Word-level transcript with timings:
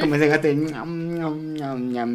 Como 0.00 0.14
ese 0.16 0.26
gato. 0.26 0.48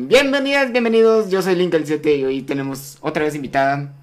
Bienvenidas, 0.10 0.74
bienvenidos. 0.74 1.30
Yo 1.30 1.42
soy 1.42 1.56
Link 1.56 1.74
el 1.74 1.88
7 1.88 2.18
y 2.18 2.26
hoy 2.26 2.42
tenemos 2.42 2.98
otra 3.00 3.24
vez 3.24 3.34
invitada. 3.34 3.94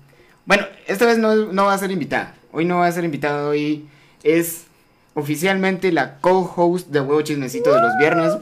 Bueno, 0.46 0.64
esta 0.86 1.04
vez 1.04 1.18
no, 1.18 1.34
no 1.34 1.66
va 1.66 1.74
a 1.74 1.78
ser 1.78 1.90
invitada. 1.90 2.34
Hoy 2.50 2.64
no 2.64 2.78
va 2.78 2.86
a 2.86 2.92
ser 2.92 3.04
invitada. 3.04 3.46
Hoy 3.46 3.90
es 4.22 4.64
oficialmente 5.12 5.92
la 5.92 6.18
co-host 6.20 6.88
de 6.88 7.00
Huevo 7.00 7.20
Chismecito 7.20 7.74
de 7.74 7.82
los 7.82 7.92
viernes. 7.98 8.32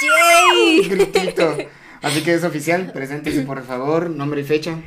¡Yay! 0.00 0.88
Gritito. 0.88 1.54
Así 2.00 2.22
que 2.22 2.32
es 2.32 2.44
oficial. 2.44 2.92
Preséntese, 2.94 3.42
por 3.42 3.62
favor. 3.62 4.08
Nombre 4.08 4.40
y 4.40 4.44
fecha. 4.44 4.78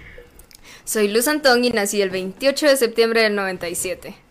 Soy 0.84 1.10
Luz 1.10 1.28
Antón 1.28 1.64
y 1.64 1.70
nací 1.70 2.02
el 2.02 2.10
28 2.10 2.66
de 2.66 2.76
septiembre 2.76 3.22
del 3.22 3.36
97. 3.36 4.29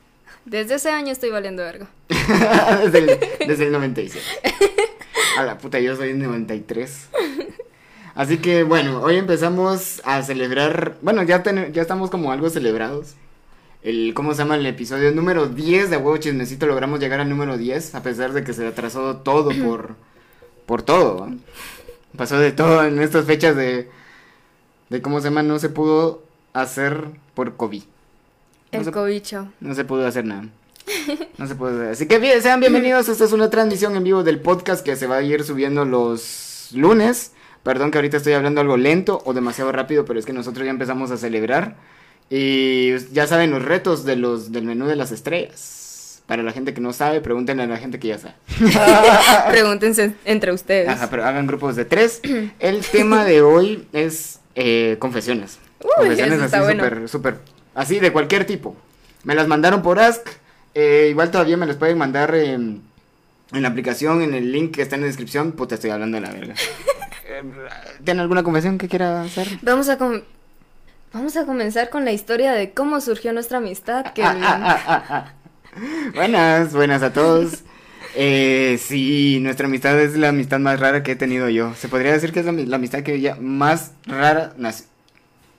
Desde 0.48 0.76
ese 0.76 0.90
año 0.90 1.12
estoy 1.12 1.30
valiendo 1.30 1.62
verga. 1.62 1.88
desde, 2.08 2.98
el, 2.98 3.18
desde 3.46 3.66
el 3.66 3.72
97. 3.72 4.24
A 5.36 5.44
la 5.44 5.58
puta, 5.58 5.78
yo 5.78 5.94
soy 5.94 6.14
93. 6.14 7.08
Así 8.14 8.38
que 8.38 8.62
bueno, 8.62 9.00
hoy 9.02 9.16
empezamos 9.16 10.00
a 10.04 10.22
celebrar. 10.22 10.96
Bueno, 11.02 11.22
ya, 11.22 11.42
ten- 11.42 11.72
ya 11.72 11.82
estamos 11.82 12.10
como 12.10 12.32
algo 12.32 12.48
celebrados. 12.50 13.14
El, 13.82 14.12
¿Cómo 14.14 14.32
se 14.32 14.38
llama? 14.38 14.56
El 14.56 14.66
episodio 14.66 15.12
número 15.12 15.46
10 15.48 15.90
de 15.90 15.96
Huevo 15.98 16.16
Chismecito. 16.16 16.66
Logramos 16.66 16.98
llegar 16.98 17.20
al 17.20 17.28
número 17.28 17.56
10, 17.58 17.94
a 17.94 18.02
pesar 18.02 18.32
de 18.32 18.42
que 18.42 18.52
se 18.54 18.66
atrasó 18.66 19.18
todo 19.18 19.50
por, 19.64 19.96
por 20.66 20.82
todo. 20.82 21.28
Pasó 22.16 22.38
de 22.38 22.52
todo 22.52 22.84
en 22.84 22.98
estas 23.00 23.26
fechas 23.26 23.54
de. 23.54 23.88
de 24.88 25.02
¿Cómo 25.02 25.20
se 25.20 25.24
llama? 25.28 25.42
No 25.42 25.58
se 25.58 25.68
pudo 25.68 26.22
hacer 26.54 27.04
por 27.34 27.56
COVID. 27.56 27.82
No 28.72 28.78
El 28.80 28.84
se- 28.84 28.92
cobicho. 28.92 29.48
no 29.60 29.74
se 29.74 29.84
pudo 29.84 30.06
hacer 30.06 30.24
nada. 30.24 30.44
No 31.38 31.46
se 31.46 31.54
pudo 31.54 31.70
hacer. 31.70 31.92
Así 31.92 32.06
que 32.06 32.18
bien, 32.18 32.40
sean 32.42 32.60
bienvenidos. 32.60 33.08
Esta 33.08 33.24
es 33.24 33.32
una 33.32 33.48
transmisión 33.50 33.96
en 33.96 34.04
vivo 34.04 34.22
del 34.22 34.40
podcast 34.40 34.84
que 34.84 34.96
se 34.96 35.06
va 35.06 35.16
a 35.16 35.22
ir 35.22 35.42
subiendo 35.44 35.84
los 35.84 36.68
lunes. 36.74 37.32
Perdón 37.62 37.90
que 37.90 37.98
ahorita 37.98 38.16
estoy 38.18 38.32
hablando 38.34 38.60
algo 38.60 38.76
lento 38.76 39.20
o 39.24 39.32
demasiado 39.34 39.72
rápido, 39.72 40.04
pero 40.04 40.18
es 40.18 40.26
que 40.26 40.32
nosotros 40.32 40.64
ya 40.64 40.70
empezamos 40.70 41.10
a 41.10 41.16
celebrar. 41.16 41.76
Y 42.30 42.96
ya 43.12 43.26
saben 43.26 43.50
los 43.50 43.64
retos 43.64 44.04
de 44.04 44.16
los 44.16 44.52
del 44.52 44.64
menú 44.64 44.86
de 44.86 44.96
las 44.96 45.12
estrellas. 45.12 46.22
Para 46.26 46.42
la 46.42 46.52
gente 46.52 46.74
que 46.74 46.80
no 46.82 46.92
sabe, 46.92 47.22
pregúntenle 47.22 47.62
a 47.62 47.66
la 47.66 47.78
gente 47.78 47.98
que 47.98 48.08
ya 48.08 48.18
sabe. 48.18 48.34
Pregúntense 49.50 50.12
entre 50.26 50.52
ustedes. 50.52 50.88
Ajá, 50.90 51.08
pero 51.08 51.24
hagan 51.24 51.46
grupos 51.46 51.74
de 51.74 51.86
tres. 51.86 52.20
El 52.58 52.80
tema 52.84 53.24
de 53.24 53.40
hoy 53.40 53.86
es 53.94 54.40
eh, 54.54 54.96
confesiones. 54.98 55.58
Uy, 55.82 55.88
confesiones 55.96 56.34
así 56.36 56.44
está 56.44 56.62
bueno. 56.62 56.84
Así 57.78 57.98
de 58.00 58.12
cualquier 58.12 58.44
tipo. 58.44 58.76
Me 59.24 59.34
las 59.34 59.46
mandaron 59.48 59.82
por 59.82 59.98
Ask. 59.98 60.26
eh, 60.74 61.08
igual 61.10 61.30
todavía 61.30 61.56
me 61.56 61.66
las 61.66 61.76
pueden 61.76 61.98
mandar 61.98 62.34
eh, 62.34 62.52
en 62.54 62.82
la 63.50 63.68
aplicación, 63.68 64.22
en 64.22 64.34
el 64.34 64.52
link 64.52 64.74
que 64.76 64.82
está 64.82 64.94
en 64.96 65.02
la 65.02 65.06
descripción. 65.06 65.52
Puta, 65.52 65.74
estoy 65.76 65.90
hablando 65.90 66.16
de 66.16 66.26
la 66.26 66.30
verga. 66.32 66.54
¿Tienen 68.04 68.20
alguna 68.20 68.42
confesión 68.42 68.78
que 68.78 68.88
quiera 68.88 69.22
hacer? 69.22 69.46
Vamos 69.62 69.88
a 69.88 69.96
com- 69.98 70.20
Vamos 71.12 71.36
a 71.36 71.46
comenzar 71.46 71.88
con 71.88 72.04
la 72.04 72.12
historia 72.12 72.52
de 72.52 72.72
cómo 72.72 73.00
surgió 73.00 73.32
nuestra 73.32 73.58
amistad. 73.58 74.12
Que 74.12 74.22
ah, 74.22 74.36
ah, 74.42 75.04
ah. 75.08 75.32
Buenas, 76.14 76.72
buenas 76.74 77.02
a 77.02 77.12
todos. 77.12 77.62
Eh, 78.14 78.78
sí, 78.82 79.38
nuestra 79.40 79.66
amistad 79.68 79.98
es 80.00 80.16
la 80.16 80.28
amistad 80.30 80.58
más 80.58 80.78
rara 80.80 81.02
que 81.02 81.12
he 81.12 81.16
tenido 81.16 81.48
yo. 81.48 81.72
Se 81.74 81.88
podría 81.88 82.12
decir 82.12 82.32
que 82.32 82.40
es 82.40 82.46
la, 82.46 82.52
la 82.52 82.76
amistad 82.76 83.02
que 83.02 83.20
ya 83.20 83.36
más 83.40 83.92
rara 84.06 84.52
nació. 84.58 84.86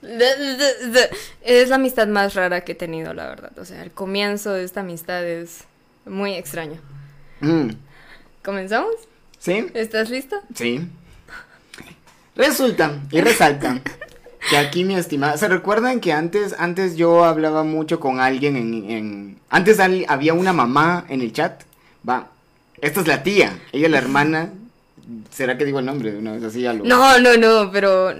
Es 0.02 1.68
la 1.68 1.74
amistad 1.76 2.08
más 2.08 2.34
rara 2.34 2.62
que 2.64 2.72
he 2.72 2.74
tenido, 2.74 3.12
la 3.14 3.26
verdad. 3.28 3.52
O 3.58 3.64
sea, 3.64 3.82
el 3.82 3.90
comienzo 3.90 4.52
de 4.52 4.64
esta 4.64 4.80
amistad 4.80 5.24
es 5.26 5.64
muy 6.06 6.34
extraño. 6.34 6.80
Mm, 7.40 7.70
¿Comenzamos? 8.44 8.92
¿Sí? 9.38 9.66
¿Estás 9.74 10.10
listo? 10.10 10.36
Sí. 10.54 10.80
Resulta 12.36 13.00
y 13.10 13.20
resalta 13.20 13.80
que 14.48 14.56
aquí 14.56 14.84
mi 14.84 14.94
estimada, 14.94 15.36
¿se 15.36 15.48
recuerdan 15.48 16.00
que 16.00 16.12
antes 16.12 16.54
antes 16.58 16.96
yo 16.96 17.24
hablaba 17.24 17.62
mucho 17.64 18.00
con 18.00 18.20
alguien 18.20 18.56
en, 18.56 18.90
en- 18.90 19.38
antes 19.50 19.80
al- 19.80 20.06
había 20.08 20.32
una 20.34 20.52
mamá 20.52 21.04
en 21.08 21.20
el 21.20 21.32
chat? 21.32 21.62
Va. 22.08 22.28
Esta 22.80 23.00
es 23.00 23.06
la 23.06 23.22
tía, 23.22 23.58
ella 23.72 23.86
es 23.86 23.92
la 23.92 23.98
hermana. 23.98 24.50
¿Será 25.30 25.58
que 25.58 25.64
digo 25.66 25.80
el 25.80 25.84
nombre 25.86 26.12
de 26.12 26.18
una 26.18 26.32
vez 26.32 26.44
así 26.44 26.62
ya 26.62 26.72
lo 26.72 26.84
No, 26.84 27.18
no, 27.18 27.36
no, 27.36 27.70
pero 27.72 28.14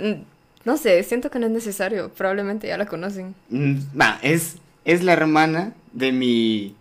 no 0.65 0.77
sé, 0.77 1.03
siento 1.03 1.31
que 1.31 1.39
no 1.39 1.47
es 1.47 1.53
necesario. 1.53 2.11
Probablemente 2.11 2.67
ya 2.69 2.77
la 2.77 2.87
conocen. 2.87 3.35
Mm, 3.49 3.77
Va, 3.99 4.19
es 4.23 4.57
es 4.85 5.03
la 5.03 5.13
hermana 5.13 5.73
de 5.93 6.13
mi 6.13 6.75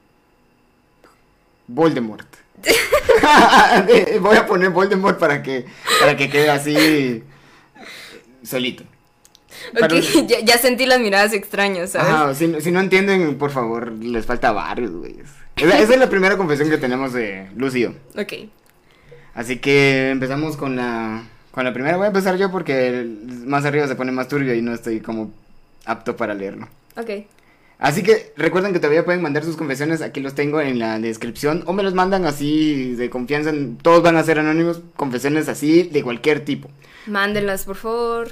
Voldemort. 1.68 2.28
Voy 4.22 4.36
a 4.36 4.46
poner 4.46 4.70
Voldemort 4.72 5.18
para 5.20 5.42
que 5.44 5.66
para 6.00 6.18
que 6.18 6.30
quede 6.30 6.50
así 6.50 7.24
solito. 8.44 8.84
Ok, 9.74 9.80
Pero- 9.80 10.00
ya, 10.28 10.40
ya 10.42 10.58
sentí 10.58 10.86
las 10.86 11.00
miradas 11.00 11.34
extrañas, 11.34 11.92
¿sabes? 11.92 12.10
Ajá, 12.10 12.36
si, 12.36 12.62
si 12.62 12.72
no 12.72 12.80
entienden, 12.80 13.38
por 13.38 13.52
favor, 13.52 13.92
les 13.92 14.26
falta 14.26 14.52
varios, 14.52 14.92
güey. 14.92 15.18
Esa, 15.56 15.78
esa 15.80 15.94
es 15.94 16.00
la 16.00 16.10
primera 16.10 16.38
confesión 16.38 16.70
que 16.70 16.78
tenemos 16.78 17.14
de 17.14 17.50
yo. 17.56 17.90
Ok. 18.18 18.50
Así 19.34 19.58
que 19.58 20.10
empezamos 20.10 20.58
con 20.58 20.76
la, 20.76 21.24
con 21.60 21.66
la 21.66 21.74
primera. 21.74 21.98
Voy 21.98 22.06
a 22.06 22.08
empezar 22.08 22.38
yo 22.38 22.50
porque 22.52 23.06
más 23.46 23.66
arriba 23.66 23.86
se 23.86 23.96
pone 23.96 24.14
más 24.14 24.30
turbio 24.30 24.54
y 24.56 24.62
no 24.62 24.74
estoy 24.74 25.02
como 25.02 25.30
apto 25.84 26.16
para 26.16 26.34
leerlo. 26.34 26.70
Ok. 26.96 27.10
Así 27.80 28.02
que 28.02 28.32
recuerden 28.38 28.72
que 28.72 28.80
todavía 28.80 29.04
pueden 29.04 29.22
mandar 29.22 29.44
sus 29.44 29.58
confesiones, 29.58 30.02
aquí 30.02 30.22
los 30.22 30.36
tengo 30.36 30.62
en 30.62 30.80
la 30.80 30.98
descripción, 31.00 31.64
o 31.66 31.74
me 31.74 31.84
los 31.84 31.94
mandan 31.94 32.26
así 32.26 32.96
de 32.96 33.10
confianza, 33.10 33.52
todos 33.82 34.02
van 34.02 34.16
a 34.16 34.24
ser 34.24 34.40
anónimos, 34.40 34.80
confesiones 34.96 35.50
así 35.50 35.84
de 35.84 36.02
cualquier 36.02 36.46
tipo. 36.46 36.70
Mándenlas, 37.08 37.66
por 37.66 37.76
favor. 37.76 38.30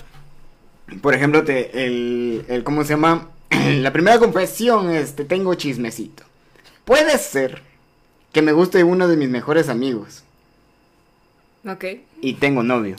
Por 1.01 1.13
ejemplo, 1.13 1.43
te, 1.43 1.83
el, 1.85 2.45
el, 2.47 2.63
¿cómo 2.63 2.85
se 2.85 2.91
llama? 2.93 3.27
La 3.81 3.91
primera 3.91 4.19
confesión 4.19 4.89
es, 4.89 5.17
te 5.17 5.25
tengo 5.25 5.53
chismecito. 5.55 6.23
Puede 6.85 7.17
ser 7.17 7.61
que 8.31 8.41
me 8.41 8.53
guste 8.53 8.85
uno 8.85 9.09
de 9.09 9.17
mis 9.17 9.27
mejores 9.27 9.67
amigos 9.67 10.23
Ok. 11.67 11.83
y 12.21 12.33
tengo 12.35 12.63
novio. 12.63 12.95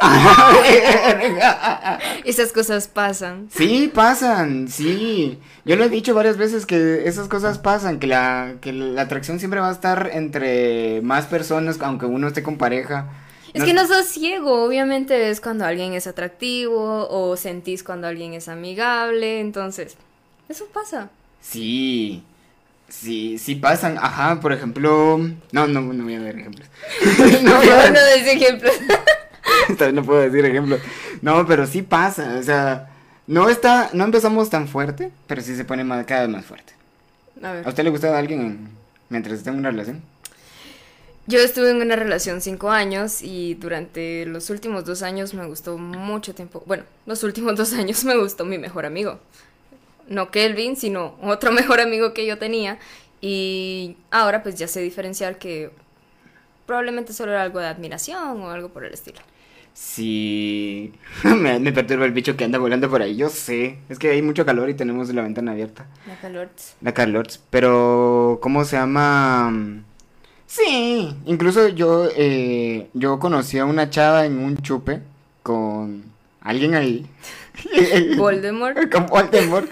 Esas 2.24 2.52
cosas 2.52 2.88
pasan. 2.88 3.48
Sí, 3.54 3.90
pasan, 3.92 4.68
sí. 4.68 5.38
Yo 5.64 5.76
lo 5.76 5.84
he 5.84 5.88
dicho 5.88 6.14
varias 6.14 6.36
veces 6.36 6.66
que 6.66 7.06
esas 7.08 7.28
cosas 7.28 7.58
pasan, 7.58 7.98
que 7.98 8.06
la, 8.06 8.54
que 8.60 8.72
la 8.72 9.02
atracción 9.02 9.38
siempre 9.38 9.60
va 9.60 9.68
a 9.68 9.72
estar 9.72 10.10
entre 10.12 11.00
más 11.02 11.26
personas, 11.26 11.78
aunque 11.80 12.06
uno 12.06 12.28
esté 12.28 12.42
con 12.42 12.58
pareja. 12.58 13.06
Es 13.54 13.64
que 13.64 13.72
no 13.72 13.86
sos 13.86 14.06
ciego, 14.06 14.64
obviamente 14.64 15.16
ves 15.16 15.40
cuando 15.40 15.64
alguien 15.64 15.94
es 15.94 16.06
atractivo 16.06 17.08
o 17.08 17.36
sentís 17.36 17.82
cuando 17.82 18.06
alguien 18.06 18.34
es 18.34 18.48
amigable, 18.48 19.40
entonces, 19.40 19.96
eso 20.48 20.66
pasa. 20.74 21.08
Sí, 21.40 22.22
sí, 22.88 23.38
sí 23.38 23.54
pasan. 23.54 23.96
Ajá, 23.98 24.40
por 24.40 24.52
ejemplo... 24.52 25.18
No, 25.52 25.66
no, 25.66 25.80
no 25.80 26.04
voy 26.04 26.14
a 26.16 26.20
dar 26.20 26.36
ejemplos. 26.36 26.68
no 27.42 27.56
voy 27.56 27.68
a 27.68 27.76
dar- 27.76 27.92
No 27.92 28.00
des 28.00 28.26
ejemplos. 28.26 28.74
Vez 29.78 29.92
no 29.94 30.02
puedo 30.04 30.20
decir 30.20 30.44
ejemplo. 30.44 30.78
No, 31.22 31.46
pero 31.46 31.66
sí 31.66 31.82
pasa, 31.82 32.36
o 32.38 32.42
sea, 32.42 32.90
no 33.26 33.48
está, 33.48 33.90
no 33.92 34.04
empezamos 34.04 34.50
tan 34.50 34.68
fuerte, 34.68 35.10
pero 35.26 35.42
sí 35.42 35.56
se 35.56 35.64
pone 35.64 35.84
más, 35.84 36.04
cada 36.06 36.22
vez 36.22 36.30
más 36.30 36.44
fuerte. 36.44 36.72
A 37.42 37.60
¿A 37.60 37.68
usted 37.68 37.84
le 37.84 37.90
gustaba 37.90 38.18
alguien 38.18 38.40
en- 38.40 38.68
mientras 39.08 39.38
está 39.38 39.50
en 39.50 39.58
una 39.58 39.70
relación? 39.70 40.02
Yo 41.28 41.40
estuve 41.40 41.70
en 41.70 41.82
una 41.82 41.96
relación 41.96 42.40
cinco 42.40 42.70
años 42.70 43.20
y 43.20 43.54
durante 43.54 44.26
los 44.26 44.48
últimos 44.48 44.84
dos 44.84 45.02
años 45.02 45.34
me 45.34 45.44
gustó 45.46 45.76
mucho 45.76 46.34
tiempo. 46.34 46.62
Bueno, 46.66 46.84
los 47.04 47.24
últimos 47.24 47.56
dos 47.56 47.72
años 47.72 48.04
me 48.04 48.16
gustó 48.16 48.44
mi 48.44 48.58
mejor 48.58 48.86
amigo. 48.86 49.18
No 50.08 50.30
Kelvin, 50.30 50.76
sino 50.76 51.16
otro 51.22 51.50
mejor 51.60 51.80
amigo 51.80 52.14
que 52.14 52.26
yo 52.26 52.38
tenía. 52.38 52.78
Y 53.20 53.96
ahora 54.12 54.44
pues 54.44 54.54
ya 54.54 54.68
sé 54.68 54.80
diferenciar 54.80 55.36
que 55.38 55.70
probablemente 56.64 57.12
solo 57.12 57.32
era 57.32 57.42
algo 57.42 57.58
de 57.58 57.66
admiración 57.66 58.40
o 58.42 58.50
algo 58.50 58.68
por 58.68 58.84
el 58.84 58.94
estilo. 58.94 59.18
Sí, 59.78 60.90
me, 61.24 61.58
me 61.60 61.70
perturba 61.70 62.06
el 62.06 62.12
bicho 62.12 62.34
que 62.34 62.44
anda 62.44 62.58
volando 62.58 62.88
por 62.88 63.02
ahí, 63.02 63.14
yo 63.14 63.28
sé, 63.28 63.76
es 63.90 63.98
que 63.98 64.08
hay 64.08 64.22
mucho 64.22 64.46
calor 64.46 64.70
y 64.70 64.74
tenemos 64.74 65.12
la 65.12 65.20
ventana 65.20 65.52
abierta, 65.52 65.84
La 66.08 66.16
calor. 66.16 66.48
la 66.80 66.94
calor, 66.94 67.26
pero 67.50 68.38
¿cómo 68.40 68.64
se 68.64 68.76
llama? 68.76 69.52
Sí, 70.46 71.14
incluso 71.26 71.68
yo, 71.68 72.08
eh, 72.16 72.88
yo 72.94 73.18
conocí 73.18 73.58
a 73.58 73.66
una 73.66 73.90
chava 73.90 74.24
en 74.24 74.38
un 74.38 74.56
chupe 74.56 75.00
con 75.42 76.04
alguien 76.40 76.74
ahí. 76.74 77.04
Voldemort. 78.16 78.90
con 78.92 79.06
Voldemort. 79.06 79.68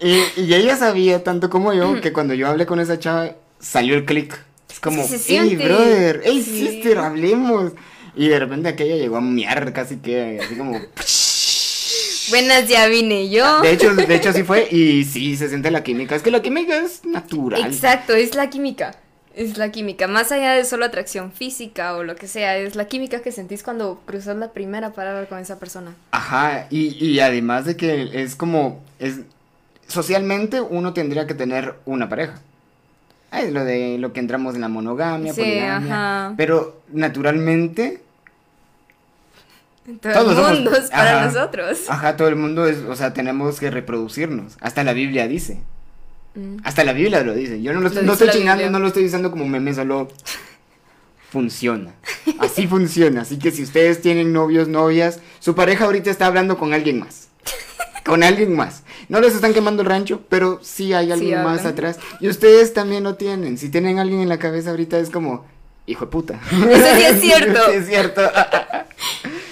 Y, 0.00 0.18
y 0.40 0.52
ella 0.54 0.76
sabía 0.76 1.22
tanto 1.22 1.48
como 1.48 1.72
yo 1.74 2.00
que 2.00 2.12
cuando 2.12 2.34
yo 2.34 2.48
hablé 2.48 2.66
con 2.66 2.80
esa 2.80 2.98
chava 2.98 3.36
salió 3.60 3.94
el 3.94 4.04
click. 4.04 4.36
Es 4.68 4.80
como, 4.80 5.04
hey 5.26 5.56
brother, 5.56 6.22
hey 6.24 6.42
Sí. 6.42 6.66
sister, 6.66 6.98
hablemos. 6.98 7.72
Y 8.18 8.28
de 8.28 8.38
repente 8.40 8.68
aquella 8.68 8.96
llegó 8.96 9.16
a 9.16 9.20
miar 9.20 9.72
casi 9.72 9.96
que, 9.98 10.40
así 10.44 10.56
como... 10.56 10.72
Buenas, 12.30 12.68
ya 12.68 12.86
vine 12.88 13.30
yo. 13.30 13.62
De 13.62 13.72
hecho, 13.72 13.94
de 13.94 14.14
hecho 14.14 14.32
sí 14.34 14.42
fue 14.42 14.68
y 14.70 15.04
sí 15.04 15.36
se 15.36 15.48
siente 15.48 15.70
la 15.70 15.82
química. 15.82 16.14
Es 16.14 16.22
que 16.22 16.30
la 16.30 16.42
química 16.42 16.76
es 16.76 17.04
natural. 17.06 17.64
Exacto, 17.64 18.12
es 18.14 18.34
la 18.34 18.50
química. 18.50 18.94
Es 19.34 19.56
la 19.56 19.70
química, 19.70 20.08
más 20.08 20.32
allá 20.32 20.52
de 20.54 20.64
solo 20.64 20.84
atracción 20.84 21.30
física 21.30 21.94
o 21.94 22.02
lo 22.02 22.16
que 22.16 22.26
sea, 22.26 22.58
es 22.58 22.74
la 22.74 22.86
química 22.86 23.20
que 23.22 23.30
sentís 23.30 23.62
cuando 23.62 24.02
cruzas 24.04 24.36
la 24.36 24.52
primera 24.52 24.90
palabra 24.92 25.26
con 25.26 25.38
esa 25.38 25.60
persona. 25.60 25.94
Ajá, 26.10 26.66
y, 26.70 26.88
y 27.02 27.20
además 27.20 27.64
de 27.64 27.76
que 27.76 28.10
es 28.20 28.34
como, 28.34 28.82
es, 28.98 29.20
socialmente 29.86 30.60
uno 30.60 30.92
tendría 30.92 31.28
que 31.28 31.34
tener 31.34 31.76
una 31.84 32.08
pareja. 32.08 32.40
Es 33.32 33.52
lo 33.52 33.64
de 33.64 33.96
lo 33.98 34.12
que 34.12 34.18
entramos 34.20 34.56
en 34.56 34.60
la 34.62 34.68
monogamia, 34.68 35.32
Sí, 35.32 35.40
poligamia. 35.40 35.76
ajá. 36.26 36.34
Pero 36.36 36.80
naturalmente, 36.92 38.00
Todo 40.02 40.12
Todos 40.12 40.30
el 40.30 40.36
somos- 40.36 40.52
mundo 40.54 40.74
es 40.76 40.90
para 40.90 41.16
ajá. 41.18 41.26
nosotros. 41.26 41.78
ajá, 41.88 42.16
todo 42.16 42.28
el 42.28 42.36
mundo 42.36 42.66
es, 42.66 42.78
o 42.88 42.94
sea, 42.94 43.14
tenemos 43.14 43.58
que 43.58 43.70
reproducirnos. 43.70 44.56
Hasta 44.60 44.84
la 44.84 44.92
Biblia 44.92 45.26
dice. 45.28 45.60
Mm. 46.34 46.58
Hasta 46.64 46.84
la 46.84 46.92
Biblia 46.92 47.22
lo 47.22 47.32
dice. 47.34 47.62
Yo 47.62 47.72
no 47.72 47.80
lo, 47.80 47.88
Lo 47.88 48.02
no 48.02 48.12
estoy 48.12 48.28
chingando, 48.28 48.62
Biblia. 48.62 48.70
no 48.70 48.78
lo 48.80 48.88
estoy 48.88 49.02
diciendo 49.04 49.30
como 49.30 49.46
meme, 49.48 49.72
solo 49.74 50.08
funciona. 51.30 51.92
Así 52.38 52.66
funciona. 52.66 53.22
Así 53.22 53.38
que 53.38 53.50
si 53.50 53.62
ustedes 53.62 54.00
tienen 54.00 54.32
novios, 54.32 54.68
novias, 54.68 55.20
su 55.40 55.54
pareja 55.54 55.84
ahorita 55.86 56.10
está 56.10 56.26
hablando 56.26 56.58
con 56.58 56.72
alguien 56.74 57.00
más. 57.00 57.28
Con 58.04 58.22
alguien 58.22 58.54
más. 58.56 58.82
No 59.08 59.20
les 59.20 59.34
están 59.34 59.52
quemando 59.54 59.82
el 59.82 59.88
rancho, 59.88 60.22
pero 60.28 60.60
sí 60.62 60.92
hay 60.92 61.12
alguien 61.12 61.42
más 61.42 61.64
atrás. 61.66 61.98
Y 62.20 62.28
ustedes 62.28 62.72
también 62.74 63.04
lo 63.04 63.14
tienen. 63.16 63.58
Si 63.58 63.68
tienen 63.70 63.98
alguien 63.98 64.20
en 64.20 64.28
la 64.28 64.38
cabeza 64.38 64.70
ahorita 64.70 64.98
es 64.98 65.10
como, 65.10 65.44
hijo 65.86 66.06
de 66.06 66.10
puta. 66.10 66.40
Eso 66.50 66.96
sí 66.96 67.02
es 67.04 67.20
cierto. 67.20 67.60
Sí 67.70 67.72
es 67.76 67.86
cierto. 67.86 68.22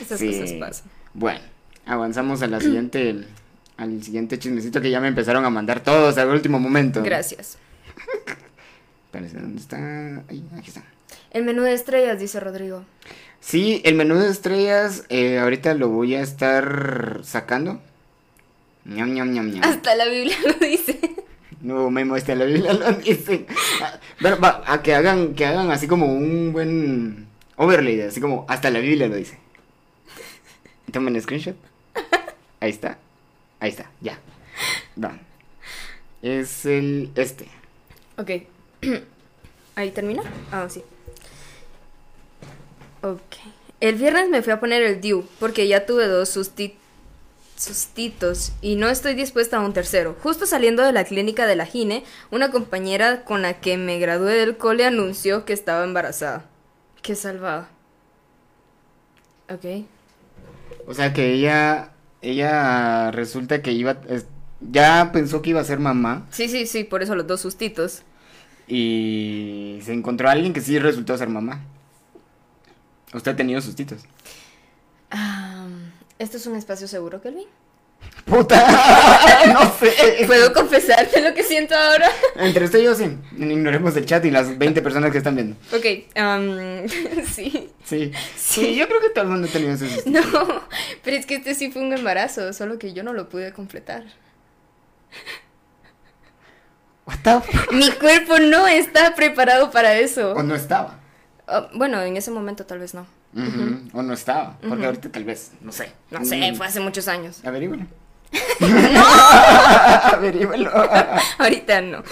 Esas 0.07 0.21
Sí. 0.21 0.29
cosas 0.41 0.53
pasan. 0.53 0.91
Bueno, 1.15 1.41
avanzamos 1.85 2.43
a 2.43 2.47
la 2.47 2.61
siguiente, 2.61 3.25
al 3.77 4.03
siguiente 4.03 4.39
chismecito 4.39 4.81
que 4.81 4.91
ya 4.91 5.01
me 5.01 5.09
empezaron 5.09 5.45
a 5.45 5.51
mandar 5.51 5.81
todos 5.81 6.17
al 6.19 6.29
último 6.31 6.59
momento. 6.59 7.03
Gracias. 7.03 7.59
Espérense, 9.07 9.39
¿dónde 9.39 9.61
está? 9.61 9.77
Ahí, 10.29 10.45
aquí 10.57 10.69
está. 10.69 10.83
El 11.31 11.45
menú 11.45 11.63
de 11.63 11.73
estrellas, 11.75 12.19
dice 12.19 12.41
Rodrigo. 12.41 12.85
Sí, 13.41 13.81
el 13.85 13.95
menú 13.95 14.17
de 14.17 14.29
estrellas, 14.31 15.05
eh, 15.09 15.39
ahorita 15.39 15.75
lo 15.75 15.89
voy 15.89 16.15
a 16.15 16.21
estar 16.23 17.21
sacando. 17.23 17.81
Ñam, 18.85 19.13
ñam, 19.15 19.33
ñam, 19.33 19.51
ñam. 19.51 19.63
Hasta 19.65 19.95
la 19.97 20.07
Biblia 20.07 20.37
lo 20.47 20.67
dice. 20.67 20.99
No 21.61 21.91
me 21.91 22.05
muestra 22.05 22.35
la 22.35 22.45
Biblia, 22.45 22.73
lo 22.75 22.93
dice. 22.93 23.47
Pero 24.21 24.39
va, 24.41 24.63
a 24.67 24.83
que 24.83 24.95
hagan, 24.95 25.35
que 25.35 25.47
hagan 25.47 25.71
así 25.71 25.89
como 25.89 26.07
un 26.07 26.53
buen 26.53 27.27
overlay, 27.57 28.01
así 28.03 28.21
como 28.21 28.45
hasta 28.49 28.71
la 28.71 28.79
Biblia 28.79 29.09
lo 29.09 29.17
dice. 29.17 29.39
Tomen 30.93 31.21
screenshot. 31.21 31.57
Ahí 32.61 32.71
está. 32.71 32.99
Ahí 33.61 33.71
está, 33.71 33.91
ya. 34.01 34.19
Va. 35.03 35.19
Es 36.23 36.65
el 36.67 37.11
este. 37.17 37.49
Ok. 38.19 38.31
¿Ahí 39.77 39.91
termina? 39.91 40.23
Ah, 40.51 40.67
sí. 40.69 40.83
Ok. 43.03 43.21
El 43.81 43.97
viernes 43.97 44.29
me 44.31 44.43
fui 44.43 44.53
a 44.53 44.61
poner 44.61 44.83
el 44.83 45.01
DIU 45.01 45.27
porque 45.39 45.69
ya 45.69 45.85
tuve 45.85 46.07
dos 46.07 46.35
susti- 46.35 46.75
sustitos 47.57 48.53
y 48.63 48.77
no 48.77 48.89
estoy 48.89 49.15
dispuesta 49.15 49.59
a 49.59 49.61
un 49.61 49.75
tercero. 49.75 50.17
Justo 50.23 50.47
saliendo 50.47 50.83
de 50.83 50.93
la 50.93 51.05
clínica 51.05 51.47
de 51.47 51.57
la 51.57 51.67
Gine, 51.67 52.05
una 52.31 52.51
compañera 52.51 53.25
con 53.25 53.43
la 53.43 53.61
que 53.61 53.77
me 53.77 53.99
gradué 53.99 54.33
del 54.35 54.57
cole 54.57 54.87
anunció 54.87 55.45
que 55.45 55.53
estaba 55.53 55.85
embarazada. 55.85 56.47
Qué 57.03 57.15
salvada. 57.15 57.69
Ok. 59.51 59.85
O 60.87 60.95
sea 60.95 61.13
que 61.13 61.33
ella, 61.35 61.93
ella 62.23 63.11
resulta 63.11 63.61
que 63.63 63.73
iba, 63.73 63.99
es- 64.09 64.27
ya 64.61 65.11
pensó 65.13 65.43
que 65.43 65.51
iba 65.51 65.61
a 65.61 65.65
ser 65.65 65.79
mamá 65.79 66.27
Sí, 66.31 66.49
sí, 66.49 66.67
sí, 66.67 66.85
por 66.85 67.03
eso 67.03 67.15
los 67.15 67.27
dos 67.27 67.41
sustitos. 67.41 68.03
y 68.69 69.79
se 69.83 69.93
encontró 69.93 70.29
a 70.29 70.33
alguien 70.33 70.53
que 70.53 70.61
sí 70.61 70.79
resultó 70.79 71.17
ser 71.17 71.29
mamá. 71.29 71.61
Usted 73.15 73.33
ha 73.33 73.37
tenido 73.37 73.61
sustitos. 73.61 74.03
Ah, 75.11 75.69
¿Esto 76.19 76.37
es 76.37 76.47
un 76.47 76.57
espacio 76.57 76.89
seguro, 76.89 77.21
Kelvin? 77.21 77.47
Puta, 78.27 79.47
no 79.53 79.73
sé. 79.79 80.25
¿Puedo 80.27 80.53
confesarte 80.53 81.23
lo 81.23 81.33
que 81.33 81.45
siento 81.45 81.77
ahora? 81.77 82.11
Entre 82.37 82.65
usted 82.65 82.81
y 82.81 82.85
yo 82.85 82.95
sí. 82.97 83.17
Ignoremos 83.37 83.97
el 83.97 84.05
chat 84.05 84.25
y 84.25 84.33
las 84.33 84.59
20 84.59 84.83
personas 84.83 85.13
que 85.13 85.19
están 85.19 85.37
viendo. 85.37 85.57
Ok, 85.73 85.85
am, 86.17 86.89
sí. 87.25 87.71
Sí. 87.85 88.11
Sí, 88.37 88.75
yo 88.75 88.89
creo 88.89 89.01
que 89.01 89.11
todo 89.11 89.25
el 89.25 89.31
mundo 89.31 89.47
ha 89.49 89.53
tenido 89.53 89.75
ese 89.75 89.89
susto. 89.89 90.11
No, 90.11 90.23
pero 91.05 91.17
es 91.17 91.25
que 91.25 91.37
este 91.37 91.55
sí 91.55 91.71
fue 91.71 91.83
un 91.83 91.93
embarazo, 91.93 92.53
solo 92.53 92.81
que 92.81 92.93
yo 92.93 93.05
no 93.05 93.13
lo 93.13 93.29
pude 93.29 93.53
completar. 93.53 94.03
What 97.07 97.19
the 97.23 97.41
fuck? 97.41 97.73
Mi 97.73 97.93
cuerpo 97.93 98.41
no 98.41 98.67
está 98.67 99.15
preparado 99.15 99.71
para 99.71 99.95
eso. 99.95 100.33
O 100.33 100.43
no 100.43 100.57
estaba. 100.57 100.99
Ah, 101.47 101.71
bueno, 101.75 102.03
en 102.03 102.17
ese 102.17 102.33
momento 102.33 102.67
tal 102.67 102.81
vez 102.81 102.93
no. 102.93 103.07
O 103.93 104.03
no 104.03 104.15
estaba. 104.15 104.59
Porque 104.67 104.87
ahorita 104.87 105.11
tal 105.11 105.25
vez, 105.25 105.53
no 105.61 105.73
sé. 105.73 105.93
No 106.11 106.25
sé, 106.25 106.53
Mm, 106.53 106.57
fue 106.57 106.67
hace 106.67 106.81
muchos 106.81 107.07
años. 107.09 107.45
Averígüelo. 107.45 107.85
Averígüelo. 110.13 110.71
Ahorita 111.39 111.81
no. 111.81 112.03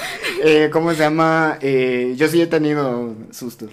Eh, 0.42 0.68
¿Cómo 0.72 0.92
se 0.92 0.98
llama? 0.98 1.58
Eh, 1.60 2.14
yo 2.16 2.28
sí 2.28 2.40
he 2.42 2.46
tenido 2.46 3.14
sustos. 3.30 3.70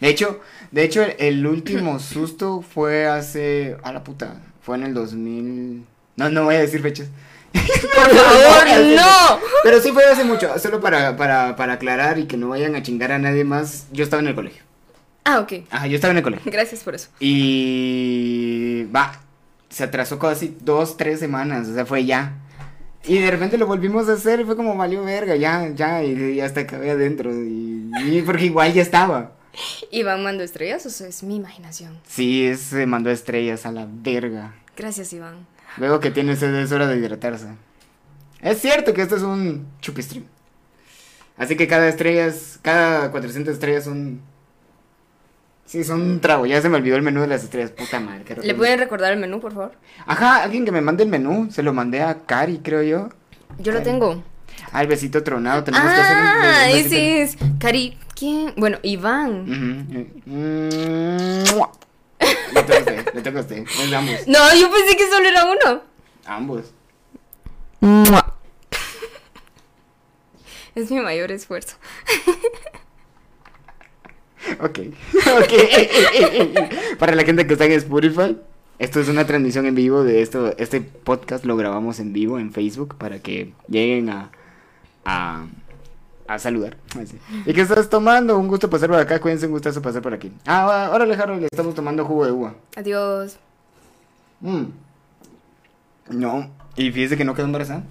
De 0.00 0.08
hecho, 0.08 0.40
de 0.70 0.84
hecho, 0.84 1.02
el, 1.02 1.14
el 1.18 1.46
último 1.46 1.98
susto 1.98 2.62
fue 2.62 3.06
hace. 3.06 3.76
A 3.82 3.92
la 3.92 4.04
puta. 4.04 4.36
Fue 4.62 4.76
en 4.76 4.84
el 4.84 4.94
2000. 4.94 5.84
No, 6.16 6.28
no 6.30 6.44
voy 6.44 6.56
a 6.56 6.60
decir 6.60 6.80
fechas. 6.82 7.08
Por 7.52 8.10
favor, 8.10 8.66
no. 8.94 9.40
Pero 9.64 9.80
sí 9.80 9.90
fue 9.92 10.04
hace 10.04 10.24
mucho. 10.24 10.56
Solo 10.58 10.80
para, 10.80 11.16
para, 11.16 11.56
para 11.56 11.74
aclarar 11.74 12.18
y 12.18 12.26
que 12.26 12.36
no 12.36 12.48
vayan 12.50 12.76
a 12.76 12.82
chingar 12.82 13.10
a 13.12 13.18
nadie 13.18 13.44
más. 13.44 13.86
Yo 13.92 14.04
estaba 14.04 14.20
en 14.22 14.28
el 14.28 14.34
colegio. 14.34 14.62
Ah, 15.30 15.40
ok. 15.40 15.64
Ajá, 15.70 15.86
yo 15.86 15.96
estaba 15.96 16.12
en 16.12 16.18
el 16.18 16.22
colegio. 16.22 16.50
Gracias 16.50 16.82
por 16.82 16.94
eso. 16.94 17.08
Y. 17.20 18.84
Va. 18.94 19.20
Se 19.68 19.84
atrasó 19.84 20.18
casi 20.18 20.56
dos, 20.60 20.96
tres 20.96 21.20
semanas. 21.20 21.68
O 21.68 21.74
sea, 21.74 21.84
fue 21.84 22.04
ya. 22.06 22.32
Y 23.04 23.18
de 23.18 23.30
repente 23.30 23.58
lo 23.58 23.66
volvimos 23.66 24.08
a 24.08 24.14
hacer 24.14 24.40
y 24.40 24.44
fue 24.44 24.56
como 24.56 24.74
valió 24.76 25.04
verga, 25.04 25.36
ya, 25.36 25.68
ya, 25.68 26.02
y, 26.02 26.12
y 26.34 26.40
hasta 26.40 26.60
acabé 26.60 26.90
adentro. 26.90 27.30
Y, 27.32 27.90
y 28.06 28.22
porque 28.22 28.46
igual 28.46 28.72
ya 28.72 28.82
estaba. 28.82 29.32
¿Iván 29.90 30.22
mandó 30.22 30.42
estrellas 30.44 30.84
o 30.86 30.90
sea, 30.90 31.08
es 31.08 31.22
mi 31.22 31.36
imaginación? 31.36 31.98
Sí, 32.06 32.46
es- 32.46 32.60
se 32.60 32.86
mandó 32.86 33.10
estrellas 33.10 33.66
a 33.66 33.72
la 33.72 33.86
verga. 33.88 34.54
Gracias, 34.76 35.12
Iván. 35.12 35.46
Luego 35.76 36.00
que 36.00 36.10
tiene 36.10 36.36
sed 36.36 36.54
es 36.54 36.72
hora 36.72 36.86
de 36.86 36.96
hidratarse. 36.96 37.48
Es 38.40 38.60
cierto 38.60 38.94
que 38.94 39.02
esto 39.02 39.16
es 39.16 39.22
un 39.22 39.66
chupistream. 39.80 40.24
Así 41.36 41.56
que 41.56 41.66
cada 41.68 41.88
estrella 41.88 42.26
es, 42.26 42.58
cada 42.62 43.10
400 43.10 43.54
estrellas 43.54 43.84
son... 43.84 44.20
Sí, 45.68 45.84
son 45.84 46.00
un 46.00 46.20
trago. 46.20 46.46
Ya 46.46 46.62
se 46.62 46.70
me 46.70 46.76
olvidó 46.78 46.96
el 46.96 47.02
menú 47.02 47.20
de 47.20 47.26
las 47.26 47.44
estrellas. 47.44 47.72
Puta 47.72 48.00
madre. 48.00 48.24
¿Le 48.42 48.54
pueden 48.54 48.78
recordar 48.78 49.12
el 49.12 49.18
menú, 49.18 49.38
por 49.38 49.52
favor? 49.52 49.72
Ajá, 50.06 50.42
alguien 50.42 50.64
que 50.64 50.72
me 50.72 50.80
mande 50.80 51.02
el 51.04 51.10
menú. 51.10 51.50
Se 51.52 51.62
lo 51.62 51.74
mandé 51.74 52.00
a 52.00 52.20
Cari, 52.24 52.60
creo 52.60 52.82
yo. 52.82 53.10
Yo 53.58 53.72
lo 53.72 53.82
tengo. 53.82 54.24
Ah, 54.72 54.80
el 54.80 54.88
besito 54.88 55.22
tronado. 55.22 55.62
Tenemos 55.64 55.86
que 55.92 56.00
hacer 56.00 56.16
un- 56.16 56.22
Ah, 56.26 56.70
ese 56.70 57.20
es. 57.22 57.36
Cari, 57.60 57.98
¿quién? 58.18 58.54
Bueno, 58.56 58.78
Iván. 58.82 59.42
Ujú. 59.42 60.06
Mm, 60.24 61.54
mua. 61.54 61.70
Le 62.54 62.62
toca 62.62 62.76
a 62.76 62.78
usted, 62.80 63.14
le 63.14 63.20
toca 63.22 63.38
a 63.38 63.42
usted. 63.42 63.58
Es 63.68 63.92
ambos. 63.92 64.14
No, 64.26 64.54
yo 64.58 64.70
pensé 64.70 64.96
que 64.96 65.06
solo 65.10 65.28
era 65.28 65.44
uno. 65.44 65.82
Ambos. 66.24 66.72
Es 70.74 70.90
mi 70.90 71.00
mayor 71.00 71.30
esfuerzo. 71.32 71.76
Ok. 74.60 74.78
Ok. 75.40 76.98
Para 76.98 77.14
la 77.14 77.24
gente 77.24 77.46
que 77.46 77.52
está 77.52 77.64
en 77.66 77.72
Spotify, 77.72 78.36
esto 78.78 79.00
es 79.00 79.08
una 79.08 79.26
transmisión 79.26 79.66
en 79.66 79.74
vivo 79.74 80.04
de 80.04 80.22
esto. 80.22 80.54
Este 80.58 80.80
podcast 80.80 81.44
lo 81.44 81.56
grabamos 81.56 82.00
en 82.00 82.12
vivo 82.12 82.38
en 82.38 82.52
Facebook 82.52 82.96
para 82.96 83.18
que 83.20 83.52
lleguen 83.68 84.10
a. 84.10 84.30
a. 85.04 85.46
a 86.26 86.38
saludar. 86.38 86.76
Así. 87.00 87.18
¿Y 87.46 87.52
qué 87.52 87.62
estás 87.62 87.88
tomando? 87.88 88.38
Un 88.38 88.48
gusto 88.48 88.70
pasar 88.70 88.88
por 88.88 88.98
acá. 88.98 89.20
Cuídense, 89.20 89.46
un 89.46 89.52
gustazo 89.52 89.82
pasar 89.82 90.02
por 90.02 90.14
aquí. 90.14 90.32
Ah, 90.46 90.86
ahora 90.86 91.04
Harold, 91.04 91.40
le 91.40 91.48
estamos 91.50 91.74
tomando 91.74 92.04
jugo 92.04 92.24
de 92.24 92.32
uva. 92.32 92.54
Adiós. 92.76 93.38
Mm. 94.40 94.64
No. 96.10 96.50
Y 96.76 96.90
fíjese 96.92 97.16
que 97.16 97.24
no 97.24 97.34
quedó 97.34 97.46
embarazada. 97.46 97.82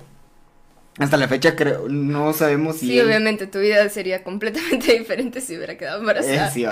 Hasta 1.00 1.16
la 1.18 1.28
fecha 1.28 1.56
creo, 1.56 1.88
no 1.90 2.34
sabemos 2.34 2.78
si. 2.78 2.88
Sí, 2.88 3.00
él- 3.00 3.06
obviamente 3.06 3.46
tu 3.48 3.60
vida 3.60 3.88
sería 3.90 4.24
completamente 4.24 4.94
diferente 4.98 5.42
si 5.42 5.56
hubiera 5.56 5.78
quedado 5.78 6.00
embarazada. 6.00 6.48
Eh, 6.48 6.52
sí, 6.54 6.66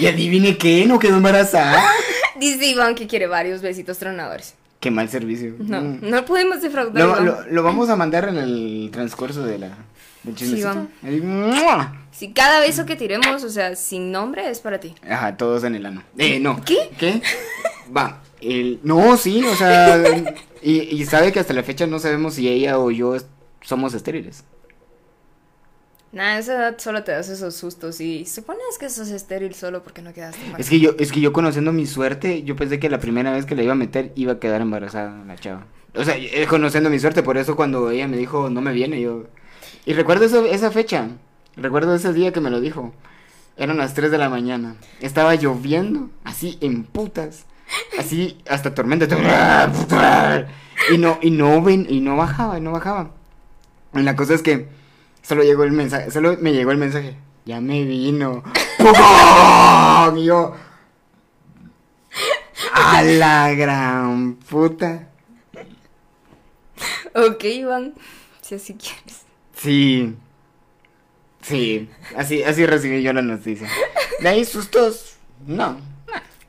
y 0.00 0.06
adivine 0.06 0.58
qué, 0.58 0.84
no 0.86 0.98
quedó 0.98 1.16
embarazada. 1.16 1.82
Dice 2.40 2.66
Iván 2.66 2.94
que 2.94 3.06
quiere 3.06 3.26
varios 3.28 3.62
besitos 3.62 3.98
tronadores. 3.98 4.54
Qué 4.80 4.90
mal 4.90 5.08
servicio. 5.08 5.54
No, 5.58 5.80
Mm. 5.80 5.98
no 6.02 6.24
podemos 6.24 6.60
defraudar. 6.60 6.94
Lo, 7.04 7.10
Iván. 7.12 7.24
lo- 7.24 7.42
lo 7.50 7.62
vamos 7.62 7.88
a 7.88 7.96
mandar 7.96 8.28
en 8.28 8.36
el 8.36 8.90
transcurso 8.92 9.44
de 9.46 9.58
la 9.58 9.70
del 10.24 10.34
chismecito. 10.34 10.88
Ahí, 11.04 11.20
¡mua! 11.20 12.02
Si 12.10 12.32
cada 12.32 12.58
beso 12.60 12.84
que 12.84 12.96
tiremos, 12.96 13.44
o 13.44 13.48
sea, 13.50 13.76
sin 13.76 14.10
nombre, 14.10 14.50
es 14.50 14.58
para 14.60 14.80
ti. 14.80 14.94
Ajá, 15.08 15.36
todos 15.36 15.62
en 15.64 15.76
el 15.76 15.86
ano. 15.86 16.02
Eh, 16.18 16.40
no. 16.40 16.60
¿Qué? 16.64 16.90
¿Qué? 16.98 17.22
Va. 17.96 18.22
El, 18.40 18.80
no, 18.82 19.16
sí, 19.16 19.42
o 19.44 19.54
sea, 19.54 20.02
y, 20.62 20.80
y 20.80 21.04
sabe 21.06 21.32
que 21.32 21.40
hasta 21.40 21.54
la 21.54 21.62
fecha 21.62 21.86
no 21.86 21.98
sabemos 21.98 22.34
si 22.34 22.48
ella 22.48 22.78
o 22.78 22.90
yo 22.90 23.16
somos 23.66 23.92
estériles. 23.94 24.44
Nah, 26.12 26.38
esa 26.38 26.54
edad 26.54 26.78
solo 26.78 27.02
te 27.04 27.12
das 27.12 27.28
esos 27.28 27.54
sustos 27.56 28.00
y 28.00 28.24
supones 28.24 28.62
que 28.80 28.88
sos 28.88 29.08
estéril 29.08 29.54
solo 29.54 29.82
porque 29.82 30.00
no 30.02 30.14
quedaste 30.14 30.38
embarazada. 30.38 30.60
Es 30.62 30.70
que 30.70 30.80
yo, 30.80 30.92
es 30.98 31.12
que 31.12 31.20
yo 31.20 31.32
conociendo 31.32 31.72
mi 31.72 31.84
suerte, 31.84 32.42
yo 32.44 32.56
pensé 32.56 32.78
que 32.78 32.88
la 32.88 33.00
primera 33.00 33.32
vez 33.32 33.44
que 33.44 33.54
la 33.54 33.62
iba 33.64 33.72
a 33.72 33.76
meter 33.76 34.12
iba 34.14 34.34
a 34.34 34.38
quedar 34.38 34.60
embarazada 34.62 35.24
la 35.26 35.36
chava. 35.36 35.66
O 35.94 36.04
sea, 36.04 36.16
eh, 36.16 36.46
conociendo 36.48 36.88
mi 36.90 36.98
suerte, 36.98 37.22
por 37.22 37.36
eso 37.36 37.56
cuando 37.56 37.90
ella 37.90 38.06
me 38.08 38.16
dijo 38.16 38.48
no 38.48 38.60
me 38.62 38.72
viene, 38.72 39.00
yo. 39.00 39.24
Y 39.84 39.92
recuerdo 39.92 40.24
eso- 40.24 40.46
esa 40.46 40.70
fecha. 40.70 41.08
Recuerdo 41.56 41.94
ese 41.94 42.12
día 42.12 42.32
que 42.32 42.40
me 42.40 42.50
lo 42.50 42.60
dijo. 42.60 42.94
Eran 43.56 43.78
las 43.78 43.94
3 43.94 44.10
de 44.10 44.18
la 44.18 44.28
mañana. 44.30 44.76
Estaba 45.00 45.34
lloviendo, 45.34 46.10
así 46.24 46.56
en 46.60 46.84
putas. 46.84 47.46
Así 47.98 48.38
hasta 48.48 48.74
tormenta. 48.74 49.06
Y 50.92 50.98
no, 50.98 51.18
y 51.22 51.30
no 51.30 51.62
ven, 51.62 51.86
y 51.88 52.00
no 52.00 52.16
bajaba, 52.16 52.58
y 52.58 52.60
no 52.60 52.70
bajaba. 52.70 53.10
La 54.04 54.16
cosa 54.16 54.34
es 54.34 54.42
que 54.42 54.68
solo 55.22 55.42
llegó 55.42 55.64
el 55.64 55.72
mensaje, 55.72 56.10
solo 56.10 56.36
me 56.40 56.52
llegó 56.52 56.70
el 56.72 56.78
mensaje. 56.78 57.16
Ya 57.44 57.60
me 57.60 57.84
vino. 57.84 58.42
¡Pum! 58.78 60.18
Y 60.18 60.24
yo. 60.24 60.54
A 62.72 63.02
la 63.02 63.52
gran 63.52 64.34
puta. 64.36 65.08
Ok, 67.14 67.44
Iván, 67.44 67.94
si 68.42 68.54
así 68.56 68.74
quieres. 68.74 69.22
Sí. 69.54 70.14
Sí. 71.42 71.88
Así, 72.16 72.42
así 72.42 72.66
recibí 72.66 73.02
yo 73.02 73.12
la 73.12 73.22
noticia. 73.22 73.68
De 74.20 74.28
ahí 74.28 74.44
sustos. 74.44 75.16
No. 75.46 75.72
no. 75.74 75.78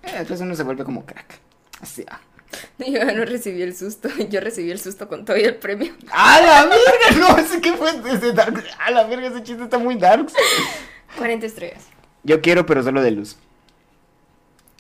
Eh, 0.04 0.16
Después 0.20 0.42
uno 0.42 0.56
se 0.56 0.64
vuelve 0.64 0.84
como 0.84 1.06
crack. 1.06 1.40
Así. 1.82 2.04
ah. 2.10 2.20
Yo 2.80 3.06
no 3.06 3.26
recibí 3.26 3.62
el 3.62 3.76
susto, 3.76 4.10
yo 4.30 4.40
recibí 4.40 4.72
el 4.72 4.80
susto 4.80 5.08
con 5.08 5.26
todo 5.26 5.38
y 5.38 5.42
el 5.42 5.56
premio. 5.56 5.94
¡A 6.12 6.42
la 6.42 6.66
verga! 6.66 7.20
No, 7.20 7.38
ese 7.38 7.60
que 7.60 7.74
fue 7.74 7.92
ese 8.10 8.32
dark. 8.34 8.64
¡A 8.80 8.92
la 8.92 9.04
verga! 9.06 9.28
Ese 9.28 9.44
chiste 9.44 9.64
está 9.64 9.78
muy 9.78 9.96
dark. 9.96 10.28
40 11.18 11.46
estrellas. 11.46 11.84
Yo 12.24 12.42
quiero, 12.42 12.66
pero 12.66 12.84
solo 12.84 13.02
de 13.02 13.12
luz. 13.12 13.38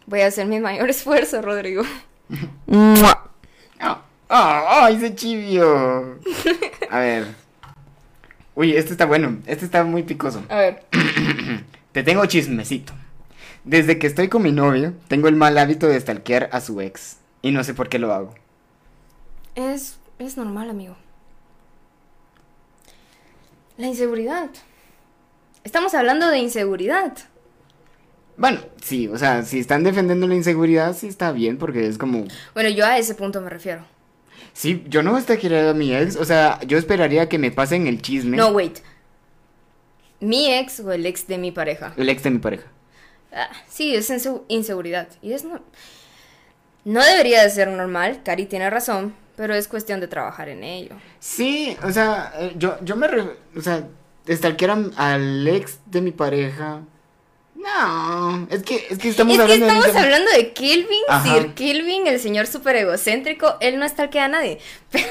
Voy 0.06 0.22
a 0.22 0.28
hacer 0.28 0.46
mi 0.46 0.60
mayor 0.60 0.90
esfuerzo, 0.90 1.42
Rodrigo. 1.42 1.84
¡Ah! 2.72 4.02
¡Ah! 4.30 4.84
¡Ay, 4.86 4.96
ese 4.96 5.16
chivio! 5.16 6.20
A 6.90 7.00
ver. 7.00 7.28
Uy, 8.56 8.76
este 8.76 8.92
está 8.92 9.06
bueno. 9.06 9.40
Este 9.46 9.66
está 9.66 9.84
muy 9.84 10.04
picoso. 10.04 10.44
A 10.50 10.58
ver, 10.58 10.84
Te 11.92 12.04
tengo 12.04 12.26
chismecito. 12.26 12.94
Desde 13.64 13.98
que 13.98 14.08
estoy 14.08 14.28
con 14.28 14.44
mi 14.44 14.52
novio, 14.52 14.94
tengo 15.08 15.28
el 15.28 15.36
mal 15.36 15.58
hábito 15.58 15.88
de 15.88 16.00
stalkear 16.00 16.50
a 16.52 16.62
su 16.62 16.80
ex. 16.80 17.18
Y 17.42 17.52
no 17.52 17.64
sé 17.64 17.74
por 17.74 17.90
qué 17.90 18.00
lo 18.00 18.14
hago. 18.14 18.34
es, 19.56 19.98
es 20.20 20.38
normal, 20.38 20.70
amigo. 20.70 20.96
La 23.78 23.88
inseguridad. 23.88 24.50
Estamos 25.64 25.94
hablando 25.94 26.30
de 26.30 26.40
inseguridad. 26.40 27.14
Bueno, 28.38 28.60
sí, 28.82 29.08
o 29.08 29.18
sea, 29.18 29.44
si 29.44 29.60
están 29.60 29.84
defendiendo 29.84 30.28
la 30.28 30.36
inseguridad, 30.36 30.96
sí 30.96 31.08
está 31.08 31.32
bien, 31.32 31.58
porque 31.58 31.88
es 31.88 31.98
como. 31.98 32.26
Bueno, 32.54 32.70
yo 32.70 32.86
a 32.86 32.98
ese 32.98 33.16
punto 33.16 33.42
me 33.42 33.50
refiero. 33.50 33.84
Sí, 34.54 34.84
yo 34.88 35.04
no 35.04 35.20
stalkearía 35.20 35.70
a 35.70 35.74
mi 35.74 35.96
ex, 35.96 36.16
o 36.16 36.26
sea, 36.26 36.60
yo 36.66 36.78
esperaría 36.78 37.30
que 37.30 37.38
me 37.38 37.52
pasen 37.52 37.86
el 37.88 38.02
chisme. 38.02 38.38
No, 38.38 38.50
wait. 38.50 38.80
¿Mi 40.20 40.52
ex 40.52 40.80
o 40.80 40.92
el 40.92 41.06
ex 41.06 41.28
de 41.28 41.38
mi 41.38 41.52
pareja? 41.52 41.94
El 41.98 42.10
ex 42.10 42.24
de 42.24 42.32
mi 42.32 42.40
pareja. 42.40 42.66
Ah, 43.32 43.50
sí, 43.68 43.94
es 43.94 44.10
inse- 44.10 44.42
inseguridad. 44.48 45.08
Y 45.22 45.34
es 45.34 45.44
no... 45.44 45.60
no 46.86 47.04
debería 47.04 47.44
de 47.44 47.50
ser 47.50 47.68
normal, 47.70 48.22
Cari 48.24 48.46
tiene 48.46 48.70
razón, 48.70 49.16
pero 49.36 49.54
es 49.56 49.68
cuestión 49.68 50.00
de 50.00 50.08
trabajar 50.08 50.50
en 50.50 50.64
ello. 50.64 50.96
Sí, 51.20 51.76
o 51.84 51.92
sea, 51.92 52.34
eh, 52.40 52.54
yo, 52.58 52.78
yo 52.82 52.96
me. 52.96 53.08
re- 53.08 53.36
o 53.56 53.62
sea, 53.62 53.84
stalkear 54.30 54.72
am- 54.72 54.92
al 54.98 55.48
ex 55.48 55.80
de 55.86 56.02
mi 56.02 56.12
pareja. 56.12 56.82
No, 57.56 58.48
es 58.52 58.62
que, 58.64 58.86
es 58.90 58.98
que 59.00 59.10
estamos 59.10 59.34
es 59.34 59.38
que 59.38 59.44
hablando 59.44 59.66
de 59.66 59.72
estamos 59.72 59.88
internet. 59.88 60.04
hablando 60.14 60.32
de 60.32 60.54
Kelvin, 60.54 61.02
Ajá. 61.10 61.34
Sir 61.34 61.54
Kelvin, 61.56 62.08
el 62.08 62.20
señor 62.20 62.46
súper 62.48 62.76
egocéntrico, 62.78 63.58
él 63.62 63.80
no 63.80 63.86
estalquea 63.86 64.26
a 64.26 64.28
nadie. 64.28 64.60
Pero, 64.92 65.08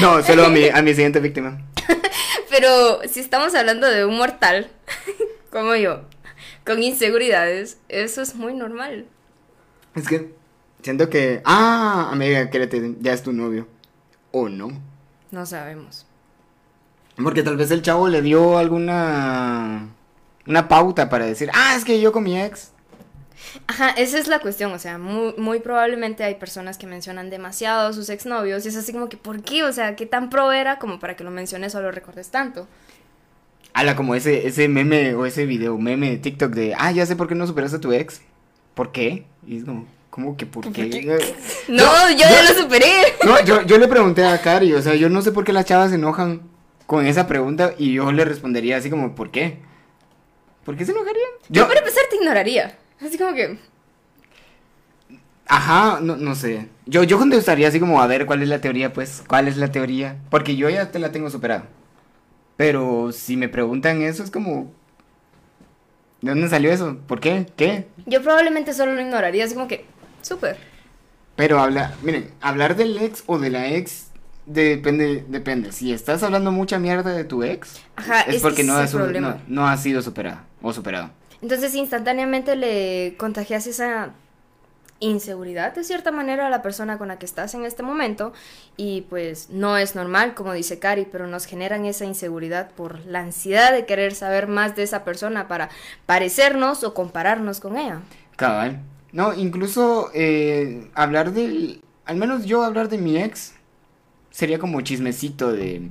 No, 0.00 0.22
solo 0.22 0.46
a 0.46 0.48
mi, 0.48 0.68
a 0.68 0.80
mi 0.82 0.94
siguiente 0.94 1.20
víctima. 1.20 1.60
pero 2.50 3.00
si 3.08 3.20
estamos 3.20 3.54
hablando 3.54 3.86
de 3.88 4.04
un 4.04 4.16
mortal, 4.16 4.70
como 5.52 5.74
yo, 5.76 6.02
con 6.64 6.82
inseguridades, 6.82 7.78
eso 7.88 8.22
es 8.22 8.34
muy 8.34 8.54
normal. 8.54 9.06
Es 9.94 10.08
que 10.08 10.32
siento 10.82 11.08
que. 11.08 11.42
Ah, 11.44 12.08
amiga, 12.12 12.50
quédate, 12.50 12.96
ya 13.00 13.12
es 13.12 13.22
tu 13.22 13.32
novio. 13.32 13.66
O 14.32 14.48
no. 14.48 14.70
No 15.30 15.46
sabemos. 15.46 16.06
Porque 17.22 17.42
tal 17.42 17.56
vez 17.56 17.70
el 17.70 17.82
chavo 17.82 18.08
le 18.08 18.22
dio 18.22 18.58
alguna. 18.58 19.88
Una 20.46 20.68
pauta 20.68 21.08
para 21.08 21.26
decir, 21.26 21.50
ah, 21.54 21.74
es 21.76 21.84
que 21.84 22.00
yo 22.00 22.12
con 22.12 22.24
mi 22.24 22.40
ex. 22.40 22.72
Ajá, 23.66 23.90
esa 23.90 24.18
es 24.18 24.28
la 24.28 24.40
cuestión, 24.40 24.72
o 24.72 24.78
sea, 24.78 24.98
muy, 24.98 25.34
muy 25.36 25.60
probablemente 25.60 26.24
hay 26.24 26.34
personas 26.34 26.76
que 26.76 26.86
mencionan 26.86 27.30
demasiado 27.30 27.88
a 27.88 27.92
sus 27.92 28.08
exnovios 28.10 28.64
y 28.64 28.68
es 28.68 28.76
así 28.76 28.92
como 28.92 29.08
que, 29.08 29.16
¿por 29.16 29.42
qué? 29.42 29.64
O 29.64 29.72
sea, 29.72 29.96
¿qué 29.96 30.06
tan 30.06 30.28
pro 30.30 30.52
era 30.52 30.78
como 30.78 31.00
para 31.00 31.16
que 31.16 31.24
lo 31.24 31.30
menciones 31.30 31.74
o 31.74 31.80
lo 31.80 31.90
recordes 31.90 32.30
tanto? 32.30 32.68
Ala, 33.72 33.96
como 33.96 34.14
ese, 34.14 34.46
ese 34.46 34.68
meme 34.68 35.14
o 35.14 35.26
ese 35.26 35.46
video, 35.46 35.78
meme 35.78 36.10
de 36.10 36.18
TikTok 36.18 36.52
de, 36.52 36.74
ah, 36.76 36.90
ya 36.92 37.06
sé 37.06 37.16
por 37.16 37.28
qué 37.28 37.34
no 37.34 37.46
superaste 37.46 37.78
a 37.78 37.80
tu 37.80 37.92
ex. 37.92 38.20
¿Por 38.74 38.92
qué? 38.92 39.26
Y 39.46 39.58
es 39.58 39.64
como, 39.64 39.86
¿cómo 40.10 40.36
que 40.36 40.46
por 40.46 40.70
qué? 40.72 40.88
No, 41.68 42.10
yo 42.10 42.18
ya 42.18 42.42
lo 42.42 42.60
superé. 42.60 42.92
No, 43.24 43.42
yo, 43.44 43.62
yo 43.62 43.78
le 43.78 43.88
pregunté 43.88 44.24
a 44.24 44.40
Cari, 44.40 44.74
o 44.74 44.82
sea, 44.82 44.94
yo 44.94 45.08
no 45.08 45.22
sé 45.22 45.32
por 45.32 45.44
qué 45.44 45.52
las 45.52 45.64
chavas 45.64 45.90
se 45.90 45.96
enojan 45.96 46.42
con 46.86 47.06
esa 47.06 47.26
pregunta 47.26 47.74
y 47.78 47.94
yo 47.94 48.10
le 48.12 48.24
respondería 48.24 48.76
así 48.76 48.90
como, 48.90 49.14
¿por 49.14 49.30
qué? 49.30 49.58
¿Por 50.64 50.76
qué 50.76 50.84
se 50.84 50.92
enojarían? 50.92 51.30
Yo 51.48 51.66
para 51.66 51.80
empezar 51.80 52.04
te 52.10 52.16
ignoraría. 52.16 52.78
Así 53.00 53.16
como 53.16 53.34
que, 53.34 53.58
Ajá, 55.52 55.98
no, 56.00 56.16
no 56.16 56.36
sé. 56.36 56.68
Yo, 56.86 57.02
yo 57.02 57.18
contestaría 57.18 57.66
así 57.66 57.80
como, 57.80 58.00
a 58.00 58.06
ver, 58.06 58.24
¿cuál 58.24 58.40
es 58.40 58.48
la 58.48 58.60
teoría, 58.60 58.92
pues? 58.92 59.24
¿Cuál 59.26 59.48
es 59.48 59.56
la 59.56 59.72
teoría? 59.72 60.16
Porque 60.30 60.54
yo 60.54 60.70
ya 60.70 60.92
te 60.92 61.00
la 61.00 61.10
tengo 61.10 61.28
superada. 61.28 61.64
Pero 62.56 63.10
si 63.10 63.36
me 63.36 63.48
preguntan 63.48 64.00
eso, 64.02 64.22
es 64.22 64.30
como... 64.30 64.70
¿De 66.20 66.30
dónde 66.30 66.48
salió 66.48 66.70
eso? 66.70 66.98
¿Por 67.08 67.18
qué? 67.18 67.46
¿Qué? 67.56 67.88
yo 68.06 68.22
probablemente 68.22 68.72
solo 68.74 68.92
lo 68.92 69.00
ignoraría, 69.00 69.44
así 69.44 69.54
como 69.54 69.66
que, 69.66 69.86
súper. 70.22 70.58
Pero 71.36 71.60
habla, 71.60 71.94
miren, 72.02 72.30
hablar 72.40 72.76
del 72.76 72.98
ex 72.98 73.22
o 73.26 73.38
de 73.38 73.50
la 73.50 73.68
ex 73.68 74.08
depende, 74.46 75.24
depende. 75.28 75.72
Si 75.72 75.92
estás 75.92 76.22
hablando 76.22 76.52
mucha 76.52 76.78
mierda 76.78 77.12
de 77.12 77.24
tu 77.24 77.42
ex, 77.42 77.80
Ajá, 77.96 78.22
es 78.22 78.28
es 78.28 78.34
que 78.36 78.40
porque 78.40 78.64
no, 78.64 78.80
es 78.80 78.90
su- 78.90 78.98
no 79.48 79.68
ha 79.68 79.76
sido 79.76 80.02
superada 80.02 80.44
o 80.60 80.72
superado. 80.72 81.10
Entonces 81.42 81.74
instantáneamente 81.74 82.56
le 82.56 83.14
contagias 83.16 83.66
esa 83.66 84.10
inseguridad 85.02 85.74
de 85.74 85.82
cierta 85.82 86.12
manera 86.12 86.46
a 86.46 86.50
la 86.50 86.60
persona 86.60 86.98
con 86.98 87.08
la 87.08 87.18
que 87.18 87.24
estás 87.24 87.54
en 87.54 87.64
este 87.64 87.82
momento 87.82 88.34
y 88.76 89.02
pues 89.08 89.48
no 89.48 89.78
es 89.78 89.94
normal 89.94 90.34
como 90.34 90.52
dice 90.52 90.78
Cari 90.78 91.06
pero 91.10 91.26
nos 91.26 91.46
generan 91.46 91.86
esa 91.86 92.04
inseguridad 92.04 92.70
por 92.72 92.98
la 93.06 93.20
ansiedad 93.20 93.72
de 93.72 93.86
querer 93.86 94.14
saber 94.14 94.46
más 94.46 94.76
de 94.76 94.82
esa 94.82 95.02
persona 95.02 95.48
para 95.48 95.70
parecernos 96.04 96.84
o 96.84 96.92
compararnos 96.92 97.60
con 97.60 97.78
ella 97.78 98.00
Cabal. 98.36 98.80
No, 99.12 99.34
incluso 99.34 100.10
eh, 100.14 100.88
hablar 100.94 101.32
del. 101.32 101.82
Al 102.04 102.16
menos 102.16 102.44
yo 102.44 102.62
hablar 102.64 102.88
de 102.88 102.98
mi 102.98 103.16
ex 103.18 103.52
sería 104.30 104.58
como 104.58 104.80
chismecito 104.82 105.52
de. 105.52 105.90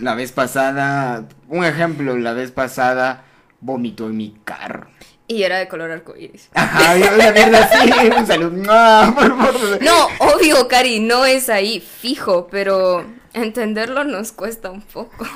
La 0.00 0.14
vez 0.14 0.32
pasada. 0.32 1.26
Un 1.48 1.64
ejemplo, 1.64 2.16
la 2.16 2.32
vez 2.32 2.50
pasada 2.52 3.24
vomitó 3.60 4.06
en 4.06 4.16
mi 4.16 4.34
carro. 4.44 4.88
y 5.26 5.42
era 5.42 5.58
de 5.58 5.66
color 5.68 5.90
arcoíris 5.90 6.48
Ajá, 6.54 6.94
una 7.14 7.32
mierda 7.32 7.64
así. 7.64 7.90
Un 8.18 8.26
saludo. 8.26 8.50
¡mua! 8.52 9.12
por 9.14 9.36
favor. 9.36 9.82
no 9.82 10.06
obvio 10.20 10.68
Cari 10.68 11.00
no 11.00 11.24
es 11.26 11.48
ahí 11.50 11.80
fijo 11.80 12.46
pero 12.50 13.04
entenderlo 13.34 14.04
nos 14.04 14.30
cuesta 14.32 14.70
un 14.70 14.80
poco 14.82 15.26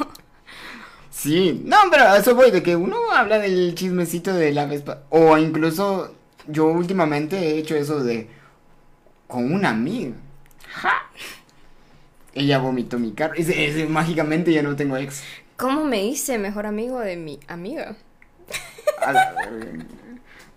Sí, 1.11 1.63
no, 1.67 1.77
pero 1.91 2.05
a 2.05 2.17
eso 2.19 2.35
voy, 2.35 2.51
de 2.51 2.63
que 2.63 2.75
uno 2.75 2.97
habla 3.13 3.39
del 3.39 3.75
chismecito 3.75 4.33
de 4.33 4.53
la 4.53 4.65
vez 4.67 4.81
pasada. 4.83 5.05
O 5.11 5.37
incluso 5.37 6.15
yo 6.49 6.67
últimamente 6.67 7.37
he 7.39 7.59
hecho 7.59 7.75
eso 7.77 8.03
de. 8.03 8.29
Con 9.27 9.53
una 9.53 9.71
amiga. 9.71 10.13
Ja. 10.73 10.93
Ella 12.35 12.59
vomitó 12.59 12.99
mi 12.99 13.13
carro. 13.13 13.35
Se- 13.37 13.87
mágicamente 13.89 14.53
ya 14.53 14.63
no 14.63 14.77
tengo 14.77 14.97
ex. 14.97 15.23
¿Cómo 15.57 15.85
me 15.85 16.05
hice 16.05 16.39
mejor 16.39 16.67
amigo 16.67 17.01
de 17.01 17.17
mi 17.17 17.39
amiga? 17.49 17.97
La. 19.01 19.35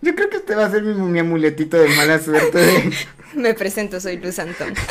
Yo 0.01 0.13
creo 0.15 0.29
que 0.29 0.37
este 0.37 0.55
va 0.55 0.65
a 0.65 0.71
ser 0.71 0.83
mi, 0.83 0.93
mi 0.93 1.19
amuletito 1.19 1.77
de 1.77 1.89
mala 1.89 2.19
suerte. 2.19 2.57
de- 2.57 2.93
Me 3.35 3.53
presento, 3.53 3.99
soy 3.99 4.17
Luz 4.17 4.39
Antón. 4.39 4.73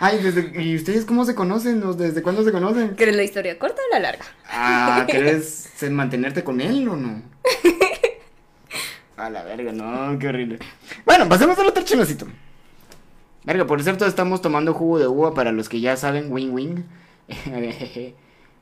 Ay, 0.00 0.18
desde, 0.22 0.60
¿y 0.62 0.76
ustedes 0.76 1.04
cómo 1.06 1.24
se 1.24 1.34
conocen? 1.34 1.82
¿O 1.84 1.94
¿Desde 1.94 2.22
cuándo 2.22 2.44
se 2.44 2.52
conocen? 2.52 2.88
¿Quieres 2.96 3.16
la 3.16 3.22
historia 3.22 3.58
corta 3.58 3.80
o 3.88 3.94
la 3.94 4.00
larga? 4.00 4.24
Ah, 4.48 5.06
¿querés 5.10 5.70
mantenerte 5.90 6.44
con 6.44 6.60
él 6.60 6.86
o 6.88 6.96
no? 6.96 7.22
A 9.16 9.30
la 9.30 9.44
verga, 9.44 9.72
no, 9.72 10.18
qué 10.18 10.28
horrible. 10.28 10.58
Bueno, 11.04 11.28
pasemos 11.28 11.58
al 11.58 11.66
otro 11.68 11.84
chismecito. 11.84 12.26
Verga, 13.44 13.66
por 13.66 13.82
cierto, 13.82 14.06
estamos 14.06 14.42
tomando 14.42 14.74
jugo 14.74 14.98
de 14.98 15.06
uva 15.06 15.34
para 15.34 15.52
los 15.52 15.68
que 15.68 15.80
ya 15.80 15.96
saben, 15.96 16.32
wing 16.32 16.50
wing. 16.52 16.82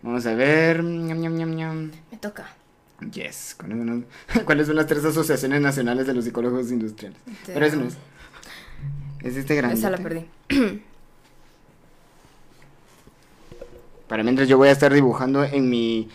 Vamos 0.03 0.27
a 0.27 0.35
ver. 0.35 0.83
Me 0.83 2.19
toca. 2.21 2.49
Yes. 3.13 3.57
¿Cuáles 3.59 3.79
son, 3.79 4.07
las- 4.29 4.43
¿Cuáles 4.45 4.67
son 4.67 4.77
las 4.77 4.87
tres 4.87 5.05
asociaciones 5.05 5.61
nacionales 5.61 6.07
de 6.07 6.15
los 6.15 6.25
psicólogos 6.25 6.71
industriales? 6.71 7.19
Pero 7.47 7.65
eso 7.65 7.77
no 7.77 7.87
es. 7.87 7.97
Es 9.23 9.37
este 9.37 9.55
grande. 9.55 9.77
Esa 9.77 9.91
la 9.91 9.99
perdí. 9.99 10.27
Para 14.09 14.23
mientras 14.23 14.49
yo 14.49 14.59
voy 14.59 14.69
a 14.69 14.73
estar 14.73 14.93
dibujando 14.93 15.43
en 15.45 15.71
mi... 15.71 16.09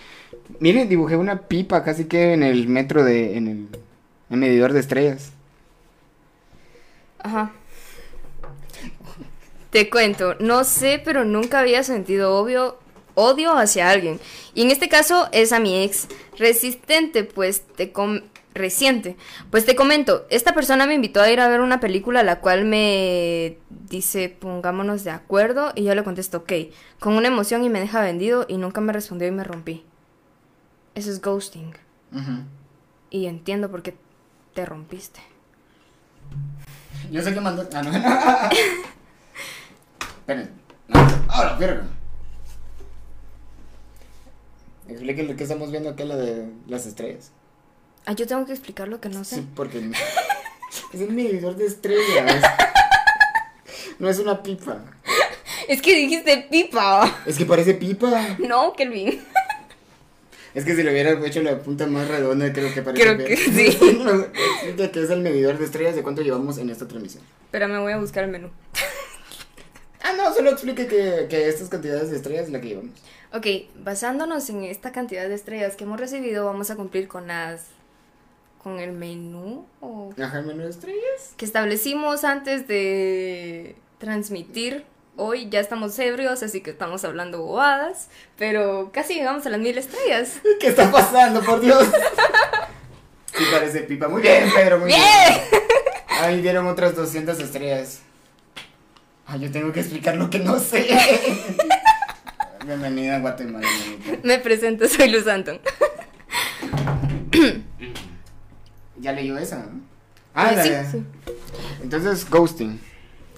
Miren, 0.60 0.88
dibujé 0.88 1.18
una 1.18 1.42
pipa 1.48 1.84
casi 1.84 2.06
que 2.06 2.34
en 2.34 2.44
el 2.44 2.68
metro 2.68 3.04
de... 3.04 3.38
En 3.38 3.48
el, 3.48 3.68
el 4.30 4.38
medidor 4.38 4.74
de 4.74 4.80
estrellas. 4.80 5.32
Ajá. 7.20 7.52
Te 9.70 9.90
cuento, 9.90 10.36
no 10.40 10.64
sé, 10.64 11.02
pero 11.04 11.26
nunca 11.26 11.60
había 11.60 11.84
sentido 11.84 12.36
obvio 12.38 12.78
odio 13.16 13.54
hacia 13.58 13.90
alguien. 13.90 14.20
Y 14.54 14.62
en 14.62 14.72
este 14.72 14.90
caso 14.90 15.28
es 15.32 15.52
a 15.52 15.60
mi 15.60 15.84
ex 15.84 16.08
resistente, 16.38 17.24
pues 17.24 17.62
te 17.76 17.92
com- 17.92 18.22
reciente. 18.54 19.18
Pues 19.50 19.66
te 19.66 19.76
comento, 19.76 20.26
esta 20.30 20.54
persona 20.54 20.86
me 20.86 20.94
invitó 20.94 21.22
a 21.22 21.32
ir 21.32 21.40
a 21.40 21.48
ver 21.50 21.62
una 21.62 21.80
película 21.80 22.22
la 22.24 22.40
cual 22.40 22.66
me 22.66 23.58
dice, 23.90 24.30
pongámonos 24.30 25.04
de 25.04 25.12
acuerdo, 25.12 25.72
y 25.76 25.84
yo 25.84 25.96
le 25.96 26.04
contesto, 26.04 26.38
ok, 26.38 26.54
con 27.00 27.14
una 27.14 27.28
emoción 27.28 27.64
y 27.64 27.70
me 27.70 27.80
deja 27.80 28.02
vendido 28.02 28.46
y 28.48 28.58
nunca 28.58 28.82
me 28.82 28.94
respondió 28.94 29.28
y 29.28 29.32
me 29.32 29.44
rompí. 29.44 29.84
Eso 30.96 31.10
es 31.12 31.22
ghosting. 31.22 31.74
Y 33.10 33.26
entiendo 33.26 33.70
por 33.70 33.82
qué 33.82 33.96
te 34.58 34.66
rompiste. 34.66 35.22
Yo 37.12 37.22
sé 37.22 37.32
que 37.32 37.40
mandó... 37.40 37.70
Ah, 37.76 37.84
no. 37.84 37.92
Esperen. 40.18 40.50
No. 40.88 41.08
Ahora, 41.30 41.56
verga. 41.58 41.86
Explique 44.88 45.22
lo 45.22 45.36
que 45.36 45.44
estamos 45.44 45.70
viendo 45.70 45.92
acá, 45.92 46.06
la 46.06 46.16
de 46.16 46.52
las 46.66 46.88
estrellas. 46.88 47.32
Ah, 48.08 48.14
yo 48.14 48.26
tengo 48.26 48.48
que 48.48 48.54
explicar 48.54 48.88
lo 48.88 49.00
que 49.00 49.10
no 49.10 49.24
sé. 49.24 49.36
Sí, 49.36 49.48
porque 49.56 49.78
es 50.94 51.02
el 51.02 51.12
medidor 51.12 51.56
de 51.56 51.68
estrellas. 51.68 52.44
No 54.00 54.10
es 54.10 54.18
una 54.18 54.42
pipa. 54.42 54.86
Es 55.68 55.84
que 55.84 55.98
dijiste 55.98 56.48
pipa. 56.50 57.16
Es 57.26 57.38
que 57.38 57.46
parece 57.46 57.76
pipa. 57.76 58.38
No, 58.40 58.74
Kelvin. 58.74 59.24
Es 60.58 60.66
que 60.66 60.76
si 60.76 60.82
le 60.82 60.92
hubiera 60.92 61.12
hecho 61.26 61.42
la 61.44 61.60
punta 61.60 61.86
más 61.86 62.08
redonda, 62.08 62.52
creo 62.52 62.74
que 62.74 62.82
parece 62.82 63.04
Creo 63.04 63.18
que 63.18 63.38
sí. 63.38 63.68
Explica 64.64 64.92
que 64.92 65.04
es 65.04 65.10
el 65.12 65.22
medidor 65.22 65.58
de 65.60 65.66
estrellas 65.66 65.96
de 65.96 66.02
cuánto 66.02 66.24
llevamos 66.24 66.58
en 66.58 66.70
esta 66.72 66.88
transmisión. 66.88 67.24
Pero 67.52 67.68
me 67.68 67.78
voy 67.80 67.94
a 67.94 67.98
buscar 67.98 68.24
el 68.24 68.32
menú. 68.32 68.50
Ah, 70.02 70.14
no, 70.18 70.34
solo 70.34 70.50
explique 70.52 70.88
que, 70.88 71.28
que 71.30 71.48
estas 71.48 71.70
cantidades 71.70 72.10
de 72.10 72.16
estrellas 72.18 72.46
es 72.46 72.52
la 72.52 72.62
que 72.62 72.70
llevamos. 72.70 72.92
Ok, 73.34 73.46
basándonos 73.84 74.50
en 74.50 74.64
esta 74.64 74.92
cantidad 74.92 75.28
de 75.28 75.36
estrellas 75.36 75.76
que 75.76 75.84
hemos 75.84 76.00
recibido, 76.00 76.46
vamos 76.46 76.72
a 76.72 76.76
cumplir 76.76 77.08
con 77.08 77.28
las. 77.28 77.66
con 78.64 78.80
el 78.80 78.94
menú 78.94 79.66
o 79.82 80.14
Ajá, 80.20 80.40
el 80.40 80.46
menú 80.46 80.64
de 80.64 80.70
estrellas. 80.70 81.34
que 81.38 81.46
establecimos 81.46 82.24
antes 82.24 82.68
de 82.68 83.76
transmitir. 84.00 84.86
Hoy 85.20 85.50
ya 85.50 85.60
estamos 85.60 85.98
ebrios, 85.98 86.44
así 86.44 86.62
que 86.62 86.70
estamos 86.70 87.04
hablando 87.04 87.42
bobadas, 87.42 88.08
pero 88.38 88.92
casi 88.94 89.16
llegamos 89.16 89.44
a 89.48 89.50
las 89.50 89.60
mil 89.60 89.76
estrellas. 89.76 90.34
¿Qué 90.60 90.68
está 90.68 90.92
pasando, 90.92 91.42
por 91.42 91.60
Dios? 91.60 91.88
Sí, 93.36 93.44
parece 93.52 93.82
pipa. 93.82 94.08
Muy 94.08 94.22
bien, 94.22 94.48
Pedro, 94.56 94.78
muy 94.80 94.88
bien. 94.88 95.02
¡Bien! 95.02 95.42
Ahí 96.22 96.42
dieron 96.42 96.68
otras 96.68 96.96
200 96.96 97.40
estrellas. 97.40 98.02
Ay, 99.26 99.40
yo 99.42 99.52
tengo 99.52 99.72
que 99.74 99.80
explicar 99.80 100.16
lo 100.16 100.30
que 100.30 100.40
no 100.40 100.60
sé. 100.60 100.88
Bienvenida 102.66 103.16
a 103.16 103.20
Guatemala. 103.20 103.68
Me 104.24 104.38
presento, 104.40 104.88
soy 104.88 105.10
Luz 105.10 105.28
Anton. 105.28 105.60
Ya 108.98 109.12
leyó 109.14 109.38
esa, 109.38 109.58
¿no? 109.58 109.82
Ah, 110.34 110.52
Eh, 110.52 110.56
la 110.56 110.64
sí, 110.64 110.92
sí. 110.92 111.04
Entonces, 111.82 112.30
ghosting. 112.30 112.80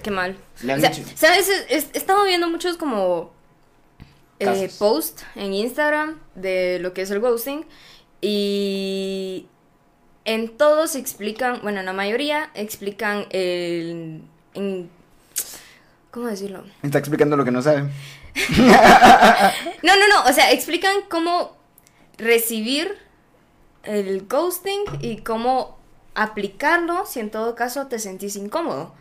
Qué 0.01 0.11
mal. 0.11 0.37
Le 0.61 0.73
han 0.73 0.79
O 0.79 0.81
sea. 0.81 0.91
¿Sabes? 1.15 1.49
Es- 1.49 1.65
es- 1.69 1.87
He 1.93 1.97
estado 1.97 2.23
viendo 2.25 2.49
muchos 2.49 2.77
como 2.77 3.31
eh, 4.39 4.69
posts 4.79 5.25
en 5.35 5.53
Instagram 5.53 6.19
de 6.35 6.79
lo 6.79 6.93
que 6.93 7.01
es 7.01 7.11
el 7.11 7.19
ghosting 7.19 7.65
y 8.21 9.47
en 10.25 10.57
todos 10.57 10.95
explican, 10.95 11.59
bueno, 11.61 11.79
en 11.81 11.85
la 11.85 11.93
mayoría 11.93 12.49
explican 12.53 13.25
el... 13.31 14.21
en- 14.53 14.89
¿Cómo 16.11 16.27
decirlo? 16.27 16.63
Está 16.81 16.97
explicando 16.99 17.35
lo 17.37 17.45
que 17.45 17.51
no 17.51 17.61
sabe. 17.61 17.89
No, 19.83 19.95
no, 19.95 20.07
no, 20.07 20.23
o 20.29 20.33
sea, 20.33 20.51
explican 20.51 20.95
cómo 21.09 21.55
recibir 22.17 22.97
el 23.83 24.25
ghosting 24.27 24.81
y 25.01 25.17
cómo 25.17 25.77
aplicarlo 26.15 27.05
si 27.05 27.19
en 27.19 27.29
todo 27.31 27.55
caso 27.55 27.87
te 27.87 27.99
sentís 27.99 28.35
incómodo. 28.35 28.93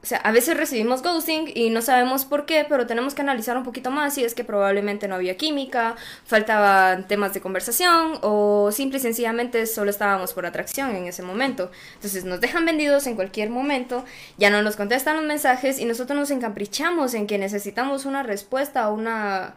O 0.00 0.06
sea, 0.06 0.18
a 0.18 0.30
veces 0.30 0.56
recibimos 0.56 1.02
ghosting 1.02 1.50
y 1.54 1.70
no 1.70 1.82
sabemos 1.82 2.24
por 2.24 2.46
qué, 2.46 2.64
pero 2.68 2.86
tenemos 2.86 3.14
que 3.14 3.22
analizar 3.22 3.56
un 3.56 3.64
poquito 3.64 3.90
más 3.90 4.14
si 4.14 4.22
es 4.22 4.32
que 4.32 4.44
probablemente 4.44 5.08
no 5.08 5.16
había 5.16 5.36
química, 5.36 5.96
faltaban 6.24 7.08
temas 7.08 7.34
de 7.34 7.40
conversación 7.40 8.12
o 8.22 8.70
simple 8.70 8.98
y 8.98 9.00
sencillamente 9.00 9.66
solo 9.66 9.90
estábamos 9.90 10.34
por 10.34 10.46
atracción 10.46 10.94
en 10.94 11.08
ese 11.08 11.22
momento. 11.24 11.72
Entonces 11.94 12.24
nos 12.24 12.40
dejan 12.40 12.64
vendidos 12.64 13.08
en 13.08 13.16
cualquier 13.16 13.50
momento, 13.50 14.04
ya 14.36 14.50
no 14.50 14.62
nos 14.62 14.76
contestan 14.76 15.16
los 15.16 15.26
mensajes 15.26 15.80
y 15.80 15.84
nosotros 15.84 16.16
nos 16.16 16.30
encaprichamos 16.30 17.14
en 17.14 17.26
que 17.26 17.36
necesitamos 17.36 18.06
una 18.06 18.22
respuesta 18.22 18.88
o 18.88 18.94
una 18.94 19.56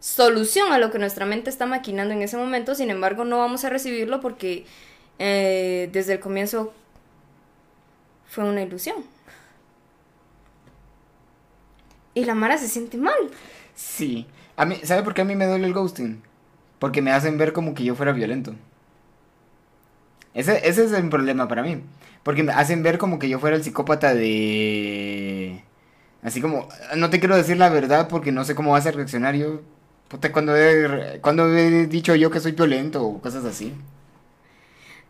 solución 0.00 0.70
a 0.70 0.78
lo 0.78 0.90
que 0.90 0.98
nuestra 0.98 1.24
mente 1.24 1.48
está 1.48 1.64
maquinando 1.64 2.12
en 2.12 2.20
ese 2.20 2.36
momento, 2.36 2.74
sin 2.74 2.90
embargo 2.90 3.24
no 3.24 3.38
vamos 3.38 3.64
a 3.64 3.70
recibirlo 3.70 4.20
porque 4.20 4.66
eh, 5.18 5.88
desde 5.92 6.12
el 6.12 6.20
comienzo 6.20 6.74
fue 8.26 8.44
una 8.44 8.62
ilusión. 8.62 9.17
Y 12.18 12.24
la 12.24 12.34
Mara 12.34 12.58
se 12.58 12.66
siente 12.66 12.96
mal. 12.98 13.14
Sí. 13.76 14.26
A 14.56 14.64
mí, 14.64 14.80
¿Sabe 14.82 15.04
por 15.04 15.14
qué 15.14 15.22
a 15.22 15.24
mí 15.24 15.36
me 15.36 15.46
duele 15.46 15.68
el 15.68 15.72
ghosting? 15.72 16.20
Porque 16.80 17.00
me 17.00 17.12
hacen 17.12 17.38
ver 17.38 17.52
como 17.52 17.74
que 17.74 17.84
yo 17.84 17.94
fuera 17.94 18.10
violento. 18.10 18.54
Ese, 20.34 20.68
ese 20.68 20.84
es 20.84 20.92
el 20.92 21.08
problema 21.08 21.46
para 21.46 21.62
mí. 21.62 21.80
Porque 22.24 22.42
me 22.42 22.52
hacen 22.52 22.82
ver 22.82 22.98
como 22.98 23.20
que 23.20 23.28
yo 23.28 23.38
fuera 23.38 23.56
el 23.56 23.62
psicópata 23.62 24.14
de... 24.14 25.62
Así 26.22 26.40
como, 26.40 26.68
no 26.96 27.08
te 27.08 27.20
quiero 27.20 27.36
decir 27.36 27.56
la 27.56 27.68
verdad 27.68 28.08
porque 28.08 28.32
no 28.32 28.44
sé 28.44 28.56
cómo 28.56 28.72
vas 28.72 28.86
a 28.86 28.90
reaccionar 28.90 29.36
yo. 29.36 29.60
Cuando 30.32 30.54
cuando 31.20 31.46
he 31.56 31.86
dicho 31.86 32.16
yo 32.16 32.30
que 32.32 32.40
soy 32.40 32.52
violento 32.52 33.04
o 33.04 33.20
cosas 33.20 33.44
así. 33.44 33.74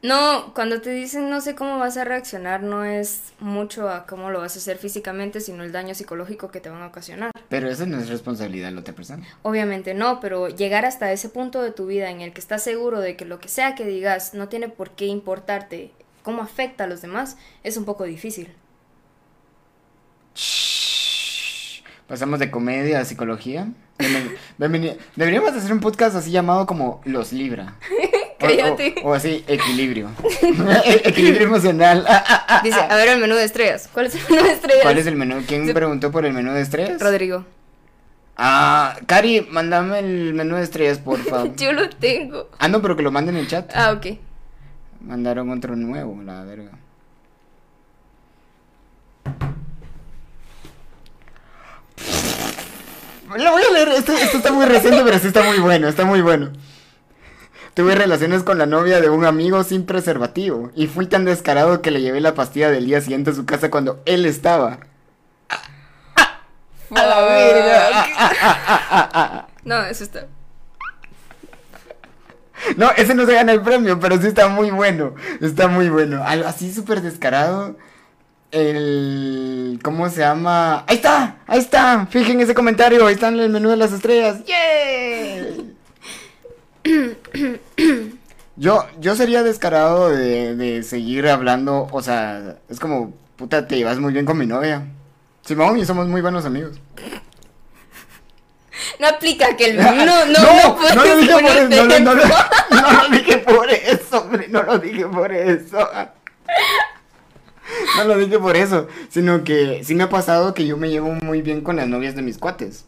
No, 0.00 0.54
cuando 0.54 0.80
te 0.80 0.90
dicen 0.90 1.28
no 1.28 1.40
sé 1.40 1.56
cómo 1.56 1.78
vas 1.78 1.96
a 1.96 2.04
reaccionar, 2.04 2.62
no 2.62 2.84
es 2.84 3.32
mucho 3.40 3.88
a 3.88 4.06
cómo 4.06 4.30
lo 4.30 4.38
vas 4.38 4.54
a 4.54 4.58
hacer 4.58 4.78
físicamente, 4.78 5.40
sino 5.40 5.64
el 5.64 5.72
daño 5.72 5.94
psicológico 5.94 6.52
que 6.52 6.60
te 6.60 6.70
van 6.70 6.82
a 6.82 6.86
ocasionar. 6.86 7.32
Pero 7.48 7.68
eso 7.68 7.84
no 7.84 7.98
es 7.98 8.08
responsabilidad 8.08 8.68
de 8.68 8.74
la 8.74 8.80
otra 8.80 8.94
persona. 8.94 9.26
Obviamente 9.42 9.94
no, 9.94 10.20
pero 10.20 10.48
llegar 10.48 10.84
hasta 10.84 11.10
ese 11.10 11.28
punto 11.28 11.62
de 11.62 11.72
tu 11.72 11.86
vida 11.86 12.10
en 12.10 12.20
el 12.20 12.32
que 12.32 12.40
estás 12.40 12.62
seguro 12.62 13.00
de 13.00 13.16
que 13.16 13.24
lo 13.24 13.40
que 13.40 13.48
sea 13.48 13.74
que 13.74 13.84
digas 13.84 14.34
no 14.34 14.48
tiene 14.48 14.68
por 14.68 14.90
qué 14.90 15.06
importarte 15.06 15.90
cómo 16.22 16.42
afecta 16.42 16.84
a 16.84 16.86
los 16.86 17.02
demás, 17.02 17.36
es 17.64 17.76
un 17.76 17.84
poco 17.84 18.04
difícil. 18.04 18.54
Pasamos 22.06 22.38
de 22.38 22.50
comedia 22.50 23.00
a 23.00 23.04
psicología. 23.04 23.68
Deberíamos 25.16 25.52
hacer 25.52 25.72
un 25.72 25.80
podcast 25.80 26.16
así 26.16 26.30
llamado 26.30 26.66
como 26.66 27.00
Los 27.04 27.32
Libra. 27.32 27.74
O- 28.42 28.46
Cállate. 28.46 28.94
O, 29.02 29.08
o 29.10 29.14
así, 29.14 29.44
equilibrio. 29.48 30.10
E- 30.84 31.02
equilibrio 31.08 31.46
emocional. 31.48 32.04
Ah, 32.08 32.22
ah, 32.26 32.44
ah, 32.48 32.60
Dice, 32.62 32.78
a 32.78 32.94
ver 32.96 33.08
el 33.08 33.18
menú 33.20 33.34
de 33.34 33.44
estrellas. 33.44 33.88
¿Cuál 33.92 34.06
es 34.06 34.14
el 34.14 34.22
menú 34.30 34.44
de 34.46 34.52
estrellas? 34.52 34.82
¿Cuál 34.82 34.98
es 34.98 35.06
el 35.06 35.16
menú? 35.16 35.42
¿Quién 35.46 35.66
Sí. 35.66 35.72
preguntó 35.72 36.12
por 36.12 36.24
el 36.24 36.32
menú 36.32 36.52
de 36.52 36.60
estrellas? 36.60 37.00
Rodrigo. 37.00 37.44
Ah, 38.36 38.96
Cari, 39.06 39.40
mándame 39.50 39.98
el 39.98 40.34
menú 40.34 40.54
de 40.54 40.62
estrellas, 40.62 40.98
por 40.98 41.18
favor. 41.24 41.56
Yo 41.56 41.72
lo 41.72 41.88
tengo. 41.90 42.48
Ah, 42.60 42.68
no, 42.68 42.80
pero 42.80 42.96
que 42.96 43.02
lo 43.02 43.10
manden 43.10 43.34
en 43.34 43.40
el 43.42 43.48
chat. 43.48 43.72
Ah, 43.74 43.90
ok. 43.92 44.06
Mandaron 45.00 45.50
otro 45.50 45.74
nuevo, 45.74 46.22
la 46.22 46.44
verga. 46.44 46.70
Lo 53.36 53.52
voy 53.52 53.62
a 53.62 53.72
leer, 53.72 53.88
esto, 53.88 54.12
esto 54.12 54.38
está 54.38 54.52
muy 54.52 54.64
reciente, 54.64 55.02
pero 55.04 55.18
sí 55.18 55.26
está 55.26 55.42
muy 55.42 55.58
bueno, 55.58 55.88
está 55.88 56.04
muy 56.06 56.22
bueno. 56.22 56.50
Tuve 57.78 57.94
relaciones 57.94 58.42
con 58.42 58.58
la 58.58 58.66
novia 58.66 59.00
de 59.00 59.08
un 59.08 59.24
amigo 59.24 59.62
sin 59.62 59.86
preservativo 59.86 60.72
y 60.74 60.88
fui 60.88 61.06
tan 61.06 61.24
descarado 61.24 61.80
que 61.80 61.92
le 61.92 62.00
llevé 62.00 62.20
la 62.20 62.34
pastilla 62.34 62.72
del 62.72 62.86
día 62.86 63.00
siguiente 63.00 63.30
a 63.30 63.34
su 63.34 63.46
casa 63.46 63.70
cuando 63.70 64.02
él 64.04 64.26
estaba. 64.26 64.80
A 66.90 67.06
la 67.06 67.20
verga. 67.20 67.86
No, 69.64 69.84
eso 69.84 70.02
está. 70.02 70.26
No, 72.76 72.90
ese 72.96 73.14
no 73.14 73.24
se 73.26 73.34
gana 73.34 73.52
el 73.52 73.60
premio, 73.62 74.00
pero 74.00 74.20
sí 74.20 74.26
está 74.26 74.48
muy 74.48 74.72
bueno. 74.72 75.14
Está 75.40 75.68
muy 75.68 75.88
bueno. 75.88 76.24
Algo 76.24 76.48
así 76.48 76.74
súper 76.74 77.00
descarado. 77.00 77.76
El. 78.50 79.78
¿Cómo 79.84 80.10
se 80.10 80.18
llama? 80.18 80.84
¡Ahí 80.88 80.96
está! 80.96 81.36
¡Ahí 81.46 81.60
está! 81.60 82.08
Fijen 82.10 82.40
ese 82.40 82.54
comentario. 82.54 83.06
Ahí 83.06 83.14
está 83.14 83.28
en 83.28 83.38
el 83.38 83.50
menú 83.50 83.68
de 83.68 83.76
las 83.76 83.92
estrellas. 83.92 84.44
¡Yay! 84.46 85.37
Yo, 88.56 88.84
yo 88.98 89.14
sería 89.14 89.44
descarado 89.44 90.08
de, 90.08 90.56
de 90.56 90.82
seguir 90.82 91.28
hablando. 91.28 91.86
O 91.92 92.02
sea, 92.02 92.56
es 92.68 92.80
como, 92.80 93.14
puta, 93.36 93.68
te 93.68 93.76
llevas 93.76 94.00
muy 94.00 94.12
bien 94.12 94.26
con 94.26 94.36
mi 94.36 94.46
novia. 94.46 94.84
Simón 95.42 95.78
y 95.78 95.84
somos 95.84 96.08
muy 96.08 96.20
buenos 96.22 96.44
amigos. 96.44 96.80
No 98.98 99.06
aplica 99.06 99.56
que 99.56 99.70
el 99.70 99.76
no, 99.82 99.92
no, 99.92 100.04
no, 100.04 100.24
no, 100.26 100.94
no, 100.94 101.04
lo 101.04 101.16
dije 101.16 101.38
por 101.38 101.50
eso, 101.50 101.84
no, 102.00 102.82
no 102.82 102.92
lo 102.92 103.08
dije 103.08 103.38
por 103.38 103.70
eso, 103.70 104.18
hombre, 104.20 104.48
no 104.48 104.62
lo 104.62 104.78
dije 104.78 105.06
por 105.06 105.32
eso. 105.32 105.88
No 107.96 108.04
lo 108.04 108.18
dije 108.18 108.38
por 108.38 108.56
eso, 108.56 108.88
sino 109.08 109.44
que 109.44 109.84
sí 109.84 109.94
me 109.94 110.04
ha 110.04 110.08
pasado 110.08 110.54
que 110.54 110.66
yo 110.66 110.76
me 110.76 110.90
llevo 110.90 111.12
muy 111.12 111.42
bien 111.42 111.60
con 111.60 111.76
las 111.76 111.86
novias 111.86 112.16
de 112.16 112.22
mis 112.22 112.38
cuates. 112.38 112.86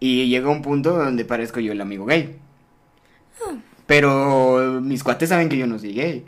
Y 0.00 0.28
llega 0.28 0.48
un 0.48 0.62
punto 0.62 0.96
donde 0.96 1.24
parezco 1.24 1.60
yo 1.60 1.72
el 1.72 1.80
amigo 1.80 2.06
gay. 2.06 2.38
Pero 3.86 4.80
mis 4.82 5.02
cuates 5.02 5.28
saben 5.28 5.48
que 5.48 5.58
yo 5.58 5.66
no 5.66 5.78
soy 5.78 5.92
gay. 5.92 6.24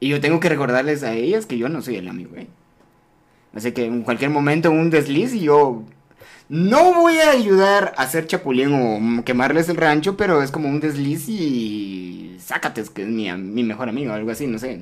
Y 0.00 0.08
yo 0.08 0.20
tengo 0.20 0.40
que 0.40 0.48
recordarles 0.48 1.02
a 1.02 1.14
ellas 1.14 1.46
que 1.46 1.58
yo 1.58 1.68
no 1.68 1.82
soy 1.82 1.96
el 1.96 2.08
amigo 2.08 2.32
gay. 2.34 2.48
Así 3.54 3.72
que 3.72 3.84
en 3.84 4.02
cualquier 4.02 4.30
momento 4.30 4.70
un 4.70 4.90
desliz 4.90 5.34
y 5.34 5.40
yo 5.40 5.84
no 6.48 6.94
voy 6.94 7.18
a 7.18 7.30
ayudar 7.30 7.94
a 7.96 8.02
hacer 8.02 8.26
chapulín 8.26 8.72
o 8.72 9.24
quemarles 9.24 9.68
el 9.68 9.76
rancho, 9.76 10.16
pero 10.16 10.42
es 10.42 10.50
como 10.50 10.68
un 10.68 10.80
desliz 10.80 11.28
y 11.28 12.36
sácate, 12.40 12.80
es 12.80 12.90
que 12.90 13.02
es 13.02 13.08
mi, 13.08 13.62
mejor 13.62 13.88
amigo, 13.88 14.12
algo 14.12 14.30
así, 14.30 14.46
no 14.46 14.58
sé. 14.58 14.78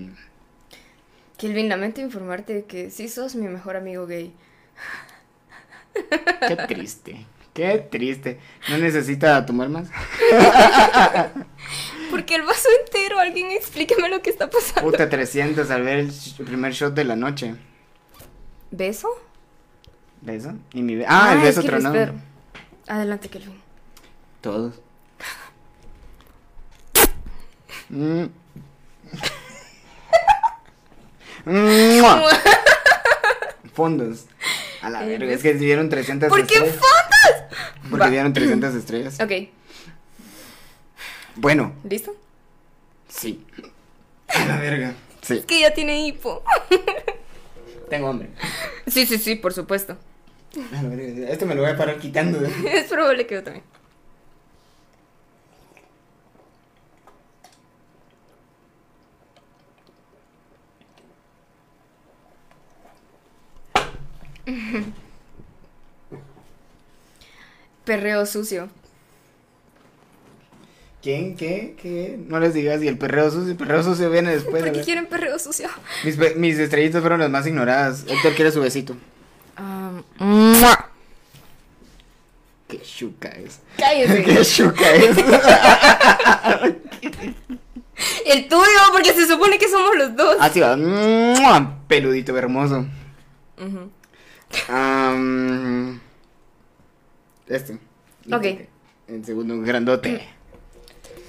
Kelvin, 1.36 1.68
lamento 1.68 2.00
informarte 2.00 2.54
de 2.54 2.64
que 2.64 2.90
sí 2.90 3.08
sos 3.08 3.34
mi 3.34 3.48
mejor 3.48 3.76
amigo 3.76 4.06
gay. 4.06 4.32
Qué 6.48 6.56
triste, 6.68 7.26
qué 7.60 7.78
triste. 7.90 8.38
¿No 8.68 8.78
necesita 8.78 9.44
tomar 9.46 9.68
más? 9.68 9.88
Porque 12.10 12.34
el 12.34 12.42
vaso 12.42 12.68
entero, 12.84 13.18
alguien 13.18 13.50
explíqueme 13.52 14.08
lo 14.08 14.20
que 14.22 14.30
está 14.30 14.50
pasando. 14.50 14.90
Puta 14.90 15.08
300 15.08 15.70
al 15.70 15.82
ver 15.82 15.98
el 16.00 16.12
primer 16.44 16.72
shot 16.72 16.94
de 16.94 17.04
la 17.04 17.16
noche. 17.16 17.54
¿Beso? 18.70 19.08
¿Beso? 20.20 20.54
Y 20.72 20.82
mi 20.82 20.96
be- 20.96 21.06
ah, 21.08 21.30
el 21.32 21.38
es 21.38 21.44
beso 21.56 21.62
tronado. 21.62 21.94
espero. 21.94 22.18
Adelante, 22.88 23.28
Kelvin. 23.28 23.60
Todos. 24.40 24.74
Mm. 27.92 28.26
Fondos. 33.74 34.26
A 34.82 34.90
la 34.90 35.00
verga, 35.04 35.32
es 35.32 35.42
que 35.42 35.54
dieron 35.54 35.88
300 35.88 36.28
¿Por 36.28 36.46
qué 36.46 36.58
fondos? 36.58 36.76
Porque 37.90 38.04
Va. 38.04 38.10
dieron 38.10 38.32
300 38.32 38.74
estrellas. 38.74 39.18
Ok, 39.20 39.32
Bueno, 41.36 41.72
¿listo? 41.88 42.14
sí. 43.08 43.44
A 44.28 44.44
la 44.46 44.58
verga. 44.58 44.94
Sí, 45.22 45.38
Es 45.38 45.46
que 45.46 45.60
ya 45.60 45.74
tiene 45.74 46.06
hipo. 46.06 46.42
tengo 47.88 48.08
hambre. 48.08 48.30
Sí, 48.86 49.06
sí, 49.06 49.18
sí, 49.18 49.34
por 49.36 49.52
supuesto. 49.52 49.96
A 50.72 50.82
la 50.82 50.88
verga, 50.88 51.28
Este 51.30 51.44
me 51.46 51.54
lo 51.54 51.62
voy 51.62 51.70
a 51.70 51.76
parar 51.76 51.98
quitando. 51.98 52.40
Es 52.72 52.84
probable 52.84 53.26
que 53.26 53.34
yo 53.36 53.42
también. 53.42 53.64
Perreo 67.84 68.26
sucio. 68.26 68.68
¿Quién? 71.02 71.34
¿Qué? 71.36 71.76
¿Qué? 71.80 72.18
No 72.28 72.38
les 72.40 72.52
digas. 72.52 72.82
Y 72.82 72.88
el 72.88 72.98
perreo 72.98 73.30
sucio. 73.30 73.52
El 73.52 73.56
perreo 73.56 73.82
sucio 73.82 74.10
viene 74.10 74.30
después. 74.34 74.62
¿Por 74.62 74.72
qué 74.72 74.82
quieren 74.82 75.06
perreo 75.06 75.38
sucio? 75.38 75.68
Mis, 76.36 76.58
estrellitas 76.58 77.00
fueron 77.00 77.20
las 77.20 77.30
más 77.30 77.46
ignoradas. 77.46 78.04
Héctor 78.06 78.34
quiere 78.34 78.52
su 78.52 78.60
besito. 78.60 78.96
Um, 79.58 80.02
¡mua! 80.18 80.90
Qué 82.68 82.80
chuca 82.82 83.28
es. 83.28 83.60
Qué 83.76 83.82
Cállese. 83.82 84.44
chuca 84.62 84.90
es. 84.92 85.16
El 88.24 88.48
tuyo, 88.48 88.80
porque 88.92 89.12
se 89.12 89.26
supone 89.26 89.58
que 89.58 89.68
somos 89.68 89.96
los 89.96 90.16
dos. 90.16 90.36
Así 90.40 90.60
va. 90.60 90.76
¡Mua! 90.76 91.78
Peludito 91.88 92.36
hermoso. 92.36 92.86
Ujú. 93.58 93.90
Am, 94.68 96.00
este. 97.50 97.78
Ok. 98.32 98.46
El 99.08 99.24
segundo 99.24 99.60
grandote. 99.60 100.26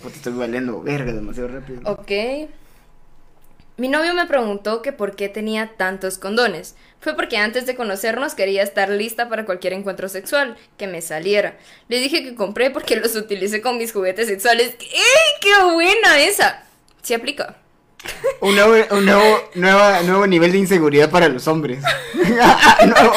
Puta, 0.02 0.16
estoy 0.16 0.34
valiendo 0.34 0.82
verga 0.82 1.12
demasiado 1.12 1.50
rápido. 1.50 1.82
Ok. 1.86 2.12
Mi 3.78 3.88
novio 3.88 4.14
me 4.14 4.28
preguntó 4.28 4.82
que 4.82 4.92
por 4.92 5.16
qué 5.16 5.30
tenía 5.30 5.76
tantos 5.78 6.18
condones. 6.18 6.76
Fue 7.00 7.16
porque 7.16 7.38
antes 7.38 7.66
de 7.66 7.76
conocernos 7.76 8.36
quería 8.36 8.62
estar 8.62 8.90
lista 8.90 9.28
para 9.28 9.46
cualquier 9.46 9.74
encuentro 9.74 10.08
sexual 10.08 10.58
que 10.78 10.86
me 10.88 11.02
saliera. 11.02 11.58
Le 11.88 11.98
dije 11.98 12.22
que 12.24 12.36
compré 12.36 12.70
porque 12.70 12.98
los 12.98 13.16
utilicé 13.16 13.62
con 13.62 13.78
mis 13.78 13.92
juguetes 13.92 14.28
sexuales. 14.28 14.76
¡Ey, 14.80 15.40
qué 15.42 15.64
buena 15.74 16.22
esa! 16.22 16.64
Se 17.02 17.16
aplica. 17.16 17.61
Un 18.40 18.56
nuevo, 18.56 18.74
un 18.96 19.06
nuevo, 19.06 19.50
nueva- 19.56 20.02
nuevo 20.02 20.26
nivel 20.28 20.52
de 20.52 20.58
inseguridad 20.58 21.10
para 21.12 21.28
los 21.28 21.48
hombres. 21.48 21.84
Nuevo- 22.16 23.14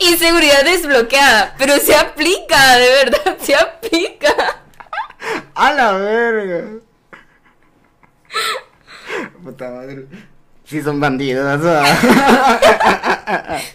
Inseguridad 0.00 0.64
desbloqueada, 0.64 1.54
pero 1.58 1.76
se 1.78 1.94
aplica, 1.94 2.76
de 2.76 2.88
verdad, 2.88 3.38
se 3.40 3.54
aplica. 3.54 4.34
A 5.54 5.72
la 5.72 5.92
verga. 5.92 6.64
Puta 9.42 9.70
madre. 9.70 10.06
Sí 10.64 10.82
son 10.82 10.98
bandidos. 10.98 11.60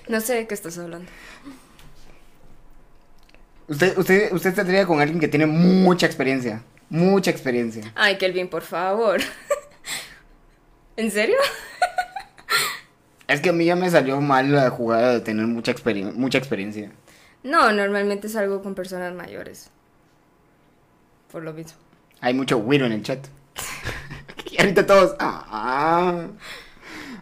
No 0.07 0.19
sé 0.21 0.33
de 0.33 0.47
qué 0.47 0.53
estás 0.53 0.77
hablando. 0.77 1.09
Usted, 3.67 3.97
usted, 3.97 4.33
usted 4.33 4.85
con 4.87 4.99
alguien 4.99 5.19
que 5.19 5.27
tiene 5.27 5.45
mucha 5.45 6.05
experiencia. 6.07 6.63
Mucha 6.89 7.29
experiencia. 7.29 7.91
Ay, 7.95 8.17
Kelvin, 8.17 8.49
por 8.49 8.63
favor. 8.63 9.21
¿En 10.99 11.11
serio? 11.11 11.37
Es 13.27 13.39
que 13.39 13.49
a 13.49 13.53
mí 13.53 13.63
ya 13.63 13.77
me 13.77 13.89
salió 13.89 14.19
mal 14.19 14.51
la 14.51 14.69
jugada 14.69 15.13
de 15.13 15.21
tener 15.21 15.47
mucha, 15.47 15.71
experien- 15.71 16.13
mucha 16.15 16.37
experiencia. 16.37 16.91
No, 17.41 17.71
normalmente 17.71 18.27
salgo 18.27 18.61
con 18.61 18.75
personas 18.75 19.13
mayores. 19.13 19.69
Por 21.31 21.43
lo 21.43 21.53
mismo. 21.53 21.77
Hay 22.19 22.33
mucho 22.33 22.57
güiro 22.57 22.85
en 22.85 22.91
el 22.91 23.03
chat. 23.03 23.19
y 24.51 24.59
ahorita 24.59 24.85
todos. 24.85 25.15
Ah, 25.19 26.25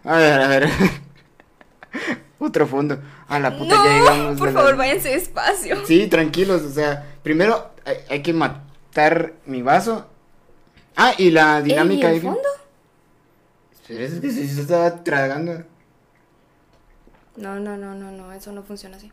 a 0.04 0.16
ver, 0.16 0.40
a 0.40 0.48
ver. 0.48 0.68
Otro 2.40 2.66
fondo. 2.66 2.98
A 3.28 3.38
la 3.38 3.56
puta, 3.56 3.74
ya 3.76 3.84
No, 3.84 3.84
llegamos. 4.10 4.38
por 4.38 4.48
la- 4.48 4.54
favor, 4.54 4.76
váyanse 4.76 5.10
despacio. 5.10 5.86
Sí, 5.86 6.08
tranquilos. 6.08 6.62
O 6.62 6.70
sea, 6.72 7.04
primero 7.22 7.70
hay, 7.84 7.96
hay 8.10 8.22
que 8.22 8.32
matar 8.32 9.34
mi 9.46 9.62
vaso. 9.62 10.08
Ah, 10.96 11.12
y 11.16 11.30
la 11.30 11.62
dinámica. 11.62 12.10
¿Y 12.12 12.16
el 12.16 12.22
fondo? 12.22 12.40
Pero 13.88 14.04
es 14.04 14.20
que 14.20 14.30
se 14.30 14.60
estaba 14.60 15.02
tragando. 15.02 15.64
No, 17.36 17.58
no, 17.58 17.76
no, 17.76 17.94
no, 17.94 18.10
no, 18.10 18.32
eso 18.32 18.52
no 18.52 18.62
funciona 18.62 18.98
así. 18.98 19.10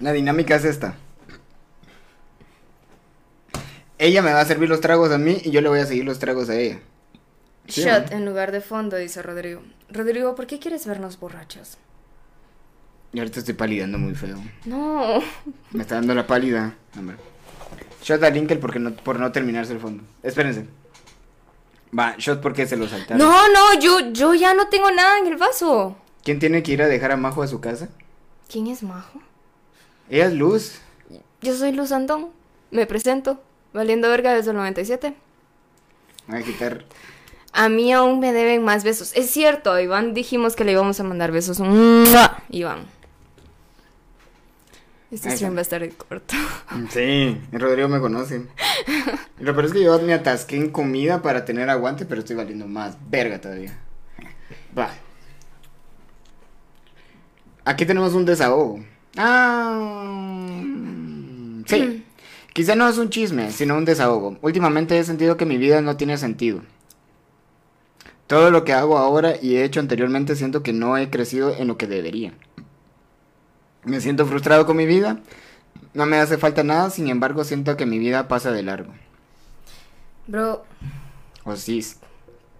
La 0.00 0.12
dinámica 0.12 0.56
es 0.56 0.64
esta. 0.64 0.94
Ella 3.96 4.22
me 4.22 4.32
va 4.32 4.40
a 4.40 4.44
servir 4.44 4.68
los 4.68 4.80
tragos 4.80 5.10
a 5.10 5.18
mí 5.18 5.38
y 5.44 5.50
yo 5.50 5.60
le 5.60 5.68
voy 5.68 5.80
a 5.80 5.86
seguir 5.86 6.04
los 6.04 6.18
tragos 6.18 6.48
a 6.50 6.56
ella. 6.56 6.78
Sí, 7.66 7.82
Shot 7.82 8.12
en 8.12 8.24
lugar 8.24 8.52
de 8.52 8.60
fondo, 8.60 8.96
dice 8.96 9.22
Rodrigo. 9.22 9.62
Rodrigo, 9.90 10.34
¿por 10.34 10.46
qué 10.46 10.58
quieres 10.58 10.86
vernos 10.86 11.18
borrachos? 11.18 11.78
Y 13.12 13.18
ahorita 13.18 13.40
estoy 13.40 13.54
palidando 13.54 13.98
muy 13.98 14.14
feo. 14.14 14.38
No. 14.66 15.20
Me 15.72 15.82
está 15.82 15.96
dando 15.96 16.14
la 16.14 16.26
pálida. 16.26 16.74
Hombre. 16.96 17.16
Shot 18.02 18.22
a 18.22 18.30
Linkel 18.30 18.58
porque 18.58 18.78
no, 18.78 18.94
por 18.94 19.18
no 19.18 19.32
terminarse 19.32 19.72
el 19.72 19.80
fondo. 19.80 20.04
Espérense. 20.22 20.66
Va, 21.96 22.14
shot 22.18 22.40
porque 22.40 22.66
se 22.66 22.76
lo 22.76 22.86
saltaron. 22.86 23.18
No, 23.18 23.48
no, 23.48 23.80
yo, 23.80 24.12
yo 24.12 24.34
ya 24.34 24.54
no 24.54 24.68
tengo 24.68 24.90
nada 24.90 25.18
en 25.18 25.26
el 25.26 25.36
vaso. 25.36 25.96
¿Quién 26.22 26.38
tiene 26.38 26.62
que 26.62 26.72
ir 26.72 26.82
a 26.82 26.88
dejar 26.88 27.12
a 27.12 27.16
Majo 27.16 27.42
a 27.42 27.46
su 27.46 27.60
casa? 27.60 27.88
¿Quién 28.50 28.66
es 28.66 28.82
Majo? 28.82 29.20
Ella 30.10 30.26
es 30.26 30.32
Luz. 30.34 30.80
Yo 31.40 31.54
soy 31.54 31.72
Luz 31.72 31.92
Antón. 31.92 32.28
Me 32.70 32.86
presento. 32.86 33.40
Valiendo 33.72 34.08
verga 34.08 34.34
desde 34.34 34.50
el 34.50 34.56
97. 34.56 35.14
Voy 36.26 36.38
a 36.38 36.42
quitar. 36.42 36.84
A 37.52 37.68
mí 37.68 37.92
aún 37.92 38.20
me 38.20 38.32
deben 38.32 38.62
más 38.62 38.84
besos. 38.84 39.12
Es 39.14 39.30
cierto, 39.30 39.78
Iván 39.78 40.14
dijimos 40.14 40.56
que 40.56 40.64
le 40.64 40.72
íbamos 40.72 41.00
a 41.00 41.04
mandar 41.04 41.32
besos. 41.32 41.60
¡Mua! 41.60 42.42
Iván. 42.50 42.86
Este 45.10 45.30
stream 45.30 45.54
va 45.54 45.60
a 45.60 45.62
estar 45.62 45.88
corto. 45.94 46.34
Sí, 46.90 47.40
el 47.50 47.60
Rodrigo 47.60 47.88
me 47.88 47.98
conoce. 47.98 48.42
Lo 49.40 49.54
peor 49.54 49.64
es 49.64 49.72
que 49.72 49.82
yo 49.82 49.98
me 50.00 50.12
atasqué 50.12 50.56
en 50.56 50.70
comida 50.70 51.22
para 51.22 51.46
tener 51.46 51.70
aguante, 51.70 52.04
pero 52.04 52.20
estoy 52.20 52.36
valiendo 52.36 52.66
más 52.66 52.96
verga 53.08 53.40
todavía. 53.40 53.78
Va. 54.78 54.90
Aquí 57.64 57.86
tenemos 57.86 58.12
un 58.12 58.26
desahogo. 58.26 58.84
Ah. 59.16 60.62
Sí. 61.66 62.04
Quizá 62.52 62.74
no 62.74 62.88
es 62.88 62.98
un 62.98 63.08
chisme, 63.08 63.50
sino 63.50 63.76
un 63.76 63.84
desahogo. 63.84 64.36
Últimamente 64.42 64.98
he 64.98 65.04
sentido 65.04 65.36
que 65.36 65.46
mi 65.46 65.58
vida 65.58 65.80
no 65.80 65.96
tiene 65.96 66.18
sentido. 66.18 66.62
Todo 68.26 68.50
lo 68.50 68.64
que 68.64 68.74
hago 68.74 68.98
ahora 68.98 69.34
y 69.40 69.56
he 69.56 69.64
hecho 69.64 69.80
anteriormente 69.80 70.36
siento 70.36 70.62
que 70.62 70.72
no 70.74 70.98
he 70.98 71.08
crecido 71.08 71.54
en 71.56 71.68
lo 71.68 71.78
que 71.78 71.86
debería. 71.86 72.34
Me 73.84 74.00
siento 74.00 74.26
frustrado 74.26 74.66
con 74.66 74.76
mi 74.76 74.86
vida. 74.86 75.20
No 75.94 76.06
me 76.06 76.18
hace 76.18 76.38
falta 76.38 76.64
nada, 76.64 76.90
sin 76.90 77.08
embargo 77.08 77.44
siento 77.44 77.76
que 77.76 77.86
mi 77.86 77.98
vida 77.98 78.28
pasa 78.28 78.52
de 78.52 78.62
largo. 78.64 78.94
Bro, 80.26 80.64
O 81.44 81.56
sí. 81.56 81.80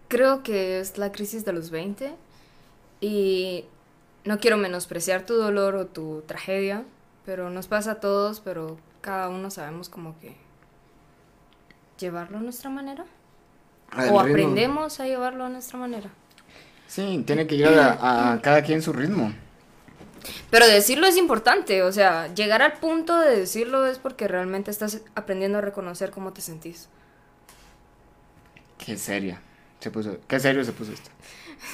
creo 0.09 0.43
que 0.43 0.81
es 0.81 0.99
la 0.99 1.13
crisis 1.13 1.45
de 1.45 1.53
los 1.53 1.71
20 1.71 2.15
y 3.01 3.67
no 4.25 4.39
quiero 4.41 4.57
menospreciar 4.59 5.27
tu 5.27 5.35
dolor 5.35 5.75
o 5.77 5.87
tu 5.87 6.23
tragedia, 6.27 6.85
pero 7.25 7.51
nos 7.51 7.69
pasa 7.69 7.93
a 7.93 8.01
todos, 8.01 8.41
pero 8.41 8.79
cada 9.01 9.29
uno 9.29 9.51
sabemos 9.51 9.89
como 9.89 10.19
que 10.21 10.37
llevarlo 11.99 12.39
a 12.39 12.41
nuestra 12.41 12.71
manera 12.71 13.05
al 13.91 14.11
o 14.11 14.21
ritmo. 14.21 14.21
aprendemos 14.21 15.01
a 15.01 15.07
llevarlo 15.07 15.45
a 15.45 15.51
nuestra 15.51 15.79
manera. 15.79 16.11
Sí, 16.87 17.23
tiene 17.27 17.47
que 17.47 17.55
ir 17.57 17.67
a, 17.69 18.33
a 18.33 18.41
cada 18.43 18.63
quien 18.63 18.83
su 18.83 18.93
ritmo. 18.93 19.33
Pero 20.51 20.67
decirlo 20.67 21.07
es 21.07 21.17
importante, 21.17 21.83
o 21.83 21.93
sea, 21.93 22.33
llegar 22.35 22.63
al 22.63 22.75
punto 22.75 23.19
de 23.19 23.37
decirlo 23.37 23.87
es 23.87 23.99
porque 23.99 24.29
realmente 24.29 24.71
estás 24.71 25.01
aprendiendo 25.15 25.59
a 25.59 25.61
reconocer 25.61 26.11
cómo 26.11 26.33
te 26.33 26.41
sentís. 26.41 26.89
Qué 28.79 28.97
seria. 28.97 29.41
Se 29.81 29.91
puso, 29.91 30.19
qué 30.27 30.41
serio 30.41 30.65
se 30.65 30.73
puso 30.73 30.93
esto. 30.93 31.11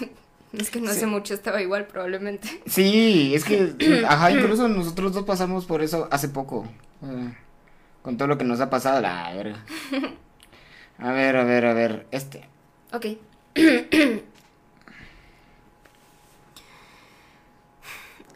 Es 0.53 0.71
que 0.71 0.81
no 0.81 0.93
Sí. 0.93 0.99
hace 0.99 1.07
mucho 1.07 1.35
estaba 1.35 1.61
igual 1.61 1.89
probablemente. 1.89 2.49
Sí, 2.67 3.35
es 3.35 3.45
que, 3.45 4.05
ajá, 4.09 4.31
incluso 4.31 4.69
nosotros 4.69 5.13
dos 5.13 5.25
pasamos 5.25 5.65
por 5.67 5.83
eso 5.83 6.07
hace 6.13 6.29
poco. 6.29 6.65
eh, 7.03 7.35
con 8.03 8.17
todo 8.17 8.29
lo 8.29 8.39
que 8.39 8.45
nos 8.45 8.61
ha 8.61 8.71
pasado, 8.71 9.01
la 9.01 9.33
verga. 9.35 9.65
A 10.99 11.11
ver, 11.11 11.37
a 11.37 11.43
ver, 11.43 11.67
a 11.67 11.75
ver, 11.75 12.07
este. 12.13 12.49
Ok. 12.93 13.07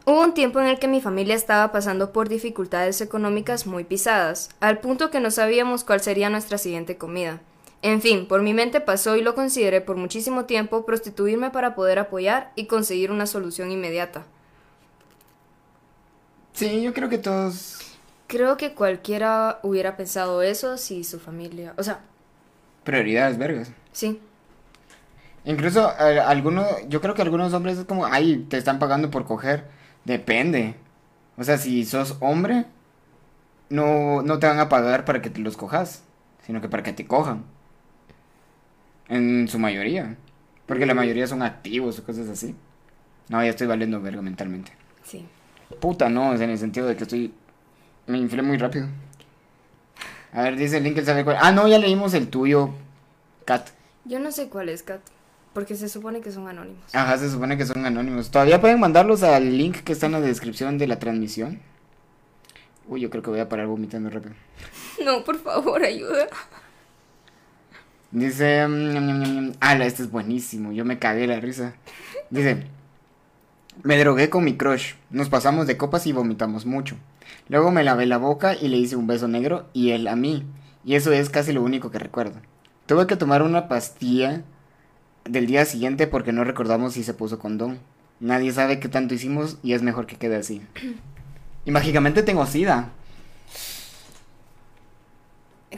Hubo 0.09 0.21
un 0.21 0.33
tiempo 0.33 0.59
en 0.59 0.65
el 0.65 0.79
que 0.79 0.87
mi 0.87 1.01
familia 1.01 1.35
estaba 1.35 1.71
pasando 1.71 2.11
por 2.11 2.29
dificultades 2.29 2.99
económicas 2.99 3.67
muy 3.67 3.83
pisadas, 3.83 4.49
al 4.59 4.79
punto 4.79 5.11
que 5.11 5.19
no 5.19 5.29
sabíamos 5.29 5.83
cuál 5.83 6.01
sería 6.01 6.31
nuestra 6.31 6.57
siguiente 6.57 6.97
comida. 6.97 7.41
En 7.83 8.01
fin, 8.01 8.27
por 8.27 8.41
mi 8.41 8.55
mente 8.55 8.81
pasó 8.81 9.17
y 9.17 9.21
lo 9.21 9.35
consideré 9.35 9.81
por 9.81 9.97
muchísimo 9.97 10.45
tiempo 10.45 10.83
prostituirme 10.83 11.51
para 11.51 11.75
poder 11.75 11.99
apoyar 11.99 12.51
y 12.55 12.65
conseguir 12.65 13.11
una 13.11 13.27
solución 13.27 13.69
inmediata. 13.69 14.23
Sí, 16.53 16.81
yo 16.81 16.91
creo 16.95 17.07
que 17.07 17.19
todos. 17.19 17.77
Creo 18.25 18.57
que 18.57 18.73
cualquiera 18.73 19.59
hubiera 19.61 19.95
pensado 19.95 20.41
eso 20.41 20.79
si 20.79 21.03
su 21.03 21.19
familia... 21.19 21.75
O 21.77 21.83
sea, 21.83 21.99
Prioridades, 22.83 23.37
vergas. 23.37 23.71
sí. 23.91 24.19
Incluso 25.45 25.93
eh, 25.99 26.19
algunos, 26.19 26.65
yo 26.87 26.99
creo 26.99 27.13
que 27.13 27.21
algunos 27.21 27.53
hombres 27.53 27.77
es 27.77 27.85
como, 27.85 28.07
ay, 28.07 28.47
te 28.49 28.57
están 28.57 28.79
pagando 28.79 29.11
por 29.11 29.25
coger. 29.25 29.77
Depende. 30.05 30.75
O 31.37 31.43
sea, 31.43 31.57
si 31.57 31.85
sos 31.85 32.17
hombre, 32.19 32.65
no, 33.69 34.21
no 34.21 34.39
te 34.39 34.47
van 34.47 34.59
a 34.59 34.69
pagar 34.69 35.05
para 35.05 35.21
que 35.21 35.29
te 35.29 35.39
los 35.39 35.57
cojas, 35.57 36.03
sino 36.45 36.61
que 36.61 36.69
para 36.69 36.83
que 36.83 36.93
te 36.93 37.07
cojan. 37.07 37.43
En 39.07 39.47
su 39.47 39.59
mayoría. 39.59 40.17
Porque 40.65 40.85
la 40.85 40.93
mayoría 40.93 41.27
son 41.27 41.41
activos 41.41 41.97
o 41.99 42.03
cosas 42.03 42.27
así. 42.29 42.55
No, 43.29 43.43
ya 43.43 43.49
estoy 43.49 43.67
valiendo 43.67 44.01
verga 44.01 44.21
mentalmente. 44.21 44.71
Sí. 45.03 45.25
Puta, 45.79 46.09
no, 46.09 46.33
es 46.33 46.41
en 46.41 46.49
el 46.49 46.57
sentido 46.57 46.87
de 46.87 46.95
que 46.95 47.03
estoy... 47.03 47.33
Me 48.07 48.17
inflé 48.17 48.41
muy 48.41 48.57
rápido. 48.57 48.87
A 50.31 50.43
ver, 50.43 50.55
dice 50.55 50.79
Link, 50.79 50.97
él 50.97 51.05
sabe 51.05 51.23
cuál... 51.23 51.37
Ah, 51.39 51.51
no, 51.51 51.67
ya 51.67 51.79
leímos 51.79 52.13
el 52.13 52.29
tuyo, 52.29 52.71
Kat. 53.45 53.69
Yo 54.05 54.19
no 54.19 54.31
sé 54.31 54.49
cuál 54.49 54.69
es, 54.69 54.83
Kat, 54.83 55.01
porque 55.53 55.75
se 55.75 55.89
supone 55.89 56.21
que 56.21 56.31
son 56.31 56.47
anónimos. 56.47 56.83
Ajá, 56.93 57.17
se 57.17 57.29
supone 57.29 57.57
que 57.57 57.65
son 57.65 57.85
anónimos. 57.85 58.29
Todavía 58.29 58.61
pueden 58.61 58.79
mandarlos 58.79 59.23
al 59.23 59.57
link 59.57 59.77
que 59.77 59.93
está 59.93 60.05
en 60.05 60.13
la 60.13 60.21
descripción 60.21 60.77
de 60.77 60.87
la 60.87 60.99
transmisión. 60.99 61.59
Uy, 62.87 63.01
yo 63.01 63.09
creo 63.09 63.23
que 63.23 63.29
voy 63.29 63.39
a 63.39 63.49
parar 63.49 63.67
vomitando 63.67 64.09
rápido. 64.09 64.35
No, 65.03 65.23
por 65.23 65.37
favor, 65.37 65.81
ayuda. 65.81 66.27
Dice... 68.11 68.67
mm. 68.67 69.53
Ala, 69.61 69.85
este 69.85 70.03
es 70.03 70.11
buenísimo. 70.11 70.73
Yo 70.73 70.83
me 70.83 70.99
cagué 70.99 71.25
la 71.25 71.39
risa. 71.39 71.75
Dice... 72.29 72.65
Me 73.81 73.97
drogué 73.97 74.29
con 74.29 74.43
mi 74.43 74.57
crush. 74.57 74.95
Nos 75.09 75.29
pasamos 75.29 75.65
de 75.67 75.77
copas 75.77 76.05
y 76.05 76.11
vomitamos 76.11 76.65
mucho. 76.65 76.97
Luego 77.47 77.71
me 77.71 77.85
lavé 77.85 78.07
la 78.07 78.17
boca 78.17 78.55
y 78.55 78.67
le 78.67 78.75
hice 78.75 78.97
un 78.97 79.07
beso 79.07 79.29
negro 79.29 79.69
y 79.71 79.91
él 79.91 80.07
a 80.09 80.17
mí. 80.17 80.45
Y 80.83 80.95
eso 80.95 81.13
es 81.13 81.29
casi 81.29 81.53
lo 81.53 81.63
único 81.63 81.91
que 81.91 81.99
recuerdo. 81.99 82.41
Tuve 82.87 83.07
que 83.07 83.15
tomar 83.15 83.41
una 83.41 83.69
pastilla 83.69 84.43
del 85.25 85.47
día 85.47 85.65
siguiente 85.65 86.07
porque 86.07 86.31
no 86.31 86.43
recordamos 86.43 86.93
si 86.93 87.03
se 87.03 87.13
puso 87.13 87.39
condón. 87.39 87.79
Nadie 88.19 88.51
sabe 88.51 88.79
qué 88.79 88.89
tanto 88.89 89.13
hicimos 89.13 89.57
y 89.63 89.73
es 89.73 89.81
mejor 89.81 90.05
que 90.05 90.17
quede 90.17 90.35
así. 90.37 90.61
Y 91.65 91.71
mágicamente 91.71 92.23
tengo 92.23 92.45
sida. 92.47 92.89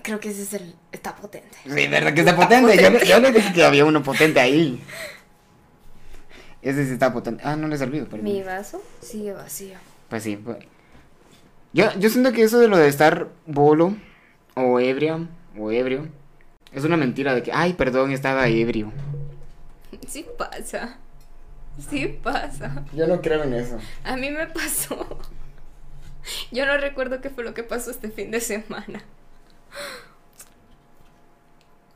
Creo 0.04 0.20
que 0.20 0.30
ese 0.30 0.44
es 0.44 0.54
el... 0.54 0.76
Está 0.92 1.16
potente. 1.16 1.50
Sí, 1.66 1.88
verdad 1.88 2.14
que 2.14 2.22
está 2.22 2.36
potente. 2.36 2.82
Yo, 2.82 2.90
le- 2.92 3.06
yo 3.06 3.20
le 3.20 3.32
dije 3.32 3.52
que 3.52 3.64
había 3.64 3.84
uno 3.84 4.02
potente 4.04 4.40
ahí. 4.40 4.82
Ese 6.62 6.86
sí 6.86 6.94
está 6.94 7.12
potente. 7.12 7.44
Ah, 7.46 7.56
no 7.58 7.68
le 7.68 7.76
he 7.76 7.78
servido. 7.78 8.08
Mi 8.22 8.42
vaso 8.44 8.82
sigue 9.02 9.34
vacío. 9.34 9.76
Pues 10.08 10.24
sí. 10.24 10.38
pues. 10.38 10.58
Yo, 11.74 11.92
yo 12.00 12.10
siento 12.10 12.32
que 12.32 12.44
eso 12.44 12.60
de 12.60 12.68
lo 12.70 12.78
de 12.78 12.88
estar 12.88 13.28
bolo 13.48 13.96
o 14.56 14.80
ebria 14.80 15.28
o 15.58 15.72
ebrio 15.72 16.08
es 16.72 16.84
una 16.86 16.96
mentira 16.96 17.34
de 17.36 17.44
que, 17.44 17.52
ay, 17.52 17.74
perdón, 17.74 18.12
estaba 18.12 18.48
ebrio. 18.48 18.94
Sí 20.08 20.26
pasa. 20.38 20.98
Sí 21.90 22.08
pasa. 22.08 22.84
Yo 22.94 23.08
no 23.08 23.22
creo 23.22 23.44
en 23.44 23.54
eso. 23.54 23.80
A 24.04 24.16
mí 24.16 24.30
me 24.30 24.48
pasó. 24.48 25.20
Yo 26.52 26.66
no 26.66 26.78
recuerdo 26.78 27.22
qué 27.22 27.30
fue 27.30 27.44
lo 27.44 27.54
que 27.54 27.64
pasó 27.64 27.92
este 27.92 28.12
fin 28.12 28.32
de 28.32 28.42
semana. 28.42 29.02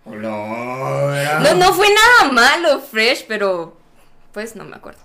Hola. 0.05 1.41
No, 1.43 1.55
no 1.55 1.73
fue 1.73 1.87
nada 1.89 2.31
malo, 2.31 2.79
Fresh, 2.79 3.25
pero 3.27 3.77
pues 4.31 4.55
no 4.55 4.63
me 4.63 4.75
acuerdo. 4.75 5.01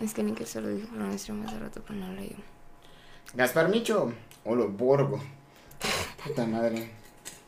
Es 0.00 0.14
que 0.14 0.22
ni 0.22 0.32
que 0.32 0.46
se 0.46 0.60
lo 0.60 0.68
dijo 0.68 0.88
un 0.94 1.18
stream 1.18 1.46
hace 1.46 1.58
rato, 1.58 1.82
pero 1.86 1.98
no 1.98 2.12
leí. 2.14 2.34
Gaspar 3.34 3.68
Micho. 3.68 4.12
Hola, 4.44 4.64
Borgo. 4.64 5.20
Puta 6.24 6.46
madre. 6.46 6.90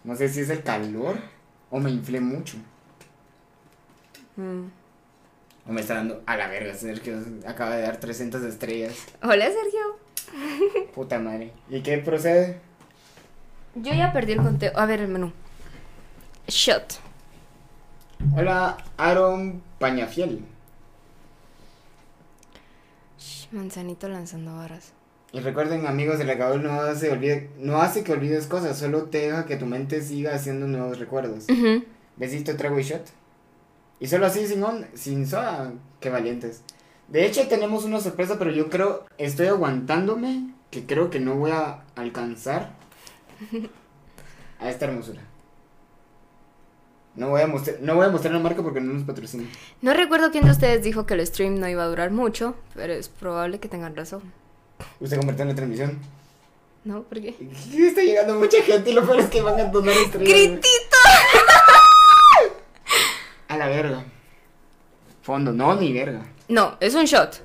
No 0.04 0.14
sé 0.14 0.28
si 0.28 0.40
es 0.40 0.50
el 0.50 0.62
calor 0.62 1.16
o 1.70 1.80
me 1.80 1.90
inflé 1.90 2.20
mucho. 2.20 2.58
Mm. 4.36 4.66
O 5.68 5.72
me 5.72 5.80
está 5.80 5.94
dando 5.94 6.22
a 6.26 6.36
la 6.36 6.48
verga. 6.48 6.74
Sergio 6.74 7.18
acaba 7.46 7.76
de 7.76 7.82
dar 7.82 7.98
300 7.98 8.42
estrellas. 8.42 8.94
Hola, 9.22 9.46
Sergio. 9.46 10.90
Puta 10.94 11.18
madre. 11.18 11.52
¿Y 11.68 11.82
qué 11.82 11.98
procede? 11.98 12.60
Yo 13.74 13.92
ya 13.92 14.12
perdí 14.12 14.32
el 14.32 14.42
conteo. 14.42 14.72
A 14.74 14.86
ver 14.86 15.00
el 15.00 15.08
menú. 15.08 15.32
Shot. 16.48 16.94
Hola, 18.36 18.76
Aaron 18.96 19.62
Pañafiel. 19.78 20.44
Manzanito 23.52 24.08
lanzando 24.08 24.56
varas. 24.56 24.92
Y 25.32 25.40
recuerden, 25.40 25.86
amigos, 25.86 26.20
el 26.20 26.28
alcohol 26.28 26.62
no 26.62 26.72
hace, 26.80 27.10
olvide, 27.10 27.50
no 27.58 27.80
hace 27.80 28.04
que 28.04 28.12
olvides 28.12 28.46
cosas, 28.46 28.78
solo 28.78 29.04
te 29.04 29.18
deja 29.18 29.46
que 29.46 29.56
tu 29.56 29.66
mente 29.66 30.02
siga 30.02 30.34
haciendo 30.34 30.66
nuevos 30.66 30.98
recuerdos. 30.98 31.46
Ujú. 31.48 31.84
Besito, 32.16 32.54
trago 32.56 32.78
y 32.78 32.82
shot. 32.82 33.02
Y 34.02 34.08
solo 34.08 34.26
así, 34.26 34.48
sin, 34.48 34.64
on- 34.64 34.84
sin 34.94 35.28
soda, 35.28 35.72
qué 36.00 36.10
valientes. 36.10 36.62
De 37.06 37.24
hecho, 37.24 37.46
tenemos 37.46 37.84
una 37.84 38.00
sorpresa, 38.00 38.36
pero 38.36 38.50
yo 38.50 38.68
creo, 38.68 39.06
estoy 39.16 39.46
aguantándome, 39.46 40.50
que 40.72 40.84
creo 40.86 41.08
que 41.08 41.20
no 41.20 41.36
voy 41.36 41.52
a 41.52 41.84
alcanzar 41.94 42.70
a 44.58 44.68
esta 44.68 44.86
hermosura. 44.86 45.20
No 47.14 47.28
voy 47.28 47.42
a 47.42 47.46
mostrar, 47.46 47.76
no 47.80 47.94
voy 47.94 48.06
a 48.06 48.08
mostrar 48.08 48.32
la 48.34 48.40
marca 48.40 48.60
porque 48.62 48.80
no 48.80 48.92
nos 48.92 49.04
patrocina. 49.04 49.44
No 49.82 49.94
recuerdo 49.94 50.32
quién 50.32 50.46
de 50.46 50.50
ustedes 50.50 50.82
dijo 50.82 51.06
que 51.06 51.14
el 51.14 51.24
stream 51.24 51.60
no 51.60 51.68
iba 51.68 51.84
a 51.84 51.86
durar 51.86 52.10
mucho, 52.10 52.56
pero 52.74 52.92
es 52.94 53.08
probable 53.08 53.60
que 53.60 53.68
tengan 53.68 53.94
razón. 53.94 54.22
Usted 54.98 55.16
convirtió 55.18 55.42
en 55.42 55.48
la 55.50 55.54
transmisión. 55.54 55.98
¿No? 56.84 57.02
¿Por 57.04 57.20
qué? 57.20 57.36
Está 57.76 58.00
llegando 58.02 58.34
mucha 58.34 58.60
gente 58.62 58.90
y 58.90 58.94
lo 58.94 59.04
peor 59.06 59.20
es 59.20 59.26
que 59.26 59.42
van 59.42 59.60
a 59.60 59.64
donar 59.66 59.94
estrellas. 59.94 60.28
¡Gritito! 60.28 60.91
La 63.62 63.68
verga. 63.68 64.04
Fondo, 65.22 65.52
no, 65.52 65.74
ni 65.76 65.92
verga. 65.92 66.22
No, 66.48 66.76
es 66.80 66.94
un 66.94 67.04
shot. 67.04 67.42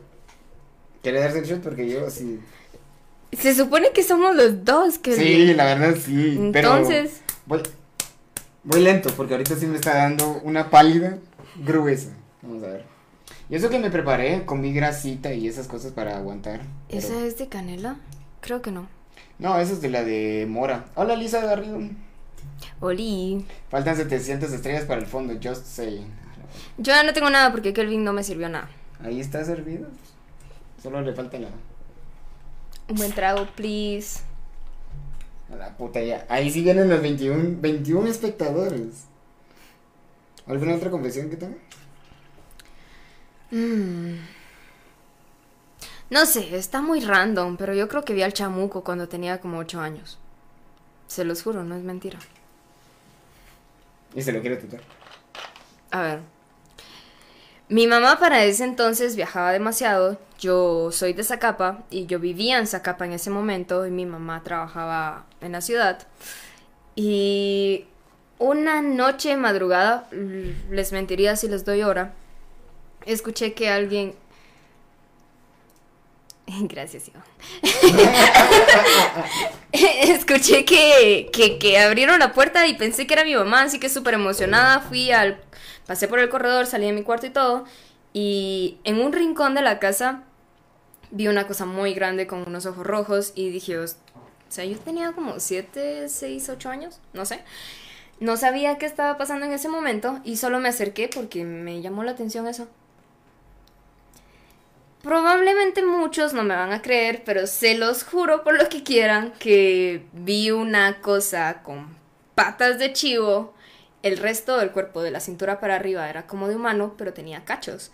¿Quiere 1.03 1.19
darse 1.19 1.39
el 1.39 1.45
shot? 1.45 1.61
Porque 1.61 1.87
yo 1.89 2.09
sí. 2.09 2.39
Se 3.33 3.53
supone 3.53 3.91
que 3.93 4.03
somos 4.03 4.35
los 4.35 4.65
dos, 4.65 4.97
que 4.97 5.15
Sí, 5.15 5.53
la 5.53 5.65
verdad 5.65 5.95
sí. 6.03 6.37
Entonces. 6.39 7.21
Pero 7.25 7.33
voy, 7.45 7.61
voy 8.63 8.81
lento 8.81 9.09
porque 9.15 9.33
ahorita 9.35 9.55
sí 9.55 9.67
me 9.67 9.75
está 9.75 9.95
dando 9.95 10.41
una 10.43 10.69
pálida 10.69 11.19
gruesa. 11.63 12.09
Vamos 12.41 12.63
a 12.63 12.67
ver. 12.67 12.85
Y 13.49 13.55
eso 13.55 13.69
que 13.69 13.79
me 13.79 13.91
preparé, 13.91 14.43
comí 14.45 14.73
grasita 14.73 15.33
y 15.33 15.47
esas 15.47 15.67
cosas 15.67 15.91
para 15.91 16.17
aguantar. 16.17 16.61
pero- 16.87 16.99
¿Esa 16.99 17.23
es 17.25 17.37
de 17.37 17.47
canela? 17.47 17.97
Creo 18.41 18.61
que 18.61 18.71
no. 18.71 18.87
No, 19.39 19.59
esa 19.59 19.73
es 19.73 19.81
de 19.81 19.89
la 19.89 20.03
de 20.03 20.47
Mora. 20.49 20.85
Hola 20.95 21.15
Lisa 21.15 21.41
Garrido. 21.41 21.79
Oli. 22.79 23.45
Faltan 23.69 23.95
700 23.95 24.51
estrellas 24.51 24.85
para 24.85 24.99
el 25.01 25.07
fondo, 25.07 25.33
just 25.41 25.65
saying. 25.65 26.07
Yo 26.77 26.93
ya 26.93 27.03
no 27.03 27.13
tengo 27.13 27.29
nada 27.29 27.51
porque 27.51 27.73
Kelvin 27.73 28.03
no 28.03 28.13
me 28.13 28.23
sirvió 28.23 28.49
nada. 28.49 28.69
Ahí 29.03 29.19
está 29.19 29.43
servido. 29.43 29.87
Solo 30.81 31.01
le 31.01 31.13
falta 31.13 31.37
la, 31.39 31.49
Un 32.89 32.95
buen 32.95 33.11
trago, 33.13 33.45
please. 33.55 34.21
a 35.51 35.55
la 35.55 35.75
puta 35.77 36.01
ya. 36.01 36.25
Ahí 36.29 36.49
sí 36.51 36.61
vienen 36.61 36.89
los 36.89 37.01
21, 37.01 37.57
21 37.61 38.07
espectadores. 38.07 39.05
¿Alguna 40.45 40.75
otra 40.75 40.89
confesión 40.89 41.29
que 41.29 41.35
tenga? 41.37 41.57
Mm. 43.51 44.15
No 46.09 46.25
sé, 46.25 46.55
está 46.55 46.81
muy 46.81 47.01
random, 47.01 47.57
pero 47.57 47.73
yo 47.73 47.87
creo 47.89 48.03
que 48.05 48.13
vi 48.13 48.21
al 48.21 48.33
chamuco 48.33 48.83
cuando 48.83 49.09
tenía 49.09 49.39
como 49.41 49.57
8 49.57 49.81
años. 49.81 50.17
Se 51.07 51.25
los 51.25 51.43
juro, 51.43 51.63
no 51.63 51.75
es 51.75 51.83
mentira. 51.83 52.19
Y 54.15 54.21
se 54.21 54.31
lo 54.31 54.41
quiere 54.41 54.57
tutar. 54.57 54.81
A 55.91 56.01
ver. 56.01 56.19
Mi 57.69 57.85
mamá 57.85 58.17
para 58.19 58.45
ese 58.45 58.63
entonces 58.63 59.15
viajaba 59.15 59.51
demasiado. 59.51 60.19
Yo 60.39 60.91
soy 60.91 61.13
de 61.13 61.23
Zacapa 61.23 61.83
y 61.89 62.05
yo 62.05 62.19
vivía 62.19 62.59
en 62.59 62.67
Zacapa 62.67 63.05
en 63.05 63.13
ese 63.13 63.29
momento 63.29 63.85
y 63.85 63.91
mi 63.91 64.05
mamá 64.05 64.43
trabajaba 64.43 65.25
en 65.41 65.51
la 65.51 65.61
ciudad. 65.61 66.07
Y 66.95 67.85
una 68.39 68.81
noche 68.81 69.35
madrugada, 69.35 70.07
les 70.69 70.91
mentiría 70.91 71.35
si 71.35 71.47
les 71.47 71.65
doy 71.65 71.83
hora, 71.83 72.13
escuché 73.05 73.53
que 73.53 73.69
alguien... 73.69 74.15
Gracias, 76.61 77.09
Iván. 77.09 77.23
Escuché 79.71 80.65
que, 80.65 81.29
que, 81.59 81.79
abrieron 81.79 82.19
la 82.19 82.33
puerta 82.33 82.65
y 82.67 82.75
pensé 82.75 83.05
que 83.05 83.13
era 83.13 83.23
mi 83.23 83.35
mamá, 83.35 83.63
así 83.63 83.79
que 83.79 83.89
súper 83.89 84.13
emocionada 84.13 84.79
fui 84.79 85.11
al... 85.11 85.39
Pasé 85.85 86.07
por 86.07 86.19
el 86.19 86.29
corredor, 86.29 86.65
salí 86.65 86.85
de 86.85 86.93
mi 86.93 87.03
cuarto 87.03 87.27
y 87.27 87.29
todo, 87.29 87.65
y 88.13 88.77
en 88.83 88.99
un 88.99 89.13
rincón 89.13 89.55
de 89.55 89.61
la 89.61 89.79
casa 89.79 90.23
vi 91.11 91.27
una 91.29 91.47
cosa 91.47 91.65
muy 91.65 91.93
grande 91.93 92.27
con 92.27 92.43
unos 92.45 92.65
ojos 92.65 92.85
rojos 92.85 93.31
y 93.35 93.49
dije, 93.49 93.77
"Os- 93.77 93.95
o 94.15 94.51
sea, 94.51 94.65
yo 94.65 94.77
tenía 94.79 95.11
como 95.13 95.39
7, 95.39 96.09
6, 96.09 96.49
8 96.49 96.69
años, 96.69 96.99
no 97.13 97.25
sé. 97.25 97.39
No 98.19 98.35
sabía 98.37 98.77
qué 98.77 98.85
estaba 98.85 99.17
pasando 99.17 99.45
en 99.45 99.53
ese 99.53 99.69
momento 99.69 100.19
y 100.25 100.37
solo 100.37 100.59
me 100.59 100.69
acerqué 100.69 101.09
porque 101.13 101.43
me 101.45 101.81
llamó 101.81 102.03
la 102.03 102.11
atención 102.11 102.47
eso. 102.47 102.67
Probablemente 105.07 105.85
muchos 105.85 106.33
no 106.33 106.43
me 106.43 106.53
van 106.53 106.73
a 106.73 106.81
creer, 106.81 107.23
pero 107.23 107.47
se 107.47 107.77
los 107.77 108.03
juro 108.03 108.43
por 108.43 108.61
lo 108.61 108.67
que 108.67 108.83
quieran 108.83 109.31
que 109.39 110.05
vi 110.11 110.51
una 110.51 110.99
cosa 110.99 111.63
con 111.63 111.95
patas 112.35 112.77
de 112.77 112.91
chivo. 112.91 113.53
El 114.03 114.17
resto 114.17 114.57
del 114.57 114.71
cuerpo 114.71 115.01
de 115.01 115.11
la 115.11 115.21
cintura 115.21 115.61
para 115.61 115.75
arriba 115.75 116.09
era 116.09 116.27
como 116.27 116.49
de 116.49 116.57
humano, 116.57 116.95
pero 116.97 117.13
tenía 117.13 117.45
cachos. 117.45 117.93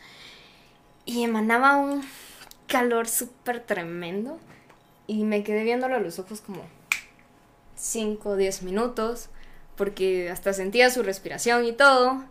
Y 1.06 1.22
emanaba 1.22 1.76
un 1.76 2.04
calor 2.66 3.08
súper 3.08 3.60
tremendo. 3.60 4.40
Y 5.06 5.24
me 5.24 5.44
quedé 5.44 5.64
viéndolo 5.64 5.98
a 5.98 6.00
los 6.00 6.18
ojos 6.18 6.42
como 6.42 6.64
5 7.76 8.28
o 8.28 8.36
10 8.36 8.64
minutos, 8.64 9.30
porque 9.76 10.32
hasta 10.32 10.52
sentía 10.52 10.90
su 10.90 11.04
respiración 11.04 11.64
y 11.66 11.74
todo. 11.74 12.24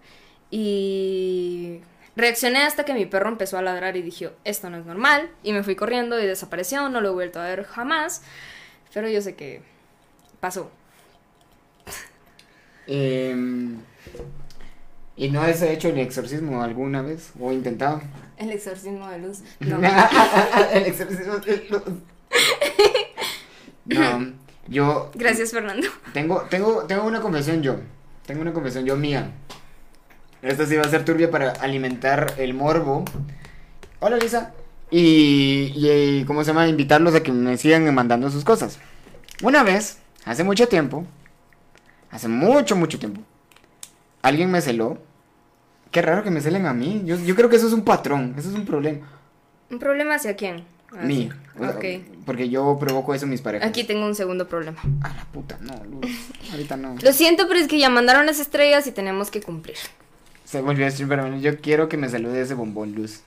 Y 0.50 1.82
reaccioné 2.16 2.62
hasta 2.62 2.84
que 2.84 2.94
mi 2.94 3.06
perro 3.06 3.28
empezó 3.28 3.58
a 3.58 3.62
ladrar 3.62 3.96
y 3.96 4.02
dije, 4.02 4.30
esto 4.44 4.70
no 4.70 4.78
es 4.78 4.86
normal. 4.86 5.30
Y 5.42 5.52
me 5.52 5.62
fui 5.62 5.76
corriendo 5.76 6.20
y 6.20 6.26
desapareció, 6.26 6.88
no 6.88 7.00
lo 7.00 7.08
he 7.08 7.12
vuelto 7.12 7.40
a 7.40 7.44
ver 7.44 7.64
jamás. 7.64 8.22
Pero 8.92 9.08
yo 9.08 9.20
sé 9.22 9.34
que 9.34 9.62
pasó. 10.40 10.70
Em, 12.86 13.78
¿Y 15.16 15.28
no 15.30 15.42
has 15.42 15.62
hecho 15.62 15.88
el 15.88 15.98
exorcismo 15.98 16.62
alguna 16.62 17.02
vez? 17.02 17.30
¿O 17.40 17.52
intentado? 17.52 18.02
El 18.36 18.50
exorcismo 18.50 19.08
de 19.08 19.18
luz. 19.18 19.38
No. 19.60 19.76
el 20.72 20.82
exorcismo 20.84 21.36
de 21.38 21.66
luz. 21.70 21.82
No, 23.84 24.32
yo 24.68 25.10
Gracias, 25.14 25.50
Fernando. 25.52 25.88
tengo, 26.12 26.42
tengo, 26.42 26.84
tengo 26.84 27.04
una 27.04 27.20
confesión 27.20 27.62
yo. 27.62 27.76
Tengo 28.26 28.42
una 28.42 28.52
confesión 28.52 28.84
yo 28.84 28.96
mía. 28.96 29.30
Esta 30.42 30.66
sí 30.66 30.74
va 30.74 30.82
a 30.82 30.88
ser 30.88 31.04
turbia 31.04 31.30
para 31.30 31.52
alimentar 31.52 32.34
el 32.36 32.52
morbo. 32.52 33.04
Hola 34.00 34.16
Lisa. 34.16 34.52
Y, 34.90 35.72
y, 35.76 36.24
¿cómo 36.24 36.42
se 36.42 36.48
llama? 36.48 36.66
Invitarlos 36.66 37.14
a 37.14 37.22
que 37.22 37.30
me 37.30 37.56
sigan 37.56 37.94
mandando 37.94 38.28
sus 38.28 38.44
cosas. 38.44 38.78
Una 39.40 39.62
vez, 39.62 39.98
hace 40.24 40.42
mucho 40.42 40.66
tiempo, 40.66 41.06
hace 42.10 42.26
mucho, 42.26 42.74
mucho 42.74 42.98
tiempo, 42.98 43.20
alguien 44.20 44.50
me 44.50 44.60
celó. 44.60 44.98
Qué 45.92 46.02
raro 46.02 46.24
que 46.24 46.30
me 46.30 46.40
celen 46.40 46.66
a 46.66 46.74
mí. 46.74 47.02
Yo, 47.04 47.16
yo 47.16 47.36
creo 47.36 47.48
que 47.48 47.56
eso 47.56 47.68
es 47.68 47.72
un 47.72 47.84
patrón, 47.84 48.34
eso 48.36 48.48
es 48.48 48.54
un 48.54 48.64
problema. 48.64 49.06
¿Un 49.70 49.78
problema 49.78 50.16
hacia 50.16 50.34
quién? 50.34 50.64
A 50.90 51.04
mí. 51.04 51.30
Ok. 51.58 51.84
Porque 52.26 52.48
yo 52.48 52.76
provoco 52.80 53.14
eso 53.14 53.26
en 53.26 53.30
mis 53.30 53.40
parejas. 53.40 53.68
Aquí 53.68 53.84
tengo 53.84 54.04
un 54.04 54.14
segundo 54.14 54.48
problema. 54.48 54.80
A 55.02 55.08
la 55.08 55.24
puta, 55.26 55.56
no, 55.60 55.84
Luz. 55.84 56.10
Ahorita 56.50 56.76
no. 56.76 56.96
Lo 57.00 57.12
siento, 57.12 57.46
pero 57.46 57.60
es 57.60 57.68
que 57.68 57.78
ya 57.78 57.88
mandaron 57.88 58.26
las 58.26 58.40
estrellas 58.40 58.86
y 58.86 58.92
tenemos 58.92 59.30
que 59.30 59.40
cumplir. 59.40 59.76
Se 60.52 60.60
volvió 60.60 60.86
bueno, 61.06 61.38
yo 61.38 61.58
quiero 61.62 61.88
que 61.88 61.96
me 61.96 62.10
salude 62.10 62.42
ese 62.42 62.52
bombón, 62.52 62.94
Luz. 62.94 63.22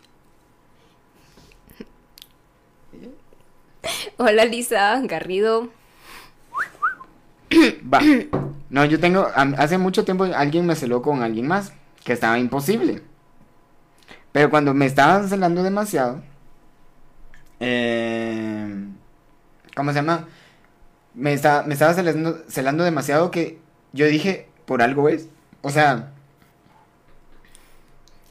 Hola, 4.18 4.46
Lisa, 4.46 5.02
Garrido. 5.02 5.70
Va. 7.92 8.00
No, 8.70 8.86
yo 8.86 9.00
tengo. 9.00 9.28
Hace 9.58 9.80
mucho 9.80 10.06
tiempo 10.06 10.26
alguien 10.26 10.68
me 10.68 10.76
celó 10.76 11.02
con 11.02 11.24
alguien 11.24 11.48
más. 11.48 11.74
Que 12.04 12.14
estaba 12.14 12.38
imposible. 12.38 13.02
Pero 14.32 14.52
cuando 14.52 14.76
me 14.76 14.86
estaban 14.86 15.28
celando 15.28 15.64
demasiado. 15.64 16.22
Eh, 17.60 18.86
¿Cómo 19.76 19.94
se 19.94 19.96
llama? 19.96 20.28
Me, 21.16 21.34
está, 21.34 21.64
me 21.64 21.74
estaba 21.74 21.96
celando, 21.96 22.44
celando 22.50 22.84
demasiado 22.84 23.32
que 23.32 23.58
yo 23.94 24.06
dije, 24.06 24.48
por 24.68 24.84
algo 24.84 25.10
es. 25.10 25.28
O 25.64 25.72
sea. 25.72 26.12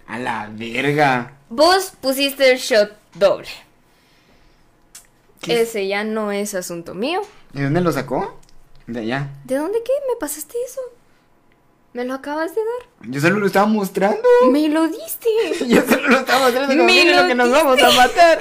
A 0.06 0.18
la 0.18 0.50
verga. 0.52 1.32
Vos 1.48 1.92
pusiste 2.00 2.52
el 2.52 2.58
shot 2.58 2.92
doble. 3.14 3.48
¿Qué? 5.40 5.62
Ese 5.62 5.86
ya 5.86 6.04
no 6.04 6.32
es 6.32 6.54
asunto 6.54 6.94
mío. 6.94 7.20
¿De 7.52 7.64
dónde 7.64 7.80
lo 7.80 7.92
sacó? 7.92 8.38
De 8.86 9.00
allá. 9.00 9.28
¿De 9.44 9.56
dónde 9.56 9.82
qué? 9.84 9.92
¿Me 10.08 10.18
pasaste 10.18 10.56
eso? 10.66 10.80
¿Me 11.92 12.04
lo 12.04 12.14
acabas 12.14 12.54
de 12.54 12.60
dar? 12.60 13.08
Yo 13.10 13.20
solo 13.20 13.38
lo 13.38 13.46
estaba 13.46 13.66
mostrando. 13.66 14.20
¡Me 14.50 14.68
lo 14.68 14.88
diste! 14.88 15.28
Yo 15.68 15.82
solo 15.82 16.08
lo 16.08 16.18
estaba 16.18 16.40
mostrando 16.46 16.68
como 16.74 16.84
Me 16.84 17.14
lo 17.14 17.26
que 17.28 17.34
nos 17.34 17.50
vamos 17.50 17.80
a 17.82 17.90
matar. 17.96 18.40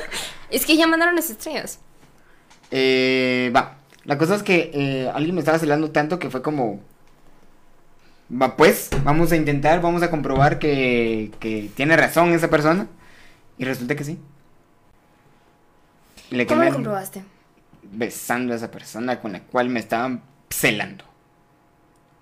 Es 0.49 0.65
que 0.65 0.75
ya 0.75 0.87
mandaron 0.87 1.15
las 1.15 1.29
estrellas. 1.29 1.79
Eh, 2.71 3.51
va. 3.55 3.77
La 4.05 4.17
cosa 4.17 4.35
es 4.35 4.43
que 4.43 4.71
eh, 4.73 5.11
alguien 5.13 5.35
me 5.35 5.41
estaba 5.41 5.59
celando 5.59 5.91
tanto 5.91 6.19
que 6.19 6.29
fue 6.29 6.41
como. 6.41 6.81
Va, 8.31 8.55
pues, 8.55 8.89
vamos 9.03 9.31
a 9.31 9.35
intentar, 9.35 9.81
vamos 9.81 10.01
a 10.01 10.09
comprobar 10.09 10.59
que, 10.59 11.31
que 11.39 11.69
tiene 11.75 11.95
razón 11.97 12.33
esa 12.33 12.49
persona. 12.49 12.87
Y 13.57 13.65
resulta 13.65 13.95
que 13.95 14.03
sí. 14.03 14.19
Le 16.31 16.47
¿Cómo 16.47 16.63
lo 16.63 16.73
comprobaste? 16.73 17.23
besando 17.91 18.53
a 18.53 18.55
esa 18.55 18.71
persona 18.71 19.19
con 19.19 19.33
la 19.33 19.41
cual 19.41 19.69
me 19.69 19.79
estaban 19.79 20.23
celando. 20.49 21.05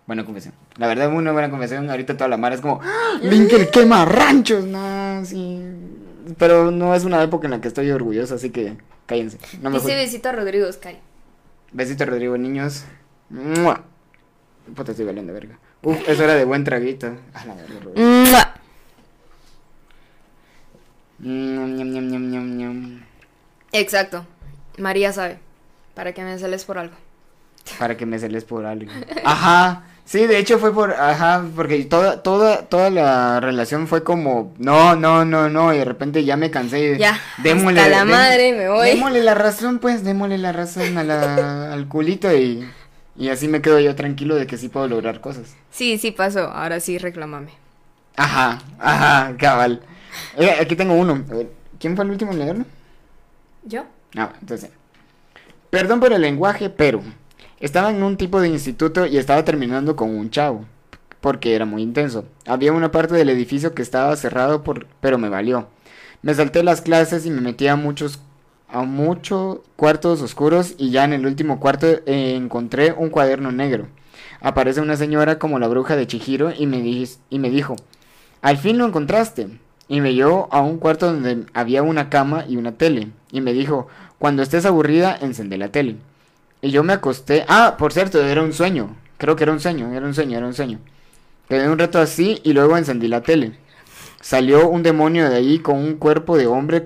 Buena 0.07 0.25
confesión. 0.25 0.53
La 0.77 0.87
verdad, 0.87 1.13
una 1.13 1.31
buena 1.31 1.49
confesión. 1.49 1.89
Ahorita 1.89 2.17
toda 2.17 2.27
la 2.27 2.37
mar 2.37 2.53
es 2.53 2.61
como, 2.61 2.81
¡Ah! 2.83 3.19
Linker 3.21 3.69
quema 3.69 4.03
ranchos. 4.05 4.65
No, 4.65 5.23
sí. 5.23 5.61
Pero 6.37 6.71
no 6.71 6.93
es 6.95 7.05
una 7.05 7.23
época 7.23 7.47
en 7.47 7.51
la 7.51 7.61
que 7.61 7.67
estoy 7.67 7.89
orgulloso, 7.91 8.35
así 8.35 8.49
que 8.49 8.77
cállense. 9.05 9.37
No 9.61 9.69
me 9.69 9.79
Dice 9.79 9.95
besito 9.95 10.29
a 10.29 10.31
Rodrigo 10.33 10.71
Sky. 10.71 10.97
Besito, 11.71 12.05
Rodrigo, 12.05 12.37
niños. 12.37 12.83
¡Mua! 13.29 13.83
Puta, 14.75 14.91
estoy 14.91 15.05
valiendo 15.05 15.33
verga. 15.33 15.57
Uf, 15.83 16.07
es 16.07 16.19
hora 16.19 16.35
de 16.35 16.45
buen 16.45 16.63
traguito. 16.63 17.15
Exacto. 23.71 24.25
María 24.77 25.11
sabe. 25.13 25.39
Para 25.95 26.13
que 26.13 26.23
me 26.23 26.37
celes 26.37 26.65
por 26.65 26.77
algo. 26.77 26.95
Para 27.79 27.97
que 27.97 28.05
me 28.05 28.19
celes 28.19 28.43
por 28.43 28.65
algo. 28.65 28.91
Ajá. 29.23 29.85
Sí, 30.03 30.27
de 30.27 30.39
hecho 30.39 30.59
fue 30.59 30.73
por, 30.73 30.91
ajá, 30.91 31.45
porque 31.55 31.85
toda, 31.85 32.21
toda, 32.21 32.63
toda 32.63 32.89
la 32.89 33.39
relación 33.39 33.87
fue 33.87 34.03
como, 34.03 34.53
no, 34.57 34.95
no, 34.95 35.23
no, 35.23 35.47
no, 35.47 35.73
y 35.73 35.77
de 35.77 35.85
repente 35.85 36.25
ya 36.25 36.35
me 36.35 36.51
cansé. 36.51 36.97
Ya, 36.97 37.17
hasta 37.37 37.87
la 37.87 38.03
madre, 38.03 38.51
me 38.51 38.67
voy. 38.67 38.87
Démosle 38.87 39.23
la 39.23 39.35
razón, 39.35 39.79
pues, 39.79 40.03
démosle 40.03 40.37
la 40.37 40.51
razón 40.51 40.97
a 40.97 41.03
la, 41.05 41.71
al 41.71 41.87
culito 41.87 42.35
y, 42.35 42.67
y 43.15 43.29
así 43.29 43.47
me 43.47 43.61
quedo 43.61 43.79
yo 43.79 43.95
tranquilo 43.95 44.35
de 44.35 44.47
que 44.47 44.57
sí 44.57 44.69
puedo 44.69 44.87
lograr 44.87 45.21
cosas. 45.21 45.55
Sí, 45.69 45.97
sí 45.97 46.11
pasó, 46.11 46.49
ahora 46.51 46.79
sí 46.79 46.97
reclámame. 46.97 47.51
Ajá, 48.15 48.61
ajá, 48.79 49.35
cabal. 49.37 49.81
Eh, 50.37 50.57
aquí 50.59 50.75
tengo 50.75 50.93
uno. 50.93 51.23
¿Quién 51.79 51.95
fue 51.95 52.05
el 52.05 52.11
último 52.11 52.31
en 52.31 52.39
leerlo? 52.39 52.65
¿Yo? 53.63 53.85
Ah, 54.15 54.33
entonces. 54.39 54.69
Perdón 55.69 55.99
por 55.99 56.13
el 56.13 56.21
lenguaje, 56.21 56.69
pero 56.69 57.01
estaba 57.59 57.91
en 57.91 58.03
un 58.03 58.17
tipo 58.17 58.41
de 58.41 58.49
instituto 58.49 59.05
y 59.05 59.17
estaba 59.17 59.45
terminando 59.45 59.95
con 59.95 60.09
un 60.09 60.29
chavo, 60.29 60.65
porque 61.21 61.55
era 61.55 61.65
muy 61.65 61.81
intenso. 61.81 62.25
Había 62.45 62.73
una 62.73 62.91
parte 62.91 63.15
del 63.15 63.29
edificio 63.29 63.73
que 63.73 63.81
estaba 63.81 64.15
cerrado, 64.15 64.63
por, 64.63 64.87
pero 64.99 65.17
me 65.17 65.29
valió. 65.29 65.67
Me 66.21 66.33
salté 66.33 66.63
las 66.63 66.81
clases 66.81 67.25
y 67.25 67.31
me 67.31 67.41
metí 67.41 67.67
a 67.67 67.75
muchos 67.75 68.19
a 68.71 68.83
muchos 68.83 69.59
cuartos 69.75 70.21
oscuros 70.21 70.75
y 70.77 70.91
ya 70.91 71.03
en 71.03 71.13
el 71.13 71.25
último 71.25 71.59
cuarto 71.59 71.87
eh, 71.87 72.35
encontré 72.35 72.93
un 72.93 73.09
cuaderno 73.09 73.51
negro. 73.51 73.87
Aparece 74.39 74.81
una 74.81 74.97
señora 74.97 75.37
como 75.37 75.59
la 75.59 75.67
bruja 75.67 75.95
de 75.95 76.07
Chihiro 76.07 76.51
y 76.57 76.65
me, 76.65 76.77
y 76.77 77.39
me 77.39 77.49
dijo, 77.49 77.75
al 78.41 78.57
fin 78.57 78.77
lo 78.77 78.85
encontraste. 78.85 79.49
Y 79.87 79.99
me 79.99 80.13
llevó 80.13 80.47
a 80.51 80.61
un 80.61 80.77
cuarto 80.77 81.07
donde 81.07 81.45
había 81.53 81.83
una 81.83 82.09
cama 82.09 82.45
y 82.47 82.55
una 82.55 82.71
tele. 82.71 83.09
Y 83.31 83.41
me 83.41 83.51
dijo, 83.51 83.87
cuando 84.19 84.41
estés 84.41 84.65
aburrida, 84.65 85.17
encende 85.21 85.57
la 85.57 85.67
tele. 85.69 85.97
Y 86.61 86.71
yo 86.71 86.83
me 86.83 86.93
acosté. 86.93 87.43
Ah, 87.47 87.75
por 87.77 87.91
cierto, 87.91 88.23
era 88.23 88.41
un 88.41 88.53
sueño. 88.53 88.95
Creo 89.17 89.35
que 89.35 89.43
era 89.43 89.51
un 89.51 89.59
sueño, 89.59 89.91
era 89.93 90.05
un 90.05 90.13
sueño, 90.13 90.37
era 90.37 90.47
un 90.47 90.53
sueño. 90.53 90.79
Quedé 91.49 91.69
un 91.69 91.77
rato 91.77 91.99
así 91.99 92.39
y 92.43 92.53
luego 92.53 92.77
encendí 92.77 93.07
la 93.07 93.21
tele. 93.21 93.57
Salió 94.21 94.69
un 94.69 94.81
demonio 94.81 95.29
de 95.29 95.35
ahí 95.35 95.59
con 95.59 95.77
un 95.77 95.95
cuerpo 95.95 96.37
de 96.37 96.47
hombre. 96.47 96.85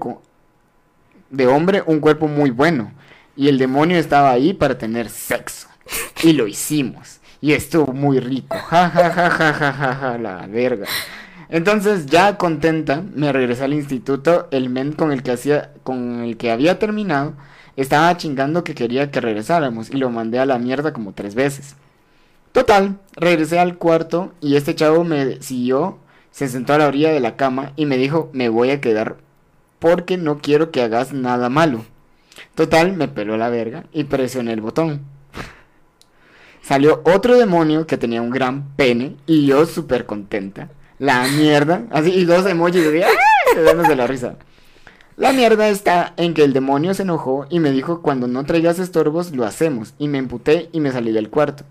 De 1.30 1.48
hombre, 1.48 1.84
un 1.86 2.00
cuerpo 2.00 2.28
muy 2.28 2.50
bueno. 2.50 2.92
Y 3.36 3.48
el 3.50 3.58
demonio 3.58 3.98
estaba 3.98 4.32
ahí 4.32 4.54
para 4.54 4.78
tener 4.78 5.10
sexo. 5.10 5.68
Y 6.24 6.34
lo 6.34 6.48
hicimos. 6.48 7.20
Y 7.42 7.54
estuvo 7.54 7.94
muy 7.94 8.20
rico. 8.20 8.58
Ja, 8.58 8.90
ja, 8.90 9.10
ja, 9.10 9.30
ja, 9.30 9.54
ja, 9.54 9.74
ja, 9.74 9.96
ja, 9.96 10.18
la 10.18 10.48
verga. 10.48 10.88
Entonces, 11.50 12.08
ya 12.08 12.38
contenta, 12.38 13.04
me 13.14 13.32
regresé 13.32 13.66
al 13.66 13.74
instituto. 13.74 14.48
El 14.52 14.70
men 14.70 14.94
con 14.94 15.12
el 15.12 15.22
que 15.22 15.32
hacía, 15.32 15.72
con 15.84 16.22
el 16.22 16.38
que 16.38 16.52
había 16.52 16.80
terminado, 16.80 17.34
estaba 17.76 18.16
chingando 18.18 18.64
que 18.64 18.74
quería 18.74 19.12
que 19.12 19.22
regresáramos 19.22 19.90
y 19.90 19.98
lo 19.98 20.10
mandé 20.10 20.40
a 20.40 20.46
la 20.46 20.58
mierda 20.58 20.94
como 20.94 21.14
tres 21.14 21.36
veces. 21.36 21.76
Total, 22.52 22.98
regresé 23.18 23.60
al 23.60 23.78
cuarto 23.78 24.34
y 24.40 24.56
este 24.56 24.76
chavo 24.76 25.04
me 25.04 25.42
siguió, 25.42 26.00
se 26.32 26.48
sentó 26.48 26.74
a 26.74 26.78
la 26.78 26.88
orilla 26.88 27.12
de 27.12 27.20
la 27.20 27.36
cama 27.36 27.74
y 27.76 27.86
me 27.86 27.98
dijo, 27.98 28.30
me 28.32 28.48
voy 28.48 28.72
a 28.72 28.80
quedar 28.80 29.18
porque 29.86 30.18
no 30.18 30.40
quiero 30.40 30.72
que 30.72 30.82
hagas 30.82 31.14
nada 31.14 31.48
malo. 31.48 31.86
Total, 32.56 32.94
me 32.94 33.08
peló 33.08 33.38
la 33.38 33.50
verga 33.50 33.84
y 33.94 34.06
presioné 34.06 34.52
el 34.52 34.60
botón. 34.60 35.02
Salió 36.64 37.04
otro 37.06 37.38
demonio 37.38 37.86
que 37.86 37.96
tenía 37.96 38.24
un 38.24 38.32
gran 38.32 38.76
pene 38.76 39.16
y 39.28 39.46
yo 39.46 39.68
súper 39.68 40.08
contenta. 40.08 40.70
La 40.98 41.28
mierda, 41.28 41.84
así, 41.92 42.10
y 42.10 42.26
dos 42.26 42.48
emojis 42.48 42.92
de, 42.92 43.04
¡ah! 43.04 43.10
dándose 43.64 43.96
la 43.96 44.08
risa. 44.08 44.38
La 45.18 45.34
mierda 45.34 45.70
está 45.70 46.16
en 46.18 46.34
que 46.34 46.44
el 46.44 46.54
demonio 46.54 46.96
se 46.96 47.04
enojó 47.04 47.46
y 47.52 47.60
me 47.60 47.70
dijo 47.70 48.02
cuando 48.02 48.28
no 48.28 48.44
traigas 48.44 48.80
estorbos 48.80 49.34
lo 49.36 49.46
hacemos 49.46 49.94
y 50.00 50.08
me 50.08 50.18
emputé 50.18 50.68
y 50.72 50.80
me 50.80 50.92
salí 50.92 51.12
del 51.12 51.30
cuarto. 51.30 51.64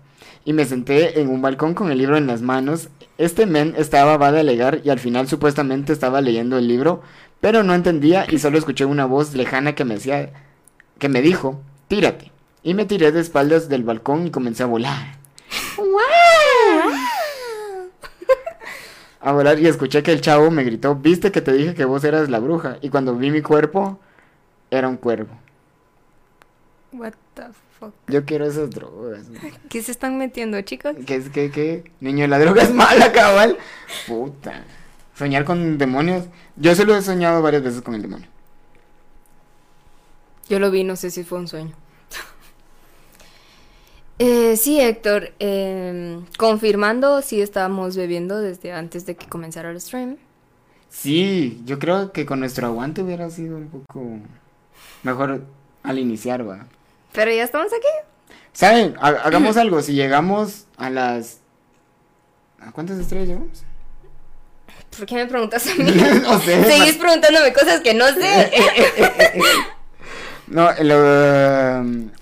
Y 0.45 0.53
me 0.53 0.63
senté 0.63 1.19
en 1.19 1.27
un 1.27 1.41
balcón 1.41 1.73
con 1.73 1.91
el 1.91 1.97
libro 1.97 2.15
en 2.15 2.27
las 2.27 2.41
manos. 2.41 2.87
Este 3.17 3.45
men 3.45 3.73
estaba 3.77 4.15
va 4.15 4.27
a 4.27 4.39
alegar 4.39 4.79
y 4.85 4.89
al 4.89 4.99
final 4.99 5.27
supuestamente 5.27 5.91
estaba 5.91 6.21
leyendo 6.21 6.57
el 6.57 6.67
libro, 6.67 7.01
pero 7.41 7.63
no 7.63 7.73
entendía 7.73 8.25
y 8.29 8.39
solo 8.39 8.57
escuché 8.57 8.85
una 8.85 9.05
voz 9.05 9.33
lejana 9.33 9.75
que 9.75 9.85
me 9.85 9.95
decía 9.95 10.31
que 10.99 11.09
me 11.09 11.21
dijo, 11.21 11.61
"Tírate." 11.87 12.31
Y 12.63 12.73
me 12.73 12.85
tiré 12.85 13.11
de 13.11 13.21
espaldas 13.21 13.69
del 13.69 13.83
balcón 13.83 14.27
y 14.27 14.31
comencé 14.31 14.63
a 14.63 14.67
volar 14.67 15.15
a 19.25 19.31
volar 19.31 19.59
y 19.59 19.67
escuché 19.67 20.03
que 20.03 20.11
el 20.11 20.21
chavo 20.21 20.51
me 20.51 20.63
gritó, 20.63 20.95
viste 20.95 21.31
que 21.31 21.41
te 21.41 21.51
dije 21.51 21.73
que 21.73 21.83
vos 21.83 22.03
eras 22.03 22.29
la 22.29 22.37
bruja. 22.37 22.77
Y 22.81 22.89
cuando 22.89 23.15
vi 23.15 23.31
mi 23.31 23.41
cuerpo, 23.41 23.99
era 24.69 24.87
un 24.87 24.97
cuervo. 24.97 25.35
What 26.91 27.13
the 27.33 27.45
fuck. 27.79 27.93
Yo 28.07 28.23
quiero 28.23 28.45
esas 28.45 28.69
drogas. 28.69 29.25
¿Qué 29.67 29.81
se 29.81 29.91
están 29.91 30.19
metiendo, 30.19 30.61
chicos? 30.61 30.95
¿Qué 31.07 31.15
es 31.15 31.29
que, 31.29 31.49
qué? 31.49 31.91
Niño, 32.01 32.27
la 32.27 32.37
droga 32.37 32.61
es 32.61 32.71
mala, 32.71 33.11
cabal. 33.11 33.57
Puta. 34.07 34.63
Soñar 35.15 35.45
con 35.45 35.77
demonios. 35.77 36.25
Yo 36.57 36.75
se 36.75 36.85
lo 36.85 36.95
he 36.95 37.01
soñado 37.01 37.41
varias 37.41 37.63
veces 37.63 37.81
con 37.81 37.95
el 37.95 38.01
demonio. 38.01 38.27
Yo 40.49 40.59
lo 40.59 40.69
vi, 40.69 40.83
no 40.83 40.95
sé 40.95 41.09
si 41.09 41.23
fue 41.23 41.39
un 41.39 41.47
sueño. 41.47 41.73
Eh, 44.17 44.55
sí, 44.55 44.79
Héctor, 44.79 45.33
em, 45.39 46.23
confirmando, 46.37 47.21
sí 47.21 47.41
estábamos 47.41 47.97
bebiendo 47.97 48.39
desde 48.39 48.71
antes 48.71 49.05
de 49.05 49.17
que 49.17 49.27
comenzara 49.27 49.71
el 49.71 49.81
stream. 49.81 50.15
Sí, 50.87 51.61
yo 51.65 51.79
creo 51.79 52.13
que 52.13 52.25
con 52.25 52.39
nuestro 52.39 52.67
aguante 52.67 53.01
hubiera 53.01 53.29
sido 53.29 53.57
un 53.57 53.67
poco 53.67 54.19
mejor 55.03 55.43
al 55.83 55.99
iniciar, 55.99 56.47
va. 56.47 56.65
Pero 57.11 57.29
ya 57.29 57.43
estamos 57.43 57.73
aquí. 57.73 58.33
¿Saben? 58.53 58.95
hagamos 59.01 59.57
algo, 59.57 59.81
si 59.81 59.95
llegamos 59.95 60.65
a 60.77 60.89
las... 60.89 61.41
¿A 62.61 62.71
cuántas 62.71 62.97
estrellas 62.97 63.27
llegamos? 63.27 63.64
¿Por 64.97 65.05
qué 65.05 65.15
me 65.15 65.25
preguntas 65.27 65.67
a 65.67 65.75
mí? 65.83 65.91
no 66.23 66.39
sé. 66.39 66.63
Seguís 66.63 66.95
preguntándome 66.95 67.53
cosas 67.53 67.81
que 67.81 67.93
no 67.93 68.07
sé. 68.07 68.51
no, 70.47 70.69
lo... 70.81 72.15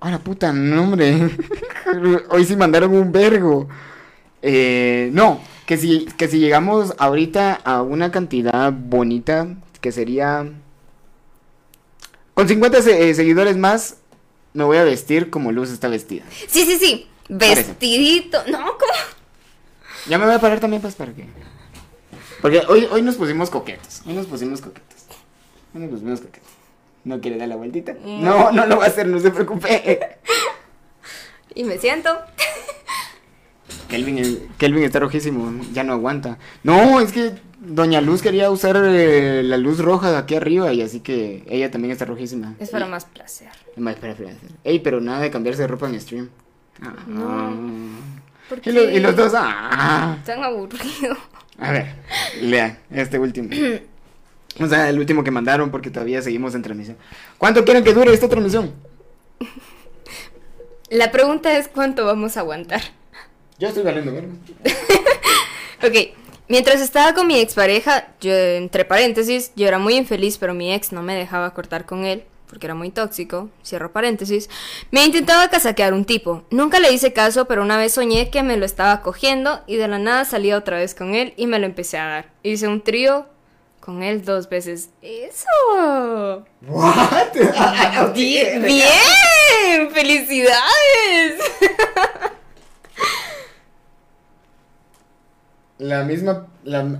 Ahora 0.00 0.18
puta, 0.20 0.52
no, 0.52 0.82
hombre. 0.84 1.30
Hoy 2.30 2.44
sí 2.44 2.54
mandaron 2.56 2.94
un 2.94 3.10
vergo. 3.10 3.68
Eh, 4.42 5.10
no, 5.12 5.40
que 5.66 5.76
si, 5.76 6.06
que 6.16 6.28
si 6.28 6.38
llegamos 6.38 6.94
ahorita 6.98 7.54
a 7.64 7.82
una 7.82 8.10
cantidad 8.10 8.72
bonita, 8.72 9.48
que 9.80 9.92
sería... 9.92 10.46
Con 12.34 12.46
50 12.46 12.78
eh, 12.78 13.14
seguidores 13.14 13.56
más, 13.56 13.96
me 14.52 14.62
voy 14.62 14.76
a 14.76 14.84
vestir 14.84 15.28
como 15.30 15.50
Luz 15.50 15.70
está 15.70 15.88
vestida. 15.88 16.22
Sí, 16.46 16.64
sí, 16.64 16.78
sí. 16.78 17.08
Vestidito. 17.28 18.38
No, 18.46 18.58
¿cómo? 18.58 19.17
Ya 20.06 20.18
me 20.18 20.26
voy 20.26 20.34
a 20.34 20.40
parar 20.40 20.60
también, 20.60 20.82
pues, 20.82 20.94
para 20.94 21.12
que... 21.12 21.26
Porque 22.40 22.62
hoy, 22.68 22.86
hoy 22.90 23.02
nos 23.02 23.16
pusimos 23.16 23.50
coquetos. 23.50 24.02
Hoy 24.06 24.14
nos 24.14 24.26
pusimos 24.26 24.60
coquetos. 24.60 25.06
Hoy 25.74 25.80
nos 25.82 25.90
pusimos 25.90 26.20
coquetos. 26.20 26.50
¿No 27.04 27.20
quiere 27.20 27.38
dar 27.38 27.48
la 27.48 27.56
vueltita? 27.56 27.94
No, 28.04 28.52
no 28.52 28.66
lo 28.66 28.78
va 28.78 28.84
a 28.84 28.88
hacer, 28.88 29.06
no 29.06 29.18
se 29.18 29.30
preocupe. 29.30 30.18
Y 31.54 31.64
me 31.64 31.78
siento. 31.78 32.10
Kelvin, 33.88 34.48
Kelvin 34.58 34.84
está 34.84 35.00
rojísimo, 35.00 35.64
ya 35.72 35.82
no 35.82 35.94
aguanta. 35.94 36.38
No, 36.62 37.00
es 37.00 37.10
que 37.10 37.32
Doña 37.58 38.00
Luz 38.00 38.22
quería 38.22 38.50
usar 38.50 38.76
eh, 38.84 39.42
la 39.42 39.56
luz 39.56 39.78
roja 39.80 40.10
de 40.10 40.18
aquí 40.18 40.34
arriba 40.34 40.72
y 40.72 40.82
así 40.82 41.00
que 41.00 41.44
ella 41.48 41.70
también 41.70 41.92
está 41.92 42.04
rojísima. 42.04 42.54
Es 42.60 42.70
para 42.70 42.86
más 42.86 43.06
placer. 43.06 43.48
Más 43.76 43.96
para 43.96 44.14
placer. 44.14 44.52
Ey, 44.62 44.78
pero 44.80 45.00
nada 45.00 45.20
de 45.20 45.30
cambiarse 45.30 45.62
de 45.62 45.68
ropa 45.68 45.88
en 45.88 46.00
stream. 46.00 46.28
no. 47.08 48.18
Y, 48.64 49.00
los, 49.00 49.16
dos, 49.16 49.32
ah. 49.36 50.18
Tan 50.24 50.42
aburrido. 50.42 51.16
A 51.58 51.72
ver, 51.72 51.94
lea 52.40 52.78
este 52.90 53.18
último. 53.18 53.50
O 54.60 54.66
sea, 54.66 54.88
el 54.88 54.98
último 54.98 55.22
que 55.22 55.30
mandaron 55.30 55.70
porque 55.70 55.88
todavía 55.88 56.20
seguimos 56.20 56.52
en 56.56 56.62
transmisión. 56.62 56.96
¿Cuánto 57.36 57.64
quieren 57.64 57.84
que 57.84 57.94
dure 57.94 58.12
esta 58.12 58.28
transmisión? 58.28 58.72
La 60.90 61.12
pregunta 61.12 61.56
es 61.56 61.68
cuánto 61.68 62.04
vamos 62.04 62.36
a 62.36 62.40
aguantar. 62.40 62.80
Yo 63.58 63.68
estoy 63.68 63.84
valiendo 63.84 64.12
verme. 64.12 64.34
ok, 65.86 66.16
mientras 66.48 66.80
estaba 66.80 67.14
con 67.14 67.26
mi 67.26 67.38
expareja, 67.38 68.08
yo, 68.20 68.32
entre 68.32 68.84
paréntesis, 68.84 69.52
yo 69.54 69.68
era 69.68 69.78
muy 69.78 69.94
infeliz, 69.96 70.38
pero 70.38 70.54
mi 70.54 70.72
ex 70.72 70.90
no 70.92 71.02
me 71.02 71.14
dejaba 71.14 71.54
cortar 71.54 71.84
con 71.84 72.04
él, 72.04 72.24
porque 72.48 72.66
era 72.66 72.74
muy 72.74 72.90
tóxico, 72.90 73.50
cierro 73.64 73.92
paréntesis, 73.92 74.48
me 74.90 75.04
intentaba 75.04 75.48
casaquear 75.48 75.92
un 75.92 76.04
tipo. 76.04 76.44
Nunca 76.50 76.80
le 76.80 76.92
hice 76.92 77.12
caso, 77.12 77.46
pero 77.46 77.62
una 77.62 77.76
vez 77.76 77.92
soñé 77.92 78.30
que 78.30 78.42
me 78.42 78.56
lo 78.56 78.64
estaba 78.64 79.02
cogiendo 79.02 79.60
y 79.66 79.76
de 79.76 79.88
la 79.88 79.98
nada 79.98 80.24
salía 80.24 80.56
otra 80.56 80.78
vez 80.78 80.94
con 80.94 81.14
él 81.14 81.34
y 81.36 81.46
me 81.46 81.58
lo 81.58 81.66
empecé 81.66 81.98
a 81.98 82.06
dar. 82.06 82.30
Hice 82.42 82.68
un 82.68 82.80
trío 82.80 83.26
con 83.80 84.02
él 84.02 84.24
dos 84.24 84.48
veces. 84.48 84.90
¡Eso! 85.02 86.46
¿What? 86.66 87.32
bien, 88.14 88.62
bien, 88.62 89.90
felicidades. 89.92 91.40
La 95.78 96.02
misma, 96.02 96.48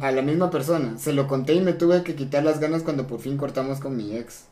a 0.01 0.13
la 0.13 0.23
misma 0.23 0.51
persona. 0.51 0.97
Se 0.99 1.13
lo 1.13 1.27
conté 1.27 1.55
y 1.55 1.61
me 1.61 1.73
tuve 1.73 2.05
que 2.05 2.15
quitar 2.15 2.45
las 2.45 2.61
ganas 2.61 2.83
cuando 2.85 3.07
por 3.07 3.21
fin 3.21 3.37
cortamos 3.37 3.81
con 3.81 3.97
mi 3.97 4.17
ex. 4.17 4.45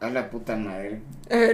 A 0.00 0.10
la 0.10 0.30
puta 0.30 0.54
madre. 0.56 1.00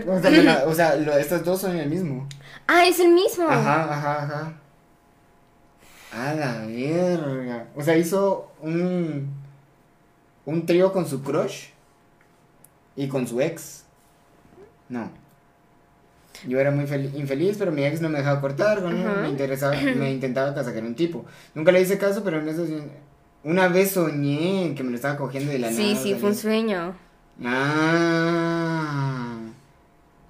O 0.06 0.20
sea, 0.20 0.30
la- 0.30 0.64
o 0.66 0.74
sea, 0.74 0.96
lo- 0.96 1.16
estos 1.16 1.44
dos 1.44 1.60
son 1.60 1.76
el 1.76 1.88
mismo. 1.88 2.28
Ah, 2.66 2.84
es 2.86 3.00
el 3.00 3.12
mismo. 3.12 3.48
Ajá, 3.48 3.84
ajá, 3.92 4.22
ajá. 4.24 4.52
A 6.12 6.34
la 6.34 6.66
verga. 6.66 7.68
O 7.74 7.82
sea, 7.82 7.96
hizo 7.96 8.52
un. 8.60 9.28
Un 10.46 10.66
trío 10.66 10.92
con 10.92 11.08
su 11.08 11.22
crush. 11.22 11.68
Y 12.96 13.08
con 13.08 13.26
su 13.26 13.40
ex. 13.40 13.84
No. 14.88 15.10
Yo 16.46 16.60
era 16.60 16.70
muy 16.70 16.84
fel- 16.84 17.14
infeliz, 17.14 17.56
pero 17.58 17.72
mi 17.72 17.84
ex 17.84 18.00
no 18.00 18.08
me 18.08 18.18
dejaba 18.18 18.40
cortar, 18.40 18.82
¿no? 18.82 18.88
Ajá. 19.10 19.22
me 19.22 19.30
interesaba, 19.30 19.74
me 19.96 20.12
intentaba 20.12 20.54
sacar 20.62 20.82
un 20.84 20.94
tipo. 20.94 21.24
Nunca 21.54 21.72
le 21.72 21.80
hice 21.80 21.96
caso, 21.96 22.22
pero 22.22 22.40
en 22.40 22.48
eso 22.48 22.66
sí- 22.66 22.82
una 23.42 23.68
vez 23.68 23.92
soñé 23.92 24.74
que 24.76 24.82
me 24.84 24.90
lo 24.90 24.96
estaba 24.96 25.16
cogiendo 25.16 25.50
de 25.52 25.58
la 25.58 25.70
Sí, 25.72 25.92
nada. 25.92 26.02
sí, 26.02 26.14
fue 26.14 26.30
un 26.30 26.36
sueño. 26.36 26.96
Ah. 27.42 29.38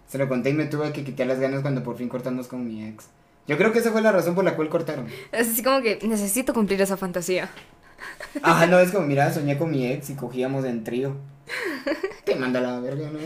Se 0.09 0.19
lo 0.19 0.29
conté 0.29 0.51
y 0.51 0.55
me 0.55 0.67
tuve 0.67 0.93
que 0.93 1.03
quitar 1.05 1.27
las 1.27 1.41
ganas 1.41 1.63
cuando 1.63 1.83
por 1.83 1.97
fin 1.97 2.09
cortamos 2.09 2.47
con 2.47 2.67
mi 2.67 2.85
ex. 2.87 3.07
Yo 3.47 3.59
creo 3.59 3.73
que 3.73 3.81
esa 3.81 3.93
fue 3.93 4.01
la 4.01 4.13
razón 4.13 4.35
por 4.35 4.45
la 4.45 4.57
cual 4.57 4.69
cortaron. 4.69 5.07
Es 5.33 5.49
así 5.49 5.63
como 5.63 5.83
que 5.83 5.99
necesito 6.03 6.55
cumplir 6.55 6.81
esa 6.81 6.97
fantasía. 6.97 7.51
Ah, 8.43 8.67
no, 8.67 8.79
es 8.79 8.91
como, 8.91 9.07
mira, 9.07 9.33
soñé 9.33 9.59
con 9.59 9.71
mi 9.71 9.87
ex 9.87 10.11
y 10.11 10.15
cogíamos 10.15 10.65
en 10.65 10.85
trío. 10.85 11.17
Te 12.25 12.37
manda 12.37 12.61
la 12.61 12.81
verga, 12.81 13.11
¿no? 13.11 13.19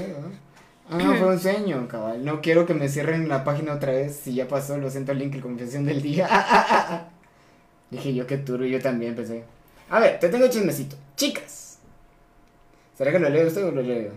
Ah, 0.91 1.15
fue 1.19 1.29
un 1.29 1.39
sueño, 1.39 1.87
cabal. 1.87 2.25
No 2.25 2.41
quiero 2.41 2.65
que 2.65 2.75
me 2.75 2.89
cierren 2.89 3.29
la 3.29 3.45
página 3.45 3.75
otra 3.75 3.93
vez. 3.93 4.17
Si 4.17 4.35
ya 4.35 4.49
pasó, 4.49 4.79
lo 4.79 4.91
siento, 4.91 5.13
link, 5.13 5.39
confesión 5.41 5.85
del 5.85 6.01
día. 6.01 6.29
Dije 7.91 8.15
yo 8.15 8.27
que 8.27 8.39
turo, 8.39 8.65
yo 8.65 8.81
también 8.81 9.11
empecé. 9.11 9.45
A 9.91 10.01
ver, 10.01 10.19
te 10.19 10.29
tengo 10.29 10.49
chismecito. 10.49 10.97
Chicas. 11.17 11.68
¿Será 12.99 13.13
que 13.13 13.19
lo 13.21 13.29
leo 13.29 13.47
usted 13.47 13.65
o 13.65 13.71
lo 13.71 13.81
leo? 13.81 14.11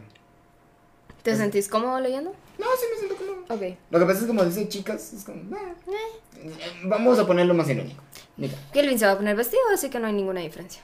¿Te 1.21 1.35
sentís 1.35 1.67
cómodo 1.69 1.99
leyendo? 1.99 2.31
No, 2.57 2.65
sí 2.79 2.85
me 2.91 2.97
siento 2.97 3.15
como... 3.15 3.31
Ok. 3.43 3.77
Lo 3.91 3.99
que 3.99 4.05
pasa 4.05 4.17
es 4.17 4.21
que 4.21 4.27
como 4.27 4.43
dice 4.43 4.67
chicas, 4.67 5.13
es 5.13 5.23
como... 5.23 5.55
"Ah, 5.55 5.73
eh". 5.87 6.49
Vamos 6.85 7.19
a 7.19 7.27
ponerlo 7.27 7.53
más 7.53 7.69
irónico. 7.69 8.01
Mira. 8.37 8.55
Kelvin 8.73 8.97
se 8.97 9.05
va 9.05 9.11
a 9.11 9.17
poner 9.17 9.35
vestido, 9.35 9.61
así 9.71 9.89
que 9.91 9.99
no 9.99 10.07
hay 10.07 10.13
ninguna 10.13 10.41
diferencia. 10.41 10.81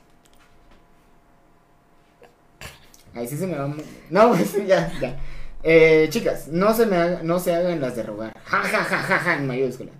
Ahí 3.16 3.28
sí 3.28 3.36
se 3.36 3.48
me 3.48 3.58
va... 3.58 3.74
No, 4.12 4.30
pues 4.36 4.54
ya, 4.68 4.92
ya. 5.02 5.18
Eh, 5.64 6.08
chicas, 6.12 6.50
no 6.50 6.74
se, 6.76 6.86
me 6.86 6.98
haga- 6.98 7.22
no 7.24 7.40
se 7.40 7.56
hagan 7.56 7.82
las 7.82 7.96
de 7.96 8.04
rogar. 8.04 8.32
Ja, 8.46 8.62
ja, 8.62 8.84
ja, 8.84 8.98
ja, 9.00 9.18
ja, 9.20 9.36
en 9.38 9.48
mayúscula. 9.48 9.92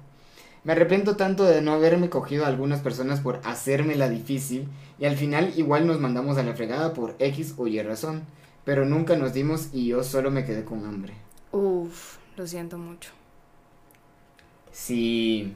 Me 0.68 0.74
arrepiento 0.74 1.16
tanto 1.16 1.46
de 1.46 1.62
no 1.62 1.72
haberme 1.72 2.10
cogido 2.10 2.44
a 2.44 2.50
algunas 2.50 2.82
personas 2.82 3.22
por 3.22 3.40
hacerme 3.46 3.96
la 3.96 4.10
difícil 4.10 4.68
y 5.00 5.06
al 5.06 5.16
final 5.16 5.54
igual 5.56 5.88
nos 5.88 6.02
mandamos 6.02 6.38
a 6.38 6.44
la 6.44 6.56
fregada 6.56 6.94
por 6.94 7.16
X 7.20 7.54
o 7.56 7.68
Y 7.68 7.82
razón. 7.82 8.24
Pero 8.66 8.86
nunca 8.86 9.16
nos 9.16 9.32
dimos 9.34 9.70
y 9.72 9.88
yo 9.88 10.04
solo 10.04 10.30
me 10.30 10.44
quedé 10.44 10.66
con 10.66 10.86
hambre. 10.86 11.14
Uf, 11.54 12.18
lo 12.36 12.46
siento 12.46 12.78
mucho. 12.78 13.12
Sí, 14.74 15.54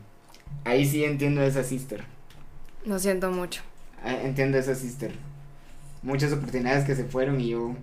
ahí 0.64 0.86
sí 0.86 1.04
entiendo 1.04 1.42
a 1.42 1.46
esa 1.46 1.66
sister. 1.66 2.06
Lo 2.86 2.98
siento 2.98 3.32
mucho. 3.32 3.64
Ah, 4.02 4.14
Entiendo 4.14 4.56
a 4.56 4.62
esa 4.62 4.76
sister. 4.76 5.12
Muchas 6.04 6.32
oportunidades 6.32 6.86
que 6.86 6.96
se 6.96 7.04
fueron 7.04 7.42
y 7.42 7.50
yo... 7.50 7.76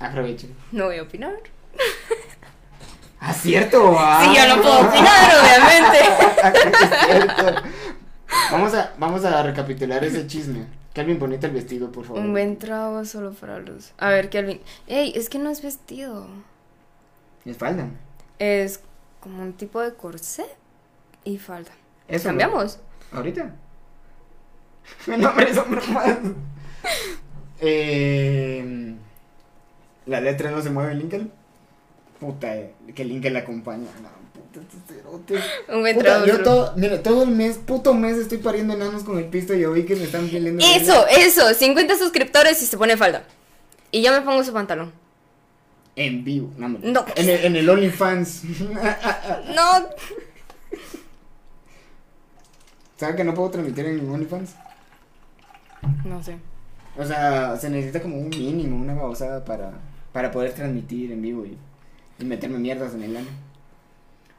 Aprovecho. 0.00 0.46
No 0.72 0.86
voy 0.86 0.96
a 0.96 1.02
opinar. 1.02 1.34
Ah, 3.26 3.32
cierto. 3.32 3.94
ah. 3.98 4.22
Sí, 4.24 4.36
yo 4.36 4.56
no 4.56 4.62
puedo 4.62 4.80
opinar, 4.80 5.30
obviamente. 5.42 5.98
Es 6.58 7.00
cierto. 7.06 7.62
Vamos 8.52 8.74
a, 8.74 8.92
vamos 8.98 9.24
a 9.24 9.42
recapitular 9.42 10.02
ese 10.04 10.26
chisme. 10.26 10.66
Calvin, 10.94 11.18
ponete 11.18 11.46
el 11.46 11.52
vestido, 11.52 11.90
por 11.92 12.04
favor. 12.04 12.20
Un 12.22 12.32
buen 12.32 12.56
trago 12.58 13.04
solo 13.04 13.32
para 13.32 13.58
luz. 13.58 13.92
A 13.98 14.08
ver, 14.10 14.30
Kelvin. 14.30 14.60
Ey, 14.86 15.12
es 15.14 15.28
que 15.28 15.38
no 15.38 15.50
es 15.50 15.62
vestido. 15.62 16.26
Es 17.44 17.56
falda. 17.58 17.88
Es 18.38 18.80
como 19.20 19.42
un 19.42 19.52
tipo 19.52 19.80
de 19.80 19.92
corsé 19.94 20.46
y 21.24 21.38
falda. 21.38 21.70
Eso, 22.08 22.28
¿Cambiamos? 22.28 22.78
¿Ahorita? 23.12 23.50
no, 25.06 25.28
hombre, 25.28 25.52
son 25.54 25.70
bromas. 25.70 26.16
Eh, 27.60 28.94
la 30.06 30.20
letra 30.20 30.50
no 30.50 30.62
se 30.62 30.70
mueve, 30.70 30.94
Lincoln. 30.94 31.32
Puta, 32.26 32.56
eh, 32.56 32.74
que 32.92 33.04
Lincoln 33.04 33.32
la 33.34 33.38
acompaña. 33.40 33.86
No, 34.02 34.08
puta, 34.34 34.60
este 34.60 34.94
cerote. 34.94 35.34
Un 35.72 35.80
buen 35.80 35.94
Puta, 35.94 36.24
trago. 36.24 36.26
yo 36.26 36.42
todo, 36.42 36.72
mira, 36.76 37.00
todo 37.00 37.22
el 37.22 37.30
mes, 37.30 37.58
puto 37.58 37.94
mes 37.94 38.16
estoy 38.16 38.38
pariendo 38.38 38.74
enanos 38.74 39.04
con 39.04 39.16
el 39.18 39.26
pisto 39.26 39.54
y 39.54 39.60
yo 39.60 39.70
vi 39.72 39.84
que 39.84 39.94
me 39.94 40.02
están 40.04 40.28
viendo. 40.28 40.64
Eso, 40.64 41.06
eso. 41.06 41.54
50 41.54 41.96
suscriptores 41.96 42.60
y 42.62 42.66
se 42.66 42.76
pone 42.76 42.96
falda. 42.96 43.22
Y 43.92 44.02
yo 44.02 44.10
me 44.10 44.22
pongo 44.22 44.42
su 44.42 44.52
pantalón. 44.52 44.92
En 45.94 46.24
vivo, 46.24 46.52
no, 46.56 46.66
hombre. 46.66 46.90
No. 46.90 47.06
En 47.14 47.28
el, 47.28 47.44
en 47.44 47.56
el 47.56 47.70
OnlyFans. 47.70 48.42
No. 49.54 49.88
¿Sabes 52.96 53.14
que 53.14 53.22
no 53.24 53.34
puedo 53.34 53.50
transmitir 53.50 53.86
en 53.86 54.10
OnlyFans? 54.10 54.56
No 56.04 56.20
sé. 56.24 56.38
O 56.98 57.04
sea, 57.04 57.56
se 57.56 57.70
necesita 57.70 58.02
como 58.02 58.18
un 58.18 58.30
mínimo, 58.30 58.76
una 58.76 58.94
babosada 58.94 59.44
para, 59.44 59.74
para 60.12 60.32
poder 60.32 60.52
transmitir 60.54 61.12
en 61.12 61.22
vivo 61.22 61.44
y, 61.46 61.56
y 62.18 62.24
meterme 62.24 62.58
mierdas 62.58 62.94
en 62.94 63.02
el 63.02 63.16
ano. 63.16 63.28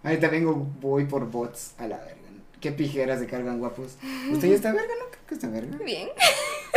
Ahorita 0.04 0.30
vengo, 0.30 0.68
voy 0.80 1.06
por 1.06 1.30
bots 1.30 1.74
a 1.78 1.88
la 1.88 1.98
verga. 1.98 2.18
Qué 2.60 2.72
pijeras 2.72 3.20
se 3.20 3.28
cargan 3.28 3.60
guapos. 3.60 3.98
¿Usted 4.32 4.50
ya 4.50 4.56
está 4.56 4.74
verga, 4.74 4.94
no? 5.00 5.06
Creo 5.12 5.28
que 5.28 5.36
está 5.36 5.48
verga. 5.48 5.78
Bien. 5.84 6.10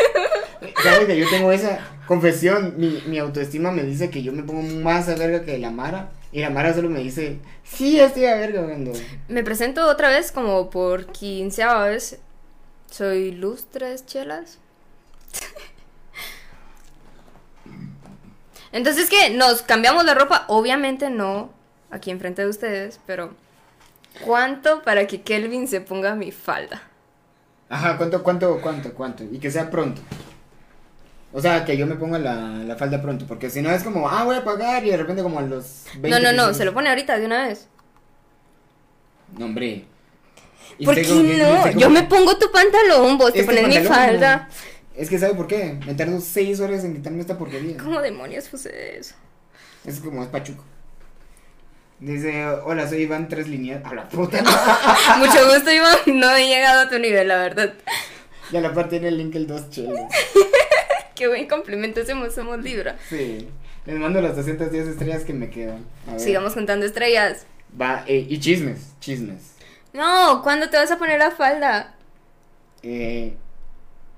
¿Sabes 0.83 1.07
que 1.07 1.19
yo 1.19 1.29
tengo 1.31 1.51
esa 1.53 1.79
confesión? 2.07 2.75
Mi, 2.77 3.03
mi 3.07 3.19
autoestima 3.19 3.71
me 3.71 3.83
dice 3.83 4.11
que 4.11 4.23
yo 4.23 4.33
me 4.33 4.43
pongo 4.43 4.63
más 4.63 5.09
a 5.09 5.15
verga 5.15 5.43
que 5.43 5.57
la 5.59 5.71
Mara. 5.71 6.11
Y 6.33 6.41
la 6.41 6.51
Mara 6.51 6.75
solo 6.75 6.91
me 6.91 7.01
dice, 7.01 7.39
sí, 7.65 7.99
estoy 7.99 8.27
a 8.27 8.37
verga 8.37 8.63
cuando... 8.63 8.93
Me 9.29 9.43
presento 9.43 9.87
otra 9.87 10.11
vez 10.11 10.33
como 10.33 10.69
por 10.71 11.07
quinceava 11.07 11.89
vez. 11.89 12.19
Soy 12.91 13.33
Luz 13.33 13.67
Tres 13.71 14.05
Chelas. 14.05 14.59
Entonces 18.73 19.09
que 19.09 19.31
nos 19.31 19.63
cambiamos 19.63 20.05
la 20.05 20.15
ropa, 20.15 20.45
obviamente 20.49 21.11
no 21.11 21.51
aquí 21.91 22.11
enfrente 22.11 22.43
de 22.43 22.49
ustedes, 22.49 23.01
pero 23.07 23.35
¿cuánto 24.25 24.83
para 24.83 25.07
que 25.07 25.23
Kelvin 25.23 25.67
se 25.67 25.81
ponga 25.81 26.15
mi 26.15 26.31
falda? 26.31 26.83
Ajá, 27.69 27.97
¿cuánto, 27.97 28.23
cuánto, 28.23 28.61
cuánto, 28.61 28.95
cuánto? 28.95 29.25
Y 29.25 29.39
que 29.39 29.51
sea 29.51 29.71
pronto. 29.71 30.03
O 31.33 31.41
sea, 31.41 31.65
que 31.65 31.77
yo 31.77 31.87
me 31.87 31.95
ponga 31.95 32.19
la, 32.19 32.35
la 32.35 32.77
falda 32.77 33.01
pronto, 33.01 33.25
porque 33.27 33.51
si 33.51 33.63
no 33.63 33.71
es 33.71 33.85
como, 33.85 34.09
ah, 34.09 34.25
voy 34.25 34.37
a 34.37 34.45
pagar 34.45 34.85
y 34.85 34.91
de 34.91 34.97
repente 34.97 35.23
como 35.23 35.39
a 35.39 35.43
los 35.43 35.85
20 35.95 36.11
No, 36.11 36.19
no, 36.21 36.33
no, 36.33 36.55
se 36.55 36.65
lo 36.65 36.75
pone 36.75 36.89
ahorita 36.89 37.19
de 37.19 37.27
una 37.27 37.47
vez. 37.47 37.69
No, 39.39 39.47
hombre. 39.47 39.85
¿Por 40.85 40.95
qué 40.95 41.37
no? 41.39 41.71
Yo 41.79 41.91
me 41.91 42.03
pongo 42.05 42.37
tu 42.37 42.51
pantalón, 42.51 43.19
vos 43.19 43.33
te 43.33 43.41
Este 43.41 43.55
pones 43.55 43.81
mi 43.83 43.87
falda. 43.87 44.49
Es 45.01 45.09
que 45.09 45.19
¿sabe 45.19 45.33
por 45.33 45.47
qué? 45.47 45.79
Me 45.87 45.95
tardo 45.95 46.21
6 46.21 46.61
horas 46.61 46.85
en 46.85 46.93
quitarme 46.95 47.23
esta 47.23 47.39
porquería. 47.39 47.79
¿Cómo 47.79 48.03
demonios 48.03 48.49
puse 48.49 48.99
eso? 48.99 49.15
Es 49.87 49.99
como 49.99 50.23
es 50.23 50.29
pachuco. 50.29 50.63
Dice, 52.01 52.47
hola, 52.47 52.87
soy 52.87 53.05
Iván 53.05 53.27
Tres 53.27 53.49
Líneas. 53.49 53.83
A 53.83 53.95
la 53.95 54.07
puta. 54.11 54.43
Mucho 55.19 55.55
gusto, 55.55 55.73
Iván. 55.73 55.97
No 56.07 56.37
he 56.37 56.47
llegado 56.47 56.83
a 56.83 56.89
tu 56.91 56.99
nivel, 56.99 57.29
la 57.29 57.39
verdad. 57.39 57.73
y 58.53 58.59
a 58.59 58.61
la 58.61 58.75
parte 58.75 58.91
tiene 58.91 59.09
el 59.09 59.17
link 59.17 59.35
el 59.37 59.47
dos 59.47 59.71
chelos. 59.71 59.99
Qué 61.15 61.29
buen 61.29 61.49
complemento 61.49 62.03
hacemos, 62.03 62.35
somos 62.35 62.63
Libra. 62.63 62.99
Sí. 63.09 63.49
Les 63.87 63.99
mando 63.99 64.21
las 64.21 64.37
210 64.37 64.87
estrellas 64.87 65.25
que 65.25 65.33
me 65.33 65.49
quedan. 65.49 65.87
A 66.09 66.11
ver. 66.11 66.21
Sigamos 66.21 66.53
contando 66.53 66.85
estrellas. 66.85 67.47
Va, 67.81 68.05
eh, 68.07 68.27
y 68.29 68.39
chismes, 68.39 68.93
chismes. 69.01 69.55
No, 69.95 70.43
¿cuándo 70.43 70.69
te 70.69 70.77
vas 70.77 70.91
a 70.91 70.99
poner 70.99 71.19
la 71.19 71.31
falda? 71.31 71.95
Eh, 72.83 73.35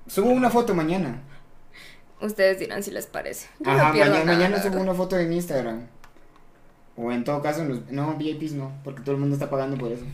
subo 0.07 0.29
una 0.29 0.49
foto 0.49 0.73
mañana. 0.73 1.21
Ustedes 2.21 2.59
dirán 2.59 2.83
si 2.83 2.91
les 2.91 3.05
parece. 3.05 3.47
Yo 3.59 3.71
Ajá, 3.71 3.83
no 3.83 3.89
mañana, 3.89 4.09
nada, 4.11 4.25
mañana 4.25 4.57
la 4.57 4.63
subo 4.63 4.79
una 4.79 4.93
foto 4.93 5.17
en 5.17 5.33
Instagram. 5.33 5.87
O 6.95 7.11
en 7.11 7.23
todo 7.23 7.41
caso, 7.41 7.61
en 7.61 7.69
los, 7.69 7.91
no, 7.91 8.15
VIPs 8.15 8.53
no, 8.53 8.71
porque 8.83 9.01
todo 9.01 9.15
el 9.15 9.21
mundo 9.21 9.35
está 9.35 9.49
pagando 9.49 9.77
por 9.77 9.91
eso. 9.91 10.05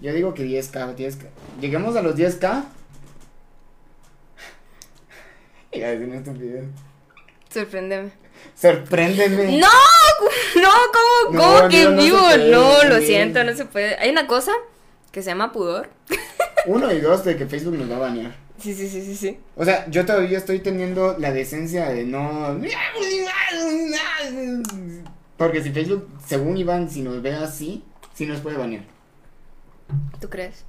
Yo 0.00 0.12
digo 0.12 0.32
que 0.32 0.44
10k, 0.44 0.94
10k. 0.96 1.26
Lleguemos 1.60 1.96
a 1.96 2.02
los 2.02 2.14
10k. 2.14 2.64
Iba 5.72 5.86
a 5.86 5.90
decir 5.90 6.14
estupidez. 6.14 6.64
Sorpréndeme. 7.50 8.10
Sorpréndeme. 8.54 9.58
¡No! 9.58 9.66
No, 10.60 10.68
¿cómo, 10.92 11.36
No, 11.36 11.56
cómo 11.56 11.68
que 11.68 11.84
no, 11.84 11.96
vivo? 11.96 12.18
puede, 12.18 12.50
no, 12.50 12.84
lo 12.84 13.00
siento, 13.00 13.44
no 13.44 13.54
se 13.54 13.64
puede. 13.64 13.96
Hay 13.98 14.10
una 14.10 14.26
cosa 14.26 14.52
que 15.12 15.22
se 15.22 15.30
llama 15.30 15.52
pudor. 15.52 15.88
Uno 16.66 16.92
y 16.92 17.00
dos 17.00 17.24
de 17.24 17.36
que 17.36 17.46
Facebook 17.46 17.76
nos 17.76 17.90
va 17.90 17.96
a 17.96 18.00
banear. 18.00 18.47
Sí, 18.58 18.74
sí, 18.74 18.88
sí, 18.88 19.02
sí, 19.02 19.16
sí. 19.16 19.38
O 19.56 19.64
sea, 19.64 19.88
yo 19.88 20.04
todavía 20.04 20.38
estoy 20.38 20.58
teniendo 20.60 21.16
la 21.18 21.32
decencia 21.32 21.88
de 21.90 22.04
no. 22.04 22.58
Porque 25.36 25.62
si 25.62 25.70
Facebook, 25.70 26.08
según 26.26 26.56
Iván, 26.56 26.90
si 26.90 27.02
nos 27.02 27.22
ve 27.22 27.34
así, 27.34 27.84
sí 28.14 28.26
nos 28.26 28.40
puede 28.40 28.56
banear. 28.56 28.84
¿Tú 30.20 30.28
crees? 30.28 30.64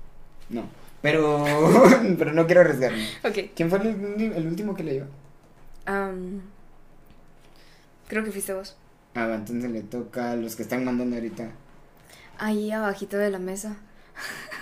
No. 0.50 0.70
Pero. 1.02 1.44
pero 2.18 2.34
no 2.34 2.46
quiero 2.46 2.62
arriesgarme. 2.62 3.08
Ok. 3.24 3.52
¿Quién 3.56 3.70
fue 3.70 3.80
el, 3.82 4.34
el 4.36 4.48
último 4.48 4.76
que 4.76 4.84
leyó? 4.84 5.08
Am, 5.86 6.42
creo 8.08 8.24
que 8.24 8.32
fuiste 8.32 8.54
vos. 8.54 8.78
Ah, 9.16 9.34
entonces 9.34 9.72
le 9.72 9.82
toca 9.82 10.32
a 10.32 10.36
los 10.36 10.56
que 10.56 10.62
están 10.62 10.86
mandando 10.86 11.16
ahorita. 11.16 11.50
Ahí 12.38 12.72
abajito 12.72 13.18
de 13.18 13.32
la 13.32 13.40
mesa. 13.40 13.78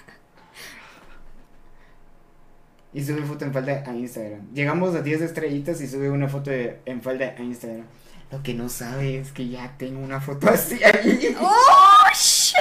Y 2.94 3.04
sube 3.04 3.22
foto 3.24 3.46
en 3.46 3.54
falda 3.54 3.84
a 3.86 3.94
Instagram. 3.94 4.54
Llegamos 4.54 4.96
a 4.96 5.02
10 5.02 5.22
estrellitas 5.22 5.82
y 5.82 5.88
sube 5.88 6.10
una 6.10 6.28
foto 6.30 6.50
de- 6.50 6.80
en 6.86 7.02
falda 7.02 7.36
a 7.38 7.42
Instagram. 7.42 7.86
Lo 8.32 8.44
que 8.44 8.54
no 8.54 8.68
sabe 8.70 9.20
es 9.20 9.32
que 9.32 9.48
ya 9.48 9.76
tengo 9.78 10.00
una 10.02 10.20
foto 10.20 10.50
así 10.50 10.80
ahí. 10.84 11.36
¡Oh, 11.40 12.10
shit! 12.14 12.56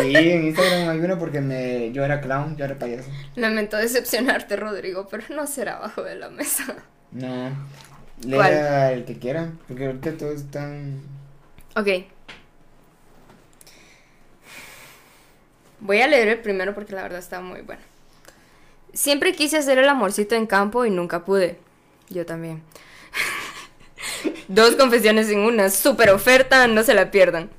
Sí, 0.00 0.14
en 0.16 0.46
Instagram 0.46 0.88
hay 0.90 0.98
una 1.00 1.18
porque 1.18 1.40
me, 1.40 1.92
yo 1.92 2.04
era 2.04 2.20
clown, 2.20 2.56
yo 2.56 2.64
era 2.64 2.78
payaso. 2.78 3.08
Lamento 3.36 3.76
decepcionarte, 3.76 4.56
Rodrigo, 4.56 5.08
pero 5.10 5.24
no 5.34 5.46
será 5.46 5.76
abajo 5.76 6.02
de 6.02 6.14
la 6.16 6.30
mesa. 6.30 6.64
No. 7.12 7.50
Lea 8.24 8.92
el 8.92 9.04
que 9.04 9.18
quiera, 9.18 9.50
porque 9.66 9.86
ahorita 9.86 10.12
todos 10.16 10.36
están... 10.42 11.00
Ok. 11.74 11.88
Voy 15.80 16.00
a 16.00 16.06
leer 16.06 16.28
el 16.28 16.40
primero 16.40 16.74
porque 16.74 16.94
la 16.94 17.02
verdad 17.02 17.18
está 17.18 17.40
muy 17.40 17.62
bueno. 17.62 17.82
Siempre 18.92 19.34
quise 19.34 19.58
hacer 19.58 19.78
el 19.78 19.88
amorcito 19.88 20.34
en 20.34 20.46
campo 20.46 20.84
y 20.84 20.90
nunca 20.90 21.24
pude. 21.24 21.58
Yo 22.08 22.26
también. 22.26 22.62
Dos 24.48 24.76
confesiones 24.76 25.28
en 25.30 25.40
una. 25.40 25.70
Super 25.70 26.10
oferta, 26.10 26.66
no 26.66 26.82
se 26.82 26.94
la 26.94 27.10
pierdan. 27.10 27.50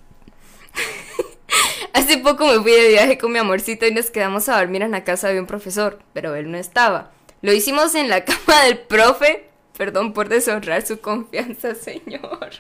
Hace 1.94 2.18
poco 2.18 2.46
me 2.48 2.60
fui 2.62 2.72
de 2.72 2.90
viaje 2.90 3.18
con 3.18 3.32
mi 3.32 3.40
amorcito 3.40 3.86
y 3.86 3.94
nos 3.94 4.10
quedamos 4.10 4.50
a 4.50 4.58
dormir 4.58 4.82
en 4.82 4.92
la 4.92 5.04
casa 5.04 5.30
de 5.30 5.40
un 5.40 5.48
profesor, 5.48 6.00
pero 6.14 6.36
él 6.36 6.52
no 6.52 6.58
estaba. 6.58 7.12
Lo 7.42 7.54
hicimos 7.54 7.96
en 7.96 8.10
la 8.10 8.26
cama 8.26 8.64
del 8.66 8.80
profe. 8.80 9.48
Perdón 9.78 10.14
por 10.14 10.30
deshonrar 10.30 10.86
su 10.86 11.00
confianza, 11.00 11.76
señor. 11.76 12.52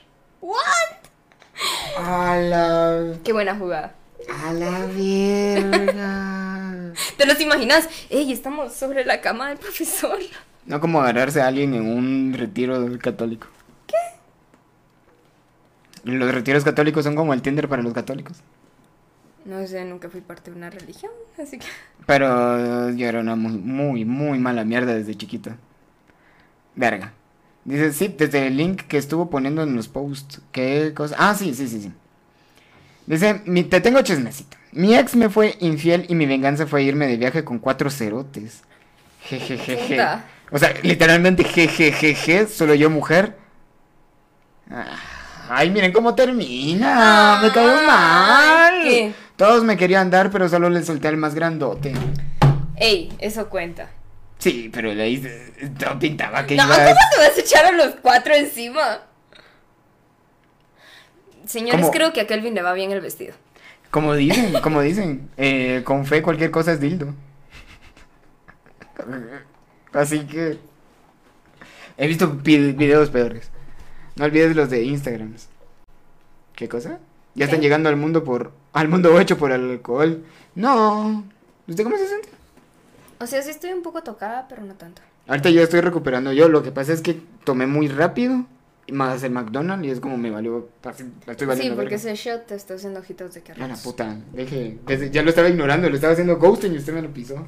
A 1.98 2.38
la... 2.38 3.18
Qué 3.24 3.34
buena 3.34 3.56
jugada. 3.56 3.96
A 4.30 4.54
la 4.54 4.86
verga. 4.88 6.94
¿Te 7.18 7.26
los 7.26 7.40
imaginas? 7.40 7.88
Ey, 8.10 8.32
estamos 8.32 8.74
sobre 8.74 9.06
la 9.06 9.22
cama 9.22 9.50
del 9.50 9.58
profesor. 9.58 10.20
No 10.66 10.80
como 10.80 11.02
agarrarse 11.02 11.42
a 11.42 11.48
alguien 11.48 11.74
en 11.74 11.88
un 11.88 12.34
retiro 12.34 12.82
del 12.82 13.00
católico. 13.00 13.48
¿Qué? 13.88 13.96
Los 16.04 16.34
retiros 16.34 16.64
católicos 16.64 17.04
son 17.04 17.16
como 17.16 17.34
el 17.34 17.42
Tinder 17.42 17.68
para 17.68 17.82
los 17.82 17.94
católicos. 17.94 18.42
No 19.46 19.66
sé, 19.66 19.84
nunca 19.86 20.10
fui 20.10 20.22
parte 20.22 20.52
de 20.52 20.58
una 20.58 20.70
religión, 20.70 21.12
así 21.42 21.58
que... 21.58 21.66
Pero 22.06 22.92
yo 22.92 23.08
era 23.08 23.22
una 23.22 23.36
muy, 23.36 23.54
muy, 23.54 24.06
muy 24.06 24.38
mala 24.38 24.64
mierda 24.64 24.94
desde 24.94 25.16
chiquito. 25.16 25.52
Verga. 26.76 27.14
Dice, 27.66 27.92
sí, 27.92 28.16
desde 28.16 28.48
el 28.48 28.58
link 28.58 28.84
que 28.84 28.98
estuvo 28.98 29.30
poniendo 29.30 29.64
en 29.64 29.76
los 29.76 29.88
posts. 29.88 30.42
¿Qué 30.52 30.94
cosa? 30.96 31.16
Ah, 31.18 31.34
sí, 31.34 31.56
sí, 31.56 31.68
sí, 31.68 31.82
sí. 31.82 31.92
Dice, 33.12 33.42
mi, 33.46 33.64
te 33.64 33.82
tengo 33.82 34.02
chismecito. 34.02 34.58
Mi 34.72 34.96
ex 34.96 35.16
me 35.16 35.30
fue 35.30 35.56
infiel 35.60 36.06
y 36.08 36.16
mi 36.16 36.26
venganza 36.26 36.66
fue 36.66 36.84
irme 36.84 37.08
de 37.08 37.18
viaje 37.18 37.44
con 37.44 37.60
cuatro 37.60 37.90
cerotes. 37.90 38.62
Jejejeje. 39.24 40.00
O 40.52 40.58
sea, 40.58 40.74
literalmente 40.82 41.44
jejejeje, 41.44 42.48
solo 42.48 42.74
yo 42.74 42.90
mujer. 42.90 43.38
Ah, 44.70 44.96
Ay, 45.50 45.70
miren 45.70 45.92
cómo 45.92 46.16
termina. 46.16 47.40
me 47.42 47.52
cayó 47.52 47.74
Ay, 47.82 47.86
mal. 47.88 48.84
¿qué? 48.84 49.14
Todos 49.36 49.64
me 49.64 49.76
querían 49.76 50.10
dar, 50.10 50.32
pero 50.32 50.48
solo 50.48 50.70
le 50.70 50.84
solté 50.84 51.08
al 51.10 51.18
más 51.18 51.36
grandote. 51.36 51.94
Ey, 52.78 53.12
eso 53.20 53.50
cuenta. 53.50 53.90
Sí, 54.40 54.70
pero 54.74 54.94
le 54.94 55.10
hice. 55.10 55.52
No 55.86 56.00
pintaba 56.00 56.46
que 56.46 56.56
No, 56.56 56.64
ibas- 56.64 56.78
¿cómo 56.80 56.96
te 57.12 57.18
vas 57.28 57.38
a 57.38 57.42
echar 57.42 57.66
a 57.66 57.72
los 57.74 57.96
cuatro 58.02 58.34
encima? 58.34 59.00
Señores, 61.46 61.90
creo 61.92 62.14
que 62.14 62.22
a 62.22 62.28
Kelvin 62.28 62.54
le 62.54 62.62
va 62.62 62.74
bien 62.74 62.92
el 62.92 63.02
vestido. 63.02 63.34
Como 63.90 64.14
dicen, 64.14 64.54
como 64.62 64.82
dicen, 64.82 65.30
eh, 65.38 65.82
con 65.84 66.06
fe 66.06 66.22
cualquier 66.22 66.52
cosa 66.52 66.74
es 66.74 66.80
dildo. 66.80 67.14
Así 69.94 70.22
que 70.22 70.58
he 71.98 72.08
visto 72.08 72.30
videos 72.30 73.10
peores. 73.10 73.52
No 74.16 74.26
olvides 74.26 74.56
los 74.56 74.70
de 74.70 74.84
Instagram. 74.84 75.36
¿Qué 76.56 76.70
cosa? 76.70 77.00
Ya 77.36 77.46
están 77.46 77.60
¿Qué? 77.60 77.66
llegando 77.66 77.90
al 77.90 77.98
mundo 77.98 78.24
por 78.24 78.52
al 78.74 78.88
mundo 78.88 79.20
hecho 79.20 79.38
por 79.38 79.52
el 79.52 79.72
alcohol. 79.72 80.24
No. 80.56 81.26
¿Usted 81.68 81.84
cómo 81.84 81.98
se 81.98 82.08
siente? 82.08 82.30
O 83.20 83.28
sea, 83.28 83.42
sí 83.42 83.50
estoy 83.50 83.72
un 83.72 83.82
poco 83.82 84.04
tocada, 84.04 84.48
pero 84.48 84.64
no 84.64 84.74
tanto. 84.76 85.02
Ahorita 85.28 85.50
yo 85.50 85.62
estoy 85.62 85.82
recuperando 85.82 86.32
yo. 86.34 86.50
Lo 86.50 86.64
que 86.64 86.72
pasa 86.72 86.94
es 86.94 87.02
que 87.02 87.22
tomé 87.44 87.68
muy 87.68 87.88
rápido 87.88 88.46
más 88.90 89.24
el 89.24 89.32
McDonald's 89.32 89.86
y 89.88 89.92
es 89.92 90.00
como 90.00 90.18
me 90.18 90.32
valió. 90.32 90.70
así, 90.84 91.04
la 91.26 91.34
estoy 91.34 91.56
Sí, 91.58 91.72
porque 91.76 91.96
ese 91.96 92.16
shot 92.16 92.46
te 92.48 92.56
está 92.56 92.74
haciendo 92.76 93.00
ojitos 93.00 93.34
de 93.34 93.40
A 93.42 93.44
carros. 93.44 93.68
la 93.70 93.76
puta, 93.78 94.18
deje. 94.34 94.80
desde- 94.86 95.12
ya 95.12 95.22
lo 95.24 95.30
estaba 95.30 95.50
ignorando, 95.50 95.90
lo 95.90 95.96
estaba 95.96 96.14
haciendo 96.14 96.38
ghosting 96.38 96.74
y 96.74 96.78
usted 96.78 96.94
me 96.94 97.02
lo 97.02 97.14
pisó. 97.14 97.46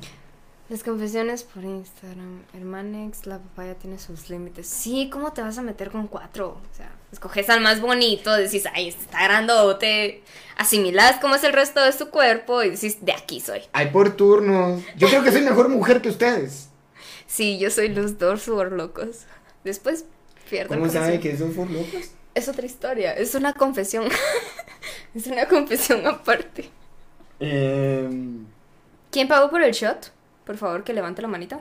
Las 0.69 0.81
confesiones 0.81 1.43
por 1.43 1.63
Instagram. 1.63 2.41
Hermanex, 2.53 3.25
la 3.27 3.37
papaya 3.37 3.75
tiene 3.75 3.99
sus 3.99 4.29
límites. 4.29 4.65
Sí, 4.65 5.09
¿cómo 5.11 5.33
te 5.33 5.41
vas 5.41 5.57
a 5.57 5.61
meter 5.61 5.91
con 5.91 6.07
cuatro? 6.07 6.57
O 6.71 6.75
sea, 6.75 6.89
escoges 7.11 7.49
al 7.49 7.59
más 7.61 7.81
bonito, 7.81 8.31
decís, 8.33 8.63
ay, 8.73 8.87
este 8.87 9.01
está 9.03 9.23
grandote. 9.25 10.23
Asimilás 10.57 11.17
cómo 11.19 11.35
es 11.35 11.43
el 11.43 11.51
resto 11.53 11.83
de 11.83 11.91
su 11.91 12.09
cuerpo 12.09 12.63
y 12.63 12.71
decís, 12.71 13.05
de 13.05 13.11
aquí 13.11 13.41
soy. 13.41 13.59
Hay 13.73 13.87
por 13.87 14.15
turnos. 14.15 14.81
Yo 14.97 15.09
creo 15.09 15.21
que 15.23 15.31
soy 15.33 15.41
mejor 15.41 15.67
mujer 15.67 16.01
que 16.01 16.09
ustedes. 16.09 16.69
Sí, 17.27 17.59
yo 17.59 17.69
soy 17.69 17.89
los 17.89 18.17
dos 18.17 18.47
locos. 18.47 19.25
Después 19.65 20.05
¿Cómo 20.67 20.89
sabe 20.89 21.19
que 21.19 21.37
son 21.37 21.53
por 21.53 21.69
locos? 21.69 22.11
Es 22.35 22.47
otra 22.47 22.65
historia, 22.65 23.13
es 23.13 23.35
una 23.35 23.53
confesión. 23.53 24.05
es 25.15 25.27
una 25.27 25.47
confesión 25.47 26.05
aparte. 26.07 26.69
Eh, 27.39 28.09
¿Quién 29.11 29.27
pagó 29.27 29.49
por 29.49 29.61
el 29.61 29.71
shot? 29.71 30.11
Por 30.45 30.57
favor, 30.57 30.83
que 30.83 30.93
levante 30.93 31.21
la 31.21 31.27
manita. 31.27 31.59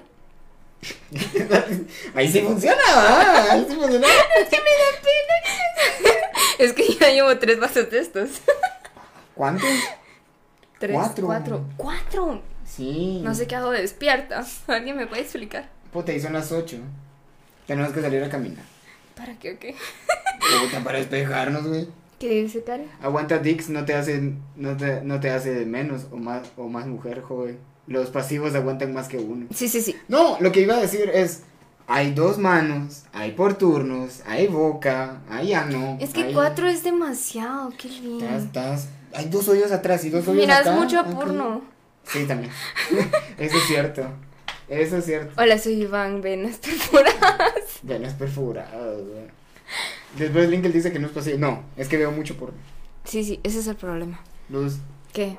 ahí 2.14 2.28
sí 2.32 2.40
funciona, 2.40 2.80
¿va? 2.97 3.53
Ahí 3.53 3.66
sí 3.68 3.74
funciona. 3.74 4.07
Es 6.59 6.72
que 6.74 6.95
ya 6.95 7.09
llevo 7.11 7.36
tres 7.38 7.59
vasos 7.59 7.90
de 7.90 7.99
estos. 7.99 8.30
¿Cuántos? 9.34 9.68
Tres, 10.78 10.95
Cuatro. 10.95 11.26
cuatro. 11.26 11.64
Cuatro. 11.76 12.43
Sí. 12.64 13.20
No 13.24 13.34
sé 13.34 13.47
qué 13.47 13.57
hago 13.57 13.70
despierta. 13.70 14.45
¿Alguien 14.68 14.97
me 14.97 15.07
puede 15.07 15.22
explicar? 15.22 15.68
Puta, 15.93 16.12
y 16.12 16.20
son 16.20 16.34
las 16.34 16.53
8. 16.53 16.78
Tenemos 17.66 17.93
que 17.93 18.01
salir 18.01 18.22
a 18.22 18.28
caminar. 18.28 18.64
¿Para 19.16 19.38
qué 19.38 19.52
o 19.52 19.58
qué? 19.58 19.74
Para 20.84 20.98
despejarnos, 20.98 21.66
güey. 21.66 21.88
¿Qué 22.18 22.42
dice 22.42 22.62
Karen? 22.62 22.88
Aguanta 23.02 23.38
Dix, 23.38 23.68
no 23.68 23.84
te 23.84 23.94
hace, 23.94 24.32
no 24.56 24.76
te, 24.76 25.00
no 25.02 25.18
te 25.20 25.30
hace 25.30 25.64
menos 25.66 26.06
o 26.12 26.16
más, 26.16 26.42
o 26.56 26.68
más 26.68 26.86
mujer, 26.86 27.20
joven. 27.22 27.58
Los 27.88 28.10
pasivos 28.10 28.54
aguantan 28.54 28.92
más 28.94 29.08
que 29.08 29.18
uno. 29.18 29.46
Sí, 29.52 29.68
sí, 29.68 29.80
sí. 29.82 29.96
No, 30.08 30.38
lo 30.40 30.52
que 30.52 30.60
iba 30.60 30.76
a 30.76 30.80
decir 30.80 31.10
es, 31.12 31.42
hay 31.88 32.12
dos 32.14 32.38
manos, 32.38 33.02
hay 33.12 33.32
por 33.32 33.54
turnos, 33.54 34.22
hay 34.26 34.46
boca, 34.46 35.20
hay 35.28 35.52
ano. 35.52 35.98
Es 36.00 36.10
que 36.10 36.22
hay- 36.24 36.32
cuatro 36.34 36.68
es 36.68 36.84
demasiado, 36.84 37.70
qué 37.76 37.88
Estás, 37.88 38.00
bien. 38.02 38.24
estás- 38.36 38.88
hay 39.14 39.28
dos 39.28 39.48
hoyos 39.48 39.72
atrás 39.72 40.04
y 40.04 40.10
dos 40.10 40.26
hoyos 40.28 40.42
Miras 40.42 40.60
acá. 40.60 40.72
mucho 40.76 41.00
a 41.00 41.04
porno. 41.04 41.62
Sí, 42.04 42.24
también. 42.26 42.52
Eso 43.38 43.56
es 43.56 43.64
cierto. 43.66 44.06
Eso 44.72 44.96
es 44.96 45.04
cierto. 45.04 45.34
Hola, 45.36 45.58
soy 45.58 45.82
Iván, 45.82 46.22
venas 46.22 46.56
perforadas. 46.56 47.78
Venas 47.82 48.14
perforadas, 48.18 48.96
güey. 48.96 49.26
Después 50.16 50.48
Linkel 50.48 50.72
dice 50.72 50.90
que 50.90 50.98
no 50.98 51.08
es 51.08 51.12
posible. 51.12 51.38
No, 51.38 51.62
es 51.76 51.88
que 51.88 51.98
veo 51.98 52.10
mucho 52.10 52.36
por 52.36 52.54
Sí, 53.04 53.22
sí, 53.22 53.38
ese 53.42 53.58
es 53.58 53.66
el 53.66 53.76
problema. 53.76 54.20
Luz. 54.48 54.78
¿Qué? 55.12 55.36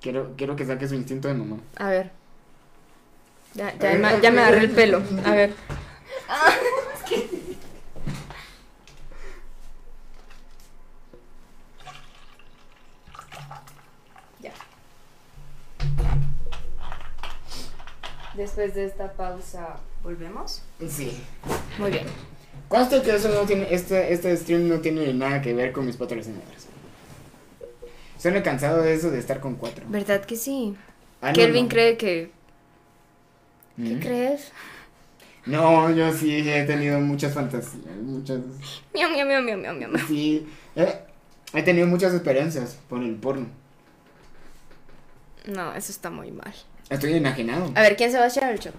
Quiero, 0.00 0.34
quiero 0.36 0.54
que 0.54 0.64
saque 0.64 0.86
su 0.86 0.94
instinto 0.94 1.26
de 1.26 1.34
mamá. 1.34 1.56
A 1.78 1.88
ver. 1.88 2.12
Ya, 3.54 3.76
ya, 3.76 3.94
me, 3.94 4.20
ya 4.20 4.30
me 4.30 4.40
agarré 4.40 4.60
el 4.60 4.70
pelo. 4.70 5.02
A 5.24 5.32
ver. 5.32 5.54
Después 18.38 18.72
de 18.72 18.84
esta 18.84 19.12
pausa, 19.14 19.80
¿volvemos? 20.04 20.62
Sí. 20.88 21.20
Muy 21.76 21.90
bien. 21.90 22.04
Consta 22.68 23.02
que 23.02 23.16
eso 23.16 23.28
no 23.30 23.40
tiene, 23.40 23.66
este, 23.68 24.12
este 24.12 24.36
stream 24.36 24.68
no 24.68 24.78
tiene 24.78 25.12
nada 25.12 25.42
que 25.42 25.52
ver 25.54 25.72
con 25.72 25.84
mis 25.84 25.96
patrocinadores. 25.96 26.68
Suena 28.16 28.40
cansado 28.44 28.82
de 28.82 28.94
eso 28.94 29.10
de 29.10 29.18
estar 29.18 29.40
con 29.40 29.56
cuatro. 29.56 29.84
¿Verdad 29.88 30.24
que 30.24 30.36
sí? 30.36 30.76
Ah, 31.20 31.32
Kelvin 31.32 31.64
no. 31.64 31.68
cree 31.68 31.96
que... 31.96 32.30
¿Qué 33.76 33.82
¿Mm? 33.96 34.00
crees? 34.00 34.52
No, 35.44 35.90
yo 35.90 36.12
sí 36.12 36.48
he 36.48 36.62
tenido 36.62 37.00
muchas 37.00 37.34
fantasías, 37.34 37.96
muchas... 38.04 38.38
Miau, 38.94 39.10
miau, 39.10 39.26
miau, 39.26 39.42
miau, 39.42 39.74
miau. 39.74 39.90
miau. 39.90 40.06
Sí, 40.06 40.46
eh, 40.76 40.94
he 41.54 41.62
tenido 41.64 41.88
muchas 41.88 42.14
experiencias 42.14 42.78
por 42.88 43.02
el 43.02 43.16
porno. 43.16 43.48
No, 45.44 45.74
eso 45.74 45.90
está 45.90 46.08
muy 46.10 46.30
mal. 46.30 46.54
Estoy 46.90 47.14
enajenado. 47.14 47.70
A 47.74 47.82
ver, 47.82 47.96
¿quién 47.96 48.10
se 48.10 48.18
va 48.18 48.24
a 48.24 48.28
echar 48.28 48.52
el 48.52 48.58
shot? 48.58 48.74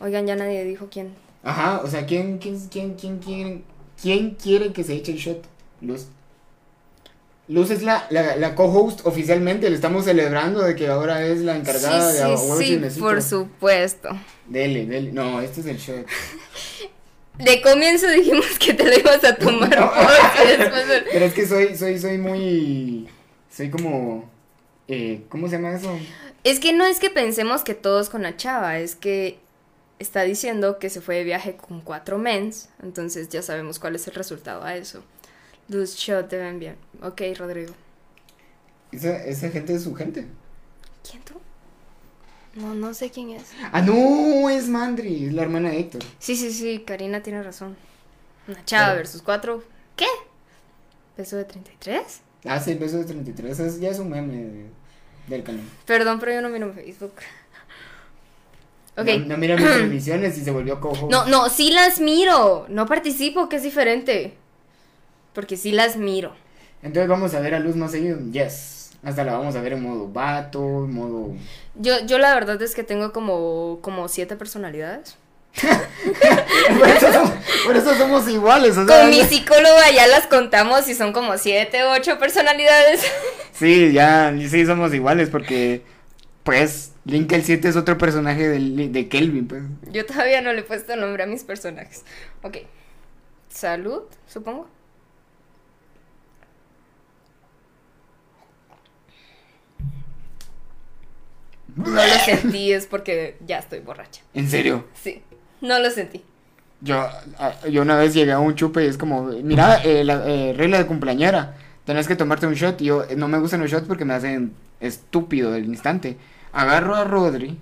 Oigan, 0.00 0.26
ya 0.26 0.36
nadie 0.36 0.64
dijo 0.64 0.88
quién. 0.90 1.14
Ajá, 1.42 1.80
o 1.84 1.88
sea, 1.88 2.06
¿quién, 2.06 2.38
quién, 2.38 2.58
quién, 2.68 2.94
quién, 2.94 3.18
quién, 3.18 3.64
quién 4.00 4.30
quiere 4.30 4.72
que 4.72 4.84
se 4.84 4.94
eche 4.94 5.12
el 5.12 5.18
shot? 5.18 5.44
Luz. 5.80 6.06
Luz 7.46 7.70
es 7.70 7.82
la, 7.82 8.06
la, 8.08 8.36
la 8.36 8.54
co-host 8.54 9.00
oficialmente, 9.04 9.68
le 9.68 9.76
estamos 9.76 10.06
celebrando 10.06 10.62
de 10.62 10.74
que 10.74 10.88
ahora 10.88 11.26
es 11.26 11.40
la 11.40 11.56
encargada 11.56 12.10
sí, 12.10 12.16
de 12.30 12.36
sí, 12.38 12.42
sí, 12.58 12.64
chismecito. 12.72 13.04
por 13.04 13.20
supuesto. 13.22 14.08
Dele, 14.48 14.86
dele. 14.86 15.12
No, 15.12 15.40
este 15.42 15.60
es 15.60 15.66
el 15.66 15.76
shot. 15.78 16.06
De 17.38 17.60
comienzo 17.62 18.08
dijimos 18.08 18.46
que 18.60 18.74
te 18.74 18.84
lo 18.84 18.96
ibas 18.96 19.24
a 19.24 19.34
tomar 19.34 19.68
No. 19.80 19.90
después... 20.56 20.84
Pero 21.12 21.24
es 21.24 21.32
que 21.34 21.46
soy, 21.48 21.76
soy, 21.76 21.98
soy 21.98 22.16
muy. 22.16 23.08
Soy 23.50 23.70
como. 23.70 24.30
Eh, 24.86 25.22
¿Cómo 25.28 25.48
se 25.48 25.56
llama 25.56 25.74
eso? 25.74 25.98
Es 26.44 26.60
que 26.60 26.74
no 26.74 26.84
es 26.84 27.00
que 27.00 27.08
pensemos 27.08 27.64
que 27.64 27.74
todos 27.74 28.10
con 28.10 28.22
la 28.22 28.36
chava, 28.36 28.78
es 28.78 28.94
que 28.94 29.38
está 29.98 30.22
diciendo 30.22 30.78
que 30.78 30.90
se 30.90 31.00
fue 31.00 31.16
de 31.16 31.24
viaje 31.24 31.56
con 31.56 31.80
cuatro 31.80 32.18
mens, 32.18 32.68
entonces 32.82 33.30
ya 33.30 33.40
sabemos 33.40 33.78
cuál 33.78 33.94
es 33.96 34.06
el 34.08 34.14
resultado 34.14 34.62
a 34.62 34.76
eso. 34.76 35.02
Luz 35.68 35.96
shot 35.96 36.28
deben 36.28 36.58
bien. 36.58 36.76
Ok, 37.02 37.22
Rodrigo. 37.38 37.72
Esa, 38.92 39.24
esa 39.24 39.48
gente 39.48 39.74
es 39.74 39.84
su 39.84 39.94
gente. 39.94 40.26
¿Quién 41.08 41.22
tú? 41.22 41.34
No, 42.54 42.74
no 42.74 42.92
sé 42.92 43.10
quién 43.10 43.30
es. 43.30 43.44
Ah, 43.72 43.80
no, 43.80 44.50
es 44.50 44.68
Mandri, 44.68 45.26
es 45.26 45.32
la 45.32 45.42
hermana 45.42 45.70
de 45.70 45.80
Héctor. 45.80 46.02
Sí, 46.18 46.36
sí, 46.36 46.52
sí, 46.52 46.84
Karina 46.86 47.22
tiene 47.22 47.42
razón. 47.42 47.74
Una 48.46 48.62
chava 48.66 48.94
versus 48.94 49.22
cuatro. 49.22 49.64
¿Qué? 49.96 50.06
¿Peso 51.16 51.36
de 51.36 51.44
33? 51.44 52.20
Ah, 52.44 52.60
sí, 52.60 52.72
el 52.72 52.78
beso 52.78 52.98
de 52.98 53.06
33. 53.06 53.58
Es, 53.58 53.80
ya 53.80 53.88
es 53.88 53.98
un 53.98 54.10
meme 54.10 54.66
del. 55.26 55.42
Perdón, 55.86 56.20
pero 56.20 56.32
yo 56.32 56.42
no 56.42 56.48
miro 56.48 56.72
Facebook. 56.72 57.14
Ok. 58.96 59.06
No, 59.06 59.26
no 59.26 59.36
mira 59.38 59.56
mis 59.56 59.64
televisiones 59.72 60.38
y 60.38 60.44
se 60.44 60.50
volvió 60.50 60.80
cojo. 60.80 61.08
No, 61.10 61.26
no, 61.26 61.48
sí 61.48 61.70
las 61.70 62.00
miro. 62.00 62.66
No 62.68 62.86
participo, 62.86 63.48
que 63.48 63.56
es 63.56 63.62
diferente. 63.62 64.34
Porque 65.32 65.56
sí 65.56 65.72
las 65.72 65.96
miro. 65.96 66.32
Entonces 66.82 67.08
vamos 67.08 67.34
a 67.34 67.40
ver 67.40 67.54
a 67.54 67.58
Luz 67.58 67.76
más 67.76 67.90
seguido. 67.90 68.18
Yes. 68.30 68.92
Hasta 69.02 69.24
la 69.24 69.36
vamos 69.36 69.54
a 69.56 69.60
ver 69.60 69.74
en 69.74 69.82
modo 69.82 70.08
vato, 70.08 70.60
en 70.84 70.94
modo. 70.94 71.34
Yo, 71.74 72.06
yo 72.06 72.18
la 72.18 72.34
verdad 72.34 72.60
es 72.62 72.74
que 72.74 72.84
tengo 72.84 73.12
como, 73.12 73.78
como 73.82 74.08
siete 74.08 74.36
personalidades. 74.36 75.16
por, 76.78 76.88
eso 76.88 77.12
somos, 77.12 77.32
por 77.64 77.76
eso 77.76 77.94
somos 77.94 78.28
iguales. 78.28 78.76
O 78.76 78.86
sea, 78.86 79.00
Con 79.00 79.10
mi 79.10 79.22
psicóloga 79.22 79.90
ya 79.94 80.06
las 80.06 80.26
contamos 80.26 80.88
y 80.88 80.94
son 80.94 81.12
como 81.12 81.38
siete, 81.38 81.84
ocho 81.84 82.18
personalidades. 82.18 83.02
Sí, 83.54 83.92
ya, 83.92 84.34
sí 84.36 84.66
somos 84.66 84.92
iguales 84.92 85.30
porque. 85.30 85.82
Pues, 86.42 86.90
Link 87.04 87.30
el 87.30 87.44
7 87.44 87.68
es 87.68 87.76
otro 87.76 87.96
personaje 87.96 88.48
de, 88.48 88.88
de 88.88 89.08
Kelvin, 89.08 89.46
pues. 89.46 89.62
Yo 89.92 90.04
todavía 90.04 90.40
no 90.40 90.52
le 90.52 90.60
he 90.60 90.64
puesto 90.64 90.96
nombre 90.96 91.22
a 91.22 91.26
mis 91.26 91.44
personajes. 91.44 92.02
Ok. 92.42 92.58
Salud, 93.48 94.02
supongo. 94.26 94.68
No 101.76 101.90
lo 101.90 102.14
sentí, 102.24 102.72
es 102.72 102.86
porque 102.86 103.36
ya 103.46 103.58
estoy 103.58 103.80
borracha. 103.80 104.22
En 104.32 104.48
serio. 104.48 104.86
Sí, 104.94 105.22
no 105.64 105.78
lo 105.78 105.90
sentí. 105.90 106.22
Yo, 106.80 106.96
ah, 107.38 107.54
yo 107.70 107.82
una 107.82 107.96
vez 107.96 108.12
llegué 108.14 108.32
a 108.32 108.38
un 108.38 108.54
chupe 108.54 108.84
y 108.84 108.88
es 108.88 108.98
como, 108.98 109.22
mira, 109.24 109.82
eh, 109.82 110.04
la 110.04 110.22
eh, 110.26 110.52
regla 110.56 110.78
de 110.78 110.86
cumpleañera, 110.86 111.54
tenés 111.84 112.06
que 112.06 112.14
tomarte 112.14 112.46
un 112.46 112.54
shot. 112.54 112.80
Y 112.82 112.86
yo, 112.86 113.04
no 113.16 113.26
me 113.26 113.38
gustan 113.38 113.60
los 113.60 113.70
shots 113.70 113.86
porque 113.88 114.04
me 114.04 114.14
hacen 114.14 114.52
estúpido 114.80 115.50
del 115.52 115.64
instante. 115.64 116.18
Agarro 116.52 116.94
a 116.94 117.04
Rodri, 117.04 117.58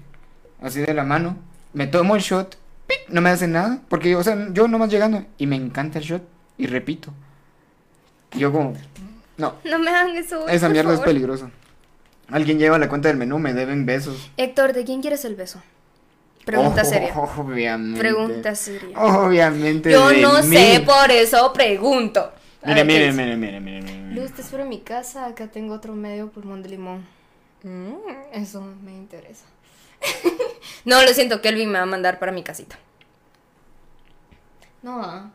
así 0.60 0.80
de 0.80 0.92
la 0.92 1.04
mano, 1.04 1.36
me 1.72 1.86
tomo 1.86 2.16
el 2.16 2.22
shot, 2.22 2.56
¡pic! 2.86 2.98
no 3.08 3.20
me 3.20 3.30
hace 3.30 3.46
nada. 3.46 3.80
Porque, 3.88 4.16
o 4.16 4.24
sea, 4.24 4.48
yo 4.52 4.66
nomás 4.66 4.90
llegando 4.90 5.24
y 5.38 5.46
me 5.46 5.56
encanta 5.56 6.00
el 6.00 6.04
shot 6.04 6.22
y 6.58 6.66
repito. 6.66 7.12
Y 8.34 8.40
yo 8.40 8.50
como, 8.50 8.74
no, 9.36 9.54
No 9.64 9.78
me 9.78 9.90
hagan 9.90 10.16
eso. 10.16 10.48
esa 10.48 10.68
mierda 10.68 10.94
es 10.94 11.00
peligrosa. 11.00 11.50
Alguien 12.28 12.58
lleva 12.58 12.78
la 12.78 12.88
cuenta 12.88 13.08
del 13.08 13.18
menú, 13.18 13.38
me 13.38 13.52
deben 13.52 13.86
besos. 13.86 14.30
Héctor, 14.36 14.72
¿de 14.72 14.84
quién 14.84 15.00
quieres 15.00 15.24
el 15.24 15.36
beso? 15.36 15.62
Pregunta 16.44 16.82
Oh, 16.82 16.84
seria. 16.84 17.14
Obviamente. 17.16 17.98
Pregunta 18.00 18.54
seria. 18.54 18.98
Obviamente. 18.98 19.90
Yo 19.92 20.08
de 20.08 20.20
no 20.20 20.42
mí. 20.42 20.56
sé, 20.56 20.80
por 20.84 21.10
eso 21.10 21.52
pregunto. 21.52 22.32
A 22.62 22.68
Mire, 22.68 22.84
ver, 22.84 22.86
mire, 22.86 23.12
mire, 23.12 23.36
mire, 23.36 23.60
mire, 23.60 23.82
mire. 23.82 24.20
Luz, 24.20 24.32
te 24.32 24.42
espero 24.42 24.62
en 24.64 24.68
mi 24.68 24.80
casa. 24.80 25.26
Acá 25.26 25.46
tengo 25.48 25.74
otro 25.74 25.94
medio 25.94 26.28
pulmón 26.30 26.62
de 26.62 26.68
limón. 26.70 27.06
Mm, 27.62 27.94
eso 28.32 28.60
me 28.82 28.92
interesa. 28.92 29.44
no, 30.84 31.00
lo 31.02 31.08
siento, 31.14 31.40
Kelvin 31.40 31.70
me 31.70 31.78
va 31.78 31.84
a 31.84 31.86
mandar 31.86 32.18
para 32.18 32.32
mi 32.32 32.42
casita. 32.42 32.76
No, 34.82 35.00
ah. 35.02 35.30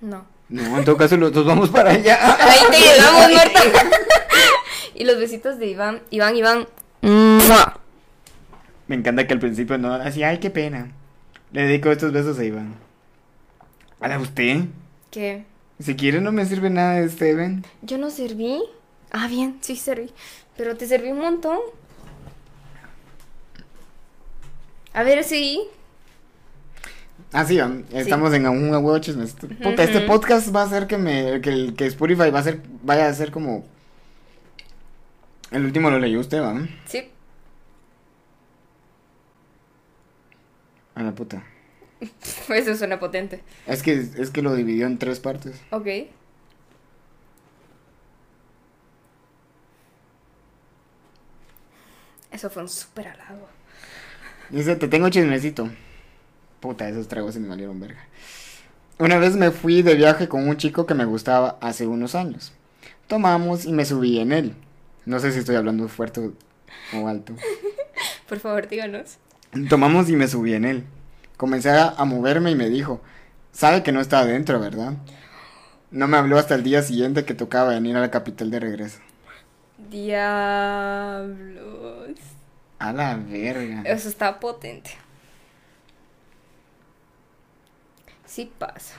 No. 0.00 0.26
No, 0.48 0.78
en 0.78 0.84
todo 0.84 0.96
caso 0.96 1.16
los 1.16 1.32
dos 1.32 1.46
vamos 1.46 1.70
para 1.70 1.90
allá. 1.92 2.18
Ahí 2.44 2.60
te 2.70 2.78
llegamos, 2.78 3.32
Marta. 3.34 3.60
y 4.94 5.04
los 5.04 5.18
besitos 5.18 5.58
de 5.58 5.66
Iván. 5.68 6.02
Iván, 6.10 6.36
Iván. 6.36 6.68
¡mua! 7.02 7.78
Me 8.88 8.96
encanta 8.96 9.26
que 9.26 9.34
al 9.34 9.40
principio 9.40 9.78
no, 9.78 9.94
así, 9.94 10.22
ay, 10.22 10.38
qué 10.38 10.50
pena. 10.50 10.90
Le 11.52 11.62
dedico 11.66 11.90
estos 11.90 12.12
besos 12.12 12.38
a 12.38 12.44
Iván. 12.44 12.74
¿A 14.00 14.08
la 14.08 14.18
usted? 14.18 14.64
¿Qué? 15.10 15.44
Si 15.78 15.94
quiere 15.96 16.20
no 16.20 16.32
me 16.32 16.44
sirve 16.46 16.70
nada 16.70 16.94
de 17.00 17.08
Steven. 17.08 17.64
¿Yo 17.82 17.98
no 17.98 18.10
serví? 18.10 18.62
Ah, 19.10 19.28
bien, 19.28 19.58
sí 19.60 19.76
serví. 19.76 20.10
Pero 20.56 20.76
te 20.76 20.86
serví 20.86 21.10
un 21.10 21.18
montón. 21.20 21.58
A 24.92 25.02
ver 25.02 25.24
si. 25.24 25.62
Ah, 27.32 27.44
sí, 27.46 27.58
estamos 27.92 28.32
en 28.34 28.46
un 28.46 28.70
huevo. 28.70 29.00
Puta, 29.62 29.84
este 29.84 30.00
podcast 30.02 30.54
va 30.54 30.62
a 30.62 30.64
hacer 30.66 30.86
que 30.86 30.98
me, 30.98 31.40
que, 31.40 31.48
el- 31.50 31.74
que 31.74 31.86
Spotify 31.86 32.30
va 32.30 32.40
a 32.40 32.42
ser, 32.42 32.60
vaya 32.82 33.08
a 33.08 33.14
ser 33.14 33.30
como... 33.30 33.64
El 35.50 35.64
último 35.64 35.90
lo 35.90 35.98
leyó 35.98 36.20
usted, 36.20 36.42
¿va? 36.42 36.54
Sí. 36.86 37.08
A 40.94 41.02
la 41.02 41.14
puta. 41.14 41.44
Eso 42.48 42.76
suena 42.76 42.98
potente. 42.98 43.42
Es 43.66 43.82
que, 43.82 43.94
es 43.94 44.30
que 44.30 44.42
lo 44.42 44.54
dividió 44.54 44.86
en 44.86 44.98
tres 44.98 45.20
partes. 45.20 45.60
Ok. 45.70 45.86
Eso 52.30 52.48
fue 52.50 52.62
un 52.62 52.68
súper 52.68 53.08
halago. 53.08 53.46
Dice, 54.50 54.76
te 54.76 54.88
tengo 54.88 55.08
chismecito. 55.10 55.68
Puta, 56.60 56.88
esos 56.88 57.08
tragos 57.08 57.34
se 57.34 57.40
me 57.40 57.48
valieron 57.48 57.78
verga. 57.78 58.06
Una 58.98 59.18
vez 59.18 59.36
me 59.36 59.50
fui 59.50 59.82
de 59.82 59.94
viaje 59.94 60.28
con 60.28 60.48
un 60.48 60.56
chico 60.56 60.86
que 60.86 60.94
me 60.94 61.04
gustaba 61.04 61.58
hace 61.60 61.86
unos 61.86 62.14
años. 62.14 62.52
Tomamos 63.06 63.64
y 63.64 63.72
me 63.72 63.84
subí 63.84 64.18
en 64.18 64.32
él. 64.32 64.54
No 65.04 65.18
sé 65.18 65.32
si 65.32 65.40
estoy 65.40 65.56
hablando 65.56 65.88
fuerte 65.88 66.30
o 66.94 67.08
alto. 67.08 67.34
Por 68.28 68.38
favor, 68.38 68.68
díganos. 68.68 69.18
Tomamos 69.68 70.08
y 70.08 70.16
me 70.16 70.28
subí 70.28 70.54
en 70.54 70.64
él. 70.64 70.84
Comencé 71.36 71.70
a, 71.70 71.88
a 71.90 72.04
moverme 72.04 72.50
y 72.50 72.54
me 72.54 72.68
dijo, 72.68 73.00
sabe 73.52 73.82
que 73.82 73.92
no 73.92 74.00
está 74.00 74.20
adentro, 74.20 74.58
¿verdad? 74.60 74.94
No 75.92 76.08
me 76.08 76.16
habló 76.16 76.38
hasta 76.38 76.54
el 76.56 76.64
día 76.64 76.82
siguiente 76.82 77.24
que 77.24 77.34
tocaba 77.34 77.70
venir 77.70 77.96
a 77.96 78.00
la 78.00 78.10
capital 78.10 78.50
de 78.50 78.60
regreso. 78.60 79.00
Diablos. 79.90 81.42
A 82.78 82.92
la 82.92 83.16
verga. 83.16 83.82
Eso 83.84 84.08
está 84.08 84.38
potente. 84.40 84.90
Sí 88.26 88.50
pasa. 88.58 88.96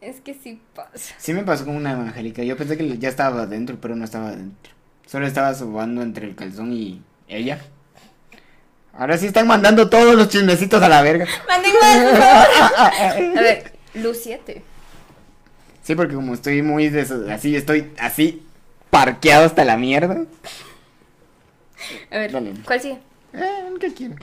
Es 0.00 0.20
que 0.20 0.34
sí 0.34 0.60
pasa. 0.74 1.14
Sí 1.16 1.32
me 1.32 1.44
pasó 1.44 1.64
con 1.64 1.76
una 1.76 1.92
evangélica. 1.92 2.42
Yo 2.42 2.56
pensé 2.56 2.76
que 2.76 2.98
ya 2.98 3.08
estaba 3.08 3.42
adentro, 3.42 3.78
pero 3.80 3.96
no 3.96 4.04
estaba 4.04 4.28
adentro. 4.28 4.72
Solo 5.06 5.26
estaba 5.26 5.54
sobando 5.54 6.02
entre 6.02 6.26
el 6.26 6.34
calzón 6.36 6.72
y 6.72 7.02
ella. 7.28 7.60
Ahora 8.94 9.16
sí 9.18 9.26
están 9.26 9.46
mandando 9.46 9.88
todos 9.88 10.14
los 10.14 10.28
chismecitos 10.28 10.82
a 10.82 10.88
la 10.88 11.02
verga. 11.02 11.26
Manden 11.48 11.72
más, 11.80 11.98
por 11.98 12.18
favor. 12.18 13.32
A 13.38 13.40
ver, 13.40 13.72
Luz 13.94 14.18
7. 14.22 14.62
Sí, 15.82 15.94
porque 15.94 16.14
como 16.14 16.34
estoy 16.34 16.62
muy 16.62 16.88
des- 16.88 17.10
así, 17.10 17.56
estoy 17.56 17.92
así 17.98 18.46
parqueado 18.90 19.46
hasta 19.46 19.64
la 19.64 19.76
mierda. 19.76 20.24
A 22.10 22.18
ver, 22.18 22.32
Dale. 22.32 22.52
¿cuál 22.64 22.80
sigue? 22.80 22.98
Eh, 23.32 23.64
el 23.72 23.78
que 23.78 23.92
quiera. 23.92 24.14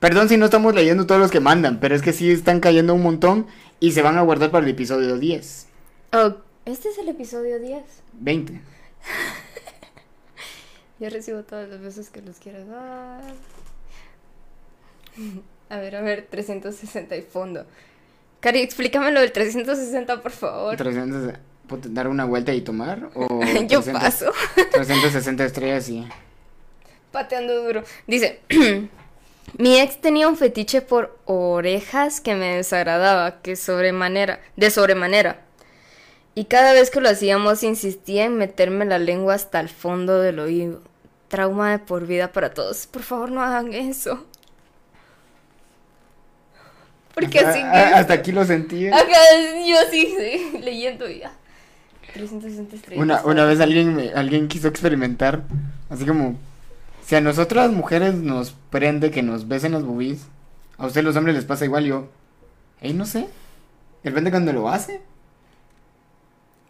Perdón 0.00 0.28
si 0.28 0.36
no 0.36 0.46
estamos 0.46 0.74
leyendo 0.74 1.06
todos 1.06 1.20
los 1.20 1.30
que 1.30 1.40
mandan, 1.40 1.80
pero 1.80 1.94
es 1.94 2.02
que 2.02 2.12
sí 2.12 2.30
están 2.30 2.60
cayendo 2.60 2.94
un 2.94 3.02
montón 3.02 3.46
y 3.80 3.92
se 3.92 4.02
van 4.02 4.16
a 4.16 4.22
guardar 4.22 4.50
para 4.50 4.64
el 4.64 4.70
episodio 4.72 5.18
10. 5.18 5.66
Oh, 6.12 6.34
este 6.64 6.88
es 6.88 6.98
el 6.98 7.08
episodio 7.08 7.58
10. 7.60 7.82
20. 8.14 8.52
Yo 11.00 11.08
recibo 11.10 11.42
todas 11.42 11.68
las 11.68 11.80
veces 11.80 12.10
que 12.10 12.22
los 12.22 12.38
quieras 12.38 12.66
dar. 12.68 13.22
A 15.70 15.76
ver, 15.76 15.96
a 15.96 16.00
ver, 16.00 16.26
360 16.30 17.14
y 17.14 17.20
fondo. 17.20 17.66
Cari, 18.40 18.60
explícame 18.60 19.12
lo 19.12 19.20
del 19.20 19.32
360, 19.32 20.22
por 20.22 20.32
favor. 20.32 20.74
300, 20.76 21.34
puta, 21.66 21.88
dar 21.90 22.08
una 22.08 22.24
vuelta 22.24 22.54
y 22.54 22.62
tomar 22.62 23.10
o 23.14 23.40
Yo 23.68 23.82
300 23.82 23.92
paso. 23.92 24.32
360 24.72 25.44
estrellas 25.44 25.90
y 25.90 26.08
Pateando 27.12 27.62
duro. 27.62 27.84
Dice, 28.06 28.40
Mi 29.56 29.80
ex 29.80 30.00
tenía 30.00 30.28
un 30.28 30.36
fetiche 30.36 30.82
por 30.82 31.18
orejas 31.24 32.20
que 32.20 32.34
me 32.34 32.56
desagradaba, 32.56 33.40
que 33.40 33.56
sobremanera, 33.56 34.40
de 34.56 34.70
sobremanera. 34.70 35.40
Y 36.34 36.44
cada 36.44 36.72
vez 36.72 36.90
que 36.90 37.00
lo 37.00 37.08
hacíamos 37.08 37.62
insistía 37.62 38.26
en 38.26 38.36
meterme 38.36 38.84
la 38.84 38.98
lengua 38.98 39.34
hasta 39.34 39.58
el 39.58 39.68
fondo 39.68 40.20
del 40.20 40.38
oído. 40.38 40.82
Trauma 41.28 41.72
de 41.72 41.78
por 41.78 42.06
vida 42.06 42.32
para 42.32 42.54
todos. 42.54 42.86
Por 42.86 43.02
favor, 43.02 43.30
no 43.30 43.42
hagan 43.42 43.72
eso. 43.72 44.24
Porque 47.20 47.38
así 47.40 47.58
Ah, 47.62 47.70
que... 47.72 47.78
ah, 47.78 47.98
Hasta 47.98 48.14
aquí 48.14 48.32
lo 48.32 48.44
sentí. 48.44 48.86
Acá 48.88 49.16
yo 49.66 49.76
sí, 49.90 50.14
sí, 50.18 50.58
leyendo 50.62 51.08
ya. 51.08 51.32
360 52.12 52.76
estrellas. 52.76 53.02
Una, 53.02 53.22
una 53.24 53.44
vez 53.44 53.60
alguien, 53.60 53.94
me- 53.94 54.10
alguien 54.12 54.48
quiso 54.48 54.68
experimentar, 54.68 55.42
así 55.90 56.04
como, 56.06 56.36
si 57.04 57.14
a 57.16 57.20
nosotras 57.20 57.70
mujeres 57.70 58.14
nos 58.14 58.52
prende 58.70 59.10
que 59.10 59.22
nos 59.22 59.46
besen 59.48 59.72
las 59.72 59.82
boobies, 59.82 60.20
a 60.78 60.86
ustedes 60.86 61.04
los 61.04 61.16
hombres 61.16 61.36
les 61.36 61.44
pasa 61.44 61.64
igual, 61.64 61.84
yo, 61.84 62.08
ey, 62.80 62.94
no 62.94 63.04
sé, 63.04 63.20
de 64.02 64.10
repente 64.10 64.30
cuando 64.30 64.52
lo 64.52 64.68
hace, 64.68 65.00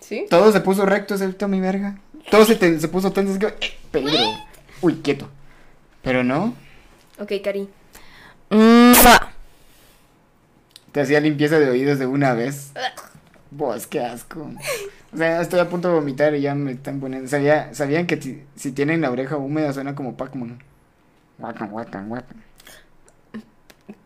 ¿Sí? 0.01 0.27
todo 0.31 0.51
se 0.53 0.61
puso 0.61 0.87
recto 0.87 1.15
excepto 1.15 1.49
mi 1.49 1.61
verga, 1.61 1.99
todo 2.31 2.45
se, 2.45 2.57
te- 2.57 2.79
se 2.81 2.89
puso 2.89 3.13
tenso, 3.13 3.31
así 3.33 3.39
que, 3.41 3.47
eh, 3.47 3.79
peligro, 3.91 4.21
uy, 4.83 4.97
quieto, 5.03 5.29
pero 6.03 6.25
no, 6.25 6.55
Ok, 7.21 7.33
Cari. 7.43 7.69
Mua. 8.51 9.33
Te 10.93 11.01
hacía 11.01 11.21
limpieza 11.21 11.59
de 11.59 11.71
oídos 11.71 11.99
de 11.99 12.07
una 12.07 12.35
vez, 12.35 12.73
vos, 13.51 13.87
qué 13.87 14.01
asco. 14.01 14.51
O 15.13 15.17
sea, 15.17 15.41
estoy 15.41 15.61
a 15.61 15.69
punto 15.69 15.89
de 15.89 15.95
vomitar 15.95 16.35
y 16.35 16.43
ya 16.43 16.55
me 16.55 16.73
están 16.73 17.01
poniendo. 17.01 17.29
Sabía, 17.29 17.73
sabían 17.75 18.07
que 18.07 18.21
si, 18.21 18.45
si 18.57 18.73
tienen 18.73 19.01
la 19.01 19.11
oreja 19.11 19.37
húmeda 19.37 19.73
suena 19.73 19.95
como 19.95 20.17
Pac-Man. 20.17 20.59
Guacan, 21.39 21.71
guacan, 21.71 22.09
guacan. 22.09 22.43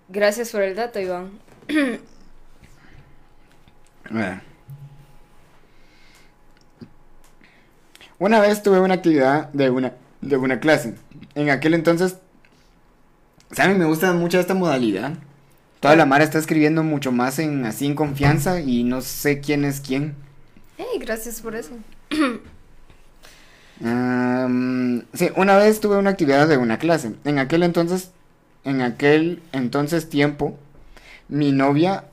Gracias 0.08 0.50
por 0.50 0.62
el 0.62 0.76
dato, 0.76 1.00
Iván. 1.00 1.30
Una 8.18 8.40
vez 8.40 8.62
tuve 8.62 8.78
una 8.78 8.94
actividad 8.94 9.48
de 9.52 9.70
una, 9.70 9.94
de 10.20 10.36
una 10.36 10.60
clase. 10.60 10.94
En 11.34 11.50
aquel 11.50 11.74
entonces, 11.74 12.18
¿saben? 13.50 13.78
Me 13.78 13.84
gusta 13.84 14.12
mucho 14.12 14.38
esta 14.38 14.54
modalidad. 14.54 15.14
Toda 15.82 15.96
la 15.96 16.06
Mara 16.06 16.22
está 16.22 16.38
escribiendo 16.38 16.84
mucho 16.84 17.10
más 17.10 17.40
en 17.40 17.64
así 17.64 17.86
en 17.86 17.96
confianza 17.96 18.60
y 18.60 18.84
no 18.84 19.00
sé 19.00 19.40
quién 19.40 19.64
es 19.64 19.80
quién. 19.80 20.14
Hey, 20.78 21.00
gracias 21.00 21.40
por 21.40 21.56
eso. 21.56 21.72
Sí, 23.80 25.28
una 25.34 25.56
vez 25.56 25.80
tuve 25.80 25.96
una 25.96 26.10
actividad 26.10 26.46
de 26.46 26.56
una 26.56 26.78
clase. 26.78 27.14
En 27.24 27.40
aquel 27.40 27.64
entonces, 27.64 28.12
en 28.62 28.80
aquel 28.80 29.42
entonces 29.50 30.08
tiempo, 30.08 30.56
mi 31.28 31.50
novia 31.50 32.04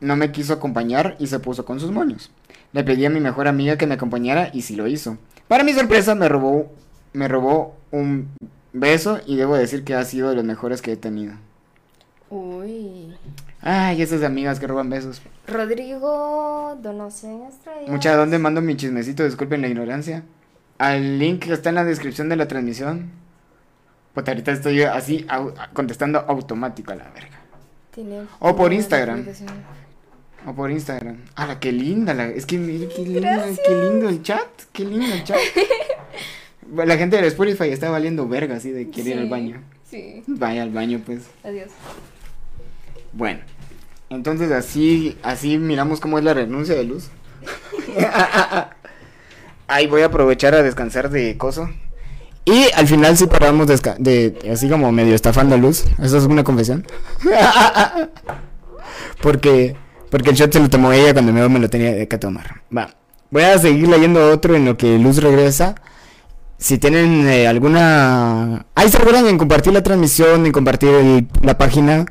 no 0.00 0.16
me 0.16 0.32
quiso 0.32 0.54
acompañar 0.54 1.16
y 1.18 1.26
se 1.26 1.40
puso 1.40 1.66
con 1.66 1.78
sus 1.78 1.90
moños. 1.90 2.30
Le 2.72 2.84
pedí 2.84 3.04
a 3.04 3.10
mi 3.10 3.20
mejor 3.20 3.48
amiga 3.48 3.76
que 3.76 3.86
me 3.86 3.96
acompañara 3.96 4.48
y 4.54 4.62
sí 4.62 4.76
lo 4.76 4.86
hizo. 4.86 5.18
Para 5.46 5.62
mi 5.62 5.74
sorpresa 5.74 6.14
me 6.14 6.30
robó, 6.30 6.72
me 7.12 7.28
robó 7.28 7.76
un 7.90 8.30
beso 8.72 9.20
y 9.26 9.36
debo 9.36 9.56
decir 9.56 9.84
que 9.84 9.94
ha 9.94 10.04
sido 10.06 10.30
de 10.30 10.36
los 10.36 10.44
mejores 10.44 10.80
que 10.80 10.92
he 10.92 10.96
tenido. 10.96 11.34
Uy. 12.32 13.14
Ay, 13.60 14.00
esas 14.00 14.22
amigas 14.22 14.58
que 14.58 14.66
roban 14.66 14.88
besos. 14.88 15.20
Rodrigo 15.46 16.78
Donosen 16.82 17.42
Estrella. 17.42 17.92
Mucha, 17.92 18.16
¿dónde 18.16 18.38
mando 18.38 18.62
mi 18.62 18.74
chismecito? 18.74 19.22
Disculpen 19.22 19.60
la 19.60 19.68
ignorancia. 19.68 20.22
Al 20.78 21.18
link 21.18 21.44
que 21.44 21.52
está 21.52 21.68
en 21.68 21.74
la 21.74 21.84
descripción 21.84 22.30
de 22.30 22.36
la 22.36 22.48
transmisión. 22.48 23.10
Pues 24.14 24.26
ahorita 24.26 24.52
estoy 24.52 24.82
así 24.82 25.26
au- 25.28 25.52
contestando 25.74 26.20
automático 26.20 26.92
a 26.92 26.96
la 26.96 27.10
verga. 27.10 27.38
Tiene 27.90 28.22
O 28.38 28.56
por 28.56 28.72
Instagram. 28.72 29.26
O 30.46 30.54
por 30.54 30.70
Instagram. 30.70 31.18
¡Hala, 31.34 31.60
qué 31.60 31.70
linda! 31.70 32.14
La... 32.14 32.28
Es 32.28 32.46
que 32.46 32.56
mire 32.56 32.88
qué 32.88 33.02
lindo, 33.04 33.28
qué 33.66 33.74
lindo 33.74 34.08
el 34.08 34.22
chat. 34.22 34.48
Qué 34.72 34.84
lindo 34.86 35.14
el 35.14 35.22
chat. 35.22 35.38
la 36.74 36.96
gente 36.96 37.20
de 37.20 37.26
Spotify 37.28 37.68
está 37.68 37.90
valiendo 37.90 38.26
verga 38.26 38.56
así 38.56 38.70
de 38.70 38.88
quiere 38.88 39.10
ir 39.10 39.18
al 39.18 39.28
baño. 39.28 39.62
Sí. 39.84 40.22
Vaya 40.26 40.62
al 40.62 40.70
baño, 40.70 41.02
pues. 41.04 41.26
Adiós. 41.44 41.68
Bueno. 43.12 43.40
Entonces 44.10 44.50
así, 44.52 45.16
así 45.22 45.58
miramos 45.58 46.00
cómo 46.00 46.18
es 46.18 46.24
la 46.24 46.34
renuncia 46.34 46.74
de 46.74 46.84
luz. 46.84 47.08
Ahí 49.68 49.86
voy 49.86 50.02
a 50.02 50.06
aprovechar 50.06 50.54
a 50.54 50.62
descansar 50.62 51.08
de 51.10 51.36
coso. 51.38 51.68
Y 52.44 52.66
al 52.74 52.86
final 52.88 53.16
sí 53.16 53.26
paramos 53.26 53.68
de, 53.68 54.38
así 54.52 54.68
como 54.68 54.90
medio 54.92 55.14
estafando 55.14 55.54
a 55.54 55.58
luz. 55.58 55.84
Eso 56.02 56.18
es 56.18 56.24
una 56.24 56.44
confesión. 56.44 56.84
porque 59.22 59.76
porque 60.10 60.30
el 60.30 60.36
shot 60.36 60.52
se 60.52 60.60
lo 60.60 60.68
tomó 60.68 60.92
ella 60.92 61.14
cuando 61.14 61.32
yo 61.32 61.48
me 61.48 61.58
lo 61.58 61.70
tenía 61.70 62.06
que 62.06 62.18
tomar. 62.18 62.60
Va. 62.76 62.90
Voy 63.30 63.44
a 63.44 63.58
seguir 63.58 63.88
leyendo 63.88 64.30
otro 64.30 64.54
en 64.54 64.66
lo 64.66 64.76
que 64.76 64.98
Luz 64.98 65.22
regresa. 65.22 65.74
Si 66.58 66.76
tienen 66.76 67.26
eh, 67.26 67.48
alguna... 67.48 68.66
Ahí 68.74 68.90
se 68.90 68.98
acuerdan 68.98 69.26
en 69.26 69.38
compartir 69.38 69.72
la 69.72 69.82
transmisión, 69.82 70.44
en 70.44 70.52
compartir 70.52 70.90
el- 70.90 71.28
la 71.40 71.56
página, 71.56 72.04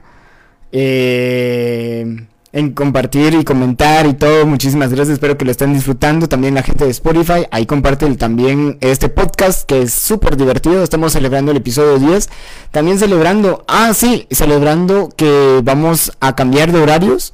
eh, 0.72 2.28
en 2.53 2.72
compartir 2.72 3.34
y 3.34 3.43
comentar 3.43 4.05
y 4.05 4.13
todo. 4.13 4.45
Muchísimas 4.45 4.89
gracias, 4.89 5.13
espero 5.13 5.38
que 5.38 5.45
lo 5.45 5.51
estén 5.51 5.74
disfrutando. 5.74 6.28
También 6.28 6.55
la 6.55 6.63
gente 6.63 6.86
de 6.86 6.91
Spotify, 6.91 7.45
ahí 7.51 7.65
comparten 7.65 8.17
también 8.17 8.78
este 8.82 9.09
podcast 9.09 9.67
que 9.67 9.82
es 9.82 9.93
súper 9.93 10.38
divertido. 10.38 10.84
Estamos 10.84 11.13
celebrando 11.13 11.51
el 11.51 11.57
episodio 11.57 11.97
10. 11.99 12.30
También 12.72 12.99
celebrando, 12.99 13.63
ah, 13.67 13.93
sí, 13.93 14.28
celebrando 14.32 15.09
que 15.15 15.61
vamos 15.63 16.11
a 16.19 16.36
cambiar 16.36 16.72
de 16.72 16.80
horarios. 16.80 17.34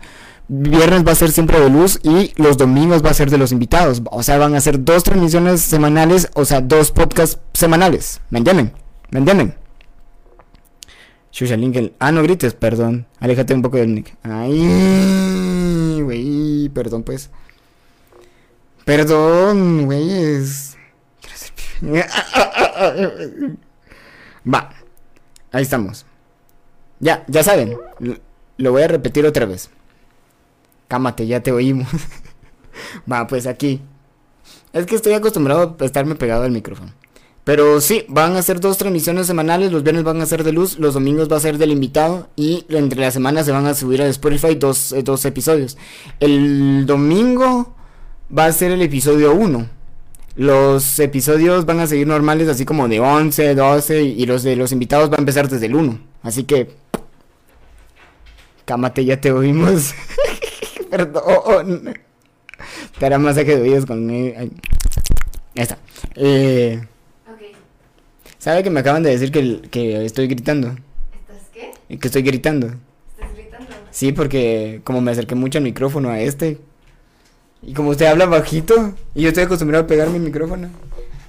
Viernes 0.50 1.06
va 1.06 1.12
a 1.12 1.16
ser 1.16 1.32
siempre 1.32 1.60
de 1.60 1.70
luz 1.70 2.00
y 2.04 2.32
los 2.38 2.58
domingos 2.58 3.04
va 3.04 3.10
a 3.10 3.14
ser 3.14 3.30
de 3.30 3.38
los 3.38 3.52
invitados. 3.52 4.02
O 4.12 4.24
sea, 4.24 4.38
van 4.38 4.56
a 4.56 4.62
ser 4.62 4.84
dos 4.84 5.04
transmisiones 5.04 5.60
semanales, 5.62 6.30
o 6.36 6.46
sea, 6.46 6.62
dos 6.62 6.92
podcasts 6.92 7.40
semanales. 7.54 8.22
¿Me 8.30 8.40
entienden? 8.40 8.72
¿Me 9.10 9.20
entienden? 9.20 9.67
Shusha. 11.32 11.58
Ah, 12.00 12.12
no 12.12 12.24
grites, 12.24 12.54
perdón. 12.54 13.06
Aléjate 13.20 13.54
un 13.54 13.62
poco 13.62 13.78
del 13.78 13.90
mic. 13.90 14.16
Ay, 14.24 16.02
güey, 16.02 16.70
perdón, 16.70 17.04
pues. 17.04 17.30
Perdón, 18.86 19.86
güeyes. 19.86 20.78
Va. 24.54 24.70
Ahí 25.52 25.64
estamos. 25.64 26.06
Ya, 27.00 27.24
ya 27.28 27.44
saben. 27.44 27.78
Lo 28.58 28.72
voy 28.72 28.84
a 28.84 28.88
repetir 28.88 29.26
otra 29.26 29.46
vez. 29.46 29.70
Cámate, 30.88 31.28
ya 31.28 31.42
te 31.42 31.52
oímos. 31.52 31.90
Va, 33.12 33.28
pues 33.28 33.46
aquí. 33.46 33.82
Es 34.74 34.86
que 34.86 34.96
estoy 34.96 35.14
acostumbrado 35.14 35.76
a 35.80 35.86
estarme 35.86 36.16
pegado 36.16 36.44
al 36.44 36.52
micrófono. 36.52 36.94
Pero 37.48 37.80
sí, 37.80 38.04
van 38.10 38.36
a 38.36 38.42
ser 38.42 38.60
dos 38.60 38.78
transmisiones 38.78 39.26
semanales. 39.26 39.72
Los 39.72 39.82
viernes 39.82 40.04
van 40.04 40.20
a 40.20 40.26
ser 40.26 40.44
de 40.44 40.52
luz, 40.52 40.80
los 40.80 40.96
domingos 40.96 41.32
va 41.32 41.38
a 41.38 41.40
ser 41.40 41.58
del 41.58 41.72
invitado. 41.72 42.28
Y 42.36 42.66
entre 42.68 43.00
las 43.00 43.14
semanas 43.14 43.46
se 43.46 43.54
van 43.54 43.66
a 43.66 43.74
subir 43.74 44.02
a 44.02 44.08
Spotify 44.08 44.56
dos, 44.56 44.92
eh, 44.92 45.02
dos 45.02 45.24
episodios. 45.24 45.78
El 46.20 46.86
domingo 46.86 47.74
va 48.38 48.48
a 48.48 48.52
ser 48.52 48.72
el 48.72 48.82
episodio 48.82 49.34
1. 49.34 49.66
Los 50.36 51.00
episodios 51.00 51.66
van 51.66 51.80
a 51.80 51.88
seguir 51.88 52.06
normales, 52.06 52.50
así 52.50 52.66
como 52.66 52.90
de 52.90 53.00
11, 53.00 53.56
12. 53.56 54.02
Y 54.04 54.26
los 54.26 54.44
de 54.44 54.58
los 54.58 54.74
invitados 54.74 55.10
van 55.10 55.20
a 55.20 55.22
empezar 55.22 55.48
desde 55.48 55.68
el 55.68 55.76
1. 55.76 56.02
Así 56.24 56.44
que. 56.44 56.76
Cámate, 58.66 59.06
ya 59.06 59.22
te 59.22 59.32
oímos. 59.32 59.94
Perdón. 60.92 61.94
Te 63.00 63.06
hará 63.06 63.18
masaje 63.18 63.56
de 63.56 63.62
oídos 63.62 63.86
con. 63.86 64.06
Ya 65.56 65.64
está. 65.64 65.78
Eh. 66.16 66.86
¿Sabe 68.48 68.64
que 68.64 68.70
me 68.70 68.80
acaban 68.80 69.04
de 69.04 69.10
decir 69.10 69.30
que, 69.30 69.60
que 69.70 70.06
estoy 70.06 70.28
gritando? 70.28 70.70
¿Estás 70.70 71.50
qué? 71.54 71.98
Que 71.98 72.08
estoy 72.08 72.22
gritando. 72.22 72.68
¿Estás 72.68 73.34
gritando? 73.36 73.68
Sí, 73.92 74.14
porque 74.14 74.80
como 74.86 75.02
me 75.02 75.12
acerqué 75.12 75.36
mucho 75.36 75.58
al 75.58 75.66
micrófono 75.66 76.12
a 76.12 76.22
este. 76.22 76.58
Y 77.62 77.74
como 77.74 77.90
usted 77.90 78.06
habla 78.06 78.26
bajito, 78.26 78.94
y 79.14 79.24
yo 79.24 79.28
estoy 79.28 79.44
acostumbrado 79.44 79.84
a 79.84 79.88
pegar 79.88 80.08
mi 80.12 80.20
micrófono. 80.20 80.70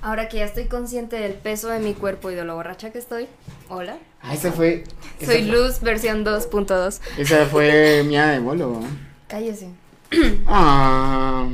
Ahora 0.00 0.28
que 0.28 0.36
ya 0.36 0.44
estoy 0.44 0.66
consciente 0.66 1.16
del 1.16 1.32
peso 1.32 1.66
de 1.70 1.80
mi 1.80 1.92
cuerpo 1.92 2.30
y 2.30 2.36
de 2.36 2.44
lo 2.44 2.54
borracha 2.54 2.92
que 2.92 2.98
estoy. 3.00 3.26
Hola. 3.68 3.98
Ah, 4.22 4.32
esa 4.34 4.52
fue. 4.52 4.84
esa 5.18 5.32
Soy 5.32 5.42
fue- 5.42 5.52
Luz 5.58 5.80
versión 5.80 6.24
2.2. 6.24 7.00
Esa 7.18 7.46
fue 7.46 8.04
mía 8.06 8.28
de 8.28 8.38
bolo. 8.38 8.78
Cállese. 9.26 9.70
Ah, 10.46 11.48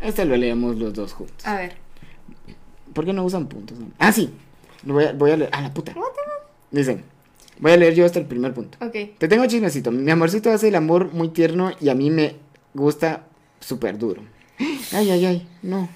este 0.00 0.24
lo 0.24 0.34
leemos 0.38 0.76
los 0.76 0.94
dos 0.94 1.12
juntos. 1.12 1.46
A 1.46 1.56
ver. 1.56 1.74
¿Por 2.94 3.04
qué 3.04 3.12
no 3.12 3.22
usan 3.22 3.48
puntos? 3.48 3.76
Ah, 3.98 4.12
sí. 4.12 4.32
Voy 4.82 5.04
a, 5.04 5.12
voy 5.12 5.30
a 5.30 5.36
leer. 5.36 5.50
Ah, 5.52 5.62
la 5.62 5.72
puta. 5.72 5.94
Dicen. 6.70 7.04
Voy 7.58 7.72
a 7.72 7.76
leer 7.76 7.94
yo 7.94 8.06
hasta 8.06 8.18
el 8.18 8.26
primer 8.26 8.54
punto. 8.54 8.78
Ok. 8.84 9.18
Te 9.18 9.28
tengo 9.28 9.44
chismecito. 9.46 9.90
Mi 9.90 10.10
amorcito 10.10 10.50
hace 10.50 10.68
el 10.68 10.74
amor 10.74 11.12
muy 11.12 11.28
tierno 11.28 11.72
y 11.78 11.90
a 11.90 11.94
mí 11.94 12.10
me 12.10 12.36
gusta 12.72 13.24
súper 13.60 13.98
duro. 13.98 14.22
Ay, 14.92 15.10
ay, 15.10 15.26
ay. 15.26 15.48
No. 15.62 15.88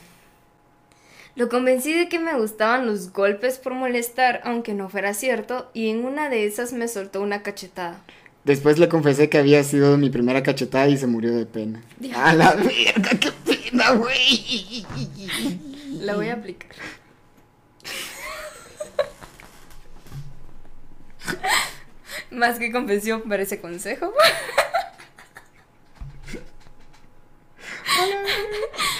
Lo 1.36 1.48
convencí 1.48 1.92
de 1.92 2.08
que 2.08 2.18
me 2.18 2.38
gustaban 2.38 2.86
los 2.86 3.12
golpes 3.12 3.58
por 3.58 3.74
molestar, 3.74 4.40
aunque 4.44 4.72
no 4.72 4.88
fuera 4.88 5.14
cierto, 5.14 5.68
y 5.74 5.88
en 5.88 6.04
una 6.04 6.28
de 6.28 6.46
esas 6.46 6.72
me 6.72 6.86
soltó 6.86 7.22
una 7.22 7.42
cachetada. 7.42 8.00
Después 8.44 8.78
le 8.78 8.88
confesé 8.88 9.28
que 9.28 9.38
había 9.38 9.64
sido 9.64 9.96
mi 9.96 10.10
primera 10.10 10.42
cachetada 10.42 10.86
y 10.88 10.98
se 10.98 11.06
murió 11.06 11.34
de 11.34 11.46
pena. 11.46 11.82
Dios. 11.98 12.16
A 12.16 12.34
la 12.34 12.52
verga, 12.54 13.18
qué 13.18 13.32
pena, 13.46 13.92
güey. 13.92 14.86
La 15.98 16.14
voy 16.14 16.28
a 16.28 16.34
aplicar. 16.34 16.70
Más 22.30 22.58
que 22.58 22.72
confesión, 22.72 23.22
parece 23.28 23.60
consejo. 23.60 24.12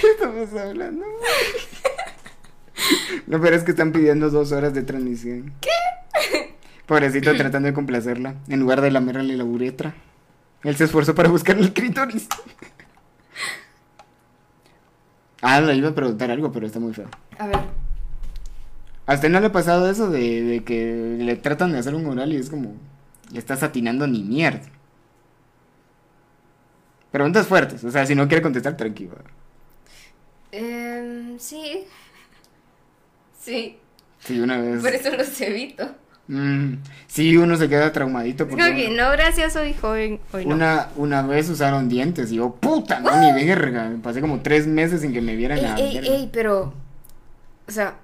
¿Qué 0.01 0.11
estamos 0.11 0.53
hablando? 0.55 1.07
Lo 3.27 3.41
peor 3.41 3.55
es 3.55 3.63
que 3.65 3.71
están 3.71 3.93
pidiendo 3.93 4.31
dos 4.31 4.53
horas 4.53 4.75
de 4.75 4.83
transmisión. 4.83 5.53
¿Qué? 5.61 5.71
Pobrecito 6.87 7.35
tratando 7.37 7.69
de 7.69 7.75
complacerla. 7.75 8.35
En 8.49 8.61
lugar 8.61 8.81
de 8.81 8.91
lamerle 8.91 9.37
la 9.37 9.45
uretra. 9.45 9.95
Él 10.63 10.77
se 10.77 10.85
esforzó 10.85 11.15
para 11.15 11.29
buscar 11.29 11.59
el 11.59 11.73
clítoris. 11.73 12.29
Ah, 15.43 15.61
le 15.61 15.75
iba 15.75 15.91
a 15.91 15.95
preguntar 15.95 16.31
algo, 16.31 16.51
pero 16.53 16.67
está 16.67 16.81
muy 16.81 16.95
feo. 16.95 17.09
A 17.39 17.47
ver, 17.47 17.61
¿A 19.07 19.15
usted 19.15 19.29
no 19.31 19.41
le 19.41 19.47
ha 19.47 19.53
pasado 19.53 19.91
eso 19.91 20.11
de, 20.11 20.43
de 20.43 20.65
que 20.65 21.17
le 21.19 21.37
tratan 21.37 21.73
de 21.73 21.79
hacer 21.79 21.95
un 21.95 22.07
oral 22.07 22.33
y 22.33 22.37
es 22.37 22.51
como... 22.51 22.75
Le 23.33 23.39
estás 23.39 23.63
atinando 23.63 24.07
ni 24.07 24.23
mierda? 24.23 24.63
Preguntas 27.11 27.47
fuertes, 27.47 27.85
o 27.85 27.91
sea, 27.91 28.05
si 28.07 28.15
no 28.15 28.27
quiere 28.29 28.43
contestar, 28.43 28.77
tranquilo. 28.77 29.17
em, 30.53 31.39
sí. 31.39 31.85
Sí, 33.45 33.79
Sí, 34.21 34.41
una 34.41 34.59
vez... 34.59 34.81
por 34.83 34.95
eso 34.95 35.11
los 35.15 35.39
evito. 35.43 35.87
Mm, 36.29 36.77
sí, 37.07 37.37
uno 37.37 37.57
se 37.59 37.69
queda 37.69 37.93
traumadito 37.93 38.49
porque... 38.49 38.63
como 38.65 38.75
que 38.75 38.89
no, 38.91 39.11
gracias, 39.11 39.55
hoy 39.57 39.75
joven. 39.75 40.21
Hoy 40.33 40.47
no. 40.47 40.55
Una, 40.55 40.89
una 40.97 41.23
vez 41.27 41.51
usaron 41.51 41.89
dientes 41.91 42.33
y 42.33 42.37
yo, 42.37 42.55
puta, 42.55 43.01
no, 43.01 43.21
ni 43.21 43.33
verga. 43.45 43.93
Pasé 44.03 44.23
como 44.23 44.41
tres 44.41 44.67
meses 44.67 45.03
sin 45.03 45.13
que 45.13 45.21
me 45.21 45.37
vieran 45.37 45.59
Ey, 45.59 45.63
la 45.63 45.75
ey, 45.77 45.95
verga. 45.97 46.15
ey, 46.15 46.31
pero. 46.33 46.73
O 47.69 47.71
sea, 47.71 47.99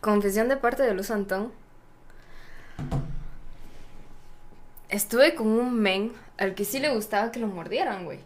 confesión 0.00 0.48
de 0.48 0.56
parte 0.56 0.82
de 0.82 0.94
Luz 0.94 1.10
Antón. 1.10 1.52
Estuve 4.88 5.34
con 5.34 5.48
un 5.48 5.78
men 5.78 6.12
al 6.38 6.54
que 6.54 6.64
sí 6.64 6.78
le 6.78 6.94
gustaba 6.94 7.30
que 7.30 7.40
lo 7.40 7.46
mordieran, 7.46 8.04
güey. 8.04 8.20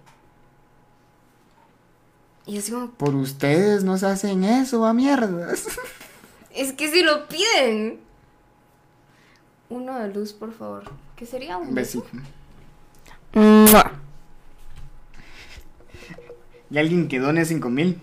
Y 2.47 2.59
así 2.59 2.73
como, 2.73 2.91
Por 2.91 3.15
ustedes 3.15 3.85
no 3.85 3.97
se 3.99 4.07
hacen 4.07 4.45
eso, 4.45 4.85
a 4.85 4.93
mierdas. 4.93 5.67
es 6.55 6.73
que 6.73 6.91
si 6.91 7.03
lo 7.03 7.29
piden. 7.29 8.01
Uno 9.69 9.99
de 9.99 10.09
luz, 10.13 10.33
por 10.33 10.53
favor. 10.53 10.85
¿Qué 11.17 11.25
sería 11.25 11.57
un 11.57 11.75
beso? 11.75 12.05
Y 16.71 16.79
alguien 16.79 17.09
que 17.09 17.19
done 17.19 17.45
cinco 17.45 17.71
mil. 17.71 18.01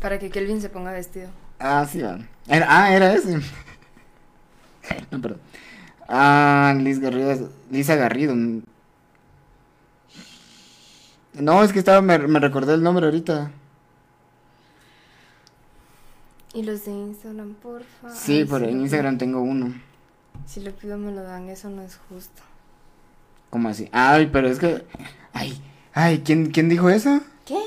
Para 0.00 0.18
que 0.18 0.30
Kelvin 0.30 0.60
se 0.60 0.68
ponga 0.68 0.92
vestido. 0.92 1.28
Ah, 1.58 1.86
sí, 1.90 2.00
va. 2.00 2.18
Era, 2.48 2.66
ah, 2.68 2.94
era 2.94 3.14
ese. 3.14 3.38
No, 5.10 5.20
perdón. 5.20 5.40
Ah, 6.08 6.74
Liz 6.76 6.98
Garrido, 6.98 7.50
Lisa 7.70 7.94
Garrido. 7.94 8.34
No, 11.34 11.62
es 11.62 11.72
que 11.72 11.78
estaba, 11.78 12.02
me, 12.02 12.18
me 12.18 12.40
recordé 12.40 12.74
el 12.74 12.82
nombre 12.82 13.06
ahorita. 13.06 13.52
Y 16.54 16.62
los 16.64 16.84
de 16.84 16.90
Instagram, 16.90 17.54
porfa. 17.54 18.10
Sí, 18.10 18.40
Ay, 18.40 18.46
si 18.48 18.64
en 18.64 18.80
Instagram 18.82 19.18
tengo 19.18 19.40
uno. 19.40 19.72
Si 20.46 20.60
lo 20.60 20.72
pido 20.72 20.98
me 20.98 21.12
lo 21.12 21.22
dan, 21.22 21.48
eso 21.48 21.70
no 21.70 21.82
es 21.82 21.98
justo. 22.08 22.42
¿Cómo 23.48 23.68
así? 23.68 23.88
Ay, 23.92 24.28
pero 24.30 24.48
es 24.48 24.58
que. 24.58 24.84
Ay, 25.32 25.58
ay, 25.94 26.22
¿quién, 26.24 26.50
quién 26.50 26.68
dijo 26.68 26.90
eso? 26.90 27.20
¿Qué? 27.46 27.58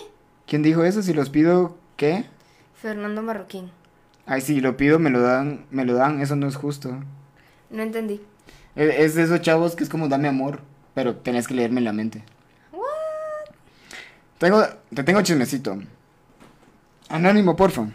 ¿Quién 0.45 0.61
dijo 0.61 0.83
eso? 0.83 1.01
Si 1.01 1.13
los 1.13 1.29
pido, 1.29 1.77
¿qué? 1.95 2.25
Fernando 2.73 3.21
Marroquín. 3.21 3.71
Ay, 4.25 4.41
si 4.41 4.59
lo 4.59 4.77
pido, 4.77 4.99
me 4.99 5.09
lo 5.09 5.21
dan, 5.21 5.65
me 5.71 5.85
lo 5.85 5.93
dan, 5.93 6.21
eso 6.21 6.35
no 6.35 6.47
es 6.47 6.55
justo. 6.55 6.97
No 7.69 7.81
entendí. 7.81 8.21
Es, 8.75 8.95
es 8.95 9.15
de 9.15 9.23
esos 9.23 9.41
chavos 9.41 9.75
que 9.75 9.83
es 9.83 9.89
como 9.89 10.07
dame 10.07 10.27
amor, 10.27 10.61
pero 10.93 11.15
tenés 11.15 11.47
que 11.47 11.53
leerme 11.53 11.79
en 11.79 11.85
la 11.85 11.93
mente. 11.93 12.23
Tengo, 14.37 14.63
te 14.93 15.03
tengo 15.03 15.21
chismecito. 15.21 15.77
Anónimo, 17.07 17.55
porfa. 17.55 17.87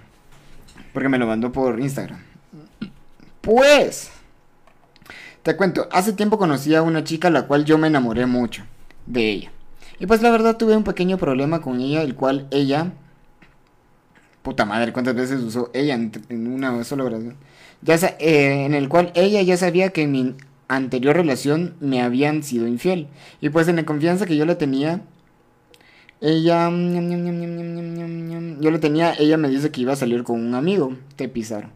Porque 0.93 1.09
me 1.09 1.19
lo 1.19 1.27
mandó 1.27 1.53
por 1.53 1.79
Instagram. 1.79 2.21
Pues, 3.41 4.11
te 5.43 5.57
cuento, 5.57 5.89
hace 5.93 6.13
tiempo 6.13 6.39
conocí 6.39 6.75
a 6.75 6.83
una 6.83 7.05
chica 7.05 7.29
a 7.29 7.31
la 7.31 7.47
cual 7.47 7.65
yo 7.65 7.79
me 7.79 7.89
enamoré 7.89 8.27
mucho 8.27 8.65
de 9.07 9.31
ella. 9.31 9.53
Y 9.99 10.07
pues 10.07 10.23
la 10.23 10.31
verdad 10.31 10.57
tuve 10.57 10.77
un 10.77 10.85
pequeño 10.85 11.19
problema 11.19 11.61
con 11.61 11.81
ella, 11.81 12.03
el 12.03 12.15
cual 12.15 12.47
ella... 12.51 12.93
Puta 14.43 14.65
madre, 14.65 14.93
¿cuántas 14.93 15.15
veces 15.15 15.41
usó 15.41 15.71
ella 15.75 15.95
en, 15.95 16.47
una 16.47 16.83
sola 16.85 17.05
oración? 17.05 17.37
Ya 17.83 17.97
eh, 18.19 18.65
en 18.65 18.75
el 18.75 18.89
cual 18.89 19.13
ella 19.15 19.43
ya 19.43 19.57
sabía 19.57 19.91
que 19.91 20.03
en 20.03 20.13
mi 20.13 20.35
anterior 20.69 21.17
relación 21.17 21.75
me 21.81 22.03
habían 22.03 22.43
sido 22.43 22.67
infiel. 22.67 23.09
Y 23.41 23.51
pues 23.51 23.69
en 23.69 23.77
la 23.77 23.85
confianza 23.85 24.27
que 24.27 24.37
yo 24.37 24.47
le 24.47 24.55
tenía, 24.55 25.03
ella... 26.21 26.71
Mm, 26.71 28.61
yo 28.61 28.71
le 28.71 28.79
tenía, 28.79 29.15
ella 29.19 29.37
me 29.37 29.49
dice 29.49 29.71
que 29.71 29.83
iba 29.83 29.93
a 29.93 29.97
salir 29.97 30.25
con 30.25 30.41
un 30.41 30.55
amigo, 30.55 30.97
te 31.17 31.29
pisaron 31.29 31.71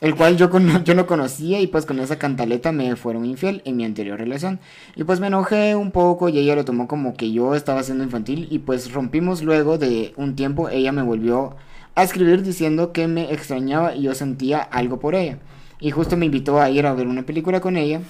el 0.00 0.14
cual 0.14 0.36
yo, 0.36 0.50
yo 0.84 0.94
no 0.94 1.06
conocía 1.06 1.60
y 1.60 1.66
pues 1.66 1.86
con 1.86 2.00
esa 2.00 2.18
cantaleta 2.18 2.72
me 2.72 2.96
fueron 2.96 3.24
infiel 3.24 3.62
en 3.64 3.76
mi 3.76 3.84
anterior 3.84 4.18
relación. 4.18 4.60
Y 4.96 5.04
pues 5.04 5.20
me 5.20 5.28
enojé 5.28 5.76
un 5.76 5.90
poco 5.90 6.28
y 6.28 6.38
ella 6.38 6.56
lo 6.56 6.64
tomó 6.64 6.88
como 6.88 7.14
que 7.14 7.32
yo 7.32 7.54
estaba 7.54 7.82
siendo 7.82 8.04
infantil 8.04 8.48
y 8.50 8.60
pues 8.60 8.92
rompimos 8.92 9.42
luego 9.42 9.78
de 9.78 10.12
un 10.16 10.36
tiempo, 10.36 10.68
ella 10.68 10.92
me 10.92 11.02
volvió 11.02 11.56
a 11.94 12.02
escribir 12.02 12.42
diciendo 12.42 12.92
que 12.92 13.08
me 13.08 13.32
extrañaba 13.32 13.94
y 13.94 14.02
yo 14.02 14.14
sentía 14.14 14.60
algo 14.60 15.00
por 15.00 15.14
ella. 15.14 15.38
Y 15.80 15.90
justo 15.90 16.16
me 16.16 16.26
invitó 16.26 16.60
a 16.60 16.70
ir 16.70 16.86
a 16.86 16.94
ver 16.94 17.06
una 17.06 17.22
película 17.22 17.60
con 17.60 17.76
ella. 17.76 18.00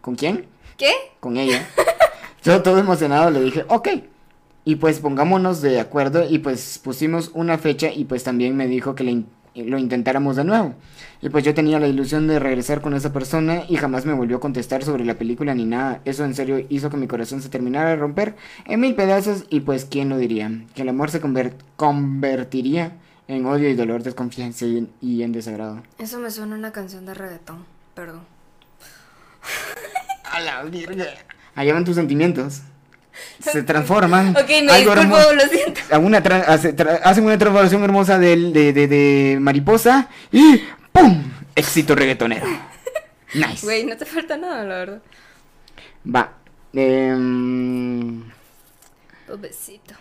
¿Con 0.00 0.14
quién? 0.14 0.46
¿Qué? 0.76 0.92
Con 1.20 1.36
ella. 1.36 1.66
Yo 2.44 2.62
todo 2.62 2.78
emocionado 2.78 3.30
le 3.30 3.40
dije, 3.40 3.64
ok. 3.68 3.88
Y 4.66 4.76
pues 4.76 4.98
pongámonos 5.00 5.62
de 5.62 5.80
acuerdo 5.80 6.28
y 6.28 6.38
pues 6.38 6.78
pusimos 6.82 7.30
una 7.32 7.56
fecha 7.56 7.90
y 7.90 8.04
pues 8.04 8.24
también 8.24 8.56
me 8.56 8.66
dijo 8.66 8.94
que 8.94 9.04
le 9.04 9.24
lo 9.54 9.78
intentáramos 9.78 10.36
de 10.36 10.44
nuevo. 10.44 10.74
Y 11.22 11.28
pues 11.28 11.44
yo 11.44 11.54
tenía 11.54 11.78
la 11.78 11.86
ilusión 11.86 12.26
de 12.26 12.38
regresar 12.38 12.80
con 12.80 12.94
esa 12.94 13.12
persona 13.12 13.62
y 13.68 13.76
jamás 13.76 14.04
me 14.04 14.12
volvió 14.12 14.38
a 14.38 14.40
contestar 14.40 14.82
sobre 14.84 15.04
la 15.04 15.14
película 15.14 15.54
ni 15.54 15.64
nada. 15.64 16.00
Eso 16.04 16.24
en 16.24 16.34
serio 16.34 16.64
hizo 16.68 16.90
que 16.90 16.96
mi 16.96 17.06
corazón 17.06 17.40
se 17.40 17.48
terminara 17.48 17.90
de 17.90 17.96
romper 17.96 18.34
en 18.66 18.80
mil 18.80 18.94
pedazos 18.94 19.44
y 19.50 19.60
pues 19.60 19.84
quién 19.84 20.08
lo 20.08 20.18
diría. 20.18 20.50
Que 20.74 20.82
el 20.82 20.88
amor 20.88 21.10
se 21.10 21.22
conver- 21.22 21.54
convertiría 21.76 22.92
en 23.28 23.46
odio 23.46 23.70
y 23.70 23.74
dolor, 23.74 24.02
desconfianza 24.02 24.66
y, 24.66 24.90
y 25.00 25.22
en 25.22 25.32
desagrado. 25.32 25.82
Eso 25.98 26.18
me 26.18 26.30
suena 26.30 26.56
a 26.56 26.58
una 26.58 26.72
canción 26.72 27.06
de 27.06 27.14
reggaetón. 27.14 27.64
Perdón. 27.94 28.20
A 30.32 30.40
la 30.40 30.62
virga. 30.64 31.06
Allá 31.54 31.74
van 31.74 31.84
tus 31.84 31.94
sentimientos. 31.94 32.62
Se 33.40 33.62
transforman. 33.62 34.30
Ok, 34.36 34.48
me 34.48 34.70
Algo 34.72 34.94
disculpo, 34.94 35.16
hermo- 35.18 35.32
lo 35.34 35.48
siento. 35.48 35.80
una 36.00 36.18
hace- 36.18 36.74
hacen 37.04 37.24
una 37.24 37.38
transformación 37.38 37.82
hermosa 37.84 38.18
de, 38.18 38.36
de, 38.72 38.72
de 38.88 39.38
mariposa 39.40 40.08
y 40.32 40.62
¡pum! 40.92 41.22
Éxito 41.54 41.94
reggaetonero. 41.94 42.46
Nice. 43.34 43.66
Güey, 43.66 43.84
no 43.84 43.96
te 43.96 44.04
falta 44.04 44.36
nada, 44.36 44.62
la 44.62 44.74
verdad. 44.76 45.02
Va. 46.14 46.34
Eh, 46.72 47.12
Pobrecito. 49.26 49.94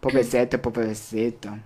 pobrecito, 0.00 0.60
pobrecito. 0.60 1.58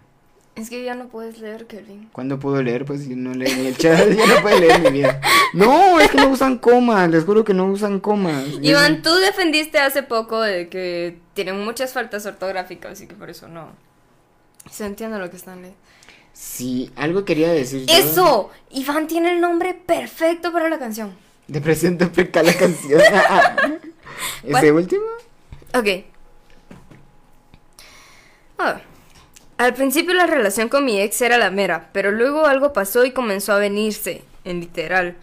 Es 0.61 0.68
que 0.68 0.84
ya 0.84 0.94
no 0.94 1.08
puedes 1.08 1.38
leer, 1.38 1.66
Kelvin. 1.66 2.11
¿Cuándo 2.12 2.38
puedo 2.38 2.62
leer? 2.62 2.84
Pues 2.84 3.04
si 3.04 3.14
no 3.14 3.32
leo 3.32 3.48
ni 3.56 3.68
el 3.68 3.78
chat, 3.78 4.11
ya 4.11 4.26
no 4.26 4.42
puedo 4.42 4.61
leer 4.61 4.80
mi 4.82 4.90
vida. 4.90 5.18
No, 5.54 5.98
es 5.98 6.11
que 6.11 6.18
no 6.18 6.28
usan 6.28 6.58
comas, 6.58 7.08
les 7.08 7.24
juro 7.24 7.44
que 7.44 7.54
no 7.54 7.64
usan 7.64 7.98
comas. 7.98 8.44
Iván, 8.61 9.00
tú 9.00 9.14
defendiste 9.14 9.78
hace 9.78 10.02
poco 10.02 10.42
de 10.42 10.68
que 10.68 11.18
tienen 11.32 11.64
muchas 11.64 11.94
faltas 11.94 12.26
ortográficas, 12.26 12.92
así 12.92 13.06
que 13.06 13.14
por 13.14 13.30
eso 13.30 13.48
no. 13.48 13.70
Se 14.70 14.84
entiende 14.84 15.18
lo 15.18 15.30
que 15.30 15.36
están 15.36 15.62
leyendo. 15.62 15.80
Sí, 16.34 16.92
algo 16.94 17.24
quería 17.24 17.50
decir 17.50 17.86
yo. 17.86 17.94
¡Eso! 17.94 18.50
Iván 18.70 19.06
tiene 19.06 19.32
el 19.32 19.40
nombre 19.40 19.72
perfecto 19.72 20.52
para 20.52 20.68
la 20.68 20.78
canción. 20.78 21.14
Depresión 21.48 21.96
te 21.96 22.04
aplica 22.04 22.42
la 22.42 22.52
canción. 22.52 23.00
¿Ese 24.42 24.50
¿Cuál? 24.52 24.72
último? 24.72 25.06
Ok. 25.74 26.04
A 28.58 28.72
ver. 28.74 28.89
Al 29.61 29.74
principio 29.74 30.14
la 30.14 30.26
relación 30.26 30.70
con 30.70 30.86
mi 30.86 30.98
ex 30.98 31.20
era 31.20 31.36
la 31.36 31.50
mera, 31.50 31.90
pero 31.92 32.11
luego 32.12 32.46
algo 32.46 32.72
pasó 32.72 33.04
y 33.04 33.11
comenzó 33.11 33.52
a 33.52 33.58
venirse, 33.58 34.24
en 34.44 34.61
literal. 34.61 35.16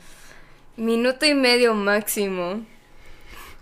Minuto 0.76 1.26
y 1.26 1.34
medio 1.34 1.74
máximo. 1.74 2.64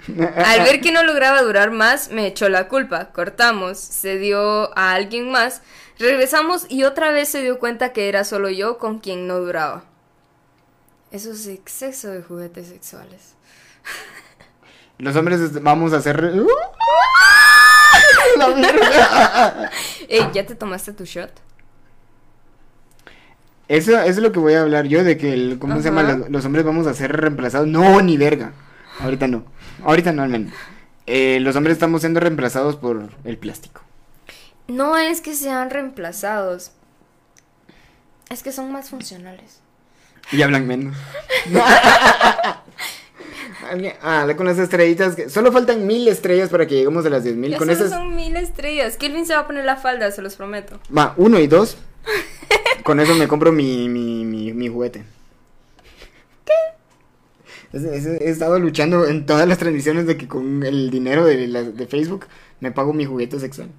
Al 0.35 0.61
ver 0.63 0.81
que 0.81 0.91
no 0.91 1.01
lograba 1.03 1.41
durar 1.43 1.71
más, 1.71 2.09
me 2.11 2.27
echó 2.27 2.49
la 2.49 2.67
culpa. 2.67 3.13
Cortamos, 3.13 3.79
se 3.79 4.17
dio 4.17 4.77
a 4.77 4.91
alguien 4.91 5.31
más. 5.31 5.61
Regresamos 5.97 6.65
y 6.67 6.83
otra 6.83 7.09
vez 7.11 7.29
se 7.29 7.41
dio 7.41 7.57
cuenta 7.57 7.93
que 7.93 8.09
era 8.09 8.25
solo 8.25 8.49
yo 8.49 8.77
con 8.77 8.99
quien 8.99 9.27
no 9.27 9.39
duraba. 9.39 9.85
Eso 11.09 11.31
es 11.31 11.47
exceso 11.47 12.09
de 12.09 12.21
juguetes 12.21 12.67
sexuales. 12.67 13.35
Los 14.97 15.15
hombres 15.15 15.39
est- 15.39 15.59
vamos 15.61 15.93
a 15.93 15.97
hacer. 15.99 16.21
Ey, 20.09 20.29
¿ya 20.33 20.45
te 20.45 20.55
tomaste 20.55 20.93
tu 20.93 21.05
shot? 21.05 21.31
Eso, 23.67 23.91
eso 23.99 24.09
es 24.09 24.17
lo 24.17 24.31
que 24.31 24.39
voy 24.39 24.53
a 24.53 24.61
hablar 24.61 24.85
yo, 24.85 25.03
de 25.03 25.17
que, 25.17 25.33
el, 25.33 25.57
¿cómo 25.59 25.77
se 25.77 25.89
llama? 25.89 26.27
Los 26.29 26.45
hombres 26.45 26.63
vamos 26.63 26.85
a 26.85 26.93
ser 26.93 27.15
reemplazados. 27.15 27.67
No, 27.67 28.01
ni 28.01 28.17
verga. 28.17 28.53
Ahorita 28.99 29.27
no. 29.27 29.45
Ahorita 29.83 30.11
no, 30.11 30.23
al 30.23 30.29
menos. 30.29 30.53
Eh, 31.07 31.39
los 31.41 31.55
hombres 31.55 31.73
estamos 31.73 32.01
siendo 32.01 32.19
reemplazados 32.19 32.75
por 32.75 33.09
el 33.23 33.37
plástico. 33.37 33.81
No 34.67 34.97
es 34.97 35.21
que 35.21 35.35
sean 35.35 35.69
reemplazados. 35.69 36.71
Es 38.29 38.43
que 38.43 38.51
son 38.51 38.71
más 38.71 38.89
funcionales. 38.89 39.61
Y 40.31 40.41
hablan 40.41 40.67
menos. 40.67 40.95
Alguien- 43.69 43.93
Ah, 44.01 44.27
con 44.35 44.45
las 44.45 44.57
estrellitas. 44.59 45.15
que- 45.15 45.29
Solo 45.29 45.51
faltan 45.51 45.87
mil 45.87 46.07
estrellas 46.07 46.49
para 46.49 46.67
que 46.67 46.75
lleguemos 46.75 47.05
a 47.05 47.09
las 47.09 47.23
diez 47.23 47.35
mil. 47.35 47.55
Con 47.57 47.69
esas. 47.69 47.89
son 47.89 48.15
mil 48.15 48.35
estrellas. 48.35 48.97
Kelvin 48.97 49.25
se 49.25 49.33
va 49.33 49.41
a 49.41 49.47
poner 49.47 49.65
la 49.65 49.77
falda, 49.77 50.11
se 50.11 50.21
los 50.21 50.35
prometo. 50.35 50.79
Va, 50.95 51.13
uno 51.17 51.39
y 51.39 51.47
dos. 51.47 51.77
con 52.83 52.99
eso 52.99 53.15
me 53.15 53.27
compro 53.27 53.51
mi, 53.51 53.87
mi, 53.89 54.25
mi, 54.25 54.53
mi 54.53 54.67
juguete. 54.67 55.03
¿Qué? 56.45 56.53
he 57.73 58.29
estado 58.29 58.59
luchando 58.59 59.05
en 59.07 59.25
todas 59.25 59.47
las 59.47 59.57
transmisiones 59.57 60.05
de 60.05 60.15
que 60.17 60.27
con 60.27 60.63
el 60.63 60.89
dinero 60.91 61.25
de, 61.25 61.47
la- 61.47 61.63
de 61.63 61.87
Facebook 61.87 62.25
me 62.59 62.71
pago 62.71 62.93
mi 62.93 63.05
juguete 63.05 63.39
sexual. 63.39 63.69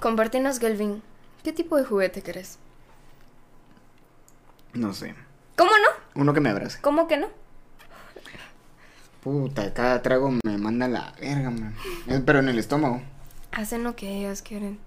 Compartinos, 0.00 0.58
Kelvin. 0.58 1.02
¿Qué 1.44 1.52
tipo 1.52 1.76
de 1.76 1.84
juguete 1.84 2.22
querés? 2.22 2.58
No 4.72 4.94
sé. 4.94 5.14
¿Cómo 5.60 5.72
no? 5.72 6.22
Uno 6.22 6.32
que 6.32 6.40
me 6.40 6.48
abrace. 6.48 6.78
¿Cómo 6.80 7.06
que 7.06 7.18
no? 7.18 7.28
Puta, 9.22 9.74
cada 9.74 10.00
trago 10.00 10.30
me 10.42 10.56
manda 10.56 10.88
la 10.88 11.12
verga, 11.20 11.50
man. 11.50 11.76
Pero 12.24 12.38
en 12.38 12.48
el 12.48 12.58
estómago. 12.58 13.02
Hacen 13.52 13.84
lo 13.84 13.94
que 13.94 14.08
ellas 14.20 14.40
quieren. 14.40 14.78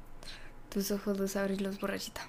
Tus 0.69 0.89
ojos 0.89 1.19
los 1.19 1.35
abrirlos, 1.35 1.79
borrachita. 1.79 2.21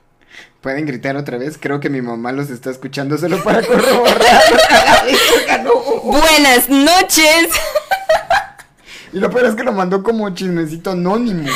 ¿Pueden 0.60 0.84
gritar 0.84 1.16
otra 1.16 1.38
vez? 1.38 1.56
Creo 1.58 1.80
que 1.80 1.88
mi 1.88 2.02
mamá 2.02 2.32
los 2.32 2.50
está 2.50 2.68
escuchando 2.70 3.16
solo 3.16 3.42
para 3.42 3.66
corroborar. 3.66 4.18
Buenas 6.04 6.68
noches. 6.68 7.48
y 9.14 9.20
lo 9.20 9.30
peor 9.30 9.46
es 9.46 9.54
que 9.54 9.64
lo 9.64 9.72
mandó 9.72 10.02
como 10.02 10.28
chismecito 10.34 10.90
anónimo. 10.90 11.48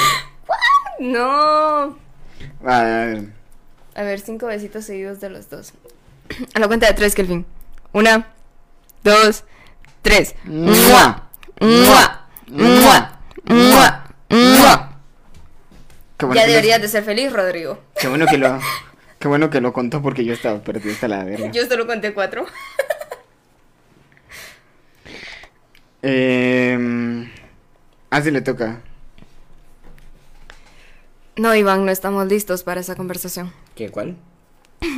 No. 1.00 1.98
A 2.64 2.82
ver. 2.82 3.28
A 3.94 4.02
ver, 4.04 4.20
cinco 4.20 4.46
besitos 4.46 4.86
seguidos 4.86 5.20
de 5.20 5.28
los 5.28 5.50
dos. 5.50 5.74
A 6.54 6.58
la 6.60 6.66
cuenta 6.66 6.86
de 6.86 6.94
tres, 6.94 7.14
Kelvin. 7.14 7.46
Una, 7.92 8.28
dos, 9.02 9.44
tres. 10.02 10.34
¡Mua! 10.44 11.28
¡Mua! 11.60 12.26
¡Mua! 12.48 13.20
¡Mua! 13.46 14.04
¡Mua! 14.28 14.84
Bueno 16.20 16.34
Ya 16.34 16.46
deberías 16.46 16.78
lo- 16.78 16.82
de 16.82 16.88
ser 16.88 17.04
feliz, 17.04 17.32
Rodrigo. 17.32 17.78
Qué 18.00 18.08
bueno 18.08 18.26
que 18.26 18.38
lo, 18.38 18.58
qué 19.18 19.28
bueno 19.28 19.50
que 19.50 19.60
lo 19.60 19.72
contó 19.72 20.02
porque 20.02 20.24
yo 20.24 20.32
estaba 20.34 20.60
perdido 20.60 20.92
hasta 20.94 21.08
la 21.08 21.24
verga. 21.24 21.50
Yo 21.52 21.66
solo 21.66 21.86
conté 21.86 22.12
cuatro. 22.14 22.46
Eh, 26.00 27.28
ah, 28.10 28.22
sí 28.22 28.30
le 28.30 28.40
toca. 28.40 28.80
No, 31.36 31.54
Iván, 31.56 31.84
no 31.84 31.90
estamos 31.90 32.26
listos 32.28 32.62
para 32.62 32.80
esa 32.80 32.94
conversación. 32.94 33.52
¿Qué, 33.74 33.90
cuál? 33.90 34.16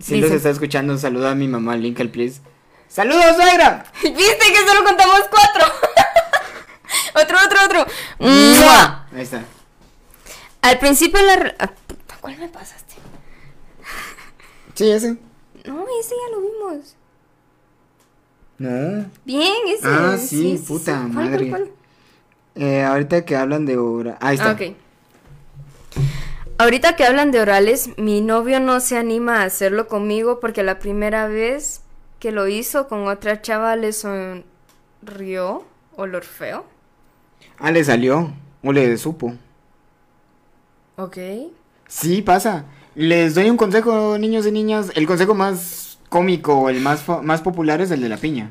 Si 0.00 0.16
los 0.20 0.24
Dice- 0.30 0.36
está 0.36 0.50
escuchando, 0.50 0.96
saluda 0.98 1.32
a 1.32 1.34
mi 1.34 1.48
mamá, 1.48 1.76
Linkle, 1.76 2.08
please. 2.08 2.40
¡Saludos, 2.88 3.36
suegra! 3.36 3.84
¿Viste 4.02 4.46
que 4.52 4.66
solo 4.66 4.84
contamos 4.84 5.20
cuatro? 5.30 5.64
otro, 7.22 7.36
otro, 7.44 7.58
otro. 7.64 7.86
¡Mua! 8.18 9.06
Ahí 9.12 9.22
está. 9.22 9.42
Al 10.62 10.78
principio 10.78 11.20
la... 11.22 11.54
ah, 11.58 11.70
puta, 11.86 12.16
¿Cuál 12.20 12.38
me 12.38 12.48
pasaste? 12.48 12.94
Sí, 14.74 14.90
ese. 14.90 15.16
No, 15.64 15.84
ese 16.00 16.14
ya 16.14 16.36
lo 16.36 16.40
vimos. 16.40 16.94
No. 18.58 19.10
Bien, 19.24 19.52
ese. 19.68 19.86
Ah, 19.86 20.16
sí, 20.18 20.62
puta 20.66 20.92
¿Cuál, 20.94 21.08
madre. 21.12 21.48
cuál, 21.50 21.62
cuál? 21.64 21.72
Eh, 22.54 22.82
ahorita 22.84 23.24
que 23.24 23.36
hablan 23.36 23.66
de 23.66 23.76
hora. 23.76 24.16
Ahí 24.20 24.34
está. 24.36 24.50
Ah, 24.50 24.52
ok. 24.52 24.76
Ahorita 26.60 26.96
que 26.96 27.04
hablan 27.04 27.30
de 27.30 27.40
orales, 27.40 27.90
mi 27.98 28.20
novio 28.20 28.58
no 28.58 28.80
se 28.80 28.96
anima 28.96 29.42
a 29.42 29.44
hacerlo 29.44 29.86
conmigo 29.86 30.40
porque 30.40 30.64
la 30.64 30.80
primera 30.80 31.28
vez 31.28 31.82
que 32.18 32.32
lo 32.32 32.48
hizo 32.48 32.88
con 32.88 33.06
otra 33.06 33.40
chava 33.40 33.76
le 33.76 33.92
sonrió 33.92 35.64
olor 35.94 36.24
feo. 36.24 36.64
Ah, 37.58 37.70
le 37.70 37.84
salió. 37.84 38.32
O 38.64 38.72
le 38.72 38.96
supo. 38.96 39.34
Ok. 40.96 41.16
Sí, 41.86 42.22
pasa. 42.22 42.64
Les 42.96 43.36
doy 43.36 43.50
un 43.50 43.56
consejo, 43.56 44.18
niños 44.18 44.44
y 44.44 44.50
niñas. 44.50 44.90
El 44.96 45.06
consejo 45.06 45.36
más 45.36 46.00
cómico, 46.08 46.68
el 46.70 46.80
más, 46.80 47.04
más 47.22 47.40
popular 47.40 47.80
es 47.80 47.92
el 47.92 48.00
de 48.00 48.08
la 48.08 48.16
piña. 48.16 48.50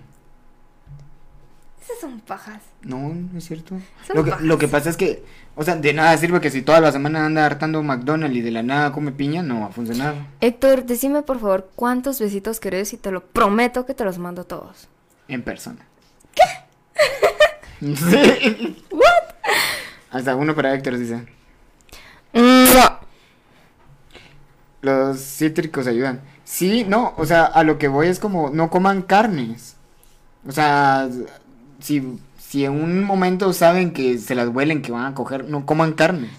Son 1.99 2.19
pajas. 2.19 2.61
No, 2.83 3.13
no 3.13 3.37
es 3.37 3.45
cierto. 3.45 3.75
Lo 4.13 4.23
que, 4.23 4.33
lo 4.41 4.57
que 4.57 4.67
pasa 4.67 4.89
es 4.89 4.97
que, 4.97 5.23
o 5.55 5.63
sea, 5.63 5.75
de 5.75 5.93
nada 5.93 6.15
sirve 6.17 6.39
que 6.41 6.51
si 6.51 6.61
toda 6.61 6.79
la 6.79 6.91
semana 6.91 7.25
anda 7.25 7.45
hartando 7.45 7.81
McDonald's 7.81 8.37
y 8.37 8.41
de 8.41 8.51
la 8.51 8.61
nada 8.61 8.91
come 8.91 9.11
piña, 9.11 9.41
no 9.41 9.61
va 9.61 9.67
a 9.67 9.71
funcionar. 9.71 10.15
Héctor, 10.41 10.85
decime 10.85 11.23
por 11.23 11.39
favor 11.39 11.69
cuántos 11.75 12.19
besitos 12.19 12.59
querés 12.59 12.93
y 12.93 12.97
te 12.97 13.11
lo 13.11 13.25
prometo 13.25 13.85
que 13.85 13.93
te 13.93 14.03
los 14.03 14.19
mando 14.19 14.43
todos. 14.43 14.87
En 15.27 15.41
persona. 15.41 15.85
¿Qué? 16.35 16.43
Sí. 17.95 18.85
¿What? 18.91 19.35
Hasta 20.11 20.35
uno 20.35 20.55
para 20.55 20.73
Héctor 20.73 20.97
dice. 20.97 21.25
Los 24.81 25.19
cítricos 25.19 25.87
ayudan. 25.87 26.21
Sí, 26.43 26.85
no, 26.87 27.13
o 27.17 27.25
sea, 27.25 27.45
a 27.45 27.63
lo 27.63 27.77
que 27.77 27.87
voy 27.87 28.07
es 28.07 28.19
como, 28.19 28.49
no 28.49 28.69
coman 28.69 29.01
carnes. 29.01 29.75
O 30.47 30.51
sea, 30.51 31.09
si, 31.79 32.03
si 32.37 32.65
en 32.65 32.71
un 32.73 33.03
momento 33.03 33.51
saben 33.53 33.91
que 33.91 34.17
se 34.17 34.35
las 34.35 34.49
huelen, 34.49 34.81
que 34.81 34.91
van 34.91 35.05
a 35.05 35.15
coger, 35.15 35.45
no 35.45 35.65
coman 35.65 35.93
carne. 35.93 36.29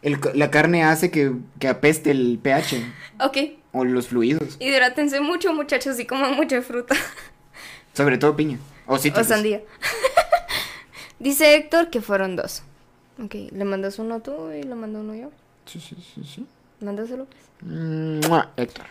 El, 0.00 0.20
la 0.34 0.50
carne 0.50 0.84
hace 0.84 1.10
que, 1.10 1.32
que 1.58 1.66
apeste 1.66 2.12
el 2.12 2.38
pH 2.40 2.80
Ok. 3.20 3.36
o 3.72 3.84
los 3.84 4.06
fluidos, 4.08 4.56
Hidrátense 4.60 5.20
mucho, 5.20 5.52
muchachos, 5.52 5.98
y 5.98 6.06
coman 6.06 6.36
mucha 6.36 6.62
fruta. 6.62 6.94
sobre 7.94 8.16
todo 8.16 8.36
piña 8.36 8.58
o 8.86 8.96
sandía. 8.98 9.62
Dice 11.18 11.56
Héctor 11.56 11.90
que 11.90 12.00
fueron 12.00 12.36
dos. 12.36 12.62
Ok, 13.22 13.34
le 13.50 13.64
mandas 13.64 13.98
uno 13.98 14.20
tú 14.20 14.52
y 14.52 14.62
le 14.62 14.74
mando 14.76 15.00
uno 15.00 15.14
yo. 15.14 15.30
Sí, 15.66 15.80
sí, 15.80 15.96
sí, 16.14 16.22
sí. 16.24 16.46
Mándaselo. 16.80 17.26
pues. 17.26 18.44
Héctor. 18.56 18.86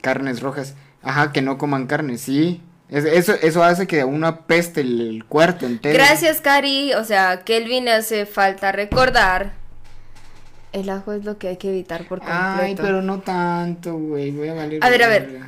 Carnes 0.00 0.40
rojas. 0.40 0.74
Ajá, 1.02 1.32
que 1.32 1.42
no 1.42 1.58
coman 1.58 1.86
carne, 1.86 2.18
sí. 2.18 2.60
Es- 2.88 3.04
eso, 3.04 3.34
eso 3.34 3.62
hace 3.62 3.86
que 3.86 4.04
uno 4.04 4.26
apeste 4.26 4.80
el, 4.80 5.00
el 5.00 5.24
cuarto 5.24 5.66
entero. 5.66 5.94
Gracias, 5.94 6.40
Cari. 6.40 6.92
O 6.94 7.04
sea, 7.04 7.42
Kelvin 7.44 7.88
hace 7.88 8.26
falta 8.26 8.72
recordar. 8.72 9.52
El 10.72 10.88
ajo 10.88 11.12
es 11.12 11.24
lo 11.24 11.38
que 11.38 11.48
hay 11.48 11.56
que 11.56 11.68
evitar 11.70 12.06
por 12.06 12.18
completo. 12.18 12.60
Ay, 12.62 12.74
pero 12.76 13.02
no 13.02 13.20
tanto, 13.20 13.94
güey. 13.96 14.30
Voy 14.30 14.48
a 14.48 14.54
valer. 14.54 14.84
A 14.84 14.90
ver, 14.90 15.02
a 15.02 15.08
ver. 15.08 15.40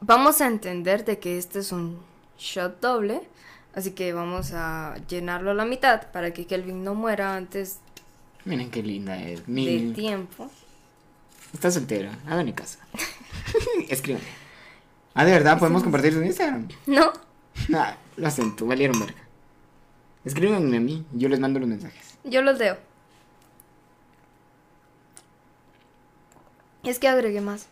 Vamos 0.00 0.40
a 0.40 0.46
entender 0.46 1.04
de 1.04 1.18
que 1.18 1.38
este 1.38 1.60
es 1.60 1.72
un 1.72 1.98
shot 2.38 2.80
doble. 2.80 3.22
Así 3.74 3.90
que 3.92 4.12
vamos 4.12 4.52
a 4.54 4.94
llenarlo 5.08 5.50
a 5.50 5.54
la 5.54 5.64
mitad 5.64 6.02
para 6.12 6.32
que 6.32 6.46
Kelvin 6.46 6.84
no 6.84 6.94
muera 6.94 7.34
antes 7.36 7.80
Miren 8.44 8.70
qué 8.70 8.82
linda 8.82 9.20
es. 9.20 9.44
de 9.46 9.52
Mi... 9.52 9.92
tiempo. 9.94 10.48
Está 11.54 11.70
soltera. 11.70 12.18
Háganme 12.26 12.52
caso. 12.52 12.78
Escríbanme. 13.88 14.26
Ah, 15.14 15.24
de 15.24 15.30
verdad, 15.30 15.58
podemos 15.58 15.82
compartir 15.84 16.12
su 16.12 16.22
Instagram. 16.22 16.68
¿No? 16.86 17.12
Nah, 17.68 17.94
lo 18.16 18.30
siento, 18.30 18.66
valieron 18.66 18.98
verga. 18.98 19.22
Escríbanme 20.24 20.76
a 20.76 20.80
mí, 20.80 21.06
yo 21.12 21.28
les 21.28 21.38
mando 21.38 21.60
los 21.60 21.68
mensajes. 21.68 22.18
Yo 22.24 22.42
los 22.42 22.58
leo. 22.58 22.76
Es 26.82 26.98
que 26.98 27.08
agregué 27.08 27.40
más. 27.40 27.68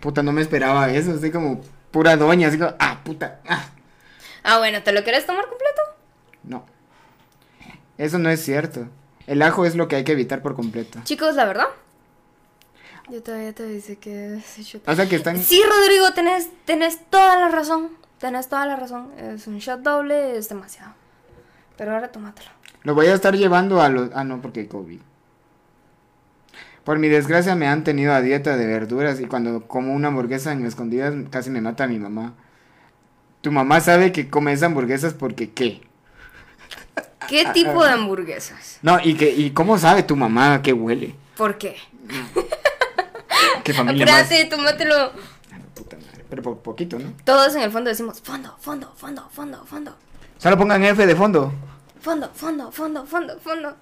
Puta, 0.00 0.22
no 0.22 0.32
me 0.32 0.40
esperaba 0.40 0.90
eso. 0.90 1.14
Estoy 1.14 1.30
como 1.30 1.60
pura 1.90 2.16
doña, 2.16 2.48
así 2.48 2.58
como, 2.58 2.74
ah, 2.78 3.00
puta, 3.04 3.40
ah. 3.46 3.68
Ah, 4.42 4.58
bueno, 4.58 4.82
¿te 4.82 4.92
lo 4.92 5.04
quieres 5.04 5.26
tomar 5.26 5.46
completo? 5.48 5.82
No. 6.42 6.64
Eso 7.98 8.18
no 8.18 8.30
es 8.30 8.42
cierto. 8.42 8.88
El 9.26 9.42
ajo 9.42 9.64
es 9.64 9.76
lo 9.76 9.88
que 9.88 9.96
hay 9.96 10.04
que 10.04 10.12
evitar 10.12 10.42
por 10.42 10.54
completo. 10.54 11.00
Chicos, 11.04 11.34
la 11.34 11.44
verdad, 11.44 11.66
Yo 13.10 13.22
todavía 13.22 13.52
te 13.52 13.66
dice 13.66 13.96
que. 13.96 14.40
O 14.86 14.94
sea 14.94 15.08
que 15.08 15.16
están. 15.16 15.38
Sí, 15.38 15.60
Rodrigo, 15.68 16.12
tenés, 16.12 16.48
tenés 16.64 16.98
toda 17.10 17.38
la 17.38 17.48
razón. 17.48 17.90
Tenés 18.18 18.48
toda 18.48 18.66
la 18.66 18.76
razón. 18.76 19.10
Es 19.18 19.46
un 19.46 19.58
shot 19.58 19.80
doble, 19.80 20.36
es 20.36 20.48
demasiado. 20.48 20.92
Pero 21.76 21.92
ahora 21.92 22.12
tómatelo. 22.12 22.50
Lo 22.84 22.94
voy 22.94 23.06
a 23.06 23.14
estar 23.14 23.36
llevando 23.36 23.80
a 23.80 23.88
los. 23.88 24.10
Ah, 24.14 24.24
no, 24.24 24.40
porque 24.40 24.60
hay 24.60 24.66
COVID. 24.66 25.00
Por 26.84 26.98
mi 26.98 27.08
desgracia 27.08 27.54
me 27.54 27.68
han 27.68 27.84
tenido 27.84 28.12
a 28.12 28.20
dieta 28.20 28.56
de 28.56 28.66
verduras 28.66 29.20
y 29.20 29.26
cuando 29.26 29.68
como 29.68 29.94
una 29.94 30.08
hamburguesa 30.08 30.52
en 30.52 30.66
escondidas 30.66 31.14
casi 31.30 31.50
me 31.50 31.60
mata 31.60 31.86
mi 31.86 31.98
mamá. 31.98 32.34
Tu 33.40 33.52
mamá 33.52 33.80
sabe 33.80 34.12
que 34.12 34.28
comes 34.28 34.62
hamburguesas 34.62 35.14
porque 35.14 35.50
qué. 35.50 35.80
¿Qué 37.28 37.46
tipo 37.52 37.84
de 37.84 37.90
hamburguesas? 37.90 38.78
No, 38.82 38.98
y 39.02 39.14
que 39.14 39.30
y 39.30 39.50
cómo 39.50 39.78
sabe 39.78 40.02
tu 40.02 40.16
mamá 40.16 40.62
que 40.62 40.72
huele. 40.72 41.14
¿Por 41.36 41.58
qué? 41.58 41.76
Qué 43.64 43.72
familia 43.72 44.06
más. 44.06 44.24
Apúrate, 44.24 44.44
tómatelo. 44.46 44.96
Ah, 44.96 45.58
puta 45.74 45.96
madre, 45.96 46.24
Pero 46.28 46.42
por 46.42 46.58
poquito, 46.58 46.98
¿no? 46.98 47.12
Todos 47.24 47.54
en 47.54 47.62
el 47.62 47.70
fondo 47.70 47.90
decimos 47.90 48.20
fondo, 48.20 48.56
fondo, 48.60 48.92
fondo, 48.96 49.28
fondo, 49.30 49.64
fondo. 49.64 49.96
Solo 50.38 50.58
pongan 50.58 50.82
F 50.84 51.06
de 51.06 51.16
fondo. 51.16 51.52
Fondo, 52.00 52.30
fondo, 52.34 52.72
fondo, 52.72 53.06
fondo, 53.06 53.38
fondo. 53.38 53.76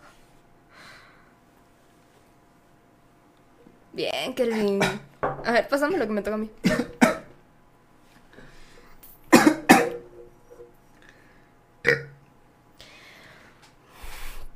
Bien, 3.93 4.35
Kelvin. 4.35 4.81
A 5.23 5.53
ver, 5.53 5.69
pásame 5.69 5.97
lo 5.97 6.07
que 6.07 6.13
me 6.13 6.23
toca 6.23 6.35
a 6.35 6.39
mí. 6.39 6.51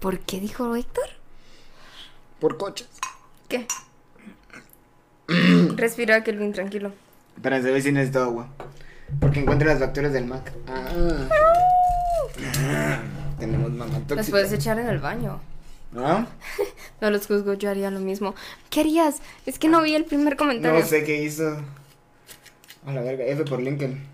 ¿Por 0.04 0.18
qué 0.18 0.38
dijo 0.38 0.76
Héctor? 0.76 1.08
Por 2.38 2.58
coches. 2.58 2.86
¿Qué? 3.48 3.66
Respira, 5.76 6.22
Kelvin, 6.22 6.52
tranquilo. 6.52 6.92
Para 7.42 7.62
saber 7.62 7.80
si 7.80 7.90
necesito 7.90 8.22
agua. 8.22 8.48
Porque 9.18 9.40
encuentro 9.40 9.66
las 9.66 9.78
facturas 9.78 10.12
del 10.12 10.26
Mac. 10.26 10.52
Ah. 10.68 11.26
Ah, 12.66 12.98
Tenemos 13.38 13.72
mamá 13.72 13.94
Las 13.98 14.06
tóxica. 14.06 14.30
puedes 14.30 14.52
echar 14.52 14.78
en 14.78 14.88
el 14.88 14.98
baño. 14.98 15.40
¿No? 15.92 16.26
No 17.00 17.10
los 17.10 17.26
juzgo, 17.26 17.54
yo 17.54 17.70
haría 17.70 17.90
lo 17.90 18.00
mismo. 18.00 18.34
¿Qué 18.68 18.80
harías? 18.80 19.22
Es 19.46 19.58
que 19.58 19.68
no 19.70 19.80
vi 19.80 19.94
el 19.94 20.04
primer 20.04 20.36
comentario. 20.36 20.80
No 20.80 20.84
sé 20.86 21.04
qué 21.04 21.22
hizo. 21.22 21.56
A 22.84 22.92
la 22.92 23.00
verga, 23.00 23.24
F 23.24 23.44
por 23.44 23.62
Lincoln. 23.62 24.06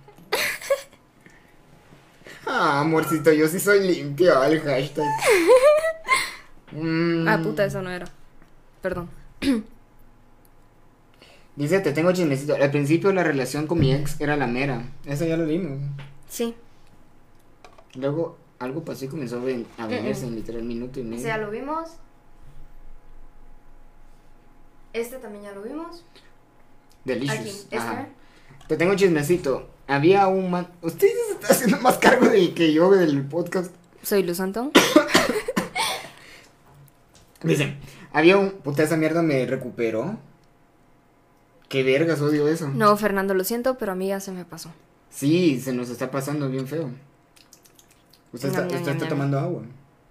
Ah, 2.52 2.80
amorcito, 2.80 3.30
yo 3.32 3.46
sí 3.46 3.60
soy 3.60 3.86
limpio 3.86 4.38
al 4.40 4.60
hashtag. 4.60 5.06
Mm. 6.72 7.26
Ah, 7.26 7.40
puta, 7.42 7.64
eso 7.64 7.82
no 7.82 7.90
era. 7.90 8.06
Perdón. 8.80 9.10
Dice, 11.56 11.80
te 11.80 11.90
tengo 11.92 12.12
chismecito. 12.12 12.54
Al 12.54 12.70
principio 12.70 13.12
la 13.12 13.24
relación 13.24 13.66
con 13.66 13.80
mi 13.80 13.92
ex 13.92 14.20
era 14.20 14.36
la 14.36 14.46
mera. 14.46 14.84
Eso 15.04 15.24
ya 15.24 15.36
lo 15.36 15.46
vimos. 15.46 15.80
Sí. 16.28 16.54
Luego 17.96 18.38
algo 18.60 18.84
pasó 18.84 19.04
y 19.04 19.08
comenzó 19.08 19.38
a 19.40 19.44
ven- 19.44 19.66
a 19.78 19.88
venirse 19.88 20.26
en 20.28 20.36
literal 20.36 20.62
minuto 20.62 21.00
y 21.00 21.02
O 21.02 21.06
medio. 21.06 21.22
sea, 21.22 21.38
lo 21.38 21.50
vimos. 21.50 21.90
Este 24.92 25.16
también 25.18 25.44
ya 25.44 25.52
lo 25.52 25.62
vimos. 25.62 26.04
Delicious. 27.04 27.40
Aquí, 27.40 27.48
este. 27.72 28.08
Te 28.68 28.76
tengo 28.76 28.92
un 28.92 28.98
chismecito. 28.98 29.68
Había 29.90 30.28
un 30.28 30.52
man. 30.52 30.68
Ustedes 30.82 31.14
se 31.26 31.32
están 31.32 31.50
haciendo 31.50 31.78
más 31.80 31.98
cargo 31.98 32.28
de 32.28 32.54
que 32.54 32.72
yo 32.72 32.92
del 32.92 33.26
podcast. 33.26 33.74
Soy 34.04 34.22
Luz 34.22 34.38
Antón. 34.38 34.70
Dicen, 37.42 37.76
había 38.12 38.36
un. 38.36 38.52
Puta, 38.52 38.84
esa 38.84 38.96
mierda 38.96 39.20
me 39.22 39.44
recuperó. 39.46 40.16
Qué 41.68 41.82
vergas, 41.82 42.20
odio 42.20 42.46
eso. 42.46 42.68
No, 42.68 42.96
Fernando, 42.96 43.34
lo 43.34 43.42
siento, 43.42 43.78
pero 43.78 43.92
a 43.92 43.94
mí 43.96 44.08
ya 44.08 44.20
se 44.20 44.30
me 44.30 44.44
pasó. 44.44 44.70
Sí, 45.10 45.60
se 45.60 45.72
nos 45.72 45.90
está 45.90 46.08
pasando 46.10 46.48
bien 46.48 46.68
feo. 46.68 46.88
Usted 48.32 48.50
está, 48.50 48.62
usted 48.68 48.92
está 48.92 49.08
tomando 49.08 49.40
agua. 49.40 49.62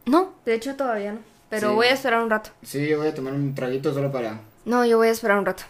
No, 0.05 0.33
de 0.45 0.55
hecho 0.55 0.75
todavía 0.75 1.13
no. 1.13 1.19
Pero 1.49 1.69
Sí. 1.69 1.75
voy 1.75 1.87
a 1.87 1.93
esperar 1.93 2.21
un 2.21 2.29
rato. 2.29 2.49
Sí, 2.63 2.85
yo 2.85 2.97
voy 2.97 3.07
a 3.07 3.15
tomar 3.15 3.31
un 3.31 3.55
traguito 3.55 3.93
solo 3.93 4.11
para. 4.11 4.41
No, 4.65 4.83
yo 4.85 4.97
voy 4.97 5.07
a 5.07 5.11
esperar 5.11 5.39
un 5.39 5.45
rato. 5.45 5.63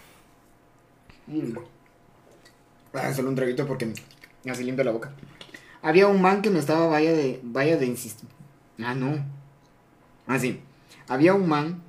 Mm. 1.28 1.58
Ah, 2.94 3.14
solo 3.14 3.30
un 3.30 3.36
traguito 3.36 3.68
porque 3.68 3.94
así 4.50 4.64
limpia 4.64 4.84
la 4.84 4.92
boca. 4.92 5.12
Había 5.82 6.08
un 6.08 6.22
man 6.22 6.42
que 6.42 6.50
me 6.50 6.60
estaba 6.60 6.88
vaya 6.88 7.14
de 7.14 7.40
vaya 7.44 7.78
de 7.78 7.86
insistir. 7.86 8.30
Ah, 8.80 8.94
no. 8.94 9.26
Ah, 10.28 10.40
sí. 10.40 10.60
Había 11.08 11.34
un 11.34 11.48
man 11.48 11.82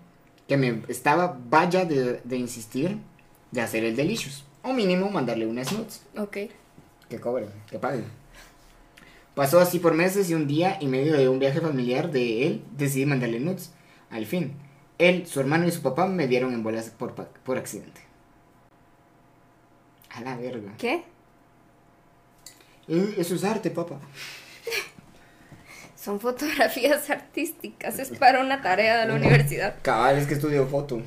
que 0.46 0.56
me 0.56 0.82
estaba 0.88 1.38
vaya 1.48 1.84
de, 1.84 2.20
de 2.24 2.36
insistir 2.36 2.98
de 3.50 3.60
hacer 3.60 3.84
el 3.84 3.96
delicious. 3.96 4.44
O 4.62 4.72
mínimo 4.72 5.10
mandarle 5.10 5.46
unas 5.46 5.72
nudes. 5.72 6.02
Ok. 6.16 6.36
Que 7.08 7.20
cobre, 7.20 7.48
que 7.68 7.78
pague. 7.78 8.04
Pasó 9.34 9.60
así 9.60 9.78
por 9.78 9.94
meses 9.94 10.28
y 10.30 10.34
un 10.34 10.46
día 10.46 10.76
y 10.80 10.86
medio 10.86 11.16
de 11.16 11.28
un 11.28 11.38
viaje 11.38 11.60
familiar 11.60 12.10
de 12.10 12.46
él 12.46 12.62
decidí 12.76 13.06
mandarle 13.06 13.40
nudes. 13.40 13.72
Al 14.10 14.26
fin, 14.26 14.54
él, 14.98 15.26
su 15.26 15.40
hermano 15.40 15.66
y 15.66 15.70
su 15.70 15.82
papá 15.82 16.06
me 16.06 16.26
dieron 16.26 16.52
en 16.52 16.62
bolas 16.62 16.90
por, 16.90 17.14
por 17.14 17.58
accidente. 17.58 18.09
A 20.14 20.20
la 20.22 20.36
verga. 20.36 20.72
¿Qué? 20.78 21.04
Eh, 22.88 23.14
Eso 23.18 23.34
es 23.34 23.44
arte, 23.44 23.70
papá. 23.70 23.98
Son 25.96 26.18
fotografías 26.18 27.10
artísticas. 27.10 27.98
Es 27.98 28.10
para 28.10 28.40
una 28.40 28.62
tarea 28.62 29.00
de 29.00 29.06
la 29.06 29.14
universidad. 29.14 29.76
Cabal, 29.82 30.16
es 30.18 30.26
que 30.26 30.34
estudio 30.34 30.66
foto. 30.66 31.02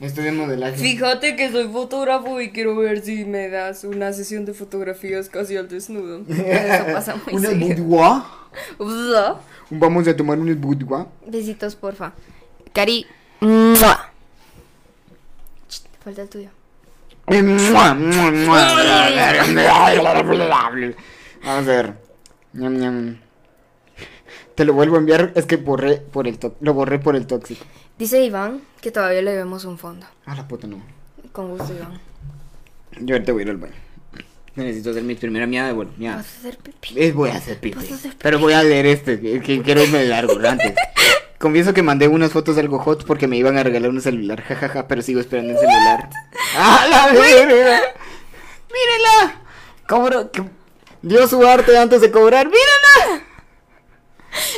Estudio 0.00 0.32
modelaje. 0.32 0.76
Fíjate 0.76 1.36
que 1.36 1.50
soy 1.50 1.68
fotógrafo 1.68 2.40
y 2.40 2.50
quiero 2.50 2.76
ver 2.76 3.02
si 3.02 3.24
me 3.24 3.48
das 3.48 3.84
una 3.84 4.12
sesión 4.12 4.44
de 4.44 4.52
fotografías 4.52 5.28
casi 5.30 5.56
al 5.56 5.68
desnudo. 5.68 6.22
Eso 6.28 6.84
pasa 6.92 7.16
muy 7.24 7.34
¿Una 7.36 7.50
boudoir? 8.78 9.34
Vamos 9.70 10.06
a 10.08 10.14
tomar 10.16 10.38
un 10.38 10.60
boudoir. 10.60 11.06
Besitos, 11.26 11.76
porfa. 11.76 12.12
Cari. 12.74 13.06
Falta 16.04 16.22
el 16.22 16.28
tuyo. 16.28 16.50
Vamos 17.26 17.72
a 21.44 21.60
ver. 21.60 21.94
Te 24.54 24.64
lo 24.64 24.72
vuelvo 24.72 24.96
a 24.96 24.98
enviar, 25.00 25.32
es 25.34 25.44
que 25.44 25.56
borré 25.56 25.96
por 25.96 26.28
el 26.28 26.38
lo 26.60 26.72
borré 26.72 26.98
por 26.98 27.16
el 27.16 27.26
tóxico. 27.26 27.64
Dice 27.98 28.22
Iván 28.22 28.62
que 28.80 28.90
todavía 28.90 29.22
le 29.22 29.32
debemos 29.32 29.64
un 29.64 29.76
fondo. 29.76 30.06
A 30.24 30.34
la 30.34 30.46
puta 30.46 30.66
no. 30.66 30.82
Con 31.32 31.50
gusto, 31.50 31.74
Iván. 31.74 32.00
Yo 33.00 33.16
ahorita 33.16 33.32
voy 33.32 33.42
a 33.42 33.44
ir 33.44 33.50
al 33.50 33.56
baño. 33.56 33.74
Necesito 34.54 34.90
hacer 34.90 35.02
mi 35.02 35.14
primera 35.14 35.46
miada 35.46 35.68
de 35.68 35.74
bueno, 35.74 35.92
miada. 35.98 36.18
¿Vas 36.18 36.26
a 36.26 36.38
hacer 36.38 36.58
pipí? 36.58 37.10
Voy 37.10 37.28
a 37.28 37.36
hacer 37.36 37.58
hacer 37.76 38.14
Pero 38.18 38.38
voy 38.38 38.54
a 38.54 38.62
leer 38.62 38.86
este, 38.86 39.20
que, 39.20 39.62
quiero 39.62 39.82
irme 39.82 40.04
largo 40.04 40.34
antes. 40.48 40.74
Confieso 41.38 41.74
que 41.74 41.82
mandé 41.82 42.08
unas 42.08 42.32
fotos 42.32 42.56
algo 42.56 42.78
hot 42.78 43.04
porque 43.06 43.26
me 43.26 43.36
iban 43.36 43.58
a 43.58 43.62
regalar 43.62 43.90
un 43.90 44.00
celular, 44.00 44.42
jajaja, 44.42 44.88
pero 44.88 45.02
sigo 45.02 45.20
esperando 45.20 45.52
el 45.52 45.58
celular. 45.58 46.08
¡Ah, 46.56 46.86
la 46.88 47.06
verga! 47.12 47.80
¡Mírenla! 48.72 49.42
¿Cómo 49.88 50.08
que 50.32 50.42
dio 51.02 51.28
su 51.28 51.46
arte 51.46 51.76
antes 51.76 52.00
de 52.00 52.10
cobrar? 52.10 52.46
¡Mírenla! 52.46 53.22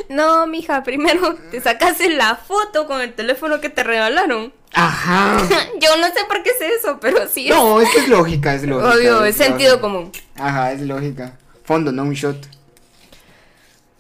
No, 0.08 0.46
mija, 0.46 0.82
primero 0.82 1.34
te 1.50 1.60
sacaste 1.60 2.10
la 2.10 2.36
foto 2.36 2.86
con 2.86 3.00
el 3.00 3.12
teléfono 3.14 3.60
que 3.60 3.68
te 3.68 3.82
regalaron. 3.84 4.52
Ajá. 4.72 5.36
Yo 5.80 5.96
no 5.96 6.06
sé 6.06 6.24
por 6.28 6.42
qué 6.42 6.50
sé 6.58 6.68
eso, 6.74 6.98
pero 7.00 7.26
sí 7.28 7.48
es 7.48 7.54
No, 7.56 7.80
es 7.80 7.90
que 7.90 7.98
es 8.00 8.08
lógica, 8.08 8.54
es 8.54 8.62
lógica. 8.64 8.94
obvio, 8.94 9.24
es 9.24 9.36
sentido 9.36 9.72
lógica. 9.76 9.80
común. 9.80 10.12
Ajá, 10.36 10.72
es 10.72 10.80
lógica. 10.82 11.38
Fondo, 11.64 11.92
no 11.92 12.02
un 12.04 12.12
shot. 12.14 12.36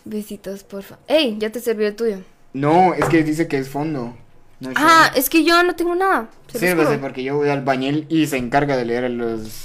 Besitos, 0.04 0.64
porfa. 0.64 0.98
Ey, 1.06 1.36
ya 1.38 1.50
te 1.50 1.60
sirvió 1.60 1.88
el 1.88 1.96
tuyo. 1.96 2.18
No, 2.60 2.94
es 2.94 3.04
que 3.06 3.22
dice 3.22 3.46
que 3.48 3.58
es 3.58 3.68
fondo. 3.68 4.16
No 4.60 4.70
Ah, 4.74 5.06
shot. 5.08 5.18
es 5.18 5.30
que 5.30 5.44
yo 5.44 5.62
no 5.62 5.76
tengo 5.76 5.94
nada. 5.94 6.28
se 6.48 6.54
los 6.54 6.60
Sírvese 6.60 6.88
juro. 6.88 7.00
porque 7.00 7.22
yo 7.22 7.36
voy 7.36 7.48
al 7.48 7.62
bañil 7.62 8.06
y 8.08 8.26
se 8.26 8.36
encarga 8.36 8.76
de 8.76 8.84
leer 8.84 9.10
los. 9.10 9.60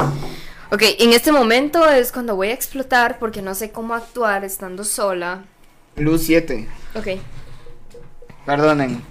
Ok, 0.72 0.82
en 1.00 1.14
este 1.14 1.32
momento 1.32 1.88
es 1.90 2.12
cuando 2.12 2.36
voy 2.36 2.50
a 2.50 2.54
explotar 2.54 3.18
porque 3.20 3.42
no 3.42 3.56
sé 3.56 3.72
cómo 3.72 3.96
actuar 3.96 4.44
estando 4.46 4.84
sola. 4.84 5.44
Luz 5.96 6.24
7. 6.24 6.68
Ok. 6.96 7.08
Perdonen. 8.46 9.02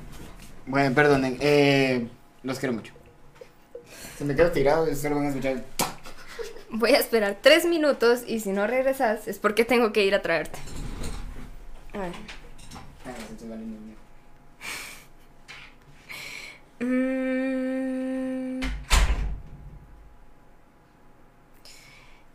Bueno, 0.66 0.94
perdonen. 0.94 1.36
Eh, 1.40 2.06
los 2.42 2.59
quiero 2.59 2.74
mucho. 2.74 2.92
Se 4.18 4.24
me 4.24 4.34
queda 4.36 4.52
tirado 4.52 4.90
y 4.90 4.94
solo 4.94 5.16
van 5.16 5.26
a 5.26 5.28
escuchar. 5.30 5.64
Voy 6.70 6.90
a 6.92 6.98
esperar 6.98 7.38
tres 7.40 7.64
minutos 7.66 8.20
y 8.26 8.40
si 8.40 8.50
no 8.50 8.66
regresas 8.66 9.26
es 9.28 9.38
porque 9.38 9.64
tengo 9.64 9.92
que 9.92 10.04
ir 10.04 10.14
a 10.14 10.22
traerte. 10.22 10.59
A 11.94 11.98
ver. 11.98 12.12
Mm. 16.80 18.60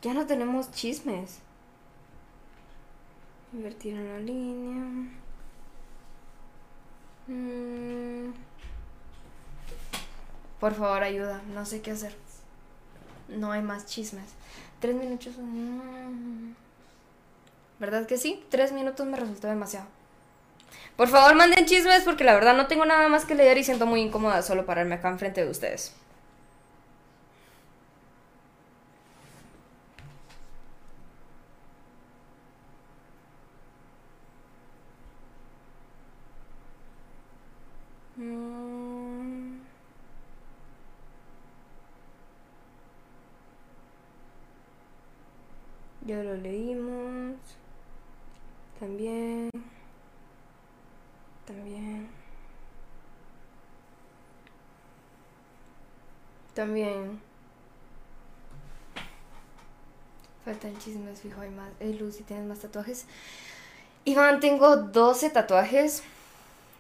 Ya 0.02 0.14
no 0.14 0.26
tenemos 0.26 0.72
chismes. 0.72 1.40
Invertir 3.54 3.94
en 3.96 4.08
la 4.08 4.20
línea. 4.20 5.12
Mm. 7.28 8.34
Por 10.60 10.74
favor, 10.74 11.04
ayuda. 11.04 11.42
No 11.54 11.66
sé 11.66 11.82
qué 11.82 11.92
hacer. 11.92 12.16
No 13.28 13.52
hay 13.52 13.62
más 13.62 13.86
chismes. 13.86 14.30
Tres 14.80 14.96
minutos. 14.96 15.34
mm. 15.38 16.52
¿Verdad 17.80 18.08
que 18.08 18.18
sí? 18.18 18.44
Tres 18.50 18.72
minutos 18.72 19.06
me 19.06 19.18
resultó 19.18 19.48
demasiado. 19.48 19.97
Por 20.98 21.08
favor, 21.08 21.36
manden 21.36 21.66
chismes 21.66 22.04
porque 22.04 22.24
la 22.24 22.34
verdad 22.34 22.56
no 22.58 22.68
tengo 22.68 22.86
nada 22.86 23.08
más 23.08 23.24
que 23.26 23.36
leer 23.36 23.58
y 23.58 23.64
siento 23.64 23.86
muy 23.86 24.02
incómoda 24.02 24.42
solo 24.42 24.66
pararme 24.66 24.96
acá 24.96 25.10
enfrente 25.10 25.44
de 25.46 25.52
ustedes. 25.52 25.94
Mm. 38.20 39.62
Ya 46.06 46.24
lo 46.24 46.36
leímos. 46.38 47.38
También. 48.80 49.50
También. 49.52 49.77
También. 56.58 57.22
Faltan 60.44 60.76
chismes, 60.80 61.22
fijo, 61.22 61.40
hay 61.40 61.52
más. 61.52 61.70
Eh, 61.80 61.96
Lucy, 62.00 62.24
¿tienes 62.24 62.48
más 62.48 62.58
tatuajes? 62.58 63.06
Iván, 64.06 64.40
tengo 64.40 64.76
12 64.76 65.30
tatuajes. 65.30 66.02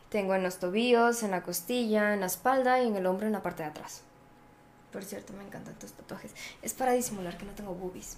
Tengo 0.09 0.33
en 0.33 0.41
los 0.41 0.57
tobillos, 0.57 1.21
en 1.21 1.29
la 1.29 1.43
costilla, 1.43 2.15
en 2.15 2.21
la 2.21 2.25
espalda 2.25 2.81
y 2.81 2.87
en 2.87 2.95
el 2.95 3.05
hombro 3.05 3.27
en 3.27 3.33
la 3.33 3.43
parte 3.43 3.61
de 3.61 3.69
atrás. 3.69 4.01
Por 4.91 5.03
cierto, 5.03 5.33
me 5.33 5.43
encantan 5.43 5.75
tus 5.75 5.91
tatuajes. 5.91 6.33
Es 6.63 6.73
para 6.73 6.93
disimular 6.93 7.37
que 7.37 7.45
no 7.45 7.51
tengo 7.51 7.75
boobies. 7.75 8.17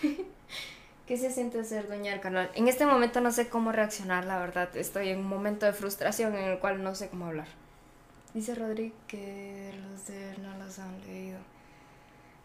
¿Qué 1.06 1.16
se 1.18 1.30
siente 1.30 1.62
ser 1.62 1.88
dueña 1.88 2.12
del 2.12 2.22
canal? 2.22 2.50
En 2.54 2.68
este 2.68 2.86
momento 2.86 3.20
no 3.20 3.32
sé 3.32 3.50
cómo 3.50 3.70
reaccionar, 3.70 4.24
la 4.24 4.38
verdad. 4.38 4.74
Estoy 4.74 5.10
en 5.10 5.18
un 5.18 5.28
momento 5.28 5.66
de 5.66 5.74
frustración 5.74 6.34
en 6.36 6.44
el 6.44 6.58
cual 6.58 6.82
no 6.82 6.94
sé 6.94 7.10
cómo 7.10 7.26
hablar. 7.26 7.48
Dice 8.32 8.54
Rodri 8.54 8.92
que 9.08 9.72
los 9.90 10.06
de 10.06 10.30
él 10.30 10.42
no 10.42 10.56
los 10.64 10.78
han 10.78 11.00
leído. 11.06 11.38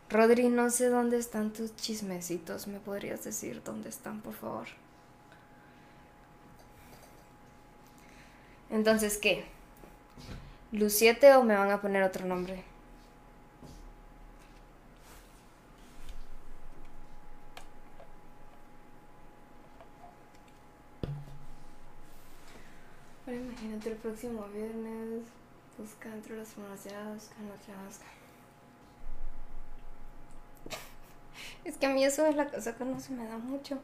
Rodri, 0.10 0.50
no 0.50 0.70
sé 0.70 0.90
dónde 0.90 1.18
están 1.18 1.54
tus 1.54 1.76
chismecitos. 1.76 2.68
¿Me 2.68 2.80
podrías 2.80 3.24
decir 3.24 3.62
dónde 3.64 3.90
están, 3.90 4.22
por 4.22 4.34
favor? 4.34 4.68
Entonces, 8.70 9.18
¿qué? 9.18 9.46
¿Luciete 10.72 11.34
o 11.36 11.44
me 11.44 11.56
van 11.56 11.72
a 11.72 11.82
poner 11.82 12.04
otro 12.04 12.26
nombre? 12.26 12.64
Ahora 23.26 23.38
imagínate 23.40 23.92
el 23.92 23.98
próximo 23.98 24.46
viernes. 24.54 25.45
Busca 25.78 26.10
entre 26.10 26.38
las 26.38 26.50
te 27.66 27.72
busca. 27.86 28.06
Es 31.66 31.78
que 31.78 31.86
a 31.86 31.90
mí 31.90 32.06
eso 32.06 32.24
de 32.24 32.34
la 32.34 32.48
cosa 32.48 32.76
que 32.76 32.86
no 32.86 33.00
se 33.00 33.12
me 33.12 33.26
da 33.28 33.38
mucho. 33.38 33.80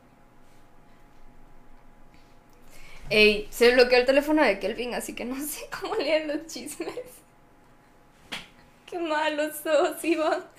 Ey, 3.09 3.47
se 3.49 3.73
bloqueó 3.73 3.97
el 3.99 4.05
teléfono 4.05 4.41
de 4.41 4.57
Kelvin, 4.59 4.93
así 4.95 5.13
que 5.13 5.25
no 5.25 5.35
sé 5.41 5.61
cómo 5.81 5.95
leer 5.95 6.27
los 6.27 6.47
chismes. 6.47 6.95
Qué 8.85 8.99
malos 8.99 9.57
sos, 9.57 10.03
Iván. 10.03 10.43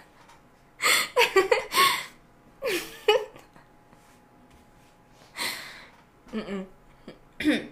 Mm, 6.33 6.67
mm. 7.41 7.72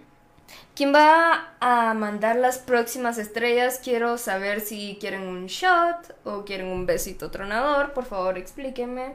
¿Quién 0.73 0.93
va 0.93 1.53
a 1.59 1.93
mandar 1.93 2.37
las 2.37 2.57
próximas 2.57 3.17
estrellas? 3.17 3.81
Quiero 3.83 4.17
saber 4.17 4.61
si 4.61 4.97
quieren 5.01 5.23
un 5.23 5.47
shot 5.47 6.15
o 6.23 6.45
quieren 6.45 6.67
un 6.67 6.85
besito 6.85 7.29
tronador. 7.29 7.91
Por 7.91 8.05
favor, 8.05 8.37
explíquenme. 8.37 9.13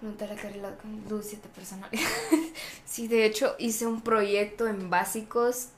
Preguntarle 0.00 0.34
a 0.34 0.38
Carla 0.38 0.76
con 0.76 1.22
siete 1.22 1.48
personalidades. 1.54 2.08
sí, 2.86 3.06
de 3.06 3.26
hecho, 3.26 3.54
hice 3.58 3.86
un 3.86 4.00
proyecto 4.00 4.66
en 4.66 4.88
básicos. 4.88 5.68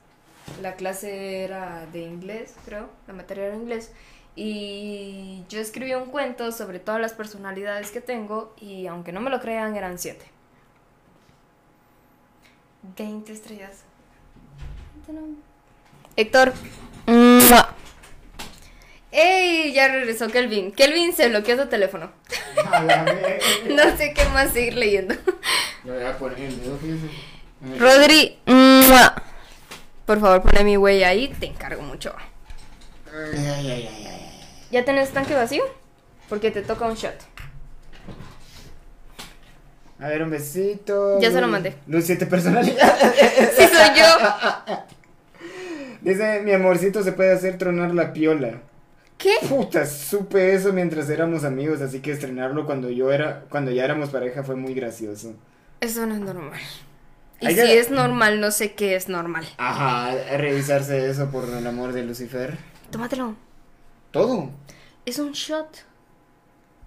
La 0.62 0.74
clase 0.76 1.42
era 1.42 1.86
de 1.86 2.02
inglés, 2.02 2.54
creo. 2.64 2.88
La 3.08 3.14
materia 3.14 3.46
era 3.46 3.56
inglés. 3.56 3.90
Y 4.36 5.42
yo 5.48 5.58
escribí 5.58 5.92
un 5.94 6.06
cuento 6.06 6.52
sobre 6.52 6.78
todas 6.78 7.00
las 7.00 7.14
personalidades 7.14 7.90
que 7.90 8.00
tengo. 8.00 8.54
Y 8.60 8.86
aunque 8.86 9.10
no 9.10 9.20
me 9.20 9.30
lo 9.30 9.40
crean, 9.40 9.74
eran 9.74 9.98
siete. 9.98 10.26
20 12.96 13.32
estrellas. 13.32 13.89
Héctor. 16.16 16.52
¡Mua! 17.06 17.74
¡Ey! 19.10 19.72
Ya 19.72 19.88
regresó 19.88 20.28
Kelvin. 20.28 20.72
Kelvin 20.72 21.14
se 21.14 21.28
bloqueó 21.28 21.56
su 21.56 21.66
teléfono. 21.68 22.12
A 22.70 22.82
la 22.82 23.02
verga. 23.04 23.38
No 23.68 23.96
sé 23.96 24.12
qué 24.14 24.24
más 24.26 24.52
seguir 24.52 24.76
leyendo. 24.76 25.14
Rodri. 27.78 28.38
¡mua! 28.46 29.14
Por 30.06 30.20
favor, 30.20 30.42
pone 30.42 30.64
mi 30.64 30.76
huella 30.76 31.08
ahí. 31.08 31.28
Te 31.40 31.46
encargo 31.46 31.82
mucho. 31.82 32.14
Ay, 33.12 33.38
ay, 33.38 33.70
ay, 33.70 33.70
ay, 33.70 34.06
ay. 34.06 34.40
¿Ya 34.70 34.84
tenés 34.84 35.10
tanque 35.10 35.34
vacío? 35.34 35.64
Porque 36.28 36.50
te 36.50 36.62
toca 36.62 36.86
un 36.86 36.94
shot. 36.94 37.14
A 39.98 40.08
ver, 40.08 40.22
un 40.22 40.30
besito. 40.30 41.20
Ya 41.20 41.30
se 41.30 41.40
lo 41.40 41.48
mandé. 41.48 41.74
Los 41.86 42.04
siete 42.04 42.26
personalidades. 42.26 43.54
Sí, 43.56 43.66
soy 43.66 43.98
yo. 43.98 44.84
Dice, 46.02 46.40
mi 46.42 46.52
amorcito 46.52 47.02
se 47.02 47.12
puede 47.12 47.32
hacer 47.32 47.58
tronar 47.58 47.94
la 47.94 48.12
piola. 48.12 48.60
¿Qué? 49.18 49.34
Puta, 49.48 49.84
supe 49.84 50.54
eso 50.54 50.72
mientras 50.72 51.10
éramos 51.10 51.44
amigos, 51.44 51.82
así 51.82 52.00
que 52.00 52.12
estrenarlo 52.12 52.64
cuando 52.64 52.88
yo 52.88 53.12
era, 53.12 53.44
cuando 53.50 53.70
ya 53.70 53.84
éramos 53.84 54.08
pareja 54.10 54.42
fue 54.42 54.56
muy 54.56 54.72
gracioso. 54.72 55.34
Eso 55.80 56.06
no 56.06 56.14
es 56.14 56.20
normal. 56.20 56.58
Y 57.40 57.46
Hay 57.46 57.54
si 57.54 57.60
que- 57.60 57.78
es 57.78 57.90
normal, 57.90 58.40
no 58.40 58.50
sé 58.50 58.72
qué 58.74 58.96
es 58.96 59.08
normal. 59.08 59.46
Ajá, 59.58 60.14
revisarse 60.36 61.08
eso 61.10 61.30
por 61.30 61.44
el 61.48 61.66
amor 61.66 61.92
de 61.92 62.02
Lucifer. 62.04 62.56
Tómatelo. 62.90 63.34
Todo. 64.10 64.50
Es 65.06 65.18
un 65.18 65.32
shot. 65.32 65.84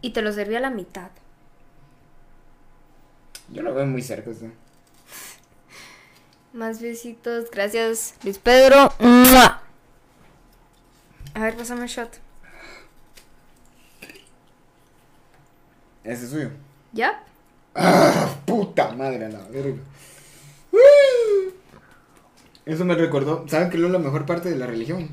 Y 0.02 0.10
te 0.12 0.22
lo 0.22 0.32
serví 0.34 0.56
a 0.56 0.60
la 0.60 0.70
mitad. 0.70 1.10
Yo 3.50 3.62
lo 3.62 3.74
veo 3.74 3.86
muy 3.86 4.02
cerca, 4.02 4.34
¿sí? 4.34 4.48
Más 6.54 6.80
besitos. 6.80 7.50
Gracias, 7.50 8.14
Luis 8.24 8.38
Pedro. 8.38 8.94
¡Mua! 9.00 9.64
A 11.34 11.40
ver, 11.40 11.58
pásame 11.58 11.82
un 11.82 11.88
shot. 11.88 12.20
Ese 16.04 16.26
es 16.26 16.30
suyo. 16.30 16.52
¿Ya? 16.92 17.24
¡Ah, 17.74 18.36
puta 18.46 18.92
madre, 18.92 19.30
la 19.30 19.40
verga! 19.48 19.82
Eso 22.66 22.86
me 22.86 22.94
recordó. 22.94 23.48
¿Saben 23.48 23.72
qué 23.72 23.78
es 23.78 23.84
la 23.84 23.98
mejor 23.98 24.28
parte 24.28 24.50
de 24.50 24.56
la 24.56 24.68
religión? 24.68 25.10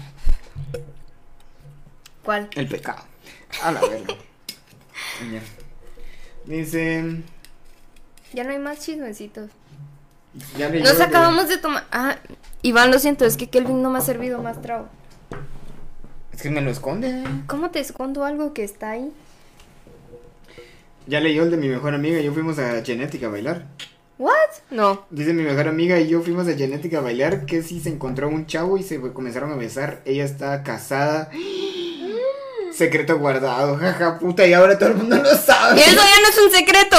¿Cuál? 2.23 2.51
El 2.55 2.69
pecado. 2.69 3.03
A 3.63 3.73
la 3.73 3.81
verga. 3.81 4.15
Dice. 6.45 7.23
Ya 8.35 8.45
no 8.45 8.51
hay 8.51 8.59
más 8.59 8.81
chismecitos. 8.81 9.51
Ya 10.57 10.69
Nos 10.69 11.01
acabamos 11.01 11.49
de 11.49 11.59
tomar. 11.59 11.87
Ah, 11.91 12.17
Iván, 12.63 12.91
lo 12.91 12.99
siento, 12.99 13.25
es 13.25 13.37
que 13.37 13.49
Kelvin 13.49 13.83
no 13.83 13.91
me 13.91 13.99
ha 13.99 14.03
servido 14.03 14.41
más 14.43 14.61
trago. 14.63 14.89
Es 16.33 16.43
que 16.43 16.51
me 16.51 16.61
lo 16.61 16.71
esconde. 16.71 17.25
¿Cómo 17.47 17.71
te 17.71 17.81
escondo 17.81 18.25
algo 18.25 18.55
que 18.55 18.65
está 18.65 18.91
ahí? 18.91 19.13
Ya 21.07 21.21
leyó 21.21 21.43
el 21.43 21.51
de 21.51 21.57
mi 21.57 21.69
mejor 21.69 21.95
amiga 21.95 22.21
y 22.21 22.25
yo 22.25 22.33
fuimos 22.33 22.59
a 22.59 22.83
Genética 22.85 23.27
a 23.27 23.31
bailar. 23.31 23.67
¿What? 24.19 24.33
No. 24.71 25.07
Dice 25.11 25.33
mi 25.33 25.43
mejor 25.43 25.67
amiga 25.67 25.99
y 25.99 26.09
yo 26.09 26.21
fuimos 26.23 26.47
a 26.47 26.55
Genética 26.55 26.99
a 26.99 27.01
bailar 27.01 27.47
que 27.47 27.63
si 27.63 27.81
se 27.81 27.89
encontró 27.89 28.29
un 28.29 28.47
chavo 28.47 28.77
y 28.77 28.83
se 28.83 29.01
comenzaron 29.01 29.51
a 29.51 29.57
besar. 29.57 30.03
Ella 30.05 30.25
está 30.25 30.63
casada. 30.63 31.31
Secreto 32.73 33.19
guardado, 33.19 33.77
jaja 33.77 34.19
puta, 34.19 34.47
y 34.47 34.53
ahora 34.53 34.79
todo 34.79 34.91
el 34.91 34.97
mundo 34.97 35.17
lo 35.17 35.37
sabe. 35.37 35.81
Eso 35.81 35.97
ya 35.97 36.21
no 36.21 36.29
es 36.29 36.39
un 36.39 36.51
secreto. 36.51 36.97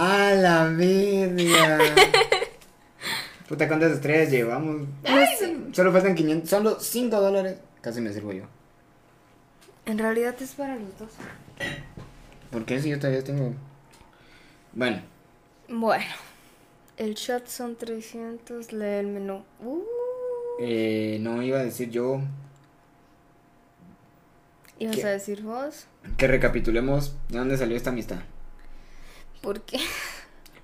A 0.00 0.32
la 0.34 0.64
verga. 0.68 1.78
Puta, 3.48 3.66
¿cuántas 3.66 3.90
estrellas 3.92 4.30
llevamos? 4.30 4.86
Solo 5.72 5.90
faltan 5.92 6.14
500, 6.14 6.48
solo 6.48 6.78
5 6.78 7.20
dólares. 7.20 7.58
Casi 7.80 8.00
me 8.00 8.12
sirvo 8.12 8.32
yo. 8.32 8.44
En 9.86 9.98
realidad 9.98 10.36
es 10.40 10.52
para 10.52 10.76
los 10.76 10.96
dos. 11.00 11.10
¿Por 12.52 12.64
qué 12.64 12.80
si 12.80 12.90
yo 12.90 12.98
todavía 13.00 13.24
tengo... 13.24 13.54
Bueno, 14.72 15.02
Bueno. 15.68 16.04
El 16.96 17.14
shot 17.14 17.48
son 17.48 17.74
300, 17.74 18.72
lee 18.72 18.84
el 18.84 19.06
menú. 19.08 19.44
Uh. 19.64 19.82
eh, 20.60 21.18
no 21.20 21.42
iba 21.42 21.58
a 21.58 21.64
decir 21.64 21.90
yo... 21.90 22.20
¿Ibas 24.78 24.94
¿Qué? 24.96 25.04
a 25.06 25.10
decir 25.10 25.42
vos? 25.42 25.86
Que 26.16 26.28
recapitulemos 26.28 27.16
de 27.30 27.38
dónde 27.38 27.56
salió 27.56 27.76
esta 27.76 27.90
amistad. 27.90 28.18
¿Por 29.40 29.60
qué? 29.62 29.78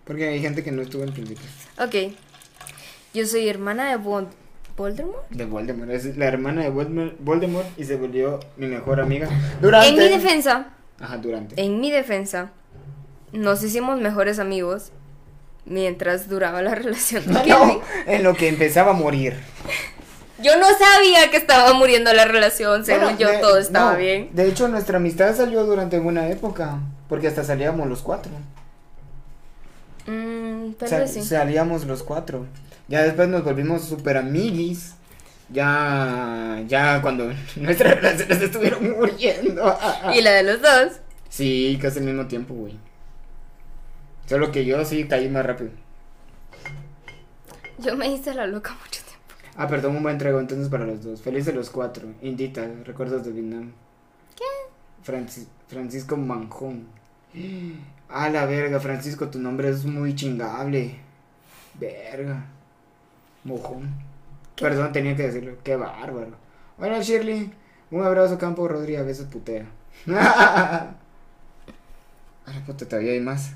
Porque 0.05 0.29
hay 0.29 0.41
gente 0.41 0.63
que 0.63 0.71
no 0.73 0.83
estuvo 0.83 1.03
al 1.03 1.13
principio. 1.13 1.45
Ok. 1.79 2.13
Yo 3.15 3.27
soy 3.27 3.49
hermana 3.49 3.89
de 3.91 3.97
Vol- 3.99 4.29
Voldemort. 4.77 5.29
De 5.31 5.45
Voldemort. 5.45 5.91
Es 5.91 6.17
la 6.17 6.27
hermana 6.27 6.63
de 6.63 6.71
Voldemort, 6.71 7.67
y 7.79 7.85
se 7.85 7.97
volvió 7.97 8.41
mi 8.57 8.67
mejor 8.67 9.01
amiga. 9.01 9.29
Durante. 9.61 9.89
En 9.89 9.97
mi 9.97 10.09
defensa, 10.09 10.67
Ajá, 11.01 11.17
durante. 11.19 11.61
en 11.63 11.81
mi 11.81 11.91
defensa, 11.91 12.51
nos 13.33 13.63
hicimos 13.63 14.01
mejores 14.01 14.39
amigos 14.41 14.91
mientras 15.65 16.29
duraba 16.29 16.61
la 16.61 16.75
relación. 16.75 17.25
No, 17.27 17.81
en 18.07 18.23
lo 18.25 18.35
que 18.35 18.49
empezaba 18.49 18.91
a 18.91 18.95
morir. 18.95 19.35
Yo 20.43 20.59
no 20.59 20.67
sabía 20.77 21.31
que 21.31 21.37
estaba 21.37 21.73
muriendo 21.75 22.13
la 22.13 22.25
relación, 22.25 22.85
según 22.85 23.05
Bueno, 23.05 23.19
yo 23.19 23.29
de- 23.31 23.39
todo 23.39 23.57
estaba 23.59 23.93
no, 23.93 23.99
bien. 23.99 24.31
De 24.33 24.49
hecho, 24.49 24.67
nuestra 24.69 24.97
amistad 24.99 25.35
salió 25.37 25.65
durante 25.65 25.99
una 26.01 26.29
época. 26.29 26.79
Porque 27.09 27.29
hasta 27.29 27.45
salíamos 27.45 27.87
los 27.87 28.03
cuatro. 28.03 28.33
Mm, 30.07 30.73
tal 30.75 30.89
Sa- 30.89 30.99
vez 30.99 31.13
sí. 31.13 31.23
Salíamos 31.23 31.85
los 31.87 32.03
cuatro. 32.03 32.47
Ya 32.89 33.03
después 33.03 33.29
nos 33.29 33.45
volvimos 33.45 33.85
super 33.85 34.17
amiguis. 34.17 34.95
Ya, 35.51 36.63
ya 36.67 37.01
cuando 37.03 37.31
nuestras 37.57 37.97
relaciones 37.97 38.41
estuvieron 38.43 38.91
muriendo. 38.93 39.79
Y 40.15 40.23
la 40.23 40.33
de 40.33 40.43
los 40.43 40.61
dos. 40.63 41.01
Sí, 41.29 41.79
casi 41.81 41.99
al 41.99 42.05
mismo 42.07 42.27
tiempo, 42.27 42.55
güey. 42.55 42.79
Solo 44.27 44.51
que 44.53 44.65
yo 44.65 44.85
sí 44.85 45.05
caí 45.07 45.29
más 45.29 45.45
rápido. 45.45 45.71
Yo 47.79 47.97
me 47.97 48.09
hice 48.09 48.35
la 48.35 48.47
loca 48.47 48.71
mucho 48.73 49.01
tiempo. 49.03 49.35
Ah, 49.57 49.69
perdón, 49.69 49.97
un 49.97 50.03
buen 50.03 50.17
trago 50.19 50.41
entonces 50.41 50.69
para 50.69 50.87
los 50.87 51.03
dos. 51.05 51.21
Feliz 51.23 51.45
de 51.45 51.53
los 51.53 51.71
cuatro. 51.71 52.09
Indita, 52.23 52.67
recuerdos 52.85 53.25
de 53.25 53.33
Vietnam. 53.33 53.73
¿Qué? 54.37 54.45
Francis- 55.03 55.49
Francisco 55.69 56.17
Manjón. 56.17 56.87
Ah, 58.09 58.29
la 58.29 58.47
verga, 58.47 58.81
Francisco, 58.81 59.29
tu 59.29 59.39
nombre 59.39 59.69
es 59.71 59.85
muy 59.85 60.15
chingable. 60.15 60.97
Verga. 61.75 62.45
Mojón. 63.45 63.91
¿Qué? 64.57 64.65
Perdón, 64.65 64.93
tenía 64.93 65.17
que 65.17 65.25
decirlo. 65.25 65.57
Qué 65.65 65.77
bárbaro. 65.77 66.37
Hola, 66.79 67.01
Shirley. 67.01 67.53
Un 67.91 68.05
abrazo, 68.05 68.39
Campo 68.39 68.67
Rodríguez. 68.69 69.01
A 69.03 69.05
veces 69.05 69.27
putea. 69.27 69.67
Ay, 72.47 72.61
puta, 72.67 72.87
todavía 72.87 73.13
hay 73.13 73.21
más. 73.21 73.53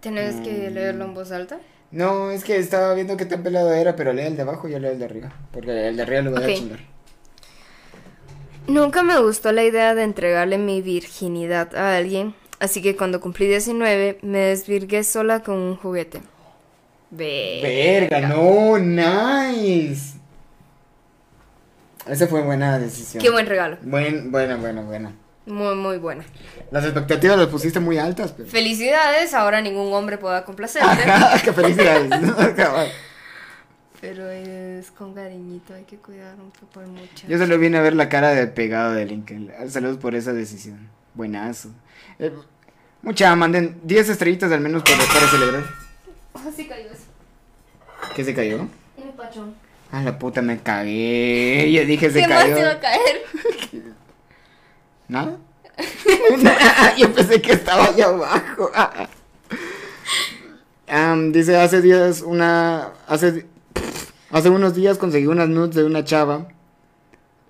¿Tienes 0.00 0.36
que 0.40 0.68
Mm. 0.70 0.74
leerlo 0.74 1.04
en 1.04 1.14
voz 1.14 1.30
alta? 1.32 1.60
No, 1.92 2.30
es 2.30 2.42
que 2.42 2.56
estaba 2.56 2.94
viendo 2.94 3.18
qué 3.18 3.26
tan 3.26 3.42
pelado 3.42 3.72
era, 3.72 3.94
pero 3.94 4.14
lee 4.14 4.22
el 4.22 4.36
de 4.36 4.42
abajo 4.42 4.66
y 4.66 4.72
yo 4.72 4.78
leo 4.78 4.92
el 4.92 4.98
de 4.98 5.04
arriba. 5.04 5.32
Porque 5.52 5.88
el 5.88 5.96
de 5.96 6.02
arriba 6.02 6.22
lo 6.22 6.30
voy 6.32 6.42
a 6.42 6.54
chingar. 6.54 6.80
Nunca 8.66 9.02
me 9.02 9.20
gustó 9.20 9.52
la 9.52 9.62
idea 9.62 9.94
de 9.94 10.02
entregarle 10.02 10.56
mi 10.56 10.80
virginidad 10.80 11.76
a 11.76 11.96
alguien, 11.96 12.34
así 12.60 12.80
que 12.80 12.96
cuando 12.96 13.20
cumplí 13.20 13.46
19 13.46 14.18
me 14.22 14.38
desvirgué 14.38 15.04
sola 15.04 15.42
con 15.42 15.56
un 15.56 15.76
juguete. 15.76 16.22
Ve. 17.10 17.60
Verga, 17.62 18.28
no, 18.28 18.78
nice. 18.78 20.16
Esa 22.08 22.26
fue 22.26 22.42
buena 22.42 22.78
decisión. 22.78 23.22
Qué 23.22 23.30
buen 23.30 23.46
regalo. 23.46 23.76
Buen, 23.82 24.32
buena, 24.32 24.56
buena, 24.56 24.82
buena. 24.82 25.12
Muy, 25.46 25.74
muy 25.74 25.98
buena. 25.98 26.24
Las 26.70 26.84
expectativas 26.84 27.36
las 27.36 27.48
pusiste 27.48 27.80
muy 27.80 27.98
altas, 27.98 28.32
pero. 28.32 28.48
Felicidades, 28.48 29.34
ahora 29.34 29.60
ningún 29.60 29.92
hombre 29.92 30.18
pueda 30.18 30.44
complacerte. 30.44 31.02
¡Qué 31.44 31.52
felicidades! 31.52 32.10
Pero 34.00 34.28
es 34.28 34.90
con 34.90 35.14
cariñito, 35.14 35.74
hay 35.74 35.84
que 35.84 35.96
cuidar 35.96 36.34
un 36.34 36.50
poco 36.50 36.80
al 36.80 36.88
muchacho. 36.88 37.24
Yo 37.28 37.38
solo 37.38 37.56
vine 37.56 37.78
a 37.78 37.82
ver 37.82 37.94
la 37.94 38.08
cara 38.08 38.30
de 38.30 38.48
pegado 38.48 38.94
de 38.94 39.06
Lincoln. 39.06 39.48
Saludos 39.68 39.98
por 39.98 40.16
esa 40.16 40.32
decisión. 40.32 40.88
Buenazo. 41.14 41.68
Eh, 42.18 42.32
mucha, 43.00 43.36
manden 43.36 43.78
10 43.84 44.08
estrellitas 44.08 44.50
al 44.50 44.60
menos 44.60 44.82
para, 44.82 45.04
para 45.04 45.28
celebrar. 45.28 45.62
Así 46.34 46.66
cayó 46.66 46.86
eso. 46.90 47.04
¿Qué 48.16 48.24
se 48.24 48.34
cayó? 48.34 48.66
Mi 48.96 49.12
pachón. 49.16 49.54
Ah, 49.92 50.02
la 50.02 50.18
puta, 50.18 50.42
me 50.42 50.58
cagué. 50.58 51.70
Yo 51.70 51.84
dije 51.84 52.10
se 52.10 52.22
¿Qué 52.22 52.26
más 52.26 52.42
cayó. 52.42 52.56
te 52.56 52.64
va 52.64 52.70
a 52.72 52.80
caer? 52.80 53.22
¿Nada? 55.12 55.36
Yo 56.98 57.12
pensé 57.12 57.42
que 57.42 57.52
estaba 57.52 57.84
allá 57.84 58.06
abajo. 58.06 58.70
Dice, 61.32 61.56
hace 61.56 61.82
días 61.82 62.22
una... 62.22 62.92
Hace, 63.06 63.44
hace 64.30 64.48
unos 64.48 64.74
días 64.74 64.96
conseguí 64.96 65.26
unas 65.26 65.50
nudes 65.50 65.74
de 65.74 65.84
una 65.84 66.02
chava. 66.02 66.48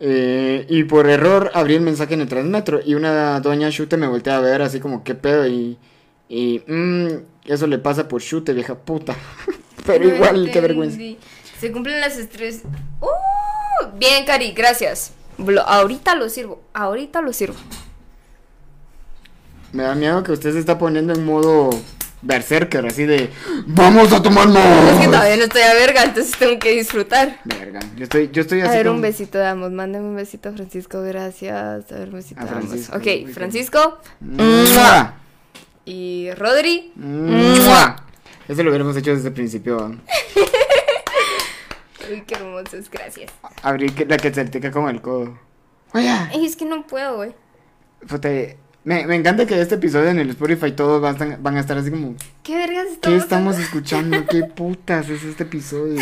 eh, 0.01 0.67
y 0.69 0.83
por 0.85 1.09
error 1.09 1.53
abrí 1.55 1.77
el 1.77 1.83
mensaje 1.83 2.15
en 2.15 2.23
el 2.23 2.29
Transmetro. 2.29 2.81
Y 2.85 2.97
una 2.97 3.39
doña 3.39 3.71
chute 3.71 3.97
me 3.97 4.09
voltea 4.09 4.39
a 4.39 4.41
ver 4.41 4.61
así 4.63 4.81
como, 4.81 5.05
¿qué 5.05 5.15
pedo? 5.15 5.47
Y... 5.47 5.79
Y... 6.29 6.63
mm, 6.67 7.07
eso 7.45 7.69
le 7.69 7.79
pasa 7.79 8.09
por 8.09 8.23
chute, 8.23 8.53
vieja 8.55 8.75
puta. 8.75 9.15
Pero 9.87 10.05
No 10.09 10.15
igual, 10.17 10.51
qué 10.53 10.61
vergüenza. 10.61 10.99
Se 11.61 11.71
cumplen 11.71 12.01
las 12.01 12.17
estrellas. 12.19 12.63
¡Uh! 13.01 13.97
Bien, 13.99 14.25
Cari, 14.25 14.51
gracias. 14.53 15.13
Ahorita 15.67 16.15
lo 16.15 16.29
sirvo. 16.29 16.63
Ahorita 16.75 17.21
lo 17.21 17.33
sirvo. 17.33 17.57
Me 19.73 19.85
da 19.85 19.95
miedo 19.95 20.23
que 20.23 20.33
usted 20.33 20.53
se 20.53 20.59
está 20.59 20.79
poniendo 20.79 21.15
en 21.15 21.25
modo 21.25 21.71
berserker, 22.21 22.87
así 22.87 23.05
de 23.05 23.31
¡Vamos 23.67 24.13
a 24.13 24.23
tomar 24.23 24.47
más! 24.49 24.93
Es 24.93 25.01
que 25.01 25.07
todavía 25.07 25.37
no 25.39 25.45
estoy 25.45 25.63
a 25.63 25.75
verga, 25.75 26.05
entonces 26.05 26.37
tengo 26.39 26.59
que 26.59 26.71
disfrutar. 26.73 27.41
Verga, 27.45 27.81
yo 27.97 28.05
estoy, 28.05 28.31
yo 28.33 28.43
estoy 28.43 28.61
A 28.61 28.67
así 28.67 28.77
ver, 28.77 28.87
como- 28.87 28.97
un 28.97 29.03
besito 29.03 29.39
damos. 29.39 29.71
Mándame 29.73 30.05
un 30.07 30.15
besito 30.17 30.51
a 30.51 30.53
Francisco, 30.53 31.01
gracias. 31.03 31.91
A 31.91 31.95
ver, 31.99 32.09
un 32.11 32.15
besito 32.17 32.41
A 32.41 32.45
damos. 32.45 32.67
Francisco, 32.67 32.97
Ok, 32.97 33.33
Francisco 33.33 33.99
¡Mua! 34.21 35.15
y 35.87 36.31
Rodri. 36.37 36.93
¡Mua! 36.97 37.97
Eso 38.47 38.63
lo 38.63 38.69
hubiéramos 38.71 38.95
hecho 38.97 39.13
desde 39.15 39.29
el 39.29 39.35
principio. 39.35 39.97
Uy, 42.11 42.23
qué 42.27 42.35
hermosos, 42.35 42.91
gracias. 42.91 43.31
Abrí 43.63 43.89
la 44.09 44.17
que 44.17 44.33
se 44.33 44.41
con 44.71 44.89
el 44.89 45.01
codo. 45.01 45.39
Oye, 45.95 46.11
es 46.47 46.57
que 46.57 46.65
no 46.65 46.87
puedo, 46.87 47.17
güey. 47.17 47.35
me, 48.85 49.07
me 49.07 49.15
encanta 49.15 49.47
que 49.47 49.61
este 49.61 49.77
episodio 49.77 50.11
en 50.11 50.19
el 50.19 50.31
Spotify 50.31 50.73
todos 50.73 51.01
van, 51.01 51.15
a 51.15 51.19
estar- 51.19 51.39
van 51.43 51.57
a 51.57 51.61
estar 51.61 51.79
así 51.79 51.91
como 51.91 52.17
¿Qué 52.43 52.57
vergas 52.57 52.87
¿Qué 52.87 52.93
estamos 52.95 53.23
estamos 53.23 53.55
haciendo? 53.57 53.63
escuchando? 53.79 54.27
¿Qué 54.27 54.45
putas 54.57 55.09
es 55.09 55.23
este 55.23 55.45
episodio? 55.45 56.01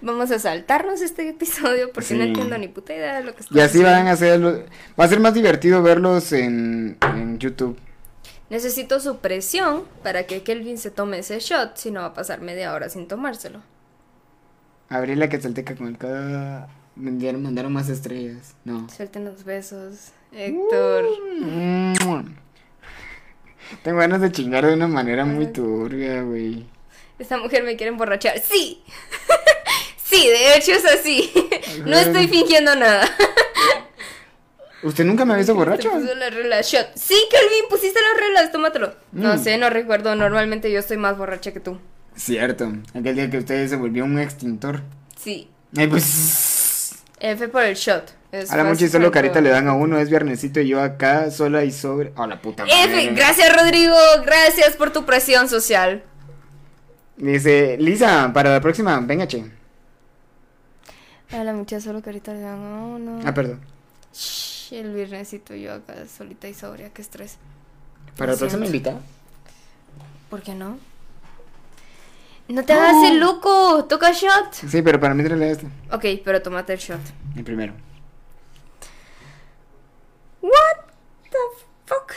Vamos 0.00 0.30
a 0.30 0.38
saltarnos 0.38 1.00
este 1.00 1.28
episodio 1.28 1.92
porque 1.92 2.14
no 2.14 2.22
Sí. 2.24 2.28
entiendo 2.28 2.58
ni 2.58 2.68
puta 2.68 2.94
idea 2.94 3.18
de 3.20 3.24
lo 3.24 3.32
que 3.34 3.42
Y 3.42 3.44
estamos 3.44 3.62
así 3.64 3.82
van 3.82 4.06
a 4.08 4.12
haciendo. 4.12 4.48
hacerlo. 4.48 4.72
Va 4.98 5.04
a 5.04 5.08
ser 5.08 5.20
más 5.20 5.34
divertido 5.34 5.82
verlos 5.82 6.32
en, 6.32 6.96
en 7.02 7.38
YouTube. 7.38 7.78
Necesito 8.50 9.00
su 9.00 9.18
presión 9.18 9.84
para 10.02 10.24
que 10.24 10.42
Kelvin 10.42 10.76
se 10.76 10.90
tome 10.90 11.20
ese 11.20 11.38
shot, 11.38 11.76
si 11.76 11.90
no 11.90 12.00
va 12.00 12.08
a 12.08 12.14
pasar 12.14 12.40
media 12.42 12.74
hora 12.74 12.90
sin 12.90 13.08
tomárselo. 13.08 13.62
Abrí 14.92 15.14
la 15.14 15.28
Quetzalteca 15.28 15.74
con 15.74 15.86
el 15.88 15.96
codo. 15.98 16.66
Mandaron, 16.96 17.42
mandaron 17.42 17.72
más 17.72 17.88
estrellas. 17.88 18.54
No. 18.64 18.88
Suelten 18.90 19.24
los 19.24 19.44
besos, 19.44 20.10
Héctor. 20.32 21.06
Mua. 21.40 22.24
Tengo 23.82 23.98
ganas 23.98 24.20
de 24.20 24.30
chingar 24.30 24.66
de 24.66 24.74
una 24.74 24.86
manera 24.88 25.24
muy 25.24 25.46
turbia, 25.46 26.22
güey. 26.22 26.66
Esta 27.18 27.38
mujer 27.38 27.62
me 27.62 27.76
quiere 27.76 27.90
emborrachar. 27.92 28.38
Sí. 28.40 28.82
sí, 30.04 30.28
de 30.28 30.56
hecho 30.56 30.72
es 30.72 30.84
así. 30.84 31.32
no 31.86 31.96
estoy 31.96 32.28
fingiendo 32.28 32.74
nada. 32.76 33.08
¿Usted 34.82 35.04
nunca 35.04 35.24
me 35.24 35.32
ha 35.32 35.36
visto 35.38 35.54
borracho? 35.54 35.90
Puso 35.90 36.14
la 36.14 36.28
regla 36.28 36.60
shot. 36.60 36.88
Sí, 36.96 37.14
Kelvin, 37.30 37.68
pusiste 37.70 37.98
las 38.00 38.20
reglas, 38.20 38.52
tómatelo. 38.52 38.92
No 39.12 39.34
Mm. 39.36 39.38
sé, 39.42 39.56
no 39.56 39.70
recuerdo. 39.70 40.14
Normalmente 40.16 40.70
yo 40.70 40.80
estoy 40.80 40.98
más 40.98 41.16
borracha 41.16 41.52
que 41.52 41.60
tú. 41.60 41.78
Cierto. 42.16 42.72
Aquel 42.94 43.14
día 43.14 43.30
que 43.30 43.38
usted 43.38 43.68
se 43.68 43.76
volvió 43.76 44.04
un 44.04 44.18
extintor. 44.18 44.82
Sí. 45.16 45.48
Ay, 45.76 45.86
pues. 45.88 47.02
F 47.20 47.48
por 47.48 47.62
el 47.62 47.76
shot. 47.76 48.14
Es 48.32 48.50
A 48.50 48.56
la 48.56 48.64
mucha 48.64 48.86
y 48.86 48.88
solo 48.88 49.10
carita 49.10 49.40
le 49.40 49.50
dan 49.50 49.68
a 49.68 49.74
uno. 49.74 49.98
Es 49.98 50.08
viernesito 50.08 50.60
y 50.60 50.68
yo 50.68 50.80
acá 50.80 51.30
sola 51.30 51.64
y 51.64 51.70
sobre. 51.70 52.12
A 52.16 52.26
la 52.26 52.40
puta 52.40 52.64
F, 52.64 52.88
madre. 52.88 53.12
gracias 53.14 53.54
Rodrigo, 53.54 53.96
gracias 54.24 54.76
por 54.76 54.90
tu 54.90 55.04
presión 55.04 55.48
social. 55.48 56.02
Dice, 57.16 57.76
Lisa, 57.78 58.32
para 58.32 58.50
la 58.50 58.60
próxima, 58.60 58.98
venga, 59.00 59.28
che. 59.28 59.44
A 61.30 61.44
la 61.44 61.52
mucha 61.52 61.80
solo 61.80 62.02
carita 62.02 62.32
le 62.32 62.40
dan 62.40 62.58
a 62.58 62.84
uno. 62.84 63.20
Ah, 63.24 63.32
perdón. 63.32 63.60
Shh, 64.12 64.72
el 64.72 64.94
viernesito 64.94 65.54
yo 65.54 65.74
acá 65.74 65.94
solita 66.06 66.48
y 66.48 66.54
sobria, 66.54 66.90
qué 66.90 67.02
estrés. 67.02 67.36
Para 68.16 68.32
la 68.32 68.38
próxima 68.38 68.66
invita. 68.66 68.98
¿Por 70.28 70.42
qué 70.42 70.54
no? 70.54 70.78
No 72.48 72.64
te 72.64 72.72
hagas 72.72 73.10
el 73.10 73.20
loco, 73.20 73.84
toca 73.84 74.12
shot. 74.12 74.52
Sí, 74.52 74.82
pero 74.82 75.00
para 75.00 75.14
mí 75.14 75.24
trae 75.24 75.50
este. 75.50 75.66
Ok, 75.90 76.22
pero 76.24 76.42
tómate 76.42 76.74
el 76.74 76.78
shot. 76.78 77.00
El 77.36 77.44
primero. 77.44 77.72
What 80.42 80.84
the 81.30 81.38
fuck? 81.86 82.12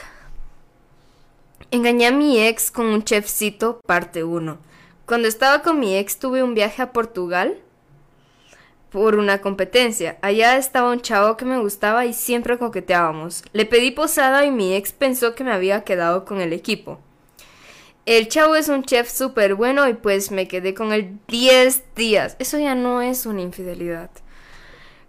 Engañé 1.72 2.08
a 2.08 2.12
mi 2.12 2.40
ex 2.40 2.72
con 2.72 2.88
un 2.88 3.04
chefcito, 3.04 3.80
parte 3.86 4.24
1. 4.24 4.58
Cuando 5.06 5.28
estaba 5.28 5.62
con 5.62 5.80
mi 5.80 5.96
ex 5.96 6.18
tuve 6.18 6.42
un 6.42 6.56
viaje 6.56 6.82
a 6.82 6.92
Portugal 6.92 7.60
por 8.90 9.16
una 9.16 9.42
competencia. 9.42 10.18
Allá 10.22 10.58
estaba 10.58 10.92
un 10.92 11.02
chavo 11.02 11.38
que 11.38 11.46
me 11.46 11.60
gustaba 11.60 12.06
y 12.06 12.14
siempre 12.14 12.58
coqueteábamos. 12.58 13.44
Le 13.54 13.66
pedí 13.66 13.92
posada 13.92 14.46
y 14.46 14.52
mi 14.52 14.74
ex 14.74 14.94
pensó 14.94 15.36
que 15.36 15.44
me 15.44 15.52
había 15.52 15.84
quedado 15.84 16.26
con 16.26 16.42
el 16.42 16.54
equipo. 16.54 17.00
El 18.06 18.28
chavo 18.28 18.56
es 18.56 18.70
un 18.70 18.84
chef 18.84 19.10
súper 19.10 19.56
bueno 19.56 19.88
y 19.90 19.94
pues 19.96 20.32
me 20.32 20.48
quedé 20.48 20.74
con 20.74 20.94
él 20.94 21.18
10 21.28 21.84
días. 21.96 22.36
Eso 22.40 22.60
ya 22.60 22.76
no 22.76 23.02
es 23.02 23.26
una 23.26 23.42
infidelidad. 23.42 24.10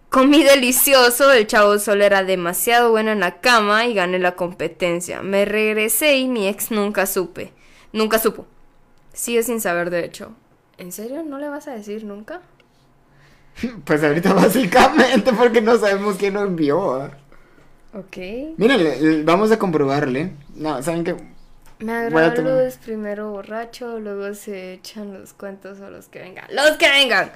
Comí 0.09 0.43
delicioso, 0.43 1.31
el 1.33 1.47
chavo 1.47 1.79
solo 1.79 2.03
era 2.05 2.23
demasiado 2.23 2.91
bueno 2.91 3.11
en 3.11 3.19
la 3.19 3.39
cama 3.41 3.85
y 3.85 3.93
gané 3.93 4.19
la 4.19 4.35
competencia. 4.35 5.21
Me 5.21 5.45
regresé 5.45 6.17
y 6.17 6.27
mi 6.27 6.47
ex 6.47 6.71
nunca 6.71 7.05
supe. 7.05 7.53
Nunca 7.91 8.17
supo. 8.19 8.47
Sigue 9.13 9.43
sin 9.43 9.59
saber 9.61 9.89
de 9.89 10.05
hecho. 10.05 10.31
¿En 10.77 10.91
serio? 10.91 11.23
¿No 11.23 11.39
le 11.39 11.49
vas 11.49 11.67
a 11.67 11.73
decir 11.75 12.03
nunca? 12.05 12.41
Pues 13.85 14.03
ahorita 14.03 14.33
básicamente 14.33 15.33
porque 15.33 15.61
no 15.61 15.77
sabemos 15.77 16.17
quién 16.17 16.35
lo 16.35 16.41
envió. 16.43 16.95
¿ah? 16.95 17.11
Ok. 17.93 18.17
Le- 18.57 19.23
vamos 19.23 19.51
a 19.51 19.59
comprobarle. 19.59 20.33
No, 20.55 20.81
¿saben 20.83 21.03
qué? 21.03 21.15
Me 21.79 21.93
agrada 21.93 22.33
tomar- 22.33 22.65
Luz, 22.65 22.75
primero 22.77 23.31
borracho, 23.31 23.99
luego 23.99 24.33
se 24.33 24.73
echan 24.73 25.13
los 25.13 25.33
cuentos 25.33 25.79
a 25.81 25.89
los 25.89 26.07
que 26.07 26.19
vengan. 26.19 26.45
¡Los 26.51 26.71
que 26.77 26.89
vengan! 26.89 27.31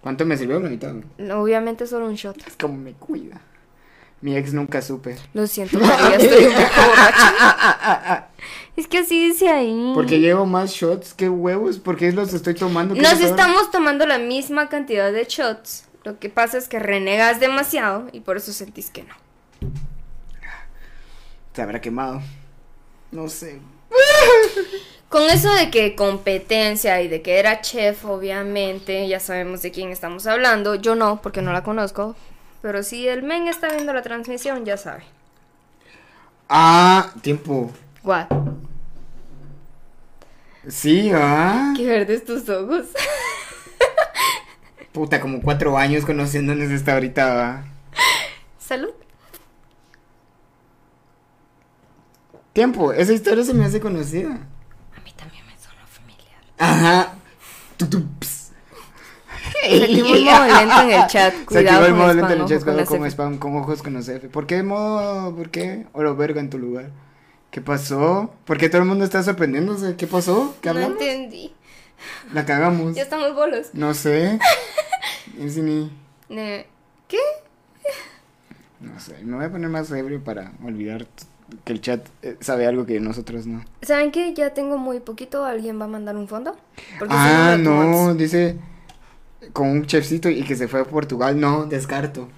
¿Cuánto 0.00 0.24
me 0.24 0.36
sirvió 0.36 0.60
la 0.60 0.68
mitad? 0.70 0.94
Obviamente 1.34 1.86
solo 1.86 2.06
un 2.06 2.14
shot. 2.14 2.38
Es 2.46 2.56
como 2.56 2.76
me 2.76 2.92
cuida. 2.92 3.40
Mi 4.20 4.36
ex 4.36 4.52
nunca 4.52 4.80
supe. 4.82 5.16
Lo 5.34 5.46
siento, 5.46 5.78
María, 5.80 6.16
estoy 6.16 6.44
un 6.46 6.52
poco 6.52 6.88
borracha. 6.88 8.24
Es 8.76 8.86
que 8.86 8.98
así 8.98 9.28
dice 9.30 9.48
ahí. 9.48 9.90
Porque 9.92 10.20
llevo 10.20 10.46
más 10.46 10.70
shots 10.70 11.12
que 11.12 11.28
huevos. 11.28 11.78
porque 11.80 12.12
los 12.12 12.32
estoy 12.32 12.54
tomando? 12.54 12.94
¿Qué 12.94 13.00
Nos 13.02 13.18
estamos 13.20 13.72
tomando 13.72 14.06
la 14.06 14.18
misma 14.18 14.68
cantidad 14.68 15.10
de 15.12 15.24
shots. 15.24 15.88
Lo 16.04 16.20
que 16.20 16.28
pasa 16.30 16.58
es 16.58 16.68
que 16.68 16.78
renegas 16.78 17.40
demasiado 17.40 18.06
y 18.12 18.20
por 18.20 18.36
eso 18.36 18.52
sentís 18.52 18.90
que 18.90 19.02
no. 19.02 19.14
Se 21.54 21.62
habrá 21.62 21.80
quemado. 21.80 22.22
No 23.10 23.28
sé. 23.28 23.60
Con 25.08 25.22
eso 25.30 25.50
de 25.54 25.70
que 25.70 25.94
competencia 25.94 27.00
y 27.00 27.08
de 27.08 27.22
que 27.22 27.38
era 27.38 27.62
chef, 27.62 28.04
obviamente, 28.04 29.08
ya 29.08 29.20
sabemos 29.20 29.62
de 29.62 29.70
quién 29.70 29.90
estamos 29.90 30.26
hablando. 30.26 30.74
Yo 30.74 30.94
no, 30.94 31.22
porque 31.22 31.40
no 31.40 31.52
la 31.52 31.62
conozco. 31.62 32.14
Pero 32.60 32.82
si 32.82 33.08
el 33.08 33.22
men 33.22 33.48
está 33.48 33.68
viendo 33.68 33.92
la 33.92 34.02
transmisión, 34.02 34.66
ya 34.66 34.76
sabe. 34.76 35.04
Ah, 36.48 37.12
tiempo. 37.22 37.70
What? 38.02 38.26
Sí, 40.68 41.10
ah. 41.14 41.72
Qué 41.76 41.86
verdes 41.86 42.24
tus 42.24 42.46
ojos. 42.48 42.86
Puta, 44.92 45.20
como 45.20 45.40
cuatro 45.40 45.78
años 45.78 46.04
conociéndonos 46.04 46.70
hasta 46.70 46.94
ahorita, 46.94 47.34
va. 47.34 47.64
Salud. 48.58 48.90
Tiempo, 52.58 52.92
esa 52.92 53.12
historia 53.12 53.44
se 53.44 53.54
me 53.54 53.64
hace 53.64 53.78
conocida. 53.78 54.30
A 54.30 55.00
mí 55.04 55.12
también 55.16 55.46
me 55.46 55.56
suena 55.56 55.86
familiar. 55.86 56.42
Ajá. 56.58 57.14
El 59.64 60.02
modo 60.02 60.44
lento 60.44 60.80
en 60.82 60.90
el 60.90 61.06
chat. 61.06 61.34
Cuidado 61.44 61.86
el 61.86 61.94
modo 61.94 62.14
lento 62.14 62.32
en 62.32 62.40
el 62.40 62.46
chat, 62.48 62.64
cuidado 62.64 62.84
con 62.86 63.06
spam, 63.06 63.38
con 63.38 63.56
ojos 63.58 63.80
con 63.80 63.94
los 63.94 64.08
F. 64.08 64.28
¿Por 64.28 64.48
qué 64.48 64.64
modo? 64.64 65.36
¿Por 65.36 65.50
qué? 65.50 65.86
Oro 65.92 66.16
verga 66.16 66.40
en 66.40 66.50
tu 66.50 66.58
lugar. 66.58 66.90
¿Qué 67.52 67.60
pasó? 67.60 68.34
¿Por 68.44 68.58
qué 68.58 68.68
todo 68.68 68.82
el 68.82 68.88
mundo 68.88 69.04
está 69.04 69.22
sorprendiéndose? 69.22 69.94
¿Qué 69.94 70.08
pasó? 70.08 70.56
¿Qué 70.60 70.70
No 70.70 70.80
hablamos? 70.80 71.00
entendí. 71.00 71.54
La 72.34 72.44
cagamos. 72.44 72.96
Ya 72.96 73.04
estamos 73.04 73.36
bolos. 73.36 73.68
No 73.72 73.94
sé. 73.94 74.40
¿Qué? 77.06 77.18
No 78.80 78.98
sé. 78.98 79.16
Me 79.22 79.36
voy 79.36 79.44
a 79.44 79.50
poner 79.52 79.70
más 79.70 79.92
ebrio 79.92 80.24
para 80.24 80.50
olvidar 80.64 81.06
que 81.64 81.72
el 81.72 81.80
chat 81.80 82.06
eh, 82.22 82.36
sabe 82.40 82.66
algo 82.66 82.86
que 82.86 83.00
nosotros 83.00 83.46
no. 83.46 83.64
¿Saben 83.82 84.10
qué? 84.10 84.34
Ya 84.34 84.54
tengo 84.54 84.78
muy 84.78 85.00
poquito. 85.00 85.44
¿Alguien 85.44 85.80
va 85.80 85.84
a 85.86 85.88
mandar 85.88 86.16
un 86.16 86.28
fondo? 86.28 86.56
Porque 86.98 87.14
Ah, 87.16 87.56
no, 87.58 88.14
dice 88.14 88.56
con 89.52 89.68
un 89.68 89.86
chefcito 89.86 90.28
y 90.28 90.42
que 90.42 90.56
se 90.56 90.68
fue 90.68 90.80
a 90.80 90.84
Portugal. 90.84 91.38
No, 91.38 91.66
descarto. 91.66 92.28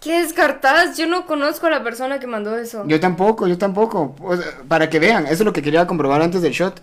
¿Qué 0.00 0.20
descartás? 0.20 0.96
Yo 0.98 1.06
no 1.06 1.26
conozco 1.26 1.68
a 1.68 1.70
la 1.70 1.84
persona 1.84 2.18
que 2.18 2.26
mandó 2.26 2.56
eso. 2.56 2.84
Yo 2.88 2.98
tampoco, 2.98 3.46
yo 3.46 3.56
tampoco. 3.56 4.16
O 4.20 4.36
sea, 4.36 4.46
para 4.66 4.90
que 4.90 4.98
vean, 4.98 5.24
eso 5.24 5.34
es 5.34 5.44
lo 5.44 5.52
que 5.52 5.62
quería 5.62 5.86
comprobar 5.86 6.20
antes 6.22 6.42
del 6.42 6.52
shot. 6.52 6.82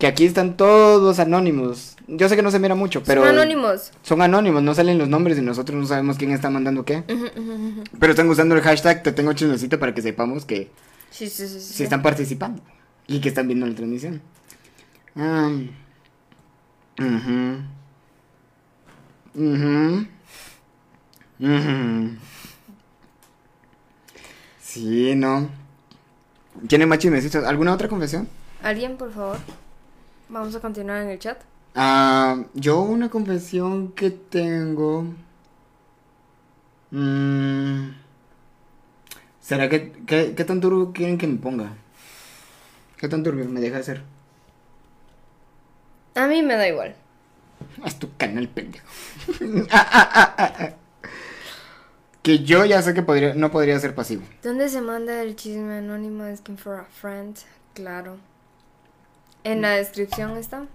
Que 0.00 0.06
aquí 0.06 0.24
están 0.24 0.56
todos 0.56 1.18
anónimos. 1.18 1.96
Yo 2.08 2.28
sé 2.28 2.34
que 2.34 2.42
no 2.42 2.50
se 2.50 2.58
mira 2.58 2.74
mucho, 2.74 3.02
pero. 3.04 3.20
Son 3.22 3.30
anónimos. 3.38 3.92
Son 4.02 4.22
anónimos, 4.22 4.62
no 4.62 4.74
salen 4.74 4.96
los 4.98 5.08
nombres 5.08 5.36
y 5.38 5.42
nosotros 5.42 5.78
no 5.78 5.86
sabemos 5.86 6.16
quién 6.16 6.32
está 6.32 6.48
mandando 6.50 6.84
qué. 6.86 7.04
Pero 7.98 8.10
están 8.12 8.28
usando 8.28 8.54
el 8.56 8.62
hashtag 8.62 9.02
Te 9.02 9.12
tengo 9.12 9.32
chismecito 9.34 9.78
para 9.78 9.94
que 9.94 10.00
sepamos 10.02 10.44
que 10.46 10.70
Sí, 11.10 11.28
sí, 11.28 11.46
sí. 11.46 11.60
sí. 11.60 11.82
están 11.84 12.02
participando 12.02 12.62
y 13.06 13.20
que 13.20 13.28
están 13.28 13.46
viendo 13.46 13.66
la 13.66 13.74
transmisión. 13.74 14.22
Ujú. 15.14 15.68
Ujú. 19.34 20.06
Ujú. 21.40 22.16
Sí, 24.62 25.14
no. 25.14 25.48
¿Tiene 26.68 26.86
más 26.86 26.98
chismecitos? 26.98 27.44
¿Alguna 27.44 27.74
otra 27.74 27.88
confesión? 27.88 28.28
¿Alguien, 28.62 28.96
por 28.96 29.12
favor? 29.12 29.36
Vamos 30.30 30.54
a 30.54 30.60
continuar 30.60 31.02
en 31.02 31.10
el 31.10 31.18
chat. 31.18 31.38
Ah, 31.74 32.44
yo 32.54 32.80
una 32.80 33.08
confesión 33.10 33.92
que 33.92 34.10
tengo. 34.10 35.04
Mm, 36.90 37.90
¿Será 39.40 39.68
que, 39.68 39.92
que- 40.06 40.34
qué 40.34 40.44
tan 40.44 40.60
duro 40.60 40.92
quieren 40.92 41.18
que 41.18 41.26
me 41.26 41.38
ponga? 41.38 41.72
¿Qué 42.96 43.08
tan 43.08 43.22
duro 43.22 43.36
me 43.44 43.60
deja 43.60 43.78
hacer? 43.78 44.02
A 46.14 46.26
mí 46.26 46.42
me 46.42 46.54
da 46.56 46.68
igual. 46.68 46.94
Es 47.84 47.98
tu 47.98 48.08
canal, 48.16 48.48
pendejo. 48.48 48.86
que 52.22 52.38
yo 52.44 52.64
ya 52.64 52.82
sé 52.82 52.94
que 52.94 53.02
podría, 53.02 53.34
no 53.34 53.50
podría 53.50 53.78
ser 53.80 53.94
pasivo. 53.94 54.22
¿Dónde 54.42 54.68
se 54.68 54.80
manda 54.80 55.22
el 55.22 55.36
chisme 55.36 55.78
anónimo 55.78 56.24
asking 56.24 56.58
for 56.58 56.74
a 56.76 56.84
friend? 56.84 57.38
Claro. 57.74 58.18
En 59.44 59.62
la 59.62 59.70
descripción 59.70 60.36
está. 60.36 60.66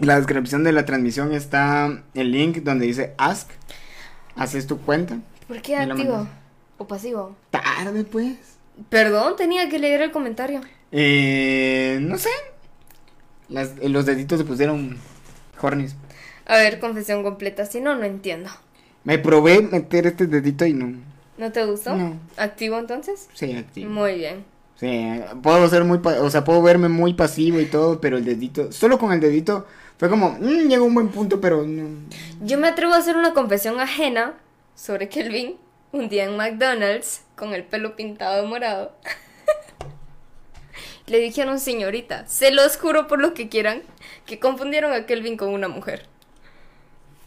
En 0.00 0.06
la 0.06 0.16
descripción 0.16 0.64
de 0.64 0.72
la 0.72 0.84
transmisión 0.84 1.32
está 1.32 2.02
el 2.14 2.32
link 2.32 2.58
donde 2.58 2.86
dice 2.86 3.14
Ask. 3.18 3.50
Haces 4.36 4.66
tu 4.66 4.78
cuenta. 4.78 5.18
¿Por 5.48 5.62
qué 5.62 5.76
activo? 5.76 6.28
¿O 6.78 6.86
pasivo? 6.86 7.36
Tarde, 7.50 8.04
pues. 8.04 8.36
Perdón, 8.90 9.36
tenía 9.36 9.68
que 9.70 9.78
leer 9.78 10.02
el 10.02 10.12
comentario. 10.12 10.60
Eh, 10.92 11.98
no 12.02 12.18
sé. 12.18 12.28
Las- 13.48 13.72
eh, 13.80 13.88
los 13.88 14.04
deditos 14.04 14.38
se 14.38 14.44
pusieron 14.44 14.98
hornies. 15.60 15.96
A 16.46 16.56
ver, 16.56 16.78
confesión 16.78 17.22
completa. 17.22 17.64
Si 17.64 17.80
no, 17.80 17.94
no 17.96 18.04
entiendo. 18.04 18.50
Me 19.04 19.18
probé 19.18 19.62
meter 19.62 20.06
este 20.06 20.26
dedito 20.26 20.66
y 20.66 20.74
no. 20.74 20.92
¿No 21.38 21.52
te 21.52 21.64
gustó? 21.64 21.94
No. 21.94 22.18
¿Activo 22.36 22.78
entonces? 22.78 23.28
Sí, 23.34 23.52
activo. 23.56 23.90
Muy 23.90 24.16
bien. 24.16 24.44
Sí, 24.76 25.20
puedo 25.42 25.68
ser 25.68 25.84
muy, 25.84 26.00
o 26.04 26.30
sea, 26.30 26.44
puedo 26.44 26.62
verme 26.62 26.88
muy 26.88 27.14
pasivo 27.14 27.60
y 27.60 27.66
todo, 27.66 28.00
pero 28.00 28.18
el 28.18 28.24
dedito, 28.24 28.72
solo 28.72 28.98
con 28.98 29.12
el 29.12 29.20
dedito, 29.20 29.66
fue 29.98 30.10
como, 30.10 30.32
mm, 30.32 30.68
llegó 30.68 30.84
a 30.84 30.88
un 30.88 30.94
buen 30.94 31.08
punto, 31.08 31.40
pero 31.40 31.66
no. 31.66 31.88
Yo 32.42 32.58
me 32.58 32.68
atrevo 32.68 32.92
a 32.92 32.98
hacer 32.98 33.16
una 33.16 33.32
confesión 33.32 33.80
ajena 33.80 34.34
sobre 34.74 35.08
Kelvin 35.08 35.56
un 35.92 36.08
día 36.08 36.24
en 36.24 36.36
McDonald's 36.36 37.22
con 37.36 37.54
el 37.54 37.64
pelo 37.64 37.96
pintado 37.96 38.42
de 38.42 38.48
morado. 38.48 38.92
Le 41.06 41.18
dijeron 41.18 41.58
señorita, 41.58 42.26
se 42.26 42.50
los 42.50 42.76
juro 42.76 43.06
por 43.06 43.20
lo 43.20 43.32
que 43.32 43.48
quieran, 43.48 43.82
que 44.26 44.38
confundieron 44.38 44.92
a 44.92 45.06
Kelvin 45.06 45.36
con 45.36 45.48
una 45.48 45.68
mujer. 45.68 46.06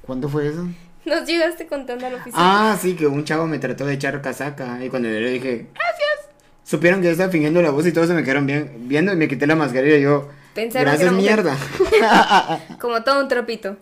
¿Cuándo 0.05 0.29
fue 0.29 0.49
eso? 0.49 0.67
Nos 1.05 1.25
llegaste 1.25 1.65
contando 1.65 2.05
a 2.05 2.09
la 2.09 2.17
oficina. 2.17 2.37
Ah, 2.37 2.77
sí, 2.79 2.95
que 2.95 3.07
un 3.07 3.23
chavo 3.23 3.47
me 3.47 3.57
trató 3.57 3.85
de 3.85 3.93
echar 3.93 4.21
casaca 4.21 4.83
y 4.83 4.89
cuando 4.89 5.07
yo 5.07 5.19
le 5.19 5.31
dije, 5.31 5.67
gracias, 5.73 6.28
supieron 6.69 7.01
que 7.01 7.07
yo 7.07 7.13
estaba 7.13 7.31
fingiendo 7.31 7.63
la 7.63 7.71
voz 7.71 7.87
y 7.87 7.91
todos 7.91 8.07
se 8.07 8.13
me 8.13 8.21
quedaron 8.23 8.45
bien, 8.45 8.71
viendo 8.87 9.11
y 9.11 9.15
me 9.15 9.27
quité 9.27 9.47
la 9.47 9.55
mascarilla 9.55 9.97
y 9.97 10.03
yo, 10.03 10.29
Pensaron 10.53 10.85
que 10.85 11.03
gracias 11.03 11.11
era 11.11 11.11
mujer. 11.11 11.43
mierda. 11.43 12.67
Como 12.79 13.01
todo 13.01 13.21
un 13.21 13.27
trapito. 13.27 13.75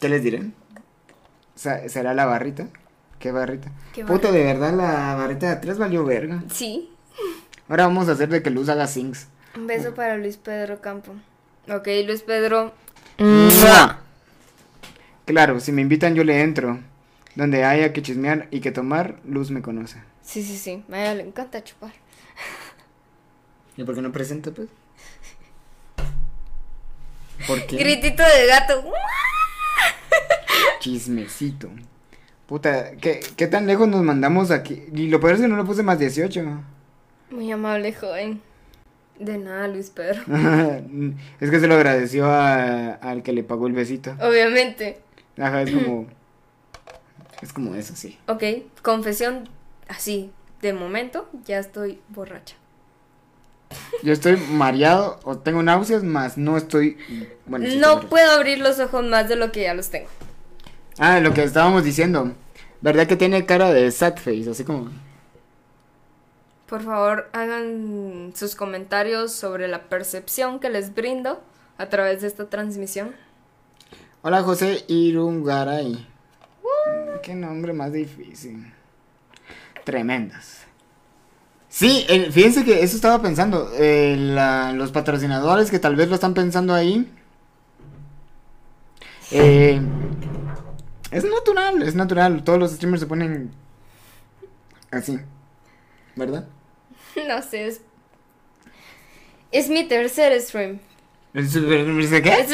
¿Qué 0.00 0.08
les 0.08 0.24
diré? 0.24 0.42
¿Será 1.54 2.14
la 2.14 2.26
barrita? 2.26 2.66
¿Qué 3.20 3.30
barrita? 3.30 3.70
¿Qué 3.94 4.04
Puta, 4.04 4.32
de 4.32 4.42
verdad 4.42 4.74
la 4.74 5.14
barrita 5.14 5.46
de 5.46 5.52
atrás 5.52 5.78
valió 5.78 6.04
verga. 6.04 6.42
Sí. 6.52 6.90
Ahora 7.68 7.86
vamos 7.86 8.08
a 8.08 8.12
hacer 8.12 8.28
de 8.28 8.42
que 8.42 8.50
Luz 8.50 8.68
haga 8.68 8.88
sings. 8.88 9.28
Un 9.56 9.68
beso 9.68 9.94
para 9.94 10.16
Luis 10.16 10.36
Pedro 10.38 10.80
Campo. 10.80 11.12
Ok, 11.70 11.86
Luis 12.06 12.22
Pedro. 12.22 12.74
Claro, 15.24 15.60
si 15.60 15.70
me 15.70 15.82
invitan 15.82 16.16
yo 16.16 16.24
le 16.24 16.40
entro. 16.42 16.80
Donde 17.36 17.64
haya 17.64 17.92
que 17.92 18.02
chismear 18.02 18.48
y 18.50 18.60
que 18.60 18.72
tomar, 18.72 19.16
Luz 19.24 19.52
me 19.52 19.62
conoce. 19.62 19.98
Sí, 20.26 20.42
sí, 20.42 20.56
sí. 20.58 20.84
A 20.92 21.00
ella 21.00 21.14
le 21.14 21.22
encanta 21.22 21.62
chupar. 21.62 21.92
¿Y 23.76 23.84
por 23.84 23.94
qué 23.94 24.02
no 24.02 24.10
presenta, 24.10 24.50
pues? 24.50 24.68
¿Por 27.46 27.64
qué? 27.66 27.76
Gritito 27.76 28.22
de 28.24 28.46
gato. 28.46 28.84
Chismecito. 30.80 31.68
Puta, 32.46 32.96
¿qué, 32.96 33.20
¿qué 33.36 33.46
tan 33.46 33.66
lejos 33.66 33.88
nos 33.88 34.02
mandamos 34.02 34.50
aquí? 34.50 34.82
Y 34.92 35.08
lo 35.08 35.20
peor 35.20 35.34
es 35.34 35.40
que 35.40 35.48
no 35.48 35.56
le 35.56 35.64
puse 35.64 35.82
más 35.82 35.98
18. 35.98 36.44
Muy 37.30 37.52
amable, 37.52 37.92
joven. 37.92 38.40
De 39.18 39.38
nada, 39.38 39.68
Luis 39.68 39.90
Pedro. 39.90 40.22
es 41.40 41.50
que 41.50 41.60
se 41.60 41.66
lo 41.66 41.74
agradeció 41.74 42.26
a- 42.26 42.94
al 42.94 43.22
que 43.22 43.32
le 43.32 43.42
pagó 43.44 43.66
el 43.66 43.72
besito. 43.74 44.14
Obviamente. 44.20 44.98
Ajá, 45.38 45.62
es 45.62 45.70
como. 45.72 46.06
Es 47.42 47.52
como 47.52 47.74
eso, 47.74 47.94
sí. 47.96 48.18
Ok, 48.28 48.42
confesión 48.82 49.48
así. 49.88 50.32
De 50.62 50.72
momento, 50.72 51.28
ya 51.44 51.58
estoy 51.58 52.00
borracha. 52.08 52.56
Yo 54.02 54.12
estoy 54.12 54.36
mareado 54.36 55.18
o 55.24 55.38
tengo 55.38 55.62
náuseas, 55.62 56.02
más 56.02 56.38
no 56.38 56.56
estoy. 56.56 56.96
Bueno, 57.46 57.66
sí 57.66 57.78
no 57.78 58.00
puedo 58.08 58.30
abrir 58.30 58.58
los 58.58 58.78
ojos 58.78 59.04
más 59.04 59.28
de 59.28 59.36
lo 59.36 59.52
que 59.52 59.62
ya 59.62 59.74
los 59.74 59.90
tengo. 59.90 60.08
Ah, 60.98 61.20
lo 61.20 61.34
que 61.34 61.42
estábamos 61.42 61.84
diciendo. 61.84 62.32
¿Verdad 62.80 63.06
que 63.06 63.16
tiene 63.16 63.46
cara 63.46 63.72
de 63.72 63.90
sad 63.90 64.16
face? 64.16 64.48
Así 64.50 64.64
como. 64.64 64.90
Por 66.66 66.82
favor, 66.82 67.28
hagan 67.32 68.32
sus 68.34 68.56
comentarios 68.56 69.32
sobre 69.32 69.68
la 69.68 69.84
percepción 69.84 70.58
que 70.58 70.70
les 70.70 70.94
brindo 70.94 71.40
a 71.78 71.88
través 71.88 72.22
de 72.22 72.28
esta 72.28 72.48
transmisión. 72.48 73.14
Hola, 74.22 74.42
José 74.42 74.84
Irungaray. 74.88 76.06
Qué 77.22 77.34
nombre 77.34 77.72
más 77.72 77.92
difícil. 77.92 78.72
Tremendas. 79.86 80.64
Sí, 81.68 82.04
eh, 82.08 82.30
fíjense 82.32 82.64
que 82.64 82.82
eso 82.82 82.96
estaba 82.96 83.22
pensando. 83.22 83.70
eh, 83.78 84.16
la- 84.18 84.72
los 84.72 84.90
patrocinadores 84.90 85.70
que 85.70 85.78
tal 85.78 85.94
vez 85.94 86.08
lo 86.08 86.16
están 86.16 86.34
pensando 86.34 86.74
ahí. 86.74 87.08
eh, 89.30 89.80
es 91.12 91.24
natural, 91.24 91.82
es 91.82 91.94
natural. 91.94 92.42
Todos 92.42 92.58
los 92.58 92.72
streamers 92.72 93.00
se 93.00 93.06
ponen 93.06 93.52
así. 94.90 95.18
¿Verdad? 96.16 96.48
No 97.28 97.40
sé, 97.42 97.68
es. 97.68 97.80
Es 99.52 99.68
mi 99.68 99.84
tercer 99.84 100.38
stream. 100.42 100.80
¿Es- 101.32 101.54
es- 101.54 101.62
¿Qué? 102.22 102.40
Es, 102.40 102.50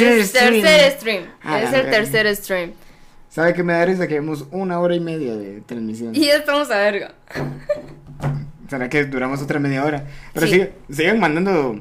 es- 0.00 0.32
tercer 0.32 0.92
stream. 0.98 1.24
Ah, 1.42 1.62
Es 1.62 1.72
el 1.72 1.90
tercer 1.90 2.36
stream. 2.36 2.72
¿Sabe 3.30 3.54
qué 3.54 3.62
me 3.62 3.72
da 3.72 3.84
risa? 3.86 4.06
Que 4.08 4.14
vemos 4.14 4.46
una 4.50 4.78
hora 4.80 4.94
y 4.94 5.00
media 5.00 5.34
de 5.36 5.60
transmisión. 5.62 6.14
Y 6.14 6.26
ya 6.26 6.36
estamos 6.36 6.70
a 6.70 6.76
verga. 6.78 7.14
¿Será 8.68 8.88
que 8.88 9.04
duramos 9.04 9.40
otra 9.40 9.58
media 9.60 9.84
hora? 9.84 10.04
Pero 10.34 10.46
Sí. 10.46 10.52
sigue- 10.52 10.72
sigan 10.90 11.18
mandando. 11.20 11.80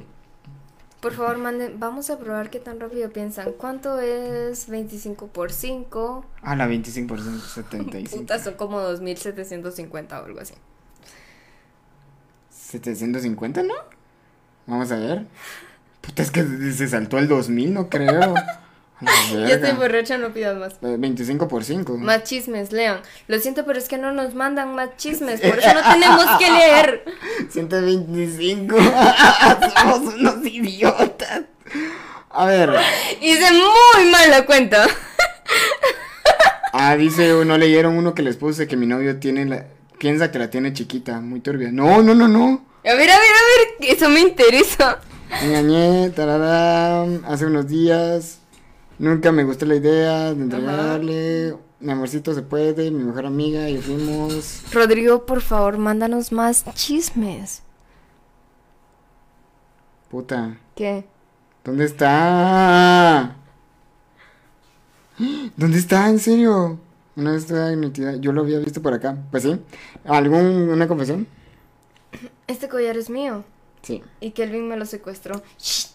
Por 1.02 1.14
favor, 1.14 1.38
manden. 1.38 1.80
Vamos 1.80 2.10
a 2.10 2.20
probar 2.20 2.50
qué 2.50 2.60
tan 2.60 2.80
rápido 2.80 3.10
piensan. 3.10 3.54
¿Cuánto 3.58 4.00
es 4.00 4.68
25 4.70 5.28
por 5.28 5.52
5? 5.52 6.26
Ah, 6.42 6.56
la 6.56 6.68
25%, 6.68 7.40
75. 7.48 8.18
Puta, 8.18 8.38
son 8.38 8.54
como 8.56 8.80
2750 8.82 10.22
o 10.22 10.26
algo 10.26 10.40
así. 10.42 10.54
750, 12.52 13.64
¿no? 13.64 13.74
Vamos 14.68 14.92
a 14.92 14.98
ver. 14.98 15.26
Puta, 16.02 16.22
es 16.22 16.32
que 16.32 16.44
se 16.74 16.88
saltó 16.88 17.18
el 17.18 17.28
2000, 17.28 17.74
no 17.74 17.90
creo. 17.90 18.34
Ya 19.32 19.56
estoy 19.56 19.72
borracha, 19.74 20.18
no 20.18 20.34
pidas 20.34 20.58
más. 20.58 20.74
Eh, 20.82 20.96
25 20.98 21.48
por 21.48 21.64
5. 21.64 21.98
Más 21.98 22.24
chismes, 22.24 22.72
lean. 22.72 23.02
Lo 23.28 23.40
siento, 23.40 23.66
pero 23.66 23.80
es 23.80 23.88
que 23.88 23.98
no 23.98 24.12
nos 24.12 24.36
mandan 24.36 24.76
más 24.76 24.98
chismes. 24.98 25.40
Por 25.42 25.60
eso 25.60 25.74
no 25.74 25.82
tenemos 25.94 26.26
que 26.38 26.52
leer. 26.52 27.06
125. 27.50 28.76
Somos 29.78 30.14
unos 30.14 30.46
idiotas. 30.46 31.44
A 32.30 32.46
ver. 32.46 32.72
Hice 33.22 33.52
muy 33.52 34.12
mal 34.12 34.30
la 34.30 34.46
cuenta. 34.46 34.86
Ah, 36.74 36.96
dice, 36.96 37.34
no 37.46 37.58
leyeron 37.58 37.98
uno 37.98 38.14
que 38.14 38.22
les 38.22 38.38
puse 38.38 38.68
que 38.68 38.78
mi 38.78 38.86
novio 38.86 39.18
tiene 39.20 39.46
la. 39.46 39.66
Piensa 39.98 40.32
que 40.32 40.40
la 40.40 40.50
tiene 40.50 40.74
chiquita, 40.74 41.20
muy 41.20 41.42
turbia. 41.42 41.70
No, 41.72 42.02
no, 42.02 42.16
no, 42.16 42.28
no. 42.28 42.66
A 42.86 42.94
ver, 42.94 43.10
a 43.10 43.20
ver, 43.20 43.30
a 43.36 43.80
ver, 43.80 43.92
eso 43.92 44.10
me 44.10 44.22
interesa. 44.22 45.00
Me 45.42 45.60
engañé, 45.60 46.10
tarará, 46.12 47.04
hace 47.28 47.46
unos 47.46 47.68
días. 47.68 48.39
Nunca 49.00 49.32
me 49.32 49.46
gustó 49.46 49.66
la 49.66 49.76
idea 49.76 50.34
de 50.34 50.44
entregarle. 50.44 51.56
Mi 51.80 51.92
amorcito 51.94 52.34
se 52.34 52.42
puede, 52.42 52.92
mi 52.92 53.04
mejor 53.04 53.26
amiga, 53.26 53.70
y 53.70 53.78
fuimos. 53.82 54.64
Rodrigo, 54.74 55.26
por 55.26 55.40
favor, 55.42 55.78
mándanos 55.78 56.34
más 56.34 56.66
chismes. 56.74 57.64
Puta, 60.12 60.58
¿Qué? 60.76 61.06
¿dónde 61.64 61.86
está? 61.86 63.36
¿Dónde 65.56 65.78
está? 65.78 66.10
¿En 66.10 66.20
serio? 66.20 66.80
Una 67.16 67.32
vez 67.32 67.44
estaba 67.44 67.72
en 67.72 67.84
identidad, 67.84 68.16
yo 68.16 68.32
lo 68.34 68.42
había 68.42 68.60
visto 68.60 68.82
por 68.82 68.94
acá. 68.94 69.18
Pues 69.32 69.44
sí. 69.44 69.60
¿Algún, 70.06 70.70
una 70.70 70.88
confesión? 70.88 71.28
Este 72.48 72.68
collar 72.68 72.98
es 72.98 73.10
mío. 73.10 73.44
Sí, 73.82 74.04
Y 74.20 74.32
Kelvin 74.32 74.68
me 74.68 74.76
lo 74.76 74.86
secuestró. 74.86 75.42
Shh. 75.58 75.88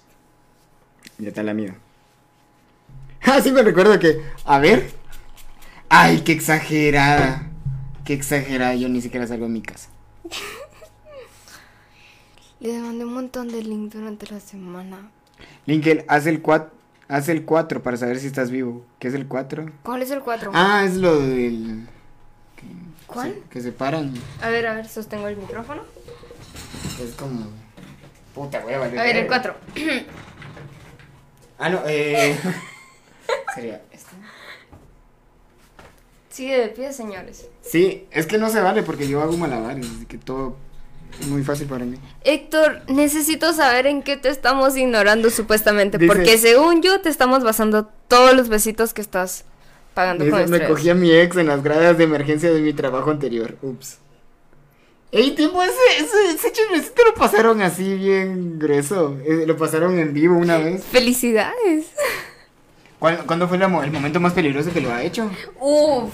ya 1.18 1.28
está 1.28 1.42
la 1.42 1.52
mía. 1.52 1.76
Ah, 3.26 3.40
sí 3.42 3.50
me 3.52 3.62
recuerdo 3.62 3.98
que. 3.98 4.20
A 4.44 4.58
ver. 4.58 4.90
Ay, 5.88 6.20
qué 6.20 6.32
exagerada. 6.32 7.46
Qué 8.04 8.12
exagerada. 8.14 8.74
Yo 8.74 8.88
ni 8.88 9.00
siquiera 9.00 9.26
salgo 9.26 9.46
de 9.46 9.50
mi 9.52 9.62
casa. 9.62 9.88
Le 12.60 12.78
mandé 12.80 13.04
un 13.04 13.14
montón 13.14 13.48
de 13.48 13.62
links 13.62 13.94
durante 13.94 14.26
la 14.32 14.40
semana. 14.40 15.10
Linkel, 15.66 16.04
haz 16.08 16.26
el 16.26 16.40
4. 16.42 16.70
Haz 17.08 17.28
el 17.28 17.44
4 17.44 17.82
para 17.82 17.96
saber 17.98 18.18
si 18.18 18.26
estás 18.26 18.50
vivo. 18.50 18.84
¿Qué 18.98 19.08
es 19.08 19.14
el 19.14 19.26
4? 19.26 19.66
¿Cuál 19.82 20.02
es 20.02 20.10
el 20.10 20.20
4? 20.20 20.50
Ah, 20.54 20.84
es 20.86 20.96
lo 20.96 21.18
del. 21.20 21.86
que 22.56 22.64
¿Cuál? 23.06 23.34
se- 23.34 23.40
que 23.50 23.60
se 23.60 23.72
paran. 23.72 24.14
A 24.42 24.48
ver, 24.48 24.66
a 24.66 24.74
ver, 24.74 24.88
sostengo 24.88 25.28
el 25.28 25.36
micrófono. 25.36 25.82
Es 27.02 27.14
como. 27.14 27.48
Puta, 28.34 28.60
voy 28.60 28.72
a. 28.72 28.76
A 28.76 28.80
ver, 28.88 29.16
el 29.16 29.26
verga. 29.28 29.28
4. 29.28 29.56
Ah, 31.58 31.68
no, 31.68 31.82
eh. 31.86 32.36
Sería 33.54 33.82
este. 33.92 34.10
Sigue 36.30 36.58
de 36.58 36.68
pie, 36.68 36.92
señores. 36.92 37.48
Sí, 37.62 38.06
es 38.10 38.26
que 38.26 38.38
no 38.38 38.50
se 38.50 38.60
vale 38.60 38.82
porque 38.82 39.06
yo 39.06 39.20
hago 39.22 39.36
malabares. 39.36 39.86
Así 39.86 40.06
que 40.06 40.18
todo 40.18 40.56
es 41.20 41.28
muy 41.28 41.44
fácil 41.44 41.68
para 41.68 41.84
mí. 41.84 41.96
Héctor, 42.24 42.82
necesito 42.88 43.52
saber 43.52 43.86
en 43.86 44.02
qué 44.02 44.16
te 44.16 44.30
estamos 44.30 44.76
ignorando 44.76 45.30
supuestamente. 45.30 45.96
Dice- 45.98 46.12
porque 46.12 46.36
según 46.38 46.82
yo, 46.82 47.00
te 47.00 47.08
estamos 47.08 47.44
basando 47.44 47.86
todos 48.08 48.34
los 48.34 48.48
besitos 48.48 48.92
que 48.94 49.00
estás 49.00 49.44
pagando 49.94 50.24
con 50.28 50.38
Dice, 50.40 50.50
me 50.50 50.56
estrés. 50.56 50.70
cogí 50.76 50.90
a 50.90 50.94
mi 50.96 51.12
ex 51.12 51.36
en 51.36 51.46
las 51.46 51.62
gradas 51.62 51.96
de 51.98 52.04
emergencia 52.04 52.50
de 52.52 52.60
mi 52.60 52.72
trabajo 52.72 53.12
anterior. 53.12 53.56
Ups. 53.62 53.98
Ey, 55.12 55.36
tiempo, 55.36 55.62
ese, 55.62 55.74
ese, 56.00 56.34
ese 56.34 56.92
lo 57.06 57.14
pasaron 57.14 57.62
así 57.62 57.94
bien 57.94 58.58
grueso. 58.58 59.16
Eh, 59.24 59.44
lo 59.46 59.56
pasaron 59.56 59.96
en 60.00 60.12
vivo 60.12 60.36
una 60.36 60.58
vez. 60.58 60.82
¡Felicidades! 60.82 61.86
¿Cuál- 62.98 63.24
¿Cuándo 63.26 63.48
fue 63.48 63.58
la 63.58 63.68
mo- 63.68 63.82
el 63.82 63.90
momento 63.90 64.20
más 64.20 64.32
peligroso 64.32 64.72
que 64.72 64.80
lo 64.80 64.92
ha 64.92 65.02
hecho? 65.02 65.30
Uf. 65.60 66.12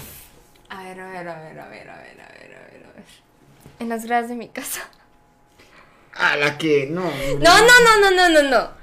A 0.68 0.82
ver, 0.84 1.00
a 1.00 1.08
ver, 1.10 1.28
a 1.28 1.40
ver, 1.40 1.60
a 1.60 1.68
ver, 1.68 1.90
a 1.90 1.96
ver, 1.96 1.96
a 1.98 1.98
ver, 1.98 2.20
a 2.20 2.70
ver, 2.70 2.86
a 2.86 2.92
ver. 2.94 3.04
En 3.78 3.88
las 3.88 4.04
gradas 4.04 4.28
de 4.28 4.34
mi 4.36 4.48
casa. 4.48 4.80
A 6.14 6.36
la 6.36 6.58
que, 6.58 6.88
no. 6.90 7.02
No, 7.02 7.60
no, 7.60 7.74
no, 7.84 8.00
no, 8.00 8.10
no, 8.10 8.28
no, 8.42 8.50
no. 8.50 8.80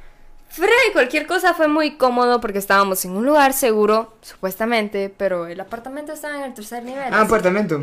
Fuera 0.49 0.73
de 0.87 0.93
cualquier 0.93 1.27
cosa 1.27 1.53
fue 1.53 1.67
muy 1.67 1.97
cómodo 1.97 2.39
porque 2.41 2.57
estábamos 2.57 3.03
en 3.05 3.11
un 3.11 3.25
lugar 3.25 3.53
seguro, 3.53 4.17
supuestamente, 4.21 5.13
pero 5.15 5.45
el 5.45 5.59
apartamento 5.59 6.13
estaba 6.13 6.37
en 6.37 6.43
el 6.43 6.53
tercer 6.53 6.83
nivel. 6.83 7.03
Ah, 7.13 7.17
así- 7.17 7.25
apartamento. 7.25 7.81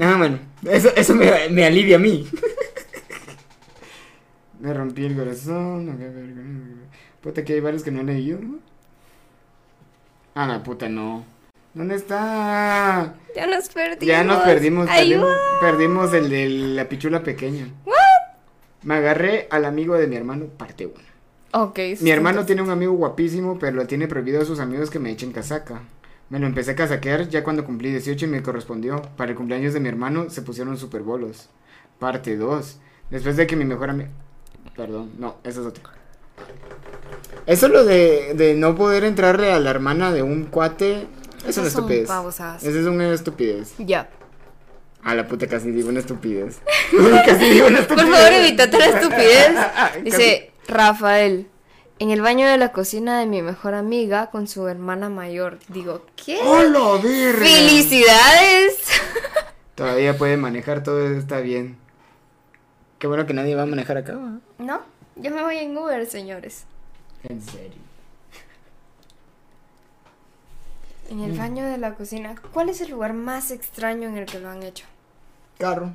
Ah, 0.00 0.16
bueno. 0.18 0.38
Eso, 0.68 0.90
eso 0.96 1.14
me, 1.14 1.48
me 1.50 1.64
alivia 1.64 1.96
a 1.96 2.00
mí. 2.00 2.28
me 4.60 4.74
rompí 4.74 5.04
el 5.04 5.16
corazón. 5.16 5.86
no. 5.86 6.90
Puta, 7.22 7.44
que 7.44 7.54
hay 7.54 7.60
varios 7.60 7.82
que 7.82 7.90
no 7.90 8.00
he 8.00 8.04
leído. 8.04 8.38
Ah, 10.34 10.46
la 10.46 10.62
puta, 10.62 10.88
no. 10.88 11.24
¿Dónde 11.74 11.94
está? 11.94 13.14
Ya 13.34 13.46
nos 13.46 13.68
perdimos. 13.68 14.06
Ya 14.06 14.24
nos 14.24 14.42
perdimos. 14.42 14.88
Perdimos, 14.88 15.26
Ayuda. 15.26 15.36
perdimos 15.60 16.14
el 16.14 16.28
de 16.28 16.48
la 16.48 16.88
pichula 16.88 17.22
pequeña. 17.22 17.68
Me 18.82 18.94
agarré 18.94 19.46
al 19.50 19.64
amigo 19.64 19.94
de 19.94 20.06
mi 20.06 20.16
hermano, 20.16 20.46
parte 20.46 20.86
1. 20.86 20.94
Ok. 21.52 21.78
Mi 22.00 22.10
hermano 22.10 22.46
tiene 22.46 22.62
un 22.62 22.70
amigo 22.70 22.92
guapísimo, 22.92 23.58
pero 23.58 23.76
lo 23.76 23.86
tiene 23.86 24.08
prohibido 24.08 24.40
a 24.40 24.44
sus 24.44 24.58
amigos 24.58 24.90
que 24.90 24.98
me 24.98 25.10
echen 25.10 25.32
casaca. 25.32 25.82
Me 26.28 26.38
lo 26.38 26.46
empecé 26.46 26.72
a 26.72 26.76
casaquear 26.76 27.28
ya 27.28 27.42
cuando 27.44 27.64
cumplí 27.64 27.90
18 27.90 28.24
y 28.24 28.28
me 28.28 28.42
correspondió. 28.42 29.02
Para 29.16 29.32
el 29.32 29.36
cumpleaños 29.36 29.74
de 29.74 29.80
mi 29.80 29.88
hermano 29.88 30.30
se 30.30 30.42
pusieron 30.42 30.76
super 30.76 31.02
bolos. 31.02 31.50
Parte 31.98 32.36
2. 32.36 32.80
Después 33.10 33.36
de 33.36 33.46
que 33.46 33.56
mi 33.56 33.64
mejor 33.64 33.90
amigo... 33.90 34.10
Perdón, 34.76 35.10
no, 35.18 35.36
eso 35.44 35.60
es 35.60 35.66
otro. 35.66 35.82
Eso 37.46 37.68
lo 37.68 37.84
de, 37.84 38.34
de 38.34 38.54
no 38.54 38.74
poder 38.74 39.04
entrarle 39.04 39.52
a 39.52 39.58
la 39.60 39.70
hermana 39.70 40.12
de 40.12 40.22
un 40.22 40.44
cuate... 40.44 41.06
Es 41.46 41.56
una 41.56 41.68
estupidez. 41.68 42.08
Esa 42.10 42.56
es 42.60 42.86
una 42.86 43.12
estupidez. 43.12 43.72
Ya. 43.78 44.10
A 45.02 45.14
la 45.14 45.26
puta 45.26 45.46
casi 45.46 45.70
digo 45.70 45.88
una 45.88 46.00
estupidez. 46.00 46.58
casi 47.26 47.50
digo 47.50 47.66
una 47.68 47.78
Por 47.86 47.98
estupidez. 47.98 48.18
favor, 48.18 48.32
evítate 48.32 48.78
la 48.78 48.86
estupidez. 48.86 49.50
Dice 50.04 50.52
Rafael. 50.68 51.48
En 51.98 52.10
el 52.10 52.22
baño 52.22 52.46
de 52.48 52.56
la 52.56 52.72
cocina 52.72 53.18
de 53.18 53.26
mi 53.26 53.42
mejor 53.42 53.74
amiga 53.74 54.30
con 54.30 54.48
su 54.48 54.66
hermana 54.68 55.08
mayor. 55.08 55.58
Digo, 55.68 56.04
¿qué? 56.16 56.38
¡Hola, 56.42 57.00
verga! 57.02 57.38
¡Felicidades! 57.44 58.76
Todavía 59.74 60.16
puede 60.16 60.36
manejar, 60.36 60.82
todo 60.82 61.06
está 61.08 61.40
bien. 61.40 61.78
Qué 62.98 63.06
bueno 63.06 63.26
que 63.26 63.34
nadie 63.34 63.54
va 63.54 63.62
a 63.62 63.66
manejar 63.66 63.96
acá. 63.98 64.18
No, 64.58 64.80
yo 65.16 65.30
me 65.30 65.42
voy 65.42 65.58
en 65.58 65.76
Uber, 65.76 66.06
señores. 66.06 66.64
En 67.24 67.40
serio. 67.42 67.80
En 71.10 71.20
el 71.20 71.36
baño 71.36 71.66
de 71.66 71.76
la 71.78 71.94
cocina. 71.94 72.34
¿Cuál 72.52 72.68
es 72.68 72.80
el 72.80 72.90
lugar 72.90 73.14
más 73.14 73.50
extraño 73.50 74.08
en 74.08 74.16
el 74.16 74.26
que 74.26 74.38
lo 74.38 74.48
han 74.48 74.62
hecho? 74.62 74.86
Carro. 75.58 75.92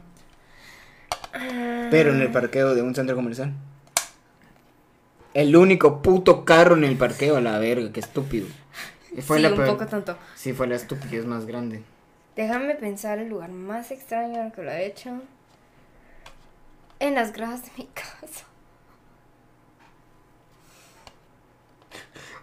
Pero 1.91 2.11
en 2.13 2.21
el 2.21 2.31
parqueo 2.31 2.75
de 2.75 2.81
un 2.81 2.93
centro 2.95 3.15
comercial. 3.15 3.53
El 5.33 5.55
único 5.55 6.01
puto 6.01 6.45
carro 6.45 6.75
en 6.75 6.83
el 6.85 6.97
parqueo, 6.97 7.37
a 7.37 7.41
la 7.41 7.59
verga, 7.59 7.91
qué 7.91 7.99
estúpido. 7.99 8.47
Y 9.15 9.21
Fue 9.21 9.37
sí, 9.37 9.43
la 9.43 9.49
un 9.49 9.55
peor- 9.57 9.67
poco 9.77 9.87
tonto. 9.87 10.17
Sí, 10.35 10.53
fue 10.53 10.67
la 10.67 10.75
estupidez 10.75 11.25
más 11.25 11.45
grande. 11.45 11.83
Déjame 12.35 12.75
pensar 12.75 13.19
el 13.19 13.29
lugar 13.29 13.49
más 13.51 13.91
extraño 13.91 14.39
en 14.39 14.45
el 14.47 14.51
que 14.51 14.63
lo 14.63 14.71
he 14.71 14.85
hecho. 14.85 15.21
En 16.99 17.15
las 17.15 17.31
gradas 17.33 17.63
de 17.63 17.71
mi 17.77 17.85
casa. 17.93 18.45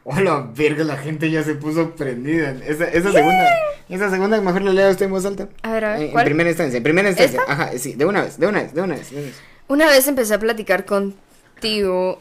Hola, 0.05 0.49
verga, 0.55 0.83
la 0.85 0.97
gente 0.97 1.31
ya 1.31 1.45
se 1.45 1.55
puso 1.55 1.91
prendida. 1.95 2.51
Esa, 2.67 2.87
esa 2.89 3.13
segunda, 3.13 3.49
esa 3.89 4.11
segunda 4.11 4.41
mejor 4.41 4.63
la 4.63 4.73
lea 4.73 4.89
usted 4.91 5.07
en 5.07 5.13
voz 5.13 5.25
alta. 5.25 5.49
A 5.63 5.73
ver, 5.73 5.85
a 5.85 5.93
ver, 5.93 5.99
En, 6.01 6.07
en 6.07 6.13
¿cuál? 6.13 6.25
primera 6.25 6.51
instancia, 6.51 6.77
en 6.79 6.83
primera 6.83 7.09
instancia. 7.09 7.41
¿Esta? 7.41 7.53
Ajá, 7.53 7.71
sí, 7.79 7.95
de 7.95 8.05
una 8.05 8.23
vez, 8.23 8.39
de 8.39 8.47
una 8.49 8.63
vez, 8.63 8.75
de 8.75 8.83
una 8.83 8.95
vez. 8.97 9.11
de 9.11 9.17
una 9.17 9.27
vez. 9.27 9.41
Una 9.69 9.87
vez 9.87 10.09
empecé 10.09 10.35
a 10.35 10.39
platicar 10.41 10.85
contigo, 10.85 12.21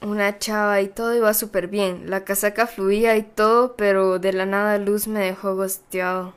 una 0.00 0.38
chava, 0.38 0.80
y 0.80 0.88
todo 0.88 1.14
iba 1.14 1.34
súper 1.34 1.68
bien. 1.68 2.08
La 2.08 2.24
casaca 2.24 2.66
fluía 2.66 3.16
y 3.16 3.22
todo, 3.22 3.76
pero 3.76 4.18
de 4.18 4.32
la 4.32 4.46
nada 4.46 4.78
Luz 4.78 5.06
me 5.06 5.20
dejó 5.20 5.54
gosteado. 5.56 6.32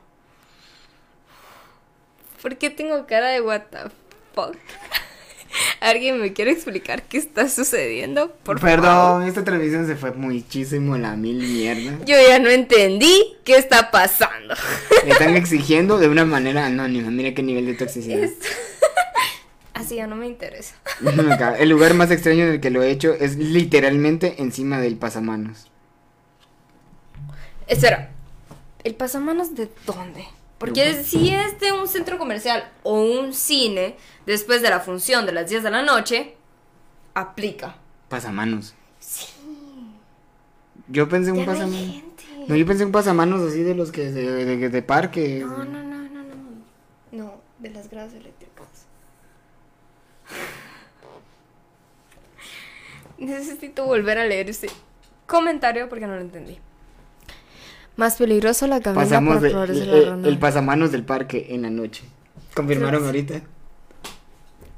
¿Por 2.42 2.56
qué 2.56 2.68
tengo 2.70 3.06
cara 3.06 3.28
de 3.30 3.40
what 3.40 3.62
the 3.70 3.78
fuck? 4.34 4.54
¿Alguien 5.80 6.20
me 6.20 6.32
quiere 6.32 6.50
explicar 6.50 7.02
qué 7.04 7.18
está 7.18 7.48
sucediendo? 7.48 8.32
Por 8.42 8.60
Perdón, 8.60 8.84
favor. 8.84 9.22
esta 9.28 9.44
televisión 9.44 9.86
se 9.86 9.96
fue 9.96 10.12
muchísimo 10.12 10.96
la 10.98 11.16
mil 11.16 11.38
mierda. 11.38 11.98
Yo 12.04 12.16
ya 12.28 12.38
no 12.38 12.48
entendí 12.48 13.36
qué 13.44 13.56
está 13.56 13.90
pasando. 13.90 14.54
Le 15.04 15.10
están 15.12 15.36
exigiendo 15.36 15.98
de 15.98 16.08
una 16.08 16.24
manera 16.24 16.66
anónima. 16.66 17.10
Mira 17.10 17.34
qué 17.34 17.42
nivel 17.42 17.66
de 17.66 17.74
toxicidad. 17.74 18.28
Así 19.74 19.94
ya 19.94 20.08
no 20.08 20.16
me 20.16 20.26
interesa. 20.26 20.74
Me. 21.00 21.12
El 21.60 21.68
lugar 21.68 21.94
más 21.94 22.10
extraño 22.10 22.44
en 22.44 22.54
el 22.54 22.60
que 22.60 22.70
lo 22.70 22.82
he 22.82 22.90
hecho 22.90 23.14
es 23.14 23.36
literalmente 23.36 24.34
encima 24.38 24.80
del 24.80 24.96
pasamanos. 24.96 25.70
Espera, 27.68 28.10
¿el 28.82 28.94
pasamanos 28.96 29.54
de 29.54 29.68
dónde? 29.86 30.26
Porque 30.58 31.04
si 31.04 31.30
es 31.30 31.60
de 31.60 31.72
un 31.72 31.86
centro 31.86 32.18
comercial 32.18 32.70
o 32.82 33.00
un 33.00 33.32
cine, 33.32 33.96
después 34.26 34.60
de 34.60 34.70
la 34.70 34.80
función 34.80 35.24
de 35.24 35.32
las 35.32 35.48
10 35.48 35.62
de 35.62 35.70
la 35.70 35.82
noche, 35.82 36.34
aplica. 37.14 37.76
Pasamanos. 38.08 38.74
Yo 40.88 41.08
pensé 41.08 41.30
en 41.30 41.38
un 41.38 41.46
pasamanos. 41.46 42.02
No, 42.48 42.56
yo 42.56 42.66
pensé 42.66 42.82
en 42.82 42.92
pasamanos 42.92 43.40
así 43.42 43.62
de 43.62 43.74
los 43.74 43.92
que 43.92 44.10
de, 44.10 44.44
de, 44.44 44.68
de 44.68 44.82
parque. 44.82 45.44
No, 45.46 45.64
no, 45.64 45.82
no, 45.82 46.08
no, 46.08 46.22
no. 46.24 46.34
No, 47.12 47.40
de 47.58 47.70
las 47.70 47.88
gradas 47.88 48.14
eléctricas. 48.14 48.66
Necesito 53.18 53.84
volver 53.84 54.18
a 54.18 54.26
leer 54.26 54.50
ese 54.50 54.68
comentario 55.26 55.88
porque 55.88 56.06
no 56.06 56.14
lo 56.14 56.22
entendí. 56.22 56.58
Más 57.98 58.14
peligroso 58.16 58.66
la 58.68 58.80
cabina 58.80 59.02
Pasamos 59.02 59.38
para 59.42 59.66
de- 59.66 59.72
el, 59.72 59.90
la 59.90 59.96
el- 59.96 60.06
ronda. 60.06 60.28
el 60.28 60.38
pasamanos 60.38 60.92
del 60.92 61.02
parque 61.04 61.48
en 61.50 61.62
la 61.62 61.70
noche. 61.70 62.04
¿Confirmaron 62.54 63.04
ahorita? 63.04 63.40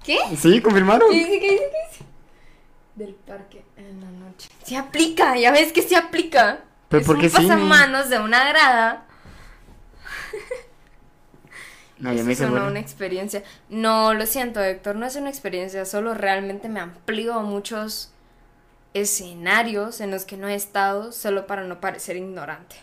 ¿Qué? 0.03 0.17
Sí, 0.39 0.61
confirmaron. 0.63 1.09
¿Qué 1.11 1.19
dice? 1.19 1.39
¿Qué 1.39 1.51
dice? 1.51 1.59
¿Qué 1.71 1.89
dice? 1.93 2.05
Del 2.95 3.15
parque 3.15 3.63
en 3.77 4.01
la 4.01 4.11
noche. 4.11 4.49
Se 4.65 4.75
aplica, 4.77 5.37
ya 5.37 5.53
ves 5.53 5.71
que 5.73 5.83
se 5.83 5.97
aplica. 5.97 6.61
Pero 6.89 7.03
es 7.03 7.07
¿por 7.07 7.19
qué 7.19 7.27
un 7.27 7.31
cine? 7.33 7.49
pasamanos 7.49 8.09
de 8.09 8.19
una 8.19 8.49
grada. 8.49 9.05
No, 11.99 12.15
ya 12.15 12.25
me 12.25 12.33
hice 12.33 12.47
bola. 12.47 12.65
una 12.65 12.81
experiencia. 12.81 13.43
No, 13.69 14.15
lo 14.15 14.25
siento, 14.25 14.61
Héctor, 14.63 14.97
no 14.97 15.05
es 15.05 15.17
una 15.17 15.29
experiencia, 15.29 15.85
solo 15.85 16.15
realmente 16.15 16.71
me 16.71 16.81
amplío 16.81 17.35
a 17.35 17.43
muchos 17.43 18.13
escenarios 18.95 20.01
en 20.01 20.11
los 20.11 20.25
que 20.25 20.39
no 20.39 20.49
he 20.49 20.55
estado, 20.55 21.13
solo 21.13 21.47
para 21.47 21.65
no 21.65 21.81
parecer 21.81 22.17
ignorante. 22.17 22.77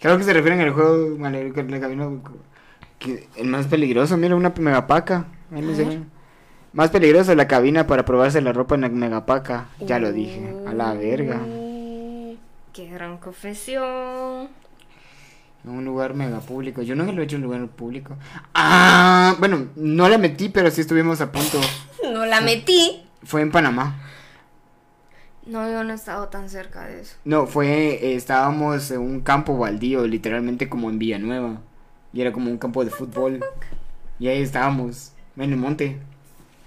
Creo 0.00 0.16
que 0.16 0.24
se 0.24 0.32
refieren 0.32 0.60
al 0.60 0.70
juego 0.70 1.16
que 2.98 3.28
el 3.36 3.46
más 3.48 3.66
peligroso, 3.66 4.16
mira, 4.16 4.36
una 4.36 4.52
megapaca. 4.58 5.26
Ahí. 5.52 6.04
Más 6.72 6.90
peligroso 6.90 7.34
la 7.34 7.48
cabina 7.48 7.86
para 7.86 8.04
probarse 8.04 8.40
la 8.40 8.52
ropa 8.52 8.74
en 8.74 8.82
la 8.82 8.88
megapaca. 8.88 9.68
Ya 9.80 9.98
lo 9.98 10.12
dije. 10.12 10.54
A 10.66 10.72
la 10.72 10.92
verga. 10.94 11.40
Qué 12.72 12.88
gran 12.88 13.18
confesión. 13.18 14.48
En 15.64 15.70
un 15.70 15.84
lugar 15.84 16.14
mega 16.14 16.38
público. 16.40 16.82
Yo 16.82 16.94
no 16.94 17.04
lo 17.04 17.20
he 17.20 17.24
hecho 17.24 17.36
en 17.36 17.42
un 17.42 17.50
lugar 17.50 17.66
público. 17.68 18.16
Ah, 18.54 19.34
bueno, 19.38 19.66
no 19.76 20.08
la 20.08 20.18
metí, 20.18 20.48
pero 20.48 20.70
sí 20.70 20.82
estuvimos 20.82 21.20
a 21.20 21.32
punto. 21.32 21.60
No 22.12 22.24
la 22.24 22.40
metí. 22.40 23.02
Fue 23.24 23.42
en 23.42 23.50
Panamá. 23.50 23.96
No, 25.48 25.66
yo 25.66 25.82
no 25.82 25.92
he 25.92 25.96
estado 25.96 26.28
tan 26.28 26.50
cerca 26.50 26.84
de 26.84 27.00
eso. 27.00 27.16
No, 27.24 27.46
fue, 27.46 27.94
eh, 27.94 28.14
estábamos 28.16 28.90
en 28.90 29.00
un 29.00 29.22
campo 29.22 29.56
baldío, 29.56 30.06
literalmente 30.06 30.68
como 30.68 30.90
en 30.90 30.98
Villanueva. 30.98 31.62
Y 32.12 32.20
era 32.20 32.32
como 32.32 32.50
un 32.50 32.58
campo 32.58 32.84
de 32.84 32.90
fútbol. 32.90 33.40
Y 34.18 34.28
ahí 34.28 34.42
estábamos, 34.42 35.12
en 35.38 35.50
el 35.50 35.56
monte. 35.56 35.98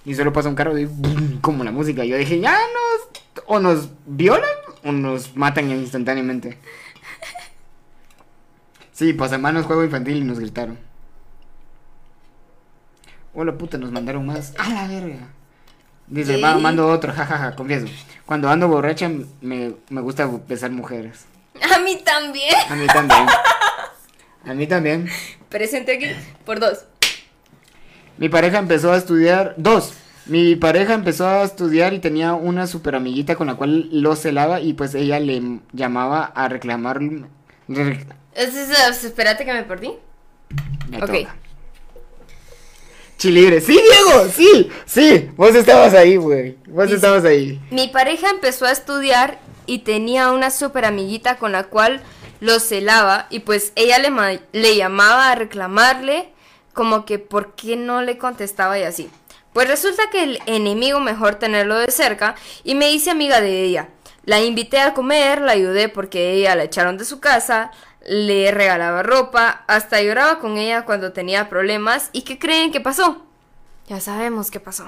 Y 0.04 0.16
solo 0.16 0.34
pasa 0.34 0.50
un 0.50 0.56
carro 0.56 0.74
¡bum! 0.74 1.40
como 1.42 1.64
la 1.64 1.72
música. 1.72 2.04
Yo 2.06 2.18
dije, 2.18 2.40
ya 2.40 2.54
nos, 2.54 3.46
o 3.46 3.60
nos 3.60 3.92
violan 4.08 4.50
o 4.84 4.92
nos 4.92 5.36
matan 5.36 5.70
instantáneamente. 5.70 6.58
Sí, 8.94 9.14
pasamanos 9.14 9.66
juego 9.68 9.84
infantil 9.84 10.18
y 10.18 10.24
nos 10.24 10.40
gritaron. 10.40 10.78
Hola 13.34 13.58
puta, 13.58 13.78
nos 13.78 13.92
mandaron 13.92 14.26
más. 14.26 14.54
A 14.58 14.70
la 14.70 14.88
verga. 14.88 15.28
Dice, 16.12 16.38
mando 16.38 16.88
otro, 16.88 17.14
jajaja, 17.14 17.56
confieso. 17.56 17.88
Cuando 18.26 18.50
ando 18.50 18.68
borracha 18.68 19.10
me, 19.42 19.74
me 19.90 20.02
gusta 20.02 20.30
besar 20.48 20.70
mujeres. 20.72 21.26
A 21.74 21.80
mí 21.80 21.98
también. 22.04 22.54
A 22.70 22.76
mí 22.76 22.86
también. 22.88 23.26
A 24.46 24.54
mí 24.54 24.68
también. 24.68 25.08
Presente 25.50 25.94
aquí 25.96 26.08
por 26.46 26.60
dos. 26.60 26.86
Mi 28.18 28.28
pareja 28.30 28.60
empezó 28.60 28.92
a 28.92 28.98
estudiar. 28.98 29.54
Dos. 29.58 29.94
Mi 30.26 30.56
pareja 30.56 30.94
empezó 30.94 31.28
a 31.28 31.44
estudiar 31.44 31.94
y 31.94 32.00
tenía 32.00 32.34
una 32.34 32.68
super 32.68 32.96
amiguita 32.96 33.36
con 33.36 33.48
la 33.48 33.56
cual 33.56 33.90
lo 33.92 34.16
celaba 34.16 34.60
y 34.62 34.74
pues 34.74 34.94
ella 34.96 35.20
le 35.20 35.60
llamaba 35.74 36.26
a 36.26 36.48
reclamar. 36.50 37.00
re- 37.68 38.06
Es- 38.34 38.56
es- 38.56 38.70
es- 38.70 39.04
espérate 39.04 39.46
que 39.46 39.54
me 39.54 39.64
perdí. 39.64 39.92
Me 40.90 40.98
Ok. 40.98 41.06
toca. 41.06 41.36
Chilibre. 43.22 43.62
Sí, 43.62 43.74
Diego, 43.80 44.28
sí, 44.36 44.72
sí. 44.88 45.30
Vos 45.36 45.54
estabas 45.54 45.94
ahí, 45.94 46.16
güey. 46.16 46.58
Vos 46.66 46.92
estabas 46.92 47.24
ahí. 47.24 47.62
Mi 47.70 47.88
pareja 47.88 48.32
empezó 48.32 48.66
a 48.66 48.72
estudiar 48.72 49.38
y 49.68 49.80
tenía 49.80 50.32
una 50.32 50.50
super 50.50 50.86
amiguita 50.86 51.38
con 51.38 51.52
la 51.52 51.66
cual 51.66 52.02
lo 52.40 52.60
celaba 52.60 53.28
y 53.30 53.42
pues 53.42 53.74
ella 53.76 54.00
le, 54.00 54.42
le 54.54 54.76
llamaba 54.76 55.30
a 55.32 55.36
reclamarle 55.36 56.30
como 56.74 57.06
que 57.06 57.20
por 57.20 57.54
qué 57.54 57.76
no 57.76 58.02
le 58.02 58.18
contestaba 58.18 58.80
y 58.80 58.84
así. 58.84 59.08
Pues 59.54 59.68
resulta 59.68 60.10
que 60.10 60.24
el 60.24 60.40
enemigo 60.48 61.00
mejor 61.00 61.36
tenerlo 61.36 61.78
de 61.78 61.92
cerca 61.92 62.34
y 62.64 62.74
me 62.74 62.92
hice 62.92 63.12
amiga 63.12 63.40
de 63.40 63.62
ella. 63.62 63.90
La 64.26 64.42
invité 64.42 64.80
a 64.80 64.96
comer, 64.96 65.42
la 65.42 65.52
ayudé 65.52 65.90
porque 65.90 66.34
ella 66.34 66.56
la 66.56 66.64
echaron 66.64 66.98
de 66.98 67.06
su 67.06 67.20
casa, 67.20 67.70
le 68.08 68.52
regalaba 68.52 69.04
ropa, 69.04 69.64
hasta 69.68 70.02
lloraba 70.02 70.40
con 70.40 70.58
ella 70.58 70.86
cuando 70.86 71.14
tenía 71.14 71.50
problemas 71.50 72.10
y 72.14 72.24
¿qué 72.24 72.40
creen 72.40 72.72
que 72.72 72.82
pasó? 72.82 73.26
Ya 73.88 74.00
sabemos 74.00 74.50
qué 74.52 74.60
pasó. 74.60 74.86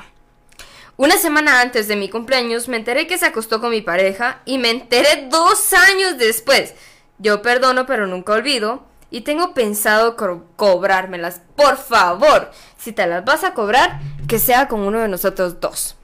Una 0.96 1.18
semana 1.18 1.62
antes 1.62 1.88
de 1.88 1.96
mi 1.96 2.10
cumpleaños 2.10 2.68
me 2.68 2.78
enteré 2.78 3.08
que 3.08 3.18
se 3.18 3.26
acostó 3.26 3.60
con 3.60 3.72
mi 3.72 3.82
pareja 3.82 4.42
y 4.46 4.58
me 4.60 4.70
enteré 4.70 5.28
dos 5.30 5.74
años 5.74 6.18
después. 6.18 6.74
Yo 7.18 7.42
perdono 7.42 7.86
pero 7.86 8.06
nunca 8.08 8.34
olvido 8.34 8.84
y 9.10 9.22
tengo 9.22 9.54
pensado 9.54 10.16
co- 10.16 10.46
cobrármelas. 10.56 11.42
Por 11.56 11.78
favor, 11.78 12.52
si 12.78 12.92
te 12.92 13.06
las 13.08 13.26
vas 13.26 13.44
a 13.44 13.54
cobrar, 13.54 14.00
que 14.28 14.40
sea 14.40 14.68
con 14.68 14.82
uno 14.82 15.00
de 15.00 15.08
nosotros 15.08 15.60
dos. 15.60 15.96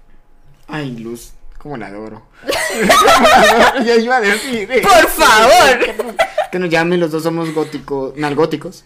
Ay, 0.67 0.95
Luz, 0.97 1.33
cómo 1.57 1.77
la 1.77 1.87
adoro. 1.87 2.23
ya 3.85 3.95
iba 3.95 4.17
a 4.17 4.21
decir. 4.21 4.71
eh. 4.71 4.81
Por 4.81 5.07
favor. 5.09 6.15
Que 6.51 6.59
nos 6.59 6.69
llamen, 6.69 6.99
los 6.99 7.11
dos 7.11 7.23
somos 7.23 7.53
góticos, 7.53 8.15
nalgóticos. 8.17 8.85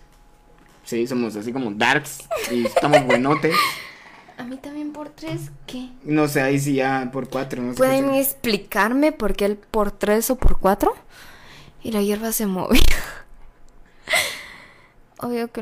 Sí, 0.84 1.07
somos 1.07 1.35
así 1.35 1.53
como 1.53 1.72
darks 1.72 2.19
y 2.52 2.65
estamos 2.65 3.06
buenotes. 3.06 3.56
A 4.38 4.44
mí 4.44 4.57
también 4.57 4.91
por 4.91 5.10
tres, 5.10 5.52
¿qué? 5.68 5.90
No 6.03 6.27
sé, 6.27 6.41
ahí 6.41 6.60
sí 6.60 6.73
ya 6.73 7.07
por 7.14 7.30
cuatro, 7.30 7.61
no 7.61 7.73
sé. 7.73 7.77
¿Pueden 7.77 8.15
explicarme 8.15 9.11
por 9.11 9.35
qué 9.35 9.45
el 9.45 9.57
por 9.57 9.91
tres 9.91 10.31
o 10.31 10.35
por 10.38 10.60
cuatro? 10.60 10.95
Y 11.84 11.91
la 11.91 12.02
hierba 12.02 12.31
se 12.31 12.48
movía. 12.48 12.81
Obvio 15.19 15.52
que... 15.52 15.61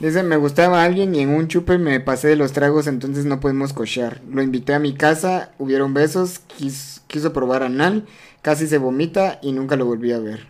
Dice, 0.00 0.22
me 0.22 0.36
gustaba 0.36 0.82
alguien 0.84 1.14
y 1.14 1.20
en 1.20 1.30
un 1.30 1.48
chupe 1.48 1.78
me 1.78 1.98
pasé 2.00 2.28
de 2.28 2.36
los 2.36 2.52
tragos, 2.52 2.86
entonces 2.86 3.24
no 3.24 3.40
podemos 3.40 3.72
cochear. 3.72 4.20
Lo 4.30 4.42
invité 4.42 4.74
a 4.74 4.78
mi 4.78 4.92
casa, 4.94 5.52
hubieron 5.58 5.94
besos, 5.94 6.40
quis- 6.58 7.00
quiso 7.06 7.32
probar 7.32 7.62
anal, 7.62 8.06
casi 8.42 8.66
se 8.66 8.78
vomita 8.78 9.38
y 9.42 9.52
nunca 9.52 9.76
lo 9.76 9.86
volví 9.86 10.12
a 10.12 10.18
ver. 10.18 10.46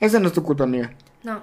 Esa 0.00 0.18
no 0.20 0.26
es 0.28 0.32
tu 0.34 0.42
culpa, 0.42 0.64
amiga. 0.64 0.92
No. 1.22 1.42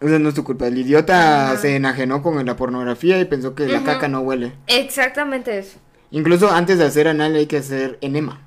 Esa 0.00 0.18
no 0.18 0.30
es 0.30 0.34
tu 0.34 0.42
culpa. 0.42 0.66
El 0.66 0.78
idiota 0.78 1.50
Ajá. 1.52 1.58
se 1.58 1.76
enajenó 1.76 2.22
con 2.22 2.44
la 2.44 2.56
pornografía 2.56 3.20
y 3.20 3.24
pensó 3.26 3.54
que 3.54 3.66
la 3.68 3.84
caca 3.84 4.08
no 4.08 4.20
huele. 4.20 4.52
Exactamente 4.66 5.58
eso. 5.58 5.78
Incluso 6.10 6.50
antes 6.50 6.78
de 6.78 6.84
hacer 6.84 7.06
anal 7.08 7.34
hay 7.36 7.46
que 7.46 7.58
hacer 7.58 7.98
enema. 8.00 8.40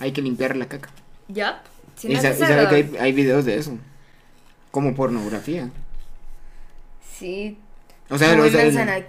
Hay 0.00 0.12
que 0.12 0.20
limpiar 0.22 0.56
la 0.56 0.66
caca. 0.66 0.90
¿Ya? 1.28 1.62
Si 1.96 2.08
y 2.10 2.14
no 2.14 2.20
sa- 2.20 2.30
y 2.30 2.34
sabe 2.34 2.68
que 2.68 2.74
hay, 2.74 2.96
hay 3.00 3.12
videos 3.12 3.44
de 3.44 3.56
eso. 3.56 3.76
Como 4.70 4.94
pornografía. 4.94 5.70
Sí. 7.16 7.58
O 8.10 8.18
sea, 8.18 8.38
o 8.40 8.48
sea, 8.48 8.62
el- 8.64 9.04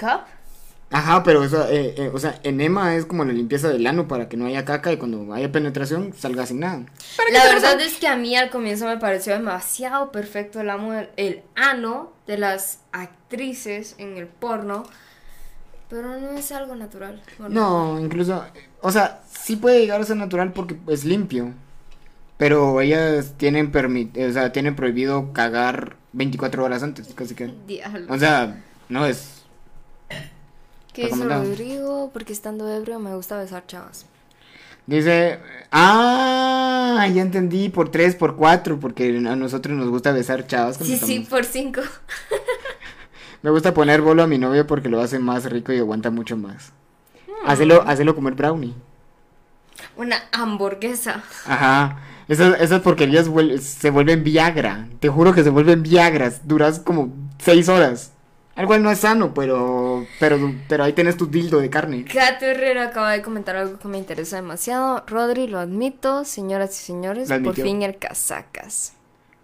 Ajá, 0.92 1.22
pero 1.22 1.44
eso, 1.44 1.68
eh, 1.70 1.94
eh, 1.98 2.12
o 2.12 2.18
sea, 2.18 2.40
enema 2.44 2.96
es 2.96 3.06
como 3.06 3.24
la 3.24 3.32
limpieza 3.32 3.70
del 3.70 3.86
ano 3.86 4.08
para 4.08 4.28
que 4.28 4.38
no 4.38 4.48
haya 4.48 4.66
caca 4.66 4.92
y 4.92 4.98
cuando 4.98 5.32
haya 5.34 5.52
penetración 5.52 6.14
salga 6.18 6.48
sin 6.48 6.62
nada. 6.62 6.86
La 7.32 7.46
verdad 7.46 7.80
es 7.80 7.98
que 7.98 8.08
a 8.08 8.16
mí 8.16 8.36
al 8.36 8.50
comienzo 8.50 8.86
me 8.86 8.98
pareció 8.98 9.34
demasiado 9.34 10.12
perfecto 10.12 10.60
el, 10.62 10.70
amo, 10.70 10.94
el 11.16 11.44
ano 11.56 12.12
de 12.26 12.40
las 12.40 12.80
actrices 12.92 13.96
en 14.00 14.18
el 14.18 14.26
porno, 14.26 14.84
pero 15.90 16.20
no 16.20 16.32
es 16.32 16.52
algo 16.52 16.76
natural. 16.76 17.22
¿o 17.40 17.50
No, 17.50 18.00
incluso, 18.00 18.44
o 18.82 18.92
sea, 18.92 19.22
sí 19.30 19.58
puede 19.58 19.82
llegar 19.82 20.02
a 20.02 20.06
ser 20.06 20.18
natural 20.18 20.54
porque 20.54 20.76
es 20.88 21.06
limpio. 21.06 21.54
Pero 22.38 22.80
ellas 22.80 23.34
tienen 23.36 23.70
permi 23.70 24.10
o 24.16 24.32
sea, 24.32 24.54
tienen 24.54 24.74
prohibido 24.74 25.34
cagar 25.34 25.98
24 26.14 26.64
horas 26.64 26.84
antes, 26.84 27.14
casi 27.14 27.36
que. 27.36 27.54
Diablo. 27.68 28.12
O 28.12 28.18
sea, 28.18 28.64
no 28.88 29.06
es. 29.06 29.39
¿Qué 31.08 31.08
dice. 31.16 31.24
Rodrigo? 31.24 32.10
Porque 32.12 32.34
estando 32.34 32.70
ebrio 32.70 33.00
me 33.00 33.16
gusta 33.16 33.38
besar 33.38 33.66
chavas. 33.68 34.06
Dice, 34.86 35.40
ah, 35.72 37.08
ya 37.14 37.22
entendí, 37.22 37.70
por 37.70 37.90
3, 37.90 38.16
por 38.16 38.36
4, 38.36 38.80
porque 38.80 39.10
a 39.10 39.36
nosotros 39.36 39.78
nos 39.78 39.88
gusta 39.90 40.12
besar 40.12 40.48
chavas. 40.48 40.78
Sí, 40.78 40.86
sí, 40.86 40.94
estamos- 41.16 41.30
por 41.30 41.46
cinco. 41.46 41.82
Me 43.42 43.52
gusta 43.52 43.74
poner 43.74 44.02
bolo 44.02 44.22
a 44.24 44.28
mi 44.28 44.38
novio 44.38 44.68
porque 44.68 44.90
lo 44.90 45.00
hace 45.00 45.18
más 45.18 45.46
rico 45.46 45.72
y 45.72 45.78
aguanta 45.78 46.10
mucho 46.12 46.36
más. 46.36 46.74
Hmm. 47.28 47.50
Hacelo, 47.50 47.84
hacelo 47.88 48.14
comer 48.14 48.34
brownie. 48.34 48.74
Una 49.96 50.18
hamburguesa. 50.34 51.24
Ajas. 51.46 51.96
Esas, 52.28 52.60
esas 52.60 52.82
porquerías 52.82 53.30
se 53.62 53.90
vuelven 53.92 54.24
Viagra. 54.24 54.88
Te 55.00 55.08
juro 55.08 55.34
que 55.34 55.44
se 55.44 55.50
vuelven 55.50 55.84
Viagras. 55.84 56.48
Duras 56.48 56.80
como 56.80 57.14
6 57.40 57.70
horas. 57.70 58.12
Algo 58.60 58.78
no 58.78 58.92
es 58.92 59.00
sano, 59.00 59.34
pero, 59.34 60.06
pero, 60.20 60.54
pero 60.68 60.84
ahí 60.84 60.92
tenés 60.92 61.16
tu 61.16 61.28
dildo 61.28 61.62
de 61.62 61.70
carne. 61.70 62.04
Cato 62.04 62.44
Herrera 62.44 62.90
acaba 62.90 63.14
de 63.14 63.22
comentar 63.22 63.56
algo 63.56 63.80
que 63.80 63.88
me 63.88 63.98
interesa 63.98 64.36
demasiado. 64.36 65.06
Rodri, 65.08 65.48
lo 65.48 65.60
admito, 65.60 66.26
señoras 66.26 66.78
y 66.78 66.84
señores, 66.84 67.32
por 67.42 67.56
fin 67.56 67.84
el 67.84 67.98
casacas. 67.98 68.92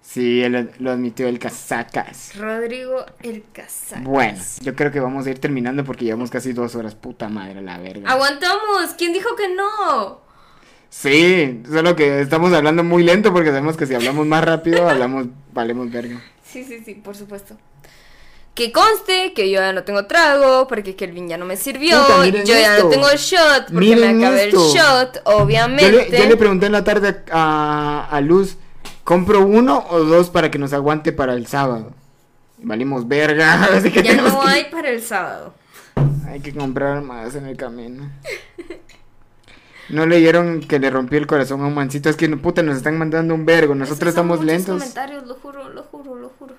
Sí, 0.01 0.43
él 0.43 0.69
lo 0.79 0.91
admitió 0.91 1.29
el 1.29 1.39
casacas. 1.39 2.37
Rodrigo, 2.37 3.05
el 3.23 3.45
casacas. 3.53 4.03
Bueno, 4.03 4.37
yo 4.59 4.75
creo 4.75 4.91
que 4.91 4.99
vamos 4.99 5.25
a 5.25 5.29
ir 5.29 5.39
terminando 5.39 5.85
porque 5.85 6.03
llevamos 6.03 6.29
casi 6.29 6.51
dos 6.51 6.75
horas. 6.75 6.93
Puta 6.93 7.29
madre, 7.29 7.61
la 7.61 7.77
verga. 7.77 8.11
¡Aguantamos! 8.11 8.95
¿Quién 8.97 9.13
dijo 9.13 9.33
que 9.37 9.47
no? 9.55 10.19
Sí, 10.89 11.63
solo 11.71 11.95
que 11.95 12.19
estamos 12.19 12.51
hablando 12.51 12.83
muy 12.83 13.03
lento 13.03 13.31
porque 13.31 13.51
sabemos 13.51 13.77
que 13.77 13.85
si 13.85 13.95
hablamos 13.95 14.27
más 14.27 14.43
rápido, 14.43 14.89
hablamos, 14.89 15.27
valemos 15.53 15.89
verga. 15.89 16.21
Sí, 16.43 16.65
sí, 16.65 16.81
sí, 16.83 16.95
por 16.95 17.15
supuesto. 17.15 17.57
Que 18.55 18.71
conste 18.71 19.33
que 19.33 19.49
yo 19.51 19.59
ya 19.59 19.73
no 19.73 19.83
tengo 19.83 20.05
trago, 20.07 20.65
porque 20.67 20.95
Kelvin 20.95 21.27
ya 21.27 21.37
no 21.37 21.43
me 21.45 21.57
sirvió. 21.57 22.01
Puta, 22.05 22.25
yo 22.25 22.43
ya 22.57 22.79
no 22.79 22.87
tengo 22.89 23.07
shot, 23.17 23.65
porque 23.65 23.73
Miren 23.73 24.17
me 24.17 24.25
acabé 24.25 24.45
esto. 24.47 24.65
el 24.65 24.73
shot, 24.79 25.15
Yo 25.15 25.21
obviamente. 25.37 25.91
le, 26.09 26.17
yo 26.17 26.25
le 26.25 26.37
pregunté 26.37 26.65
en 26.67 26.71
la 26.71 26.83
tarde 26.85 27.21
a, 27.31 28.07
a 28.09 28.21
Luz, 28.21 28.55
¿compro 29.03 29.41
uno 29.45 29.85
o 29.89 29.99
dos 29.99 30.29
para 30.29 30.49
que 30.51 30.57
nos 30.57 30.71
aguante 30.71 31.11
para 31.11 31.33
el 31.33 31.47
sábado? 31.47 31.91
Valimos 32.59 33.07
verga, 33.09 33.61
así 33.75 33.91
que 33.91 34.01
ya 34.01 34.15
no 34.15 34.23
que- 34.41 34.47
hay 34.47 34.65
para 34.71 34.89
el 34.89 35.01
sábado. 35.01 35.53
hay 36.25 36.39
que 36.39 36.53
comprar 36.53 37.01
más 37.01 37.35
en 37.35 37.47
el 37.47 37.57
camino. 37.57 38.09
No 39.89 40.05
leyeron 40.07 40.61
que 40.61 40.79
le 40.79 40.89
rompió 40.89 41.19
el 41.19 41.27
corazón 41.27 41.61
a 41.61 41.67
un 41.67 41.75
mancito, 41.75 42.09
es 42.09 42.15
que 42.15 42.27
puta 42.37 42.63
nos 42.63 42.77
están 42.77 42.97
mandando 42.97 43.35
un 43.35 43.45
vergo, 43.45 43.75
nosotros 43.75 44.09
estamos 44.09 44.43
lentos. 44.43 44.79
comentarios, 44.79 45.27
lo 45.27 45.35
juro, 45.35 45.69
lo 45.69 45.83
juro, 45.83 46.15
lo 46.15 46.29
juro. 46.39 46.54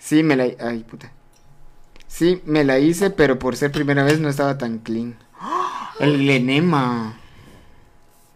Sí, 0.00 0.24
me 0.24 0.34
la... 0.34 0.44
Ay, 0.66 0.80
puta. 0.80 1.12
Sí, 2.08 2.42
me 2.44 2.64
la 2.64 2.80
hice, 2.80 3.10
pero 3.10 3.38
por 3.38 3.56
ser 3.56 3.70
primera 3.70 4.02
vez 4.02 4.18
no 4.18 4.28
estaba 4.28 4.58
tan 4.58 4.78
clean. 4.78 5.16
El 6.00 6.28
enema. 6.28 7.16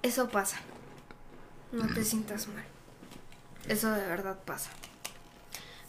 Eso 0.03 0.29
pasa. 0.29 0.59
No 1.73 1.87
te 1.93 2.05
sientas 2.05 2.47
mal. 2.47 2.63
Eso 3.69 3.91
de 3.91 4.07
verdad 4.07 4.39
pasa. 4.45 4.71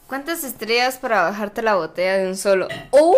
¿Cuántas 0.07 0.43
estrellas 0.43 0.97
para 0.97 1.23
bajarte 1.23 1.61
la 1.61 1.76
botella 1.76 2.18
de 2.18 2.27
un 2.27 2.38
solo? 2.38 2.68
¡Oh! 2.91 3.18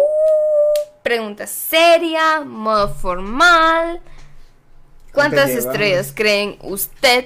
Pregunta 1.03 1.45
seria, 1.45 2.41
modo 2.41 2.89
formal. 2.93 4.01
¿Cuántas 5.13 5.49
estrellas 5.51 6.11
creen 6.15 6.57
usted? 6.61 7.25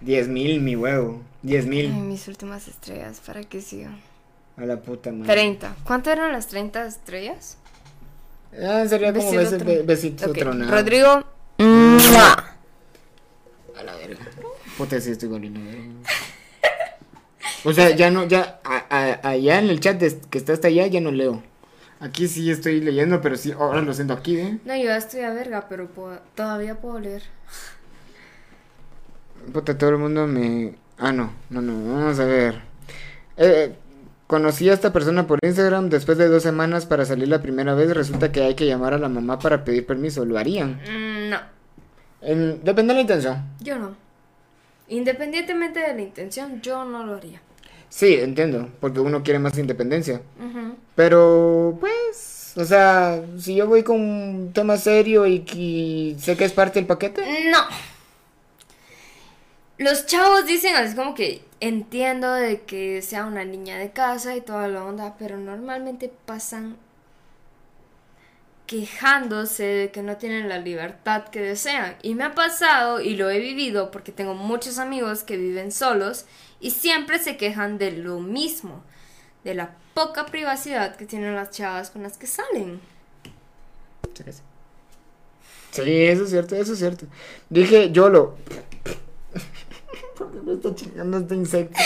Diez 0.00 0.28
mil, 0.28 0.60
mi 0.60 0.76
huevo. 0.76 1.22
Diez 1.46 1.62
Ay, 1.64 1.70
mil. 1.70 1.92
mis 1.92 2.26
últimas 2.26 2.66
estrellas, 2.66 3.20
¿para 3.24 3.40
qué 3.44 3.60
sigo? 3.60 3.90
A 4.56 4.62
la 4.64 4.80
puta 4.80 5.12
madre. 5.12 5.32
30. 5.32 5.76
¿Cuánto 5.84 6.10
eran 6.10 6.32
las 6.32 6.48
30 6.48 6.86
estrellas? 6.86 7.56
Ah, 8.52 8.84
sería 8.88 9.12
como 9.12 9.30
Besito 9.30 9.64
be- 9.64 9.82
besito 9.82 10.30
Ok, 10.30 10.38
tronado. 10.38 10.72
Rodrigo. 10.72 11.22
¡mua! 11.58 12.32
A 13.78 13.82
la 13.84 13.94
verga. 13.94 14.26
Puta, 14.76 15.00
sí 15.00 15.12
estoy 15.12 15.28
volviendo 15.28 15.60
verga. 15.60 15.84
O 17.64 17.72
sea, 17.72 17.90
ya 17.94 18.10
no, 18.10 18.26
ya, 18.26 18.60
a- 18.64 18.86
a- 18.90 19.28
allá 19.30 19.58
en 19.60 19.70
el 19.70 19.78
chat 19.78 19.98
de- 20.00 20.18
que 20.30 20.38
está 20.38 20.52
hasta 20.52 20.66
allá, 20.66 20.86
ya 20.88 21.00
no 21.00 21.12
leo. 21.12 21.44
Aquí 22.00 22.26
sí 22.26 22.50
estoy 22.50 22.80
leyendo, 22.80 23.20
pero 23.20 23.36
sí, 23.36 23.52
ahora 23.52 23.82
lo 23.82 23.94
siento 23.94 24.14
aquí, 24.14 24.36
¿eh? 24.38 24.58
No, 24.64 24.74
yo 24.76 24.84
ya 24.84 24.96
estoy 24.96 25.20
a 25.20 25.30
verga, 25.30 25.66
pero 25.68 25.86
puedo- 25.86 26.20
todavía 26.34 26.74
puedo 26.80 26.98
leer. 26.98 27.22
Puta, 29.52 29.78
todo 29.78 29.90
el 29.90 29.98
mundo 29.98 30.26
me... 30.26 30.74
Ah, 30.98 31.12
no, 31.12 31.32
no, 31.50 31.60
no, 31.60 31.94
vamos 31.94 32.18
a 32.20 32.24
ver. 32.24 32.60
Eh, 33.36 33.74
conocí 34.26 34.68
a 34.70 34.72
esta 34.74 34.92
persona 34.92 35.26
por 35.26 35.38
Instagram 35.44 35.88
después 35.90 36.16
de 36.18 36.28
dos 36.28 36.42
semanas 36.42 36.86
para 36.86 37.04
salir 37.04 37.28
la 37.28 37.42
primera 37.42 37.74
vez. 37.74 37.90
Resulta 37.94 38.32
que 38.32 38.42
hay 38.42 38.54
que 38.54 38.66
llamar 38.66 38.94
a 38.94 38.98
la 38.98 39.08
mamá 39.08 39.38
para 39.38 39.62
pedir 39.64 39.86
permiso. 39.86 40.24
¿Lo 40.24 40.38
harían? 40.38 40.80
Mm, 40.88 41.30
no, 41.30 41.38
En- 42.22 42.64
depende 42.64 42.92
de 42.92 42.94
la 42.94 43.00
intención. 43.02 43.44
yo 43.60 43.78
no. 43.78 43.94
Independientemente 44.88 45.80
de 45.80 45.94
la 45.94 46.00
intención, 46.02 46.60
yo 46.62 46.84
no 46.84 47.04
lo 47.04 47.16
haría. 47.16 47.42
Sí, 47.88 48.14
entiendo, 48.14 48.68
porque 48.80 49.00
uno 49.00 49.22
quiere 49.22 49.38
más 49.38 49.56
independencia. 49.58 50.20
Pero, 50.94 51.76
pues, 51.80 52.52
o 52.56 52.64
sea, 52.64 53.20
si 53.38 53.54
yo 53.56 53.66
voy 53.66 53.82
con 53.82 54.00
un 54.00 54.52
tema 54.52 54.76
serio 54.76 55.26
y, 55.26 55.44
y 55.54 56.16
sé 56.20 56.36
que 56.36 56.44
es 56.44 56.52
parte 56.52 56.78
del 56.78 56.86
paquete. 56.86 57.22
No. 57.50 57.58
Los 59.78 60.06
chavos 60.06 60.46
dicen 60.46 60.74
así 60.74 60.96
como 60.96 61.14
que 61.14 61.44
entiendo 61.60 62.32
de 62.32 62.62
que 62.62 63.02
sea 63.02 63.26
una 63.26 63.44
niña 63.44 63.76
de 63.78 63.90
casa 63.90 64.34
y 64.34 64.40
toda 64.40 64.68
la 64.68 64.84
onda, 64.84 65.16
pero 65.18 65.36
normalmente 65.36 66.10
pasan 66.24 66.76
quejándose 68.66 69.62
de 69.62 69.90
que 69.90 70.02
no 70.02 70.16
tienen 70.16 70.48
la 70.48 70.58
libertad 70.58 71.24
que 71.28 71.40
desean. 71.40 71.96
Y 72.02 72.14
me 72.14 72.24
ha 72.24 72.34
pasado 72.34 73.00
y 73.00 73.16
lo 73.16 73.30
he 73.30 73.38
vivido 73.38 73.90
porque 73.90 74.12
tengo 74.12 74.34
muchos 74.34 74.78
amigos 74.78 75.22
que 75.22 75.36
viven 75.36 75.70
solos 75.72 76.24
y 76.60 76.72
siempre 76.72 77.18
se 77.18 77.36
quejan 77.36 77.78
de 77.78 77.92
lo 77.92 78.18
mismo, 78.20 78.82
de 79.44 79.54
la 79.54 79.76
poca 79.94 80.26
privacidad 80.26 80.96
que 80.96 81.06
tienen 81.06 81.34
las 81.34 81.50
chavas 81.50 81.90
con 81.90 82.02
las 82.02 82.18
que 82.18 82.26
salen. 82.26 82.80
Sí, 85.70 86.04
eso 86.04 86.24
es 86.24 86.30
cierto, 86.30 86.56
eso 86.56 86.72
es 86.72 86.78
cierto. 86.78 87.06
Dije, 87.50 87.92
YOLO. 87.92 88.36
Porque 89.32 89.65
me 90.46 90.52
está 90.54 90.74
chingando 90.74 91.18
este 91.18 91.34
insecto. 91.34 91.78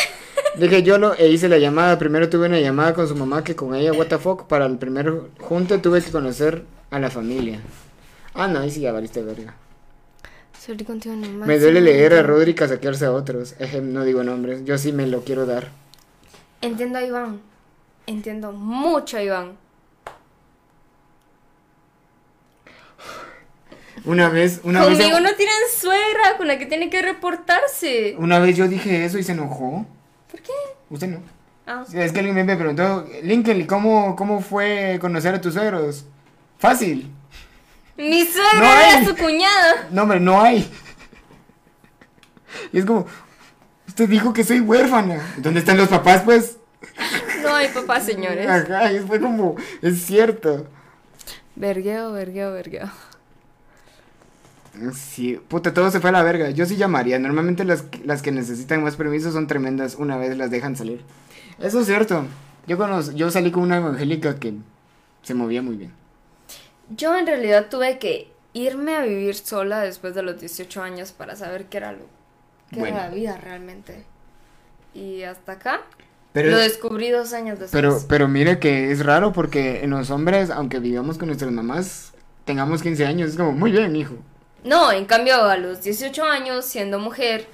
Dije 0.58 0.82
YOLO 0.82 1.14
e 1.14 1.28
hice 1.28 1.48
la 1.48 1.58
llamada. 1.58 1.98
Primero 1.98 2.28
tuve 2.28 2.46
una 2.46 2.60
llamada 2.60 2.92
con 2.92 3.08
su 3.08 3.16
mamá 3.16 3.42
que 3.42 3.56
con 3.56 3.74
ella, 3.74 3.92
what 3.92 4.08
the 4.08 4.18
fuck. 4.18 4.46
Para 4.46 4.66
el 4.66 4.76
primer 4.76 5.12
junte 5.40 5.78
tuve 5.78 6.02
que 6.02 6.10
conocer 6.10 6.64
a 6.90 6.98
la 6.98 7.10
familia. 7.10 7.60
Ah, 8.34 8.48
no, 8.48 8.60
ahí 8.60 8.70
sí 8.70 8.80
ya 8.80 8.92
valiste 8.92 9.22
verga. 9.22 9.54
Salir 10.58 10.86
contigo 10.86 11.14
el 11.14 11.20
Me 11.20 11.58
duele 11.58 11.80
leer 11.80 12.12
a 12.12 12.22
Rodri 12.22 12.54
saquearse 12.54 13.06
a 13.06 13.12
otros. 13.12 13.54
Ejem, 13.58 13.94
no 13.94 14.04
digo 14.04 14.22
nombres. 14.22 14.62
Yo 14.66 14.76
sí 14.76 14.92
me 14.92 15.06
lo 15.06 15.22
quiero 15.22 15.46
dar. 15.46 15.68
Entiendo 16.60 16.98
a 16.98 17.02
Iván. 17.02 17.40
Entiendo 18.06 18.52
mucho 18.52 19.16
a 19.16 19.22
Iván. 19.22 19.56
Una 24.04 24.28
vez, 24.28 24.60
una 24.64 24.84
vez. 24.86 24.98
Conmigo 24.98 25.20
no 25.20 25.34
tienen 25.34 25.54
suegra 25.78 26.36
con 26.38 26.46
la 26.48 26.58
que 26.58 26.66
tiene 26.66 26.88
que 26.90 27.02
reportarse. 27.02 28.14
Una 28.18 28.38
vez 28.38 28.56
yo 28.56 28.66
dije 28.68 29.04
eso 29.04 29.18
y 29.18 29.22
se 29.22 29.32
enojó. 29.32 29.86
¿Por 30.30 30.40
qué? 30.40 30.52
Usted 30.88 31.08
no. 31.08 31.20
Ah, 31.66 31.84
Es 31.92 32.10
que 32.12 32.18
alguien 32.20 32.34
me 32.46 32.56
preguntó, 32.56 33.06
Lincoln, 33.22 33.60
¿y 33.60 33.66
cómo, 33.66 34.16
cómo 34.16 34.40
fue 34.40 34.98
conocer 35.00 35.34
a 35.34 35.40
tus 35.40 35.54
suegros? 35.54 36.04
Fácil. 36.58 37.10
Mi 37.96 38.24
suegra 38.24 38.58
No 38.58 38.64
era 38.64 38.98
hay. 38.98 39.06
su 39.06 39.14
cuñada. 39.16 39.88
No, 39.90 40.02
hombre, 40.02 40.18
no 40.20 40.40
hay. 40.40 40.68
Y 42.72 42.78
es 42.78 42.84
como, 42.86 43.06
usted 43.86 44.08
dijo 44.08 44.32
que 44.32 44.42
soy 44.44 44.60
huérfana. 44.60 45.34
¿Dónde 45.36 45.60
están 45.60 45.76
los 45.76 45.88
papás, 45.88 46.22
pues? 46.24 46.56
No 47.42 47.54
hay 47.54 47.68
papá, 47.68 48.00
señores. 48.00 48.48
Ajá, 48.48 48.92
y 48.92 48.98
fue 49.00 49.20
como, 49.20 49.56
es 49.82 50.04
cierto. 50.06 50.66
Vergueo, 51.54 52.12
vergueo, 52.12 52.52
vergueo. 52.52 52.90
Sí, 54.94 55.38
puta, 55.48 55.74
todo 55.74 55.90
se 55.90 56.00
fue 56.00 56.10
a 56.10 56.12
la 56.12 56.22
verga. 56.22 56.50
Yo 56.50 56.64
sí 56.66 56.76
llamaría. 56.76 57.18
Normalmente 57.18 57.64
las, 57.64 57.84
las 58.04 58.22
que 58.22 58.32
necesitan 58.32 58.82
más 58.82 58.96
permisos 58.96 59.32
son 59.34 59.46
tremendas. 59.46 59.96
Una 59.96 60.16
vez 60.16 60.36
las 60.36 60.50
dejan 60.50 60.76
salir. 60.76 61.02
Eso 61.58 61.80
es 61.80 61.86
cierto. 61.86 62.24
Yo, 62.66 62.78
conoz- 62.78 63.14
yo 63.14 63.30
salí 63.30 63.50
con 63.50 63.62
una 63.64 63.76
evangélica 63.78 64.36
que 64.36 64.54
se 65.22 65.34
movía 65.34 65.60
muy 65.62 65.76
bien. 65.76 65.92
Yo 66.96 67.16
en 67.16 67.26
realidad 67.26 67.66
tuve 67.70 67.98
que 67.98 68.32
irme 68.52 68.94
a 68.96 69.02
vivir 69.04 69.34
sola 69.34 69.80
después 69.80 70.14
de 70.14 70.22
los 70.22 70.40
18 70.40 70.82
años 70.82 71.12
para 71.12 71.36
saber 71.36 71.66
qué 71.66 71.76
era 71.78 71.92
lo 71.92 72.06
qué 72.70 72.80
Bueno. 72.80 72.96
era 72.96 73.08
la 73.08 73.14
vida 73.14 73.36
realmente. 73.36 74.04
Y 74.94 75.22
hasta 75.22 75.52
acá 75.52 75.80
Pero, 76.32 76.50
lo 76.50 76.58
descubrí 76.58 77.10
dos 77.10 77.32
años 77.32 77.58
después. 77.58 77.70
pero, 77.70 78.00
pero 78.08 78.28
mire 78.28 78.58
que 78.58 78.90
es 78.90 79.04
raro 79.04 79.32
porque 79.32 79.82
en 79.84 79.90
los 79.90 80.10
hombres, 80.10 80.50
aunque 80.50 80.78
vivamos 80.80 81.18
con 81.18 81.26
nuestras 81.28 81.52
mamás, 81.52 82.12
tengamos 82.44 82.82
15 82.82 83.06
años, 83.06 83.30
es 83.30 83.36
como, 83.36 83.52
muy 83.52 83.70
bien, 83.72 83.94
hijo. 83.94 84.14
No, 84.64 84.92
en 84.92 85.06
cambio 85.06 85.42
a 85.44 85.56
los 85.56 85.82
18 85.82 86.24
años, 86.24 86.64
siendo 86.66 86.98
mujer, 86.98 87.46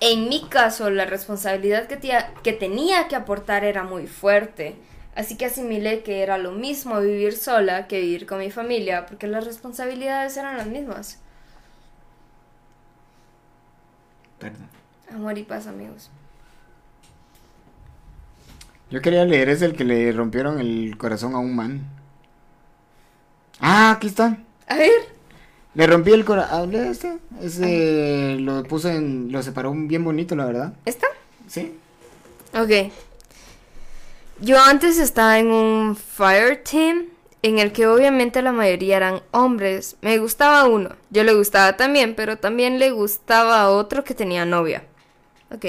en 0.00 0.28
mi 0.28 0.46
caso 0.48 0.90
la 0.90 1.04
responsabilidad 1.04 1.86
que, 1.88 1.96
tía- 1.96 2.32
que 2.42 2.52
tenía 2.52 3.08
que 3.08 3.16
aportar 3.16 3.64
era 3.64 3.82
muy 3.84 4.06
fuerte. 4.06 4.76
Así 5.16 5.36
que 5.36 5.46
asimilé 5.46 6.02
que 6.02 6.22
era 6.22 6.38
lo 6.38 6.52
mismo 6.52 7.00
vivir 7.00 7.36
sola 7.36 7.86
que 7.86 8.00
vivir 8.00 8.26
con 8.26 8.38
mi 8.38 8.50
familia, 8.50 9.06
porque 9.06 9.26
las 9.28 9.44
responsabilidades 9.44 10.36
eran 10.36 10.56
las 10.58 10.66
mismas. 10.66 11.18
Perdón. 14.38 14.68
Amor 15.10 15.38
y 15.38 15.42
paz, 15.44 15.66
amigos. 15.66 16.10
Yo 18.90 19.02
quería 19.02 19.24
leer 19.26 19.50
es 19.50 19.60
el 19.62 19.76
que 19.76 19.84
le 19.84 20.10
rompieron 20.12 20.58
el 20.58 20.96
corazón 20.96 21.34
a 21.34 21.38
un 21.38 21.54
man. 21.54 21.82
Ah, 23.60 23.92
aquí 23.92 24.06
está. 24.08 24.38
A 24.68 24.76
ver, 24.76 25.13
Le 25.74 25.86
rompí 25.86 26.12
el 26.12 26.24
corazón. 26.24 26.74
este. 26.74 27.18
Ese 27.42 28.36
lo 28.40 28.62
puso 28.64 28.88
en. 28.90 29.32
Lo 29.32 29.42
separó 29.42 29.72
bien 29.74 30.04
bonito, 30.04 30.36
la 30.36 30.46
verdad. 30.46 30.72
¿esta? 30.84 31.06
Sí. 31.48 31.74
Ok. 32.54 32.92
Yo 34.40 34.60
antes 34.60 34.98
estaba 34.98 35.38
en 35.38 35.48
un 35.50 35.96
fire 35.96 36.62
team 36.62 37.06
en 37.42 37.58
el 37.58 37.72
que 37.72 37.86
obviamente 37.86 38.42
la 38.42 38.52
mayoría 38.52 38.96
eran 38.96 39.22
hombres. 39.32 39.96
Me 40.00 40.18
gustaba 40.18 40.64
uno, 40.64 40.90
yo 41.10 41.24
le 41.24 41.34
gustaba 41.34 41.76
también, 41.76 42.14
pero 42.14 42.38
también 42.38 42.78
le 42.78 42.90
gustaba 42.90 43.60
a 43.62 43.70
otro 43.70 44.02
que 44.04 44.14
tenía 44.14 44.44
novia. 44.44 44.84
Ok. 45.54 45.66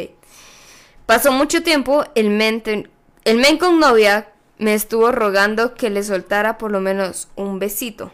Pasó 1.06 1.32
mucho 1.32 1.62
tiempo, 1.64 2.04
el 2.16 2.30
men, 2.32 2.62
ten- 2.62 2.90
el 3.24 3.38
men 3.38 3.58
con 3.58 3.80
novia 3.80 4.30
me 4.58 4.74
estuvo 4.74 5.12
rogando 5.12 5.76
que 5.76 5.90
le 5.90 6.02
soltara 6.04 6.58
por 6.58 6.72
lo 6.72 6.80
menos 6.82 7.28
un 7.36 7.60
besito. 7.60 8.12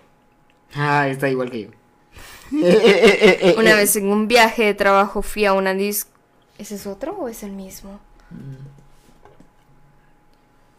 Ah, 0.74 1.08
está 1.08 1.30
igual 1.30 1.50
que 1.52 1.62
yo. 1.64 1.70
Una 3.58 3.76
vez 3.76 3.96
en 3.96 4.08
un 4.10 4.28
viaje 4.28 4.64
de 4.66 4.74
trabajo 4.74 5.22
fui 5.22 5.46
a 5.46 5.54
una 5.54 5.74
disco. 5.74 6.12
¿Ese 6.58 6.76
es 6.76 6.86
otro 6.86 7.14
o 7.18 7.28
es 7.28 7.44
el 7.44 7.52
mismo? 7.52 8.00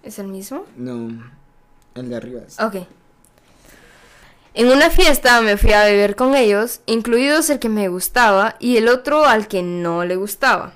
¿Es 0.03 0.19
el 0.19 0.29
mismo? 0.29 0.65
No. 0.77 1.23
El 1.95 2.09
de 2.09 2.17
arriba. 2.17 2.41
es- 2.47 2.59
Ok. 2.61 2.87
En 4.55 4.69
una 4.69 4.91
fiesta 4.91 5.41
me 5.41 5.57
fui 5.57 5.73
a 5.73 5.85
beber 5.85 6.15
con 6.15 6.35
ellos, 6.35 6.81
incluidos 6.85 7.49
el 7.49 7.59
que 7.59 7.71
me 7.71 7.89
gustaba 7.89 8.57
y 8.59 8.77
el 8.77 8.89
otro 8.89 9.25
al 9.25 9.49
que 9.49 9.63
no 9.63 10.05
le 10.05 10.17
gustaba. 10.17 10.75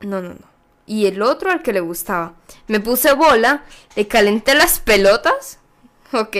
No, 0.00 0.20
no, 0.22 0.28
no. 0.30 0.54
Y 0.86 1.06
el 1.06 1.20
otro 1.22 1.50
al 1.50 1.62
que 1.62 1.72
le 1.72 1.80
gustaba. 1.80 2.34
Me 2.68 2.78
puse 2.78 3.12
bola, 3.14 3.64
le 3.96 4.06
calenté 4.06 4.54
las 4.54 4.78
pelotas, 4.78 5.58
ok, 6.12 6.36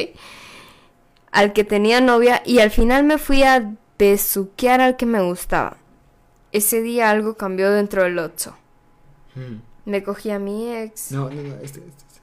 al 1.34 1.52
que 1.52 1.64
tenía 1.64 2.00
novia 2.00 2.42
y 2.46 2.60
al 2.60 2.70
final 2.70 3.02
me 3.02 3.18
fui 3.18 3.42
a 3.42 3.72
besuquear 3.98 4.80
al 4.80 4.96
que 4.96 5.04
me 5.04 5.20
gustaba. 5.20 5.76
Ese 6.52 6.80
día 6.80 7.10
algo 7.10 7.36
cambió 7.36 7.72
dentro 7.72 8.04
del 8.04 8.20
Otso. 8.20 8.56
Hmm. 9.34 9.56
Me 9.84 10.04
cogí 10.04 10.30
a 10.30 10.38
mi 10.38 10.72
ex. 10.72 11.10
No, 11.10 11.28
no, 11.28 11.42
no, 11.42 11.54
este, 11.56 11.80
este, 11.80 12.04
este. 12.06 12.22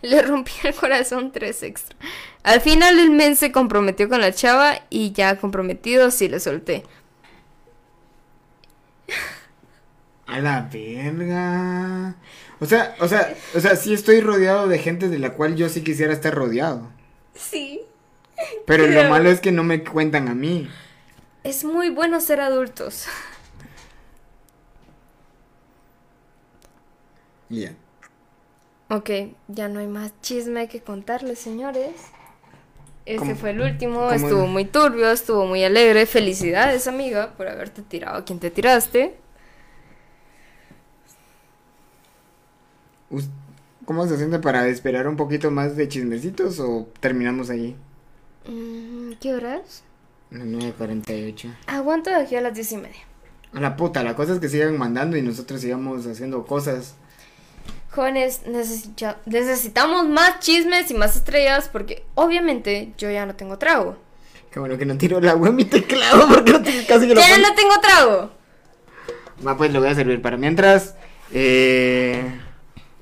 Le 0.08 0.22
rompí 0.22 0.52
el 0.62 0.74
corazón 0.76 1.32
tres 1.32 1.64
extra. 1.64 1.96
Al 2.44 2.60
final 2.60 3.00
el 3.00 3.10
men 3.10 3.34
se 3.34 3.50
comprometió 3.50 4.08
con 4.08 4.20
la 4.20 4.32
chava 4.32 4.80
y 4.90 5.10
ya 5.10 5.36
comprometido 5.36 6.12
sí 6.12 6.28
le 6.28 6.38
solté. 6.38 6.84
A 10.26 10.38
la 10.38 10.68
verga. 10.72 12.14
O 12.60 12.66
sea, 12.66 12.94
o 13.00 13.08
sea, 13.08 13.36
o 13.56 13.60
sea, 13.60 13.74
sí 13.74 13.92
estoy 13.92 14.20
rodeado 14.20 14.68
de 14.68 14.78
gente 14.78 15.08
de 15.08 15.18
la 15.18 15.32
cual 15.32 15.56
yo 15.56 15.68
sí 15.68 15.82
quisiera 15.82 16.12
estar 16.12 16.32
rodeado. 16.32 16.88
Sí. 17.34 17.87
Pero 18.66 18.86
lo 18.86 19.04
malo 19.08 19.30
es 19.30 19.40
que 19.40 19.52
no 19.52 19.64
me 19.64 19.82
cuentan 19.84 20.28
a 20.28 20.34
mí. 20.34 20.68
Es 21.44 21.64
muy 21.64 21.90
bueno 21.90 22.20
ser 22.20 22.40
adultos. 22.40 23.06
Ya. 27.48 27.72
Ok, 28.90 29.10
ya 29.48 29.68
no 29.68 29.80
hay 29.80 29.86
más 29.86 30.12
chisme 30.20 30.68
que 30.68 30.80
contarles, 30.82 31.38
señores. 31.38 31.92
Ese 33.06 33.18
¿Cómo- 33.20 33.36
fue 33.36 33.50
el 33.50 33.60
último, 33.62 34.00
cómo 34.00 34.12
estuvo 34.12 34.44
es? 34.44 34.50
muy 34.50 34.64
turbio, 34.66 35.10
estuvo 35.10 35.46
muy 35.46 35.64
alegre. 35.64 36.04
Felicidades, 36.06 36.86
amiga, 36.88 37.32
por 37.36 37.48
haberte 37.48 37.80
tirado 37.82 38.18
a 38.18 38.24
quien 38.24 38.38
te 38.38 38.50
tiraste. 38.50 39.16
¿Cómo 43.84 44.06
se 44.06 44.18
siente 44.18 44.38
para 44.38 44.68
esperar 44.68 45.08
un 45.08 45.16
poquito 45.16 45.50
más 45.50 45.74
de 45.76 45.88
chismecitos 45.88 46.60
o 46.60 46.88
terminamos 47.00 47.48
ahí? 47.48 47.76
Mm, 48.48 49.12
¿Qué 49.20 49.34
horas? 49.34 49.82
Las 50.30 50.46
9.48. 50.46 51.54
Aguanto 51.66 52.10
de 52.10 52.16
aquí 52.16 52.34
a 52.36 52.40
las 52.40 52.54
diez 52.54 52.72
y 52.72 52.76
media. 52.78 53.00
A 53.54 53.60
la 53.60 53.76
puta, 53.76 54.02
la 54.02 54.14
cosa 54.14 54.34
es 54.34 54.40
que 54.40 54.48
sigan 54.48 54.76
mandando 54.76 55.16
y 55.16 55.22
nosotros 55.22 55.60
sigamos 55.60 56.06
haciendo 56.06 56.44
cosas. 56.44 56.94
Jóvenes, 57.90 58.42
necesita- 58.46 59.16
necesitamos 59.24 60.06
más 60.06 60.40
chismes 60.40 60.90
y 60.90 60.94
más 60.94 61.16
estrellas 61.16 61.68
porque 61.72 62.04
obviamente 62.14 62.92
yo 62.98 63.10
ya 63.10 63.24
no 63.24 63.34
tengo 63.34 63.56
trago. 63.58 63.96
Qué 64.50 64.60
bueno 64.60 64.76
que 64.76 64.84
no 64.86 64.96
tiro 64.98 65.18
el 65.18 65.28
agua 65.28 65.48
en 65.48 65.56
mi 65.56 65.64
teclado 65.64 66.26
porque 66.34 66.52
no 66.52 66.62
tengo 66.62 66.86
casi 66.86 67.06
que 67.08 67.14
lo 67.14 67.20
¡Ya 67.20 67.28
pongo. 67.34 67.48
no 67.48 67.54
tengo 67.54 67.80
trago! 67.80 68.30
Va, 69.46 69.56
pues 69.56 69.72
lo 69.72 69.80
voy 69.80 69.88
a 69.88 69.94
servir 69.94 70.20
para 70.20 70.36
mientras. 70.36 70.94
Eh, 71.32 72.22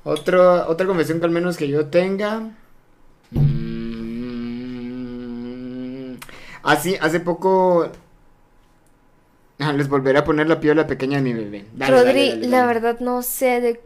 otro, 0.03 0.67
otra 0.69 0.85
confesión 0.87 1.19
que 1.19 1.25
al 1.25 1.31
menos 1.31 1.57
que 1.57 1.67
yo 1.67 1.87
tenga. 1.87 2.51
Mm, 3.31 3.66
así, 6.67 6.95
hace 6.99 7.19
poco. 7.19 7.89
Ah, 9.59 9.73
les 9.73 9.87
volveré 9.89 10.19
a 10.19 10.23
poner 10.23 10.47
la 10.47 10.59
piola 10.59 10.85
pequeña 10.85 11.17
de 11.17 11.23
mi 11.23 11.33
bebé. 11.33 11.65
Dale, 11.73 11.91
Rodri, 11.91 12.29
dale, 12.29 12.29
dale, 12.41 12.47
la 12.47 12.65
verdad 12.65 12.99
no 12.99 13.23
sé 13.23 13.59
de 13.59 13.81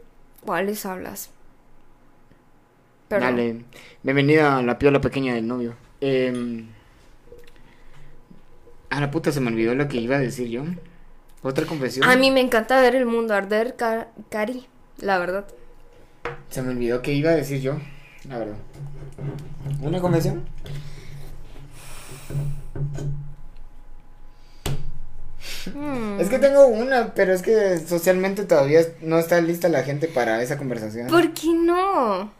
cuáles 0.45 0.85
hablas. 0.85 1.29
Dale. 3.09 3.63
Bienvenida 4.03 4.57
a 4.57 4.61
la 4.61 4.77
piola 4.79 4.99
pequeña 5.01 5.33
del 5.33 5.47
novio. 5.47 5.75
Eh, 6.01 6.65
a 8.89 8.99
la 8.99 9.11
puta 9.11 9.31
se 9.31 9.39
me 9.41 9.47
olvidó 9.47 9.75
lo 9.75 9.87
que 9.87 9.97
iba 9.97 10.15
a 10.17 10.19
decir 10.19 10.47
yo. 10.49 10.63
Otra 11.43 11.65
confesión. 11.65 12.07
A 12.07 12.15
mí 12.15 12.31
me 12.31 12.41
encanta 12.41 12.79
ver 12.81 12.95
el 12.95 13.05
mundo 13.05 13.33
arder, 13.33 13.75
Ca- 13.75 14.09
Cari, 14.29 14.65
la 14.99 15.17
verdad. 15.17 15.45
Se 16.49 16.61
me 16.61 16.69
olvidó 16.69 17.01
que 17.01 17.13
iba 17.13 17.31
a 17.31 17.35
decir 17.35 17.61
yo, 17.61 17.77
la 18.27 18.37
verdad. 18.39 18.57
¿Una 19.81 19.99
confesión? 19.99 20.43
Hmm. 25.73 26.19
Es 26.19 26.29
que 26.29 26.39
tengo 26.39 26.65
una, 26.67 27.13
pero 27.13 27.33
es 27.33 27.41
que 27.41 27.77
socialmente 27.79 28.43
todavía 28.45 28.81
no 29.01 29.19
está 29.19 29.39
lista 29.41 29.69
la 29.69 29.83
gente 29.83 30.07
para 30.07 30.41
esa 30.41 30.57
conversación. 30.57 31.07
¿Por 31.07 31.33
qué 31.33 31.47
no? 31.53 32.31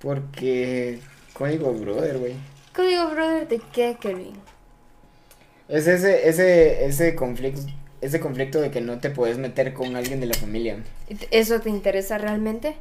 Porque 0.00 1.00
código 1.32 1.72
brother, 1.72 2.18
güey. 2.18 2.34
Código 2.74 3.08
brother 3.10 3.48
de 3.48 3.60
qué, 3.72 3.96
Kevin. 4.00 4.34
Es 5.68 5.86
ese, 5.86 6.28
ese, 6.28 6.84
ese 6.84 7.14
conflicto, 7.14 7.62
ese 8.00 8.20
conflicto 8.20 8.60
de 8.60 8.70
que 8.70 8.80
no 8.80 8.98
te 8.98 9.10
puedes 9.10 9.38
meter 9.38 9.72
con 9.74 9.96
alguien 9.96 10.20
de 10.20 10.26
la 10.26 10.34
familia. 10.34 10.76
¿Eso 11.30 11.60
te 11.60 11.70
interesa 11.70 12.18
realmente? 12.18 12.76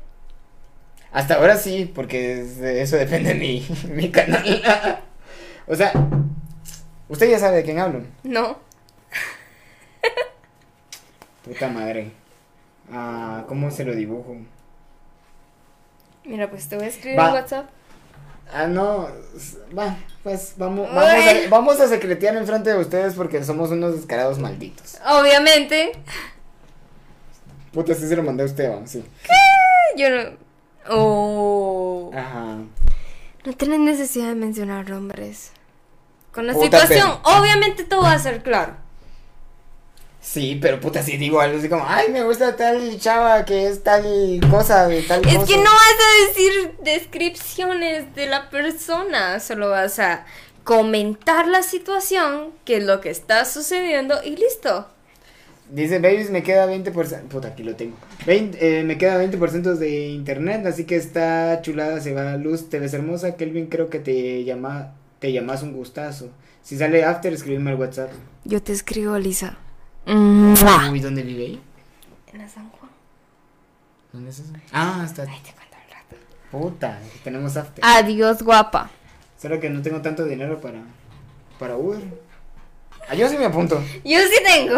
Hasta 1.12 1.36
ahora 1.36 1.58
sí, 1.58 1.92
porque 1.94 2.42
es- 2.42 2.58
eso 2.60 2.98
depende 2.98 3.30
de 3.34 3.40
mi, 3.40 3.66
mi 3.94 4.10
canal. 4.12 5.00
o 5.68 5.76
sea, 5.76 5.94
usted 7.14 7.30
ya 7.30 7.40
sabe 7.40 7.58
de 7.58 7.64
quién 7.64 7.80
hablo. 7.80 8.02
No. 8.24 8.58
Puta 11.46 11.68
madre. 11.70 12.12
Ah, 12.92 13.46
¿cómo 13.48 13.72
se 13.72 13.86
lo 13.86 13.96
dibujo? 13.96 14.36
Mira, 16.26 16.50
pues 16.50 16.68
te 16.68 16.76
voy 16.76 16.86
a 16.86 16.90
escribir 16.90 17.20
en 17.20 17.26
WhatsApp. 17.26 17.70
Ah, 18.52 18.68
no. 18.68 19.08
Va, 19.78 19.98
pues 20.24 20.54
vamos, 20.58 20.88
vamos, 20.94 21.04
a, 21.04 21.50
vamos 21.50 21.80
a 21.80 21.88
secretear 21.88 22.36
enfrente 22.36 22.70
de 22.70 22.80
ustedes 22.80 23.14
porque 23.16 23.44
somos 23.44 23.72
unos 23.72 23.96
descarados 23.96 24.40
malditos. 24.40 24.98
Obviamente. 25.06 25.92
Puta, 27.72 27.94
sí 27.96 28.08
se 28.08 28.16
lo 28.16 28.24
mandé 28.24 28.44
a 28.44 28.46
usted, 28.46 28.72
va, 28.72 28.86
sí. 28.86 29.04
Yo 29.98 30.10
no. 30.10 30.38
Oh. 30.90 32.12
Ajá. 32.14 32.58
No 33.46 33.54
tienes 33.54 33.80
necesidad 33.80 34.30
de 34.30 34.36
mencionar 34.36 34.90
nombres. 34.90 35.52
Con 36.34 36.48
la 36.48 36.54
Puta, 36.54 36.82
situación, 36.82 37.20
obviamente 37.24 37.84
todo 37.84 38.02
va 38.02 38.14
a 38.14 38.20
ser 38.20 38.42
claro. 38.44 38.76
Sí, 40.20 40.58
pero 40.62 40.80
puta, 40.80 41.04
si 41.04 41.18
digo 41.18 41.42
algo 41.42 41.60
así 41.60 41.68
como, 41.68 41.86
ay, 41.86 42.08
me 42.10 42.24
gusta 42.24 42.56
tal 42.56 42.98
chava 42.98 43.44
que 43.44 43.68
es 43.68 43.84
tal 43.84 44.40
cosa, 44.50 44.88
de 44.88 45.02
tal 45.02 45.20
Es 45.28 45.36
cosa. 45.36 45.46
que 45.48 45.58
no 45.58 45.64
vas 45.66 45.96
a 46.00 46.28
decir 46.28 46.72
descripciones 46.82 48.16
de 48.16 48.28
la 48.28 48.50
persona, 48.50 49.40
solo 49.42 49.70
vas 49.70 50.00
a 50.00 50.26
comentar 50.64 51.48
la 51.48 51.62
situación, 51.62 52.52
qué 52.64 52.78
es 52.78 52.84
lo 52.86 53.02
que 53.02 53.10
está 53.10 53.44
sucediendo 53.44 54.24
y 54.24 54.38
listo. 54.38 54.88
Dice, 55.70 56.00
babies, 56.00 56.30
me 56.30 56.42
queda 56.44 56.68
20%. 56.68 57.28
Puta, 57.28 57.50
aquí 57.50 57.64
lo 57.64 57.76
tengo. 57.76 57.98
20, 58.26 58.80
eh, 58.80 58.84
me 58.84 58.98
queda 58.98 59.22
20% 59.22 59.76
de 59.76 60.08
internet, 60.08 60.66
así 60.68 60.86
que 60.86 60.96
está 60.96 61.62
chulada, 61.62 62.00
se 62.00 62.14
va 62.14 62.34
a 62.34 62.38
luz, 62.38 62.70
te 62.70 62.80
ves 62.80 62.94
hermosa. 62.94 63.36
Kelvin, 63.36 63.68
creo 63.68 63.90
que 63.90 64.00
te 64.00 64.44
llama, 64.46 64.94
te 65.24 65.32
llamas 65.32 65.64
un 65.64 65.72
gustazo. 65.72 66.32
Si 66.62 66.78
sale 66.78 67.06
after, 67.06 67.32
escríbeme 67.32 67.72
al 67.72 67.78
WhatsApp. 67.78 68.12
Yo 68.44 68.62
te 68.62 68.74
escribo, 68.74 69.18
Lisa. 69.18 69.56
Uy, 70.06 71.00
¿dónde 71.00 71.22
vive 71.24 71.44
ahí? 71.46 71.62
En 72.34 72.40
la 72.40 72.50
San 72.50 72.70
Juan. 72.72 72.92
¿Dónde 74.12 74.32
es 74.32 74.40
eso? 74.40 74.52
Ah, 74.74 75.02
está. 75.06 75.22
Ahí 75.22 75.40
te 75.42 75.54
cuento 75.54 75.78
al 75.78 75.90
rato. 75.90 76.18
Puta, 76.52 77.00
tenemos 77.24 77.56
after. 77.56 77.86
Adiós, 77.86 78.44
guapa. 78.44 78.90
Solo 79.42 79.62
que 79.62 79.70
no 79.70 79.82
tengo 79.82 80.02
tanto 80.02 80.26
dinero 80.26 80.60
para, 80.60 80.82
para 81.58 81.78
Uber. 81.78 82.02
Ah, 83.08 83.16
yo 83.16 83.30
sí 83.30 83.38
me 83.38 83.46
apunto. 83.46 83.82
Yo 84.04 84.20
sí 84.20 84.44
tengo. 84.44 84.78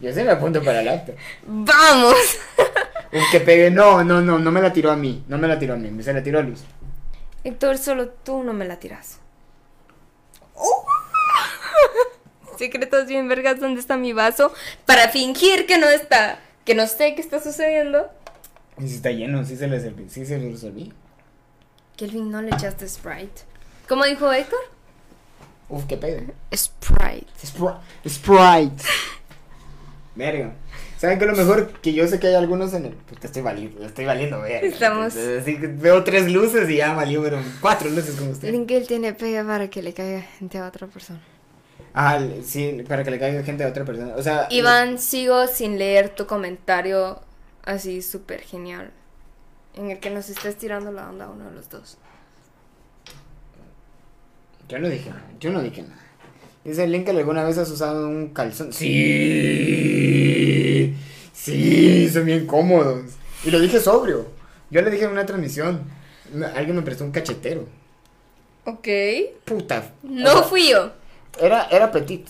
Yo 0.00 0.12
sí 0.12 0.20
me 0.24 0.32
apunto 0.32 0.64
para 0.64 0.80
el 0.80 0.88
after. 0.88 1.16
Vamos. 1.46 2.16
Uf, 3.12 3.30
que 3.30 3.38
pegue. 3.38 3.70
No, 3.70 4.02
no, 4.02 4.20
no, 4.20 4.40
no 4.40 4.50
me 4.50 4.60
la 4.60 4.72
tiró 4.72 4.90
a 4.90 4.96
mí. 4.96 5.22
No 5.28 5.38
me 5.38 5.46
la 5.46 5.60
tiró 5.60 5.74
a 5.74 5.76
mí, 5.76 6.02
se 6.02 6.12
la 6.12 6.24
tiró 6.24 6.40
a 6.40 6.42
Luz. 6.42 6.64
Héctor, 7.44 7.78
solo 7.78 8.08
tú 8.08 8.42
no 8.42 8.52
me 8.52 8.64
la 8.64 8.78
tiras. 8.78 9.18
Secretos 12.58 13.06
bien 13.06 13.28
vergas, 13.28 13.60
¿dónde 13.60 13.80
está 13.80 13.96
mi 13.96 14.12
vaso? 14.12 14.52
Para 14.86 15.08
fingir 15.08 15.66
que 15.66 15.78
no 15.78 15.88
está, 15.88 16.38
que 16.64 16.74
no 16.74 16.86
sé 16.86 17.14
qué 17.14 17.22
está 17.22 17.42
sucediendo. 17.42 18.08
Y 18.78 18.88
si 18.88 18.96
está 18.96 19.10
lleno, 19.10 19.44
sí 19.44 19.56
se 19.56 19.66
le 19.66 19.80
serví, 19.80 20.08
sí 20.08 20.24
se 20.24 20.38
lo 20.38 20.50
resolví. 20.50 20.92
Kelvin, 21.96 22.30
no 22.30 22.40
le 22.42 22.50
echaste 22.50 22.88
Sprite. 22.88 23.42
¿Cómo 23.88 24.04
dijo 24.04 24.30
Héctor? 24.32 24.58
Uf, 25.68 25.84
que 25.86 25.96
pegue. 25.96 26.32
Sprite. 26.54 27.26
Spri- 27.42 27.78
Sprite. 28.08 28.84
Verga. 30.14 30.52
¿Saben 31.02 31.18
qué 31.18 31.24
es 31.24 31.30
lo 31.32 31.36
mejor? 31.36 31.72
Que 31.80 31.92
yo 31.94 32.06
sé 32.06 32.20
que 32.20 32.28
hay 32.28 32.34
algunos 32.34 32.72
en 32.74 32.84
el. 32.84 32.92
Puta, 32.92 33.26
estoy 33.26 33.42
valiendo, 33.42 33.84
estoy 33.84 34.04
valiendo, 34.04 34.40
verga. 34.40 34.60
Estamos- 34.60 35.16
Así 35.16 35.58
que 35.58 35.66
veo 35.66 36.04
tres 36.04 36.30
luces 36.30 36.70
y 36.70 36.76
ya 36.76 36.94
valió, 36.94 37.20
pero 37.24 37.40
cuatro 37.60 37.90
luces 37.90 38.14
como 38.14 38.30
usted. 38.30 38.52
Linkel 38.52 38.86
tiene 38.86 39.12
pega 39.12 39.44
para 39.44 39.68
que 39.68 39.82
le 39.82 39.94
caiga 39.94 40.20
gente 40.22 40.58
a 40.58 40.68
otra 40.68 40.86
persona. 40.86 41.20
Ah, 41.92 42.20
sí, 42.44 42.84
para 42.86 43.02
que 43.02 43.10
le 43.10 43.18
caiga 43.18 43.42
gente 43.42 43.64
a 43.64 43.68
otra 43.68 43.84
persona. 43.84 44.14
O 44.14 44.22
sea. 44.22 44.46
Iván, 44.50 45.00
sigo 45.00 45.48
sin 45.48 45.76
leer 45.76 46.10
tu 46.10 46.28
comentario 46.28 47.20
así 47.64 48.00
súper 48.00 48.42
genial. 48.42 48.92
En 49.74 49.90
el 49.90 49.98
que 49.98 50.08
nos 50.08 50.30
estés 50.30 50.56
tirando 50.56 50.92
la 50.92 51.10
onda 51.10 51.24
a 51.24 51.30
uno 51.30 51.46
de 51.46 51.56
los 51.56 51.68
dos. 51.68 51.98
Yo 54.68 54.78
no 54.78 54.88
dije 54.88 55.10
nada, 55.10 55.26
yo 55.40 55.50
no 55.50 55.60
dije 55.62 55.82
nada. 55.82 56.01
Dice 56.64 56.84
el 56.84 56.92
link 56.92 57.04
que 57.04 57.10
alguna 57.10 57.42
vez 57.44 57.58
has 57.58 57.68
usado 57.70 58.08
un 58.08 58.28
calzón. 58.28 58.72
Sí, 58.72 58.94
sí, 61.32 62.08
son 62.08 62.24
bien 62.24 62.46
cómodos. 62.46 63.02
Y 63.44 63.50
lo 63.50 63.58
dije 63.58 63.80
sobrio. 63.80 64.26
Yo 64.70 64.80
le 64.82 64.90
dije 64.90 65.04
en 65.04 65.10
una 65.10 65.26
transmisión. 65.26 65.82
Alguien 66.54 66.76
me 66.76 66.82
prestó 66.82 67.04
un 67.04 67.10
cachetero. 67.10 67.66
Ok. 68.64 68.88
Puta. 69.44 69.92
o 70.04 70.08
No 70.08 70.32
sea, 70.32 70.42
fui 70.44 70.70
yo. 70.70 70.92
Era, 71.40 71.66
era 71.70 71.90
petit. 71.90 72.28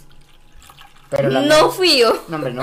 Pero 1.10 1.28
la 1.28 1.42
No 1.42 1.70
fui 1.70 1.98
yo. 1.98 2.24
No, 2.28 2.36
hombre, 2.36 2.54
no. 2.54 2.62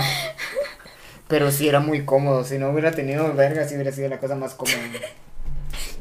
Pero 1.28 1.52
sí 1.52 1.70
era 1.70 1.80
muy 1.80 2.04
cómodo. 2.04 2.44
Si 2.44 2.58
no 2.58 2.72
hubiera 2.72 2.92
tenido 2.92 3.32
verga, 3.36 3.68
sí 3.68 3.76
hubiera 3.76 3.92
sido 3.92 4.10
la 4.10 4.18
cosa 4.20 4.36
más 4.36 4.56
cómoda. 4.56 4.78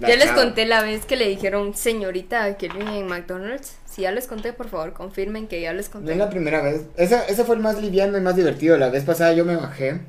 La 0.01 0.09
Ya 0.09 0.17
les 0.17 0.27
chava. 0.27 0.43
conté 0.43 0.67
la 0.67 0.83
vez 0.83 1.05
que 1.07 1.17
le 1.17 1.29
dijeron 1.29 1.75
señorita 1.75 2.45
a 2.45 2.57
Kelvin 2.57 2.89
en 2.89 3.07
McDonald's. 3.07 3.77
Si 3.85 4.03
ya 4.03 4.13
les 4.13 4.27
conté, 4.27 4.53
por 4.53 4.69
favor, 4.69 4.93
confirmen 4.93 5.49
que 5.49 5.61
ya 5.61 5.73
les 5.73 5.87
No 5.89 5.93
conté. 5.95 6.13
es 6.13 6.19
la 6.19 6.31
primera 6.31 6.63
vez. 6.63 6.83
Ese, 6.97 7.21
ese 7.29 7.45
fue 7.45 7.57
el 7.57 7.63
más 7.63 7.81
liviano 7.81 8.17
y 8.17 8.21
más 8.21 8.37
divertido. 8.37 8.77
La 8.77 8.91
vez 8.91 9.05
pasada 9.05 9.33
yo 9.33 9.45
me 9.45 9.57
bajé. 9.57 10.01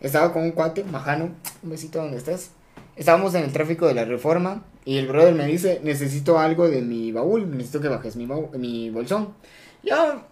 Estaba 0.00 0.32
con 0.32 0.42
un 0.42 0.52
cuate, 0.52 0.84
Majano. 0.84 1.34
Un 1.62 1.70
besito 1.70 1.98
donde 2.00 2.16
estás. 2.18 2.52
Estábamos 2.96 3.34
en 3.34 3.44
el 3.44 3.52
tráfico 3.52 3.86
de 3.86 3.94
la 3.94 4.04
reforma. 4.04 4.64
Y 4.84 4.98
el 4.98 5.08
brother 5.08 5.34
me 5.34 5.46
dice: 5.46 5.80
Necesito 5.82 6.38
algo 6.38 6.68
de 6.68 6.80
mi 6.82 7.12
baúl. 7.12 7.50
Necesito 7.50 7.80
que 7.80 7.88
bajes 7.88 8.16
mi, 8.16 8.26
mi 8.26 8.90
bolsón. 8.90 9.34
Yo, 9.82 10.22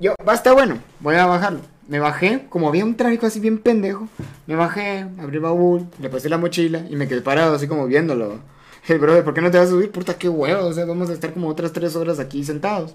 yo, 0.00 0.14
va, 0.26 0.34
está 0.34 0.52
bueno. 0.52 0.78
Voy 1.00 1.14
a 1.16 1.26
bajarlo. 1.26 1.60
Me 1.86 1.98
bajé, 1.98 2.46
como 2.48 2.68
había 2.68 2.84
un 2.84 2.96
tráfico 2.96 3.26
así 3.26 3.38
bien 3.38 3.58
pendejo. 3.58 4.08
Me 4.46 4.54
bajé, 4.56 5.06
abrí 5.18 5.36
el 5.36 5.42
baúl, 5.42 5.88
le 5.98 6.08
puse 6.08 6.28
la 6.28 6.38
mochila 6.38 6.84
y 6.88 6.96
me 6.96 7.06
quedé 7.06 7.20
parado 7.20 7.54
así 7.54 7.68
como 7.68 7.86
viéndolo. 7.86 8.40
El 8.88 8.98
brother, 8.98 9.24
¿por 9.24 9.34
qué 9.34 9.42
no 9.42 9.50
te 9.50 9.58
vas 9.58 9.66
a 9.66 9.70
subir? 9.70 9.90
Puta, 9.90 10.14
qué 10.14 10.28
huevo. 10.28 10.66
O 10.66 10.72
sea, 10.72 10.86
vamos 10.86 11.10
a 11.10 11.12
estar 11.12 11.32
como 11.34 11.48
otras 11.48 11.72
tres 11.72 11.96
horas 11.96 12.18
aquí 12.18 12.44
sentados. 12.44 12.94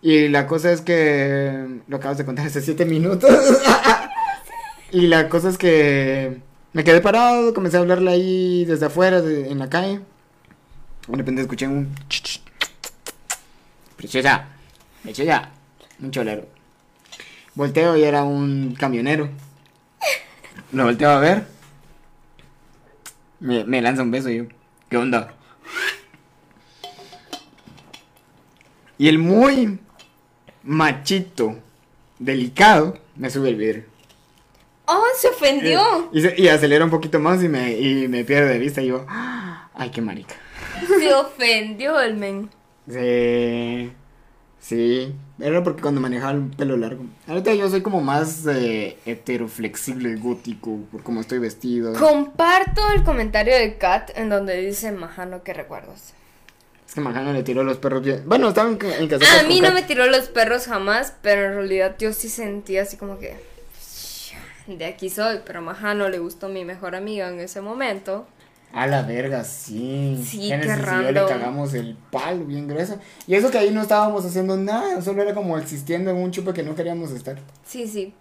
Y 0.00 0.28
la 0.28 0.46
cosa 0.46 0.72
es 0.72 0.80
que 0.80 1.80
lo 1.86 1.96
acabas 1.98 2.18
de 2.18 2.24
contar 2.24 2.46
hace 2.46 2.60
siete 2.60 2.84
minutos. 2.84 3.30
y 4.90 5.06
la 5.06 5.28
cosa 5.28 5.50
es 5.50 5.58
que 5.58 6.38
me 6.72 6.84
quedé 6.84 7.00
parado, 7.00 7.52
comencé 7.54 7.76
a 7.76 7.80
hablarle 7.80 8.10
ahí 8.10 8.64
desde 8.64 8.86
afuera, 8.86 9.18
en 9.18 9.58
la 9.58 9.68
calle. 9.68 10.00
De 11.06 11.16
repente 11.16 11.42
escuché 11.42 11.68
un... 11.68 11.94
Preciosa, 13.96 14.48
preciosa, 15.02 15.50
un 16.02 16.10
cholero. 16.10 16.46
Volteo 17.54 17.96
y 17.96 18.02
era 18.04 18.24
un 18.24 18.74
camionero. 18.78 19.28
Lo 20.72 20.84
volteo 20.84 21.10
a 21.10 21.18
ver. 21.18 21.46
Me, 23.40 23.64
me 23.64 23.82
lanza 23.82 24.02
un 24.02 24.10
beso 24.10 24.30
y 24.30 24.38
yo, 24.38 24.44
¿qué 24.88 24.96
onda? 24.96 25.34
Y 28.98 29.08
el 29.08 29.18
muy 29.18 29.78
machito, 30.62 31.56
delicado, 32.18 32.98
me 33.16 33.30
sube 33.30 33.48
el 33.48 33.56
vidrio. 33.56 33.84
¡Oh, 34.84 35.04
se 35.18 35.28
ofendió! 35.28 36.10
Y, 36.12 36.48
acelera 36.48 36.84
un 36.84 36.90
poquito 36.90 37.18
más 37.18 37.42
y 37.42 37.48
me, 37.48 37.72
y 37.78 38.08
me 38.08 38.24
pierde 38.24 38.50
de 38.50 38.58
vista 38.58 38.82
y 38.82 38.88
yo, 38.88 39.04
"Ah, 39.08 39.68
ay, 39.74 39.90
qué 39.90 40.00
marica. 40.00 40.34
Se 40.86 41.12
ofendió 41.14 42.00
el 42.00 42.14
men. 42.16 42.50
Sí, 42.88 43.92
sí, 44.62 45.14
era 45.38 45.62
porque 45.62 45.82
cuando 45.82 46.00
manejaba 46.00 46.32
el 46.32 46.44
pelo 46.56 46.78
largo. 46.78 47.04
Ahorita 47.28 47.52
yo 47.54 47.68
soy 47.68 47.82
como 47.82 48.00
más 48.00 48.46
eh, 48.46 48.96
heteroflexible, 49.04 50.16
gótico, 50.16 50.78
por 50.90 51.02
cómo 51.02 51.20
estoy 51.20 51.38
vestido. 51.38 51.92
Comparto 51.92 52.80
el 52.94 53.04
comentario 53.04 53.54
de 53.54 53.76
Kat 53.76 54.10
en 54.16 54.30
donde 54.30 54.56
dice 54.56 54.90
Majano 54.92 55.42
que 55.42 55.52
recuerdos. 55.52 56.14
Es 56.86 56.94
que 56.94 57.00
Majano 57.00 57.34
le 57.34 57.42
tiró 57.42 57.64
los 57.64 57.76
perros 57.76 58.02
bien. 58.02 58.22
Bueno, 58.26 58.48
estaba 58.48 58.70
en, 58.70 58.78
en 58.82 59.08
casa 59.08 59.40
A 59.40 59.42
mí 59.44 59.60
no 59.60 59.72
me 59.72 59.82
tiró 59.82 60.06
los 60.06 60.28
perros 60.28 60.66
jamás, 60.66 61.14
pero 61.20 61.46
en 61.46 61.54
realidad 61.54 61.96
yo 61.98 62.12
sí 62.12 62.28
sentía 62.28 62.82
así 62.82 62.96
como 62.96 63.18
que 63.18 63.52
de 64.66 64.84
aquí 64.84 65.10
soy, 65.10 65.40
pero 65.44 65.60
Majano 65.60 66.08
le 66.08 66.18
gustó 66.18 66.48
mi 66.48 66.64
mejor 66.64 66.94
amiga 66.94 67.28
en 67.28 67.40
ese 67.40 67.60
momento. 67.60 68.26
A 68.74 68.86
la 68.86 69.02
verga, 69.02 69.44
sí. 69.44 70.22
Sí, 70.26 70.48
Génesis 70.48 70.72
qué 70.76 70.80
y 70.80 71.04
yo 71.04 71.12
le 71.12 71.26
cagamos 71.26 71.74
el 71.74 71.94
palo 72.10 72.44
bien 72.46 72.66
grueso. 72.66 72.98
Y 73.26 73.34
eso 73.34 73.50
que 73.50 73.58
ahí 73.58 73.70
no 73.70 73.82
estábamos 73.82 74.24
haciendo 74.24 74.56
nada, 74.56 75.02
solo 75.02 75.20
era 75.22 75.34
como 75.34 75.58
existiendo 75.58 76.10
en 76.10 76.16
un 76.16 76.30
chupe 76.30 76.54
que 76.54 76.62
no 76.62 76.74
queríamos 76.74 77.10
estar. 77.10 77.38
Sí, 77.66 77.86
sí. 77.86 78.14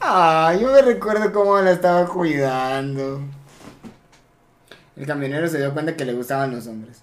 Ah, 0.00 0.56
yo 0.60 0.72
me 0.72 0.82
recuerdo 0.82 1.32
cómo 1.32 1.60
la 1.60 1.70
estaba 1.70 2.06
cuidando. 2.06 3.20
El 4.96 5.06
camionero 5.06 5.48
se 5.48 5.58
dio 5.58 5.72
cuenta 5.72 5.96
que 5.96 6.04
le 6.04 6.12
gustaban 6.14 6.50
los 6.50 6.66
hombres. 6.66 7.02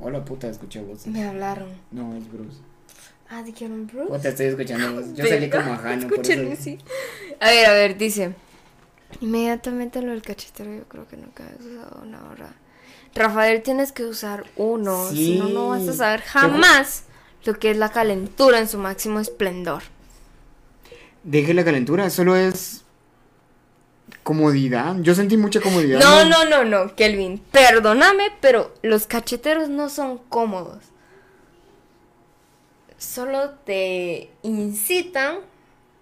Hola 0.00 0.24
puta, 0.24 0.48
escuché 0.48 0.80
voces. 0.80 1.08
Me 1.08 1.24
hablaron. 1.24 1.68
No, 1.90 2.14
es 2.16 2.30
Bruce. 2.30 2.58
Ah, 3.28 3.42
dijeron 3.42 3.86
Bruce. 3.86 4.08
Puta, 4.10 4.28
estoy 4.30 4.46
escuchando. 4.46 5.02
Yo 5.14 5.26
salí 5.26 5.50
como 5.50 5.72
ajano, 5.74 6.08
por 6.08 6.18
Escuchen, 6.20 6.52
eso. 6.52 6.62
sí. 6.62 6.78
A 7.40 7.48
ver, 7.50 7.66
a 7.66 7.72
ver, 7.72 7.98
dice. 7.98 8.34
Inmediatamente 9.20 10.02
lo 10.02 10.12
del 10.12 10.22
cachetero, 10.22 10.72
yo 10.72 10.84
creo 10.84 11.08
que 11.08 11.16
nunca 11.16 11.44
has 11.44 11.64
usado 11.64 12.02
una 12.02 12.28
hora. 12.28 12.54
Rafael, 13.14 13.62
tienes 13.62 13.92
que 13.92 14.04
usar 14.04 14.44
uno, 14.56 15.08
si 15.10 15.38
no, 15.38 15.48
no 15.48 15.68
vas 15.68 15.88
a 15.88 15.92
saber 15.92 16.20
jamás 16.20 17.04
lo 17.44 17.58
que 17.58 17.70
es 17.70 17.76
la 17.76 17.90
calentura 17.90 18.58
en 18.58 18.68
su 18.68 18.78
máximo 18.78 19.18
esplendor. 19.18 19.82
Deje 21.24 21.54
la 21.54 21.64
calentura, 21.64 22.10
solo 22.10 22.36
es 22.36 22.84
comodidad. 24.22 24.96
Yo 25.00 25.14
sentí 25.14 25.36
mucha 25.36 25.60
comodidad. 25.60 26.00
No, 26.00 26.24
no, 26.24 26.44
no, 26.44 26.64
no, 26.64 26.94
Kelvin, 26.94 27.38
perdóname, 27.50 28.24
pero 28.40 28.74
los 28.82 29.06
cacheteros 29.06 29.68
no 29.68 29.88
son 29.88 30.18
cómodos. 30.28 30.84
Solo 32.98 33.50
te 33.64 34.30
incitan 34.42 35.38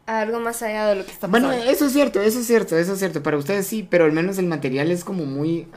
algo 0.07 0.41
más 0.41 0.63
allá 0.63 0.87
de 0.89 0.97
lo 0.97 1.05
que 1.05 1.13
está 1.13 1.27
Bueno, 1.27 1.49
pasando. 1.49 1.71
eso 1.71 1.87
es 1.87 1.93
cierto, 1.93 2.21
eso 2.21 2.41
es 2.41 2.47
cierto, 2.47 2.77
eso 2.79 2.93
es 2.95 2.99
cierto. 2.99 3.23
Para 3.23 3.37
ustedes 3.39 3.67
sí, 3.67 3.87
pero 3.89 4.05
al 4.05 4.13
menos 4.13 4.39
el 4.39 4.47
material 4.47 4.91
es 4.91 5.05
como 5.05 5.25
muy. 5.27 5.69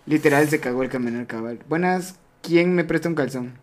Literal 0.06 0.48
se 0.48 0.60
cagó 0.60 0.82
el 0.82 0.90
caminar 0.90 1.26
cabal. 1.26 1.60
Buenas, 1.68 2.16
¿quién 2.43 2.74
me 2.74 2.85
presta 2.85 3.09
un 3.09 3.14
calzón? 3.14 3.55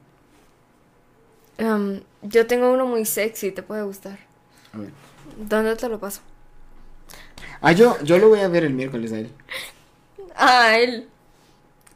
em, 1.57 2.01
yo 2.21 2.47
tengo 2.47 2.71
uno 2.71 2.85
muy 2.85 3.05
sexy, 3.05 3.51
te 3.51 3.63
puede 3.63 3.83
gustar. 3.83 4.19
A 4.73 4.77
ver. 4.79 4.93
¿Dónde 5.37 5.75
te 5.75 5.89
lo 5.89 5.99
paso? 5.99 6.21
Ah, 7.61 7.71
yo, 7.73 7.97
yo 8.03 8.17
lo 8.17 8.29
voy 8.29 8.39
a 8.41 8.47
ver 8.47 8.63
el 8.63 8.73
miércoles 8.73 9.11
a 9.13 9.19
él. 9.19 9.31
Ah, 10.35 10.77
él. 10.79 11.09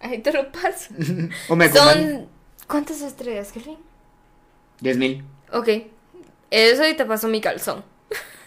Ahí 0.01 0.19
te 0.21 0.31
lo 0.33 0.51
paso. 0.51 0.93
o 1.49 1.55
me 1.55 1.65
acompaña. 1.65 2.13
Son. 2.17 2.29
¿Cuántas 2.67 3.01
estrellas, 3.01 3.51
Kelvin? 3.51 3.77
Diez 4.79 4.97
mil. 4.97 5.23
Ok. 5.51 5.69
Eso 6.51 6.87
y 6.87 6.95
te 6.95 7.05
paso 7.05 7.27
mi 7.27 7.41
calzón. 7.41 7.83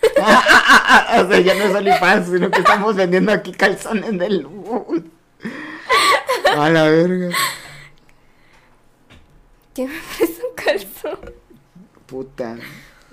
o 0.18 1.28
sea, 1.28 1.40
ya 1.40 1.54
no 1.54 1.64
es 1.64 1.74
OnlyFans, 1.74 2.26
sino 2.28 2.50
que 2.50 2.60
estamos 2.60 2.96
vendiendo 2.96 3.32
aquí 3.32 3.52
calzones 3.52 4.18
de 4.18 4.30
luz. 4.30 5.02
A 6.56 6.70
la 6.70 6.84
verga. 6.84 7.30
¿Quién 9.74 9.88
me 9.88 10.00
presta 10.16 10.42
un 10.46 10.54
calzón? 10.54 11.34
Puta. 12.06 12.56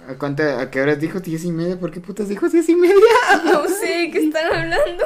¿A, 0.08 0.14
cuánta, 0.16 0.60
¿A 0.60 0.72
qué 0.72 0.82
horas 0.82 1.00
dijo? 1.00 1.20
¿Diez 1.20 1.44
y 1.46 1.52
media? 1.52 1.80
¿Por 1.80 1.92
qué 1.92 2.00
putas 2.00 2.30
dijo 2.30 2.48
diez 2.50 2.70
y 2.70 2.76
media? 2.76 2.96
No 3.44 3.68
sé 3.68 4.10
qué 4.12 4.26
están 4.26 4.46
hablando. 4.54 5.06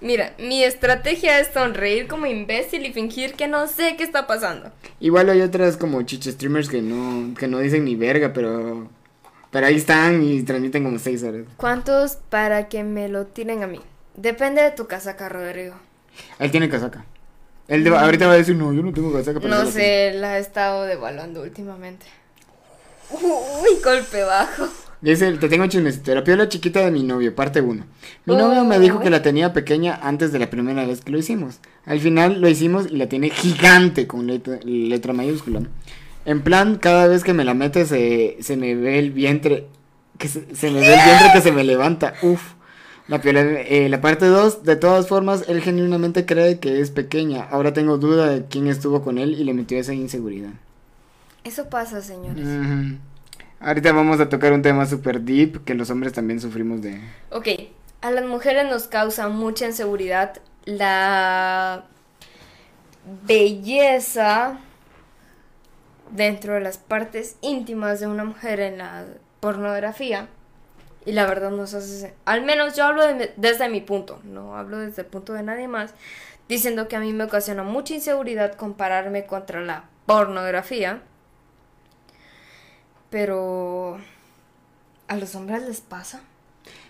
Mira, 0.00 0.34
mi 0.38 0.62
estrategia 0.62 1.40
es 1.40 1.48
sonreír 1.54 2.06
como 2.06 2.26
imbécil 2.26 2.84
y 2.84 2.92
fingir 2.92 3.32
que 3.34 3.48
no 3.48 3.66
sé 3.66 3.96
qué 3.96 4.04
está 4.04 4.26
pasando. 4.26 4.70
Igual 5.00 5.30
hay 5.30 5.40
otras 5.40 5.76
como 5.76 6.02
chiche 6.02 6.32
streamers 6.32 6.68
que 6.68 6.82
no, 6.82 7.34
que 7.34 7.48
no 7.48 7.58
dicen 7.60 7.84
ni 7.84 7.96
verga, 7.96 8.32
pero. 8.32 8.88
Pero 9.50 9.66
ahí 9.68 9.76
están 9.76 10.22
y 10.22 10.42
transmiten 10.42 10.84
como 10.84 10.98
seis 10.98 11.22
horas. 11.22 11.44
¿Cuántos 11.56 12.16
para 12.28 12.68
que 12.68 12.84
me 12.84 13.08
lo 13.08 13.26
tiren 13.26 13.62
a 13.62 13.66
mí? 13.66 13.80
Depende 14.14 14.60
de 14.60 14.70
tu 14.72 14.86
casaca, 14.86 15.28
Rodrigo. 15.30 15.74
Él 16.38 16.50
tiene 16.50 16.68
casaca. 16.68 17.04
Él 17.68 17.82
de- 17.82 17.90
ahorita 17.96 18.26
va 18.26 18.34
a 18.34 18.36
decir, 18.36 18.54
no, 18.54 18.72
yo 18.74 18.82
no 18.82 18.92
tengo 18.92 19.12
casaca. 19.12 19.40
pero 19.40 19.54
No 19.54 19.64
la 19.64 19.70
sé, 19.70 20.12
la 20.14 20.36
he 20.36 20.40
estado 20.40 20.82
devaluando 20.84 21.42
últimamente. 21.42 22.04
Uy, 23.10 23.70
golpe 23.82 24.22
bajo. 24.24 24.68
Tengo". 25.02 25.10
Dice, 25.12 25.32
te 25.38 25.48
tengo 25.48 25.66
chismecito. 25.66 26.14
La 26.14 26.24
piola 26.24 26.48
chiquita 26.48 26.80
de 26.80 26.90
mi 26.90 27.02
novio, 27.02 27.34
parte 27.34 27.60
1. 27.60 27.84
Mi 28.24 28.34
Oh. 28.34 28.38
novio 28.38 28.64
me 28.64 28.78
dijo 28.78 29.00
que 29.00 29.10
la 29.10 29.22
tenía 29.22 29.52
pequeña 29.52 29.98
antes 30.02 30.32
de 30.32 30.38
la 30.38 30.50
primera 30.50 30.86
vez 30.86 31.00
que 31.02 31.12
lo 31.12 31.18
hicimos. 31.18 31.58
Al 31.84 32.00
final 32.00 32.40
lo 32.40 32.48
hicimos 32.48 32.86
y 32.90 32.96
la 32.96 33.08
tiene 33.08 33.30
gigante 33.30 34.06
con 34.06 34.26
letra, 34.26 34.58
letra 34.64 35.12
mayúscula. 35.12 35.60
En 36.24 36.42
plan, 36.42 36.76
cada 36.76 37.06
vez 37.06 37.22
que 37.22 37.32
me 37.34 37.44
la 37.44 37.54
mete 37.54 37.86
se, 37.86 38.36
se 38.40 38.56
me 38.56 38.74
ve 38.74 38.98
el 38.98 39.12
vientre. 39.12 39.66
Que 40.18 40.28
se, 40.28 40.54
se 40.56 40.70
me 40.70 40.80
ve 40.80 40.94
el 40.94 41.04
vientre 41.04 41.28
que 41.34 41.40
se 41.40 41.52
me 41.52 41.62
levanta. 41.62 42.14
Uf. 42.22 42.54
La, 43.06 43.20
piola, 43.20 43.42
eh, 43.42 43.88
la 43.88 44.00
parte 44.00 44.26
2, 44.26 44.64
de 44.64 44.74
todas 44.74 45.06
formas, 45.06 45.44
él 45.46 45.60
genuinamente 45.60 46.26
cree 46.26 46.58
que 46.58 46.80
es 46.80 46.90
pequeña. 46.90 47.44
Ahora 47.44 47.72
tengo 47.72 47.98
duda 47.98 48.28
de 48.30 48.46
quién 48.46 48.66
estuvo 48.66 49.02
con 49.02 49.18
él 49.18 49.34
y 49.38 49.44
le 49.44 49.54
metió 49.54 49.78
esa 49.78 49.94
inseguridad. 49.94 50.50
Eso 51.44 51.68
pasa, 51.68 52.02
señores. 52.02 52.44
Ujú. 52.44 52.96
Ahorita 53.60 53.92
vamos 53.92 54.20
a 54.20 54.28
tocar 54.28 54.52
un 54.52 54.62
tema 54.62 54.86
super 54.86 55.20
deep 55.22 55.64
que 55.64 55.74
los 55.74 55.90
hombres 55.90 56.12
también 56.12 56.40
sufrimos 56.40 56.82
de... 56.82 57.00
Ok, 57.30 57.48
a 58.02 58.10
las 58.10 58.24
mujeres 58.24 58.66
nos 58.70 58.86
causa 58.86 59.28
mucha 59.28 59.66
inseguridad 59.66 60.34
la 60.66 61.84
belleza 63.26 64.58
dentro 66.10 66.54
de 66.54 66.60
las 66.60 66.76
partes 66.78 67.36
íntimas 67.40 67.98
de 68.00 68.06
una 68.06 68.24
mujer 68.24 68.60
en 68.60 68.78
la 68.78 69.04
pornografía. 69.40 70.28
Y 71.06 71.12
la 71.12 71.24
verdad 71.26 71.50
nos 71.50 71.72
hace... 71.72 72.14
Al 72.24 72.44
menos 72.44 72.76
yo 72.76 72.84
hablo 72.84 73.06
de- 73.06 73.32
desde 73.36 73.68
mi 73.68 73.80
punto, 73.80 74.20
no 74.24 74.56
hablo 74.56 74.78
desde 74.78 75.02
el 75.02 75.08
punto 75.08 75.32
de 75.32 75.42
nadie 75.42 75.66
más, 75.68 75.94
diciendo 76.48 76.88
que 76.88 76.96
a 76.96 77.00
mí 77.00 77.12
me 77.12 77.24
ocasiona 77.24 77.62
mucha 77.62 77.94
inseguridad 77.94 78.54
compararme 78.54 79.24
contra 79.24 79.60
la 79.62 79.84
pornografía. 80.04 81.00
Pero... 83.10 83.98
¿A 85.08 85.16
los 85.16 85.34
hombres 85.34 85.62
les 85.62 85.80
pasa? 85.80 86.20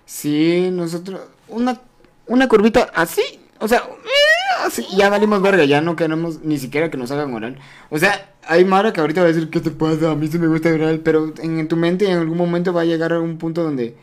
Sí, 0.05 0.71
nosotros... 0.73 1.21
Una, 1.49 1.81
una 2.27 2.49
curvita 2.49 2.91
así, 2.95 3.23
o 3.61 3.69
sea, 3.69 3.79
eh, 3.79 4.65
así, 4.65 4.87
ya 4.97 5.09
valimos 5.09 5.43
verga, 5.43 5.65
ya 5.65 5.81
no 5.81 5.97
queremos 5.97 6.41
ni 6.43 6.59
siquiera 6.59 6.91
que 6.91 6.97
nos 6.97 7.11
hagan 7.11 7.33
oral. 7.35 7.59
O 7.91 7.99
sea, 7.99 8.35
hay 8.43 8.65
Mara 8.65 8.93
que 8.93 9.01
ahorita 9.01 9.21
va 9.21 9.29
a 9.29 9.33
decir, 9.33 9.51
¿qué 9.51 9.61
te 9.61 9.71
pasa? 9.71 10.11
A 10.11 10.15
mí 10.15 10.29
sí 10.29 10.39
me 10.39 10.47
gusta 10.47 10.71
oral, 10.71 11.01
pero 11.01 11.33
en, 11.39 11.59
en 11.59 11.69
tu 11.69 11.77
mente 11.77 12.11
en 12.11 12.19
algún 12.19 12.39
momento 12.39 12.73
va 12.73 12.83
a 12.83 12.87
llegar 12.87 13.13
a 13.13 13.21
un 13.21 13.39
punto 13.39 13.63
donde... 13.63 13.97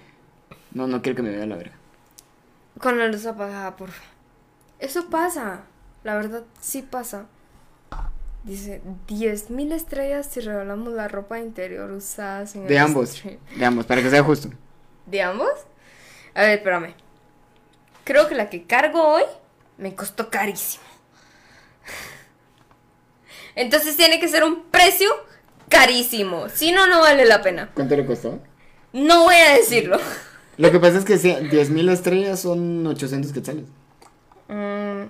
No, 0.72 0.88
no 0.88 1.02
quiero 1.02 1.16
que 1.16 1.22
me 1.22 1.30
vea 1.30 1.46
la 1.46 1.56
verga. 1.56 1.76
Con 2.80 2.98
la 2.98 3.08
luz 3.08 3.26
apagada, 3.26 3.76
por 3.76 3.92
favor. 3.92 4.12
Eso 4.80 5.10
pasa. 5.10 5.62
La 6.04 6.16
verdad, 6.16 6.44
sí 6.60 6.82
pasa. 6.82 7.26
Dice, 8.44 8.82
10.000 9.08 9.72
estrellas 9.74 10.28
si 10.30 10.42
revelamos 10.42 10.92
la 10.94 11.08
ropa 11.08 11.40
interior 11.40 11.90
usadas 11.92 12.56
en 12.56 12.68
De 12.68 12.78
ambos, 12.78 13.10
stream". 13.12 13.38
de 13.56 13.66
ambos, 13.66 13.86
para 13.86 14.02
que 14.02 14.10
sea 14.10 14.22
justo. 14.24 14.50
¿De 15.06 15.22
ambos? 15.22 15.50
A 16.34 16.42
ver, 16.42 16.58
espérame. 16.58 16.94
Creo 18.04 18.28
que 18.28 18.36
la 18.36 18.50
que 18.50 18.64
cargo 18.66 19.02
hoy 19.02 19.24
me 19.78 19.96
costó 19.96 20.30
carísimo. 20.30 20.84
Entonces 23.56 23.96
tiene 23.96 24.20
que 24.20 24.28
ser 24.28 24.44
un 24.44 24.64
precio 24.64 25.10
carísimo. 25.70 26.50
Si 26.50 26.72
no, 26.72 26.88
no 26.88 27.00
vale 27.00 27.26
la 27.26 27.42
pena. 27.42 27.70
¿Cuánto 27.74 27.96
le 27.96 28.06
costó? 28.06 28.40
No 28.92 29.24
voy 29.24 29.36
a 29.36 29.54
decirlo. 29.54 29.98
Lo 30.58 30.72
que 30.72 30.80
pasa 30.80 30.98
es 30.98 31.06
que 31.06 31.18
sí, 31.18 31.30
10.000 31.32 31.92
estrellas 31.92 32.40
son 32.42 32.86
800 32.86 33.32
quetzales. 33.32 33.66
Mm, 34.50 35.04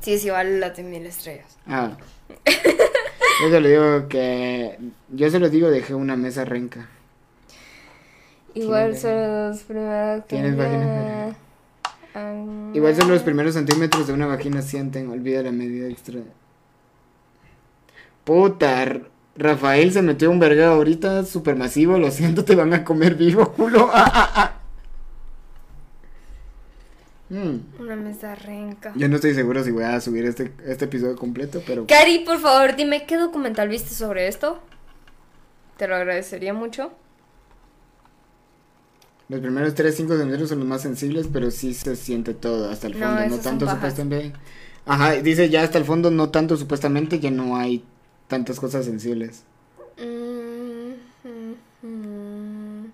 sí, 0.00 0.18
sí 0.18 0.30
vale 0.30 0.58
las 0.58 0.76
10.000 0.76 1.06
estrellas. 1.06 1.58
Ah. 1.66 1.92
Yo 3.42 3.50
se 3.50 3.60
lo 3.60 3.68
digo 3.68 4.08
que. 4.08 4.78
Yo 5.10 5.30
se 5.30 5.38
lo 5.38 5.48
digo, 5.48 5.70
dejé 5.70 5.94
una 5.94 6.16
mesa 6.16 6.44
renca. 6.44 6.88
Igual 8.54 8.96
son 8.96 9.48
los 9.48 9.62
primeros 9.62 10.26
Tienes 10.26 10.56
vagina, 10.56 11.36
Igual 12.74 12.94
son 12.94 13.08
los 13.08 13.22
primeros 13.22 13.54
centímetros 13.54 14.06
de 14.06 14.12
una 14.12 14.26
vagina 14.26 14.60
sienten, 14.60 15.08
olvida 15.08 15.42
la 15.42 15.52
medida 15.52 15.88
extra. 15.88 16.20
Puta, 18.24 19.00
Rafael 19.36 19.92
se 19.92 20.02
metió 20.02 20.30
un 20.30 20.38
verga 20.38 20.72
ahorita 20.72 21.24
supermasivo, 21.24 21.98
lo 21.98 22.10
siento, 22.10 22.44
te 22.44 22.54
van 22.54 22.74
a 22.74 22.84
comer 22.84 23.14
vivo, 23.14 23.52
culo. 23.52 23.90
Ah, 23.94 24.10
ah, 24.14 24.32
ah. 24.34 24.61
Mm, 27.32 27.80
Una 27.80 27.96
mesa 27.96 28.34
renca. 28.34 28.92
Yo 28.94 29.08
no 29.08 29.16
estoy 29.16 29.32
seguro 29.34 29.64
si 29.64 29.70
voy 29.70 29.84
a 29.84 29.98
subir 30.02 30.26
este, 30.26 30.52
este 30.66 30.84
episodio 30.84 31.16
completo, 31.16 31.62
pero... 31.66 31.86
Cari, 31.86 32.18
por 32.26 32.38
favor, 32.38 32.76
dime 32.76 33.06
qué 33.06 33.16
documental 33.16 33.70
viste 33.70 33.94
sobre 33.94 34.28
esto. 34.28 34.60
Te 35.78 35.88
lo 35.88 35.96
agradecería 35.96 36.52
mucho. 36.52 36.92
Los 39.30 39.40
primeros 39.40 39.74
3-5 39.74 40.08
centímetros 40.18 40.50
son 40.50 40.58
los 40.58 40.68
más 40.68 40.82
sensibles, 40.82 41.26
pero 41.32 41.50
sí 41.50 41.72
se 41.72 41.96
siente 41.96 42.34
todo 42.34 42.70
hasta 42.70 42.88
el 42.88 43.00
No, 43.00 43.06
fondo. 43.06 43.22
No, 43.22 43.30
son 43.30 43.40
tanto 43.40 43.70
supuestamente. 43.70 44.32
Ajá, 44.84 45.12
dice 45.12 45.48
ya 45.48 45.62
hasta 45.62 45.78
el 45.78 45.86
fondo, 45.86 46.10
no 46.10 46.28
tanto 46.28 46.58
supuestamente, 46.58 47.18
ya 47.18 47.30
no 47.30 47.56
hay 47.56 47.82
tantas 48.28 48.60
cosas 48.60 48.84
sensibles. 48.84 49.44
Mm, 49.96 50.92
mm, 51.26 51.86
mm. 51.88 52.86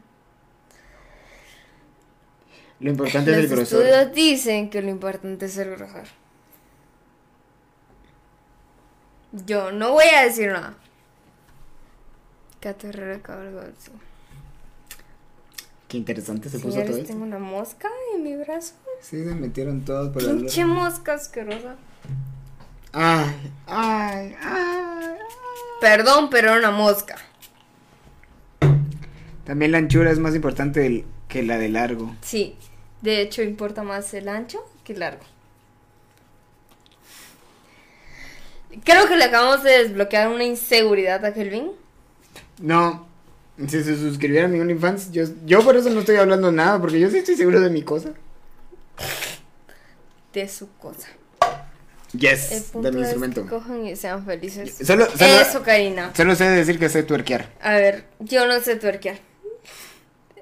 Lo 2.80 2.90
importante 2.90 3.30
es 3.32 3.36
el 3.36 3.42
Los 3.44 3.50
grosor. 3.52 3.82
estudios 3.84 4.14
dicen 4.14 4.70
que 4.70 4.80
lo 4.82 4.88
importante 4.90 5.46
es 5.46 5.56
el 5.58 5.70
grosor. 5.70 6.04
Yo 9.46 9.72
no 9.72 9.92
voy 9.92 10.06
a 10.16 10.22
decir 10.24 10.50
nada. 10.52 10.74
Qué 12.60 12.72
terror 12.74 13.20
cabalgo, 13.22 13.60
sí. 13.78 13.90
Qué 15.86 15.96
interesante 15.96 16.48
se 16.50 16.58
puso 16.58 16.80
todo 16.82 16.96
esto. 16.96 17.08
tengo 17.08 17.24
una 17.24 17.38
mosca 17.38 17.88
en 18.14 18.22
mi 18.22 18.36
brazo. 18.36 18.74
Sí, 19.00 19.24
se 19.24 19.34
metieron 19.34 19.84
todos 19.84 20.10
por 20.12 20.22
el 20.22 20.36
Pinche 20.38 20.64
mosca 20.64 21.14
asquerosa. 21.14 21.76
Ay, 22.92 23.52
ay, 23.66 24.36
ay. 24.42 25.08
Perdón, 25.80 26.28
pero 26.30 26.48
era 26.50 26.58
una 26.58 26.70
mosca. 26.70 27.16
También 29.44 29.72
la 29.72 29.78
anchura 29.78 30.10
es 30.10 30.18
más 30.18 30.34
importante 30.34 30.80
del- 30.80 31.04
que 31.28 31.42
la 31.42 31.58
de 31.58 31.68
largo. 31.68 32.14
Sí, 32.22 32.56
de 33.02 33.20
hecho 33.20 33.42
importa 33.42 33.82
más 33.82 34.12
el 34.14 34.28
ancho 34.28 34.64
que 34.84 34.94
el 34.94 35.00
largo. 35.00 35.22
Creo 38.84 39.08
que 39.08 39.16
le 39.16 39.24
acabamos 39.24 39.62
de 39.62 39.70
desbloquear 39.82 40.28
una 40.28 40.44
inseguridad 40.44 41.24
a 41.24 41.32
Kelvin. 41.32 41.72
No, 42.60 43.06
si 43.58 43.82
se 43.82 43.96
suscribiera 43.96 44.46
a 44.46 44.48
mi 44.48 44.60
OnlyFans, 44.60 45.10
yo, 45.12 45.24
yo 45.46 45.62
por 45.62 45.76
eso 45.76 45.90
no 45.90 46.00
estoy 46.00 46.16
hablando 46.16 46.52
nada, 46.52 46.80
porque 46.80 47.00
yo 47.00 47.10
sí 47.10 47.18
estoy 47.18 47.36
seguro 47.36 47.60
de 47.60 47.70
mi 47.70 47.82
cosa. 47.82 48.10
De 50.32 50.48
su 50.48 50.70
cosa. 50.76 51.08
El 52.12 52.20
Yes, 52.20 52.70
punto 52.72 52.90
de 52.90 52.96
mi 52.96 53.02
es 53.02 53.08
instrumento. 53.08 53.42
que 53.42 53.48
cojan 53.48 53.86
y 53.86 53.96
sean 53.96 54.24
felices. 54.24 54.76
Solo, 54.86 55.06
solo, 55.06 55.40
Eso, 55.40 55.62
Karina. 55.62 56.12
solo 56.16 56.34
sé 56.34 56.44
decir 56.44 56.78
que 56.78 56.88
sé 56.88 57.02
tuerquear. 57.02 57.52
A 57.60 57.72
ver, 57.74 58.06
yo 58.18 58.46
no 58.46 58.60
sé 58.60 58.76
tuerquear. 58.76 59.18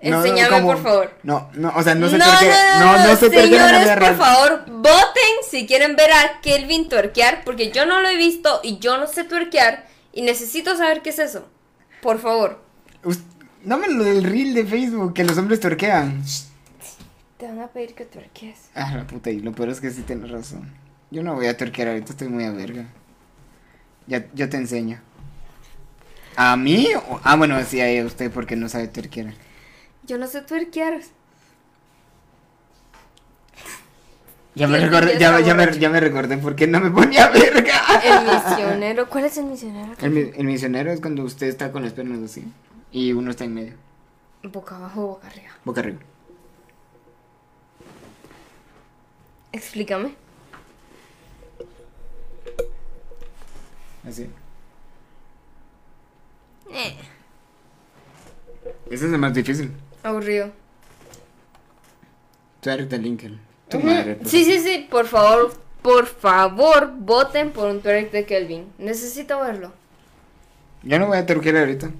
No, 0.02 0.24
Enséñame, 0.24 0.60
por 0.62 0.82
favor. 0.82 1.10
No, 1.22 1.50
no, 1.54 1.72
o 1.74 1.82
sea, 1.82 1.94
no 1.94 2.08
sé 2.08 2.18
no, 2.18 2.24
tuerquear. 2.24 2.80
no, 2.80 2.86
No, 2.86 2.98
no, 2.98 3.08
la 3.08 3.16
Señores, 3.16 3.88
por 3.88 3.98
real. 3.98 4.16
favor, 4.16 4.64
voten 4.68 5.32
si 5.50 5.66
quieren 5.66 5.96
ver 5.96 6.12
a 6.12 6.40
Kelvin 6.42 6.88
tuerquear, 6.88 7.42
porque 7.44 7.72
yo 7.72 7.86
no 7.86 8.00
lo 8.00 8.08
he 8.08 8.16
visto 8.16 8.60
y 8.62 8.78
yo 8.78 8.98
no 8.98 9.06
sé 9.06 9.24
tuerquear 9.24 9.86
y 10.12 10.22
necesito 10.22 10.76
saber 10.76 11.02
qué 11.02 11.10
es 11.10 11.18
eso. 11.18 11.46
Por 12.02 12.18
favor. 12.20 12.60
Dame 13.64 13.88
lo 13.88 14.04
del 14.04 14.22
reel 14.22 14.54
de 14.54 14.64
Facebook, 14.64 15.12
que 15.14 15.24
los 15.24 15.36
hombres 15.38 15.58
tuerquean. 15.60 16.22
Te 17.36 17.46
van 17.46 17.58
a 17.60 17.66
pedir 17.66 17.94
que 17.94 18.04
tuerques. 18.04 18.70
Ah, 18.74 18.92
la 18.96 19.06
puta, 19.06 19.30
y 19.30 19.40
lo 19.40 19.52
peor 19.52 19.70
es 19.70 19.80
que 19.80 19.90
sí 19.90 20.02
tienes 20.02 20.30
razón. 20.30 20.72
Yo 21.10 21.22
no 21.22 21.34
voy 21.34 21.46
a 21.46 21.56
tuerquear 21.56 21.88
ahorita, 21.88 22.12
estoy 22.12 22.28
muy 22.28 22.44
a 22.44 22.52
verga. 22.52 22.86
Ya, 24.06 24.26
yo 24.34 24.48
te 24.48 24.56
enseño. 24.56 25.00
¿A 26.36 26.56
mí? 26.56 26.88
Ah, 27.24 27.36
bueno, 27.36 27.58
sí, 27.64 27.80
a 27.80 28.04
usted 28.04 28.30
porque 28.30 28.56
no 28.56 28.68
sabe 28.68 28.88
tuerquear. 28.88 29.34
Yo 30.06 30.18
no 30.18 30.26
sé 30.26 30.42
tuerquear. 30.42 31.00
Ya 34.54 34.68
me, 34.68 34.78
recordé, 34.86 35.18
ya 35.18 35.32
me, 35.32 35.78
ya 35.78 35.90
me 35.90 36.00
recordé 36.00 36.38
por 36.38 36.54
qué 36.56 36.66
no 36.66 36.80
me 36.80 36.90
ponía 36.90 37.28
verga. 37.28 37.74
El 38.04 38.24
misionero. 38.26 39.08
¿Cuál 39.08 39.24
es 39.24 39.36
el 39.38 39.44
misionero? 39.46 39.92
El, 40.00 40.10
mi- 40.10 40.30
el 40.36 40.44
misionero 40.44 40.90
es 40.92 41.00
cuando 41.00 41.24
usted 41.24 41.46
está 41.48 41.72
con 41.72 41.82
las 41.82 41.92
piernas 41.92 42.22
así 42.22 42.44
y 42.92 43.12
uno 43.12 43.30
está 43.30 43.44
en 43.44 43.54
medio, 43.54 43.74
Boca 44.44 44.76
abajo, 44.76 45.06
boca 45.08 45.26
arriba. 45.26 45.50
boca 45.64 45.80
arriba. 45.80 45.98
Explícame. 49.52 50.14
Así. 54.06 54.30
Eh, 56.70 56.96
Ese 58.90 59.06
es 59.06 59.12
el 59.12 59.18
más 59.18 59.34
difícil. 59.34 59.72
Aburrido. 60.06 60.50
Twerk 62.60 62.88
de 62.88 62.98
Lincoln. 62.98 63.40
Tu 63.68 63.78
madre. 63.78 64.18
Sí, 64.24 64.44
sí, 64.44 64.60
sí, 64.60 64.86
por 64.90 65.06
favor, 65.06 65.54
por 65.82 66.06
favor, 66.06 66.92
voten 66.98 67.50
por 67.52 67.68
un 67.68 67.80
twerk 67.80 68.10
de 68.10 68.24
Kelvin. 68.24 68.72
Necesito 68.78 69.40
verlo. 69.40 69.72
Yo 70.82 70.98
no 70.98 71.06
voy 71.06 71.18
a 71.18 71.26
tuerquear 71.26 71.56
ahorita. 71.58 71.90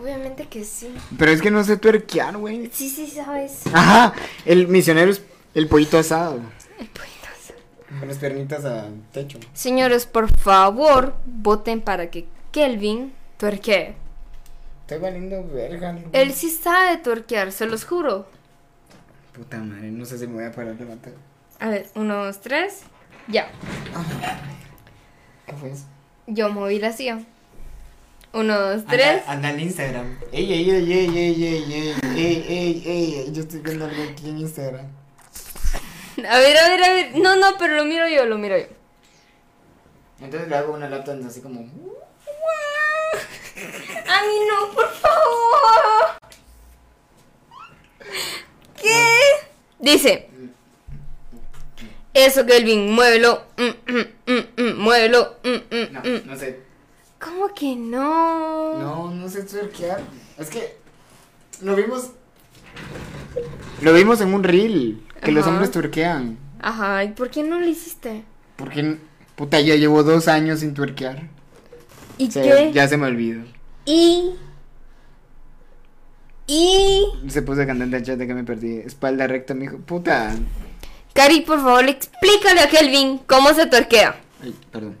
Obviamente 0.00 0.46
que 0.46 0.64
sí. 0.64 0.94
Pero 1.18 1.32
es 1.32 1.42
que 1.42 1.50
no 1.50 1.64
sé 1.64 1.76
tuerquear, 1.76 2.36
güey. 2.36 2.70
Sí, 2.72 2.88
sí, 2.88 3.06
sabes. 3.06 3.66
Ajá, 3.72 4.12
el 4.44 4.68
misionero 4.68 5.10
es 5.10 5.22
el 5.54 5.66
pollito 5.66 5.98
asado. 5.98 6.40
El 6.78 6.86
pollito. 6.86 7.18
Con 7.98 8.06
las 8.06 8.18
piernitas 8.18 8.64
al 8.64 8.92
techo. 9.12 9.38
Señores, 9.54 10.04
por 10.04 10.30
favor, 10.30 11.14
voten 11.24 11.80
para 11.80 12.10
que 12.10 12.26
Kelvin 12.52 13.14
tuerquee. 13.38 13.94
Estoy 14.88 15.00
valiendo 15.00 15.46
verga. 15.46 15.92
loco. 15.92 16.08
Él 16.14 16.32
sí 16.32 16.48
sabe 16.48 16.96
tuerquear, 16.96 17.52
se 17.52 17.66
los 17.66 17.84
juro. 17.84 18.26
Puta 19.34 19.58
madre, 19.58 19.90
no 19.90 20.06
sé 20.06 20.16
si 20.16 20.26
me 20.26 20.36
voy 20.36 20.44
a 20.44 20.50
parar 20.50 20.78
de 20.78 20.84
levantar. 20.84 21.12
A 21.60 21.68
ver, 21.68 21.90
uno, 21.94 22.24
dos, 22.24 22.40
tres. 22.40 22.84
Ya. 23.26 23.50
¿Qué 25.44 25.52
fue 25.52 25.72
eso? 25.72 25.84
Yo 26.26 26.48
moví 26.48 26.78
la 26.78 26.94
silla. 26.94 27.20
Uno, 28.32 28.58
dos, 28.58 28.86
tres. 28.86 29.20
Anda, 29.26 29.32
anda 29.32 29.48
al 29.50 29.60
Instagram. 29.60 30.18
Ey, 30.32 30.54
ey, 30.54 30.70
ey, 30.70 30.90
ey, 30.90 31.18
ey, 31.18 31.44
ey, 31.44 31.72
ey, 31.74 31.94
ey, 32.16 32.82
ey, 32.86 33.14
ey, 33.26 33.32
yo 33.34 33.42
estoy 33.42 33.60
viendo 33.60 33.84
algo 33.84 34.02
aquí 34.10 34.30
en 34.30 34.38
Instagram. 34.38 34.86
A 36.16 36.38
ver, 36.38 36.56
a 36.56 36.68
ver, 36.70 36.82
a 36.82 36.92
ver. 36.94 37.18
No, 37.18 37.36
no, 37.36 37.58
pero 37.58 37.74
lo 37.74 37.84
miro 37.84 38.08
yo, 38.08 38.24
lo 38.24 38.38
miro 38.38 38.56
yo. 38.56 38.68
Entonces 40.22 40.48
le 40.48 40.56
hago 40.56 40.72
una 40.72 40.88
lata 40.88 41.14
así 41.26 41.42
como... 41.42 41.66
A 44.08 44.22
mí 44.22 44.34
no, 44.48 44.74
por 44.74 44.88
favor. 44.88 46.18
¿Qué? 48.80 49.04
Dice. 49.80 50.28
Eso, 52.14 52.46
Kelvin, 52.46 52.92
muévelo. 52.92 53.42
Mm, 53.56 53.92
mm, 53.92 54.32
mm, 54.32 54.62
mm, 54.62 54.82
muévelo. 54.82 55.36
Mm, 55.44 55.74
mm, 55.74 55.92
No, 55.92 56.02
no 56.32 56.36
sé. 56.36 56.60
¿Cómo 57.20 57.52
que 57.54 57.74
no? 57.76 58.78
No, 58.78 59.10
no 59.10 59.28
sé 59.28 59.42
tuerquear. 59.42 60.00
Es 60.38 60.48
que 60.50 60.76
lo 61.62 61.74
vimos... 61.76 62.10
Lo 63.82 63.92
vimos 63.92 64.20
en 64.20 64.32
un 64.34 64.42
reel, 64.44 65.04
que 65.22 65.32
los 65.32 65.46
hombres 65.46 65.70
tuerquean. 65.70 66.38
Ajá, 66.60 67.04
¿y 67.04 67.08
por 67.12 67.30
qué 67.30 67.42
no 67.42 67.58
lo 67.60 67.66
hiciste? 67.66 68.24
Porque, 68.56 68.98
puta, 69.36 69.60
ya 69.60 69.74
llevo 69.76 70.02
dos 70.02 70.28
años 70.28 70.60
sin 70.60 70.74
tuerquear. 70.74 71.28
¿Y 72.18 72.28
O 72.28 72.30
sea, 72.32 72.42
qué? 72.42 72.72
ya 72.72 72.86
se 72.88 72.96
me 72.96 73.06
olvidó. 73.06 73.44
Y. 73.88 74.34
Y. 76.46 77.06
Se 77.28 77.40
puso 77.40 77.66
cantante 77.66 77.96
el 77.96 78.02
chat 78.02 78.18
de 78.18 78.26
que 78.26 78.34
me 78.34 78.44
perdí. 78.44 78.80
Espalda 78.80 79.26
recta, 79.26 79.54
me 79.54 79.62
dijo, 79.62 79.78
puta. 79.78 80.34
Cari, 81.14 81.40
por 81.40 81.58
favor, 81.58 81.88
explícale 81.88 82.60
a 82.60 82.68
Kelvin 82.68 83.16
cómo 83.26 83.54
se 83.54 83.64
tuerquea. 83.64 84.20
Ay, 84.42 84.54
perdón. 84.70 84.98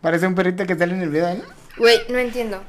Parece 0.00 0.26
un 0.26 0.34
perrito 0.34 0.64
que 0.64 0.76
sale 0.76 0.94
en 0.94 1.02
el 1.02 1.10
video, 1.10 1.34
¿no? 1.34 1.44
Güey, 1.76 2.00
no 2.08 2.16
entiendo. 2.16 2.62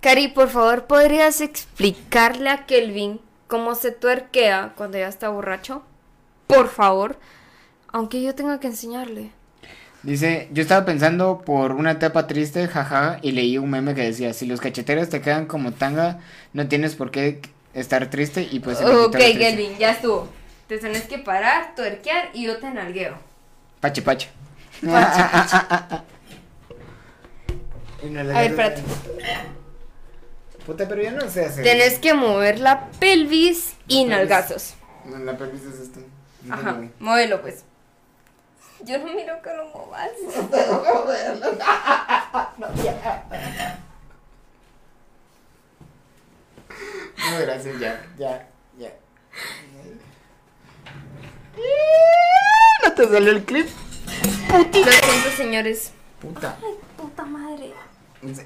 Cari, 0.00 0.28
por 0.28 0.48
favor, 0.48 0.86
¿podrías 0.86 1.40
explicarle 1.40 2.50
a 2.50 2.66
Kelvin 2.66 3.20
cómo 3.46 3.76
se 3.76 3.92
tuerquea 3.92 4.72
cuando 4.76 4.98
ya 4.98 5.06
está 5.06 5.28
borracho? 5.28 5.84
Por 6.46 6.68
favor. 6.68 7.18
Aunque 7.88 8.22
yo 8.22 8.34
tenga 8.34 8.60
que 8.60 8.66
enseñarle. 8.66 9.30
Dice, 10.02 10.48
yo 10.52 10.60
estaba 10.62 10.84
pensando 10.84 11.42
por 11.46 11.72
una 11.72 11.92
etapa 11.92 12.26
triste, 12.26 12.68
jaja, 12.68 13.18
y 13.22 13.32
leí 13.32 13.56
un 13.56 13.70
meme 13.70 13.94
que 13.94 14.02
decía, 14.02 14.34
si 14.34 14.44
los 14.44 14.60
cacheteros 14.60 15.08
te 15.08 15.22
quedan 15.22 15.46
como 15.46 15.72
tanga, 15.72 16.18
no 16.52 16.68
tienes 16.68 16.94
por 16.94 17.10
qué 17.10 17.40
estar 17.72 18.10
triste 18.10 18.46
y 18.50 18.60
pues... 18.60 18.80
ok, 18.80 18.86
lo 18.86 19.10
triste". 19.10 19.38
Kelvin, 19.38 19.78
ya 19.78 19.92
estuvo. 19.92 20.28
Te 20.68 20.78
tenés 20.78 21.04
que 21.04 21.18
parar, 21.18 21.74
tuerquear 21.74 22.28
y 22.34 22.44
yo 22.44 22.58
te 22.58 22.70
nalgueo. 22.70 23.16
Pache, 23.80 24.02
pache. 24.02 24.28
Pache, 24.84 25.22
no 28.10 28.20
A 28.20 28.22
ver, 28.24 28.50
espérate. 28.50 28.82
Puta, 30.66 30.88
pero 30.88 31.02
yo 31.02 31.12
no 31.12 31.28
sé 31.30 31.46
hacer. 31.46 31.64
Tenés 31.64 31.98
que 31.98 32.14
mover 32.14 32.58
la 32.58 32.90
pelvis 32.98 33.74
y 33.86 33.96
Pelvis. 33.96 34.08
nalgazos. 34.08 34.74
La 35.24 35.36
pelvis 35.36 35.62
es 35.64 35.80
esto. 35.80 36.00
Ajá, 36.50 36.80
muévelo 36.98 37.40
pues. 37.40 37.64
Yo 38.84 38.98
no 38.98 39.14
miro 39.14 39.40
que 39.42 39.54
lo 39.58 39.66
movas. 39.68 40.10
No, 47.30 47.38
gracias, 47.40 47.78
ya, 47.80 48.06
ya, 48.18 48.48
ya. 48.78 48.92
No 52.84 52.92
te 52.94 53.08
salió 53.08 53.30
el 53.30 53.44
clip. 53.44 53.66
Lo 54.52 54.92
siento, 54.92 55.30
señores. 55.36 55.92
Puta. 56.20 56.56
Ay, 56.62 56.74
puta 56.96 57.24
madre. 57.24 57.72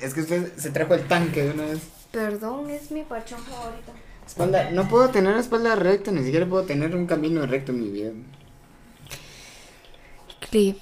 Es 0.00 0.14
que 0.14 0.20
usted 0.20 0.56
se 0.56 0.70
trajo 0.70 0.94
el 0.94 1.06
tanque 1.06 1.44
de 1.44 1.50
una 1.52 1.64
vez. 1.66 1.80
Perdón, 2.12 2.70
es 2.70 2.90
mi 2.90 3.02
pachón 3.04 3.42
favorito. 3.44 3.92
Espalda, 4.28 4.70
no 4.70 4.86
puedo 4.88 5.09
tener 5.09 5.36
espalda 5.38 5.74
recta, 5.74 6.12
ni 6.12 6.22
siquiera 6.22 6.44
puedo 6.46 6.64
tener 6.64 6.94
un 6.94 7.06
camino 7.06 7.44
recto 7.46 7.72
en 7.72 7.80
mi 7.80 7.88
vida. 7.88 8.10
Clip. 10.50 10.78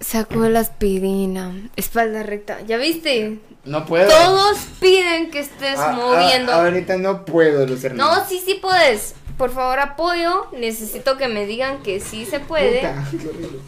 Sacó 0.00 0.48
la 0.48 0.60
aspirina. 0.60 1.52
Espalda 1.76 2.22
recta. 2.22 2.60
¿Ya 2.62 2.76
viste? 2.78 3.40
No 3.64 3.84
puedo. 3.84 4.08
Todos 4.08 4.58
piden 4.80 5.30
que 5.30 5.40
estés 5.40 5.78
Ah, 5.78 5.90
ah, 5.90 5.92
moviendo. 5.92 6.52
ahorita 6.52 6.96
no 6.96 7.24
puedo, 7.24 7.66
Lucerna. 7.66 8.04
no, 8.04 8.24
sí, 8.26 8.40
sí 8.44 8.54
puedes. 8.62 9.14
Por 9.36 9.50
favor, 9.50 9.80
apoyo. 9.80 10.46
Necesito 10.56 11.16
que 11.18 11.28
me 11.28 11.46
digan 11.46 11.82
que 11.82 12.00
sí 12.00 12.24
se 12.26 12.40
puede. 12.40 12.78
Puta, 12.78 13.04
qué 13.10 13.28
horrible. 13.28 13.58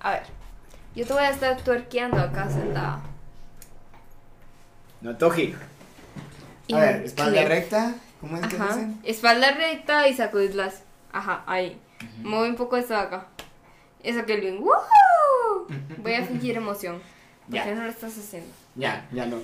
A 0.00 0.10
ver. 0.12 0.22
Yo 0.94 1.06
te 1.06 1.12
voy 1.12 1.22
a 1.24 1.30
estar 1.30 1.60
tuerqueando 1.62 2.18
acá 2.18 2.48
sentada. 2.50 3.02
No 5.00 5.16
toji. 5.16 5.54
A 6.72 6.78
ver, 6.78 7.02
espalda 7.04 7.44
recta. 7.44 7.94
¿Cómo 8.20 8.36
es 8.36 8.46
que 8.46 8.56
Ajá. 8.56 8.66
dicen? 8.68 8.98
Espalda 9.04 9.52
recta 9.52 10.08
y 10.08 10.14
sacudidlas. 10.14 10.82
Ajá, 11.12 11.44
ahí. 11.46 11.80
Mueve 12.22 12.50
un 12.50 12.56
poco 12.56 12.76
esto 12.76 12.94
de 12.94 13.00
acá. 13.00 13.26
Eso 14.02 14.24
que 14.26 14.34
el 14.34 14.40
bien. 14.40 14.60
¡Woo! 14.60 15.66
Voy 16.02 16.14
a 16.14 16.24
fingir 16.24 16.56
emoción. 16.56 17.00
¿Por 17.46 17.54
Ya. 17.54 17.64
qué 17.64 17.74
no 17.74 17.84
lo 17.84 17.90
estás 17.90 18.16
haciendo? 18.18 18.48
Ya, 18.74 19.08
ya 19.12 19.26
no. 19.26 19.38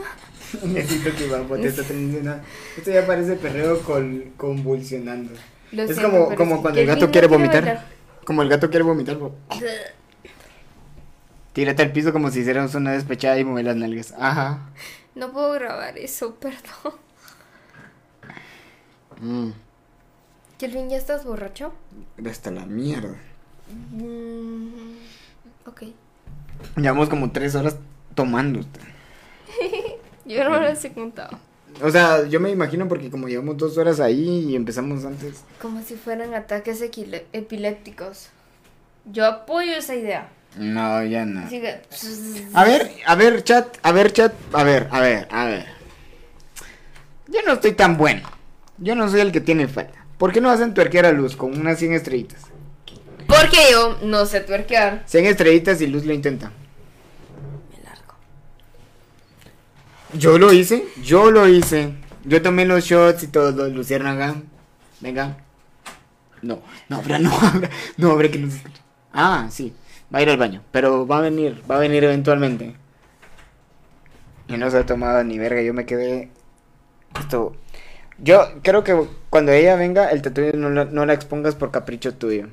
Necesito 0.64 1.14
que 1.16 1.26
Iván 1.26 1.46
te 1.48 1.66
está 1.68 1.82
teniendo 1.82 2.20
una... 2.20 2.42
Esto 2.76 2.90
ya 2.90 3.06
parece 3.06 3.34
perreo 3.36 3.80
col- 3.82 4.32
convulsionando. 4.36 5.32
Lo 5.72 5.82
es 5.82 5.96
siento, 5.96 6.34
como, 6.36 6.62
cuando 6.62 6.80
el 6.80 6.86
gato 6.86 7.10
quiere 7.10 7.26
vomitar. 7.26 7.84
Como 8.24 8.42
el 8.42 8.48
gato 8.48 8.68
quiere 8.70 8.84
vomitar. 8.84 9.16
bo- 9.16 9.34
Tírate 11.52 11.82
al 11.82 11.92
piso 11.92 12.12
como 12.12 12.30
si 12.30 12.40
hiciéramos 12.40 12.74
una 12.74 12.92
despechada 12.92 13.38
y 13.38 13.44
mueve 13.44 13.64
las 13.64 13.76
nalgas. 13.76 14.14
Ajá. 14.18 14.70
No 15.14 15.32
puedo 15.32 15.52
grabar 15.52 15.98
eso, 15.98 16.34
perdón. 16.36 16.94
Mm, 19.20 19.50
Kelvin, 20.58 20.90
¿ya 20.90 20.96
estás 20.96 21.24
borracho? 21.24 21.72
hasta 22.28 22.50
la 22.50 22.66
mierda. 22.66 23.16
Mm, 23.92 24.96
ok. 25.66 25.82
Llevamos 26.76 27.08
como 27.08 27.30
tres 27.30 27.54
horas 27.54 27.76
tomando. 28.14 28.60
Yo 30.24 30.44
no 30.44 30.60
lo 30.60 30.68
he 30.68 30.92
contado. 30.92 31.38
O 31.82 31.90
sea, 31.90 32.26
yo 32.26 32.40
me 32.40 32.50
imagino 32.50 32.88
porque 32.88 33.10
como 33.10 33.28
llevamos 33.28 33.56
dos 33.56 33.78
horas 33.78 34.00
ahí 34.00 34.50
y 34.50 34.56
empezamos 34.56 35.04
antes. 35.04 35.44
Como 35.60 35.80
si 35.82 35.94
fueran 35.94 36.34
ataques 36.34 36.82
epilépticos. 36.82 38.30
Yo 39.04 39.26
apoyo 39.26 39.72
esa 39.72 39.94
idea. 39.94 40.28
No, 40.56 41.04
ya 41.04 41.24
no. 41.24 41.48
Que- 41.48 41.82
A 42.54 42.64
ver, 42.64 42.90
a 43.06 43.14
ver, 43.14 43.44
chat, 43.44 43.76
a 43.82 43.92
ver, 43.92 44.12
chat, 44.12 44.34
a 44.52 44.64
ver, 44.64 44.88
a 44.90 45.00
ver, 45.00 45.28
a 45.30 45.44
ver. 45.44 45.66
Yo 47.28 47.40
no 47.46 47.52
estoy 47.52 47.72
tan 47.72 47.96
bueno. 47.96 48.28
Yo 48.78 48.94
no 48.94 49.08
soy 49.08 49.20
el 49.20 49.32
que 49.32 49.40
tiene 49.40 49.68
falta. 49.68 50.06
¿Por 50.18 50.32
qué 50.32 50.40
no 50.40 50.50
hacen 50.50 50.74
tuerquear 50.74 51.06
a 51.06 51.12
Luz 51.12 51.36
con 51.36 51.58
unas 51.58 51.78
100 51.78 51.92
estrellitas? 51.92 52.42
Porque 53.26 53.58
yo 53.70 53.98
no 54.02 54.26
sé 54.26 54.40
tuerquear. 54.40 55.02
100 55.06 55.26
estrellitas 55.26 55.80
y 55.80 55.86
Luz 55.86 56.04
lo 56.04 56.12
intenta. 56.12 56.50
Me 57.70 57.84
largo. 57.84 58.14
Yo 60.14 60.38
lo 60.38 60.52
hice, 60.52 60.84
yo 61.02 61.30
lo 61.30 61.46
hice. 61.48 61.94
Yo 62.24 62.42
tomé 62.42 62.64
los 62.64 62.84
shots 62.84 63.22
y 63.24 63.28
todo, 63.28 63.68
Luciérnaga. 63.68 64.36
Venga. 65.00 65.36
No, 66.42 66.60
no, 66.88 66.96
abra, 66.96 67.18
no, 67.18 67.32
abra, 67.32 67.70
no, 67.96 68.10
abre 68.10 68.30
que 68.30 68.38
no 68.38 68.50
se 68.50 68.58
escucha. 68.58 68.82
Ah, 69.12 69.48
sí, 69.50 69.74
va 70.12 70.20
a 70.20 70.22
ir 70.22 70.30
al 70.30 70.36
baño, 70.36 70.62
pero 70.70 71.06
va 71.06 71.18
a 71.18 71.22
venir, 71.22 71.62
va 71.68 71.76
a 71.76 71.80
venir 71.80 72.04
eventualmente. 72.04 72.74
Y 74.46 74.56
no 74.56 74.70
se 74.70 74.78
ha 74.78 74.86
tomado 74.86 75.22
ni 75.24 75.38
verga, 75.38 75.62
yo 75.62 75.74
me 75.74 75.84
quedé. 75.84 76.30
Esto. 77.18 77.56
Yo 78.18 78.48
creo 78.62 78.82
que 78.82 79.06
cuando 79.30 79.52
ella 79.52 79.76
venga, 79.76 80.10
el 80.10 80.22
tatuaje 80.22 80.56
no 80.56 80.70
la, 80.70 80.84
no 80.86 81.06
la 81.06 81.12
expongas 81.12 81.54
por 81.54 81.70
capricho 81.70 82.14
tuyo. 82.14 82.48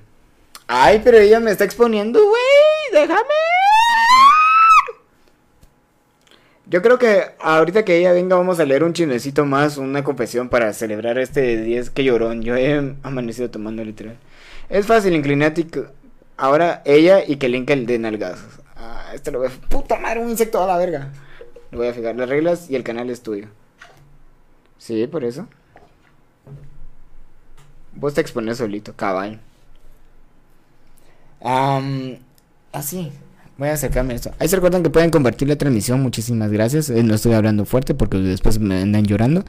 Ay, 0.67 1.01
pero 1.03 1.17
ella 1.17 1.39
me 1.39 1.51
está 1.51 1.63
exponiendo, 1.63 2.19
güey, 2.19 3.01
déjame. 3.01 3.21
Yo 6.67 6.81
creo 6.81 6.97
que 6.97 7.35
ahorita 7.39 7.85
que 7.85 7.97
ella 7.97 8.11
venga 8.11 8.35
vamos 8.35 8.59
a 8.59 8.65
leer 8.65 8.83
un 8.83 8.93
chismecito 8.93 9.45
más, 9.45 9.77
una 9.77 10.03
confesión 10.03 10.49
para 10.49 10.73
celebrar 10.73 11.19
este 11.19 11.61
10 11.61 11.91
que 11.91 12.03
llorón. 12.03 12.41
Yo 12.41 12.55
he 12.55 12.95
amanecido 13.03 13.51
tomando 13.51 13.83
literal. 13.83 14.17
Es 14.69 14.87
fácil, 14.87 15.13
inclinate 15.13 15.67
Ahora 16.37 16.81
ella 16.85 17.23
y 17.25 17.37
que 17.37 17.49
link 17.49 17.69
el 17.69 17.85
de 17.85 17.99
nalgazos. 17.99 18.59
Ah, 18.75 19.11
este 19.13 19.31
lo 19.31 19.39
voy 19.39 19.47
a... 19.47 19.69
Puta 19.69 19.97
madre, 19.99 20.19
un 20.19 20.29
insecto 20.29 20.61
a 20.61 20.67
la 20.67 20.77
verga. 20.77 21.11
Lo 21.71 21.77
voy 21.77 21.87
a 21.87 21.93
fijar. 21.93 22.15
Las 22.15 22.29
reglas 22.29 22.69
y 22.69 22.75
el 22.75 22.83
canal 22.83 23.09
es 23.09 23.21
tuyo. 23.21 23.47
Sí, 24.77 25.07
por 25.07 25.23
eso. 25.23 25.47
Vos 27.93 28.13
te 28.13 28.21
expones 28.21 28.57
solito, 28.57 28.93
cabal. 28.93 29.39
Am, 31.41 32.17
así. 32.71 33.11
Voy 33.57 33.69
a 33.69 33.73
acercarme 33.73 34.13
a 34.13 34.15
esto. 34.17 34.31
Ahí 34.37 34.49
se 34.49 34.57
recuerdan 34.57 34.83
que 34.83 34.89
pueden 34.89 35.11
compartir 35.11 35.47
la 35.47 35.55
transmisión. 35.55 36.01
Muchísimas 36.01 36.51
gracias. 36.51 36.89
Eh, 36.89 37.03
no 37.03 37.15
estoy 37.15 37.33
hablando 37.33 37.63
fuerte 37.63 37.93
porque 37.93 38.17
después 38.17 38.59
me 38.59 38.81
andan 38.81 39.05
llorando. 39.05 39.45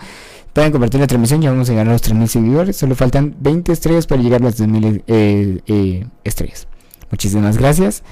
Pueden 0.52 0.70
compartir 0.70 1.00
la 1.00 1.08
transmisión. 1.08 1.42
Ya 1.42 1.50
vamos 1.50 1.68
a 1.68 1.72
llegar 1.72 1.88
a 1.88 1.92
los 1.92 2.02
3.000 2.04 2.26
seguidores. 2.28 2.76
Solo 2.76 2.94
faltan 2.94 3.34
20 3.40 3.72
estrellas 3.72 4.06
para 4.06 4.22
llegar 4.22 4.42
a 4.42 4.44
las 4.44 4.60
2.000 4.60 5.02
eh, 5.08 5.60
eh, 5.66 6.06
estrellas. 6.22 6.68
Muchísimas 7.10 7.58
gracias. 7.58 8.04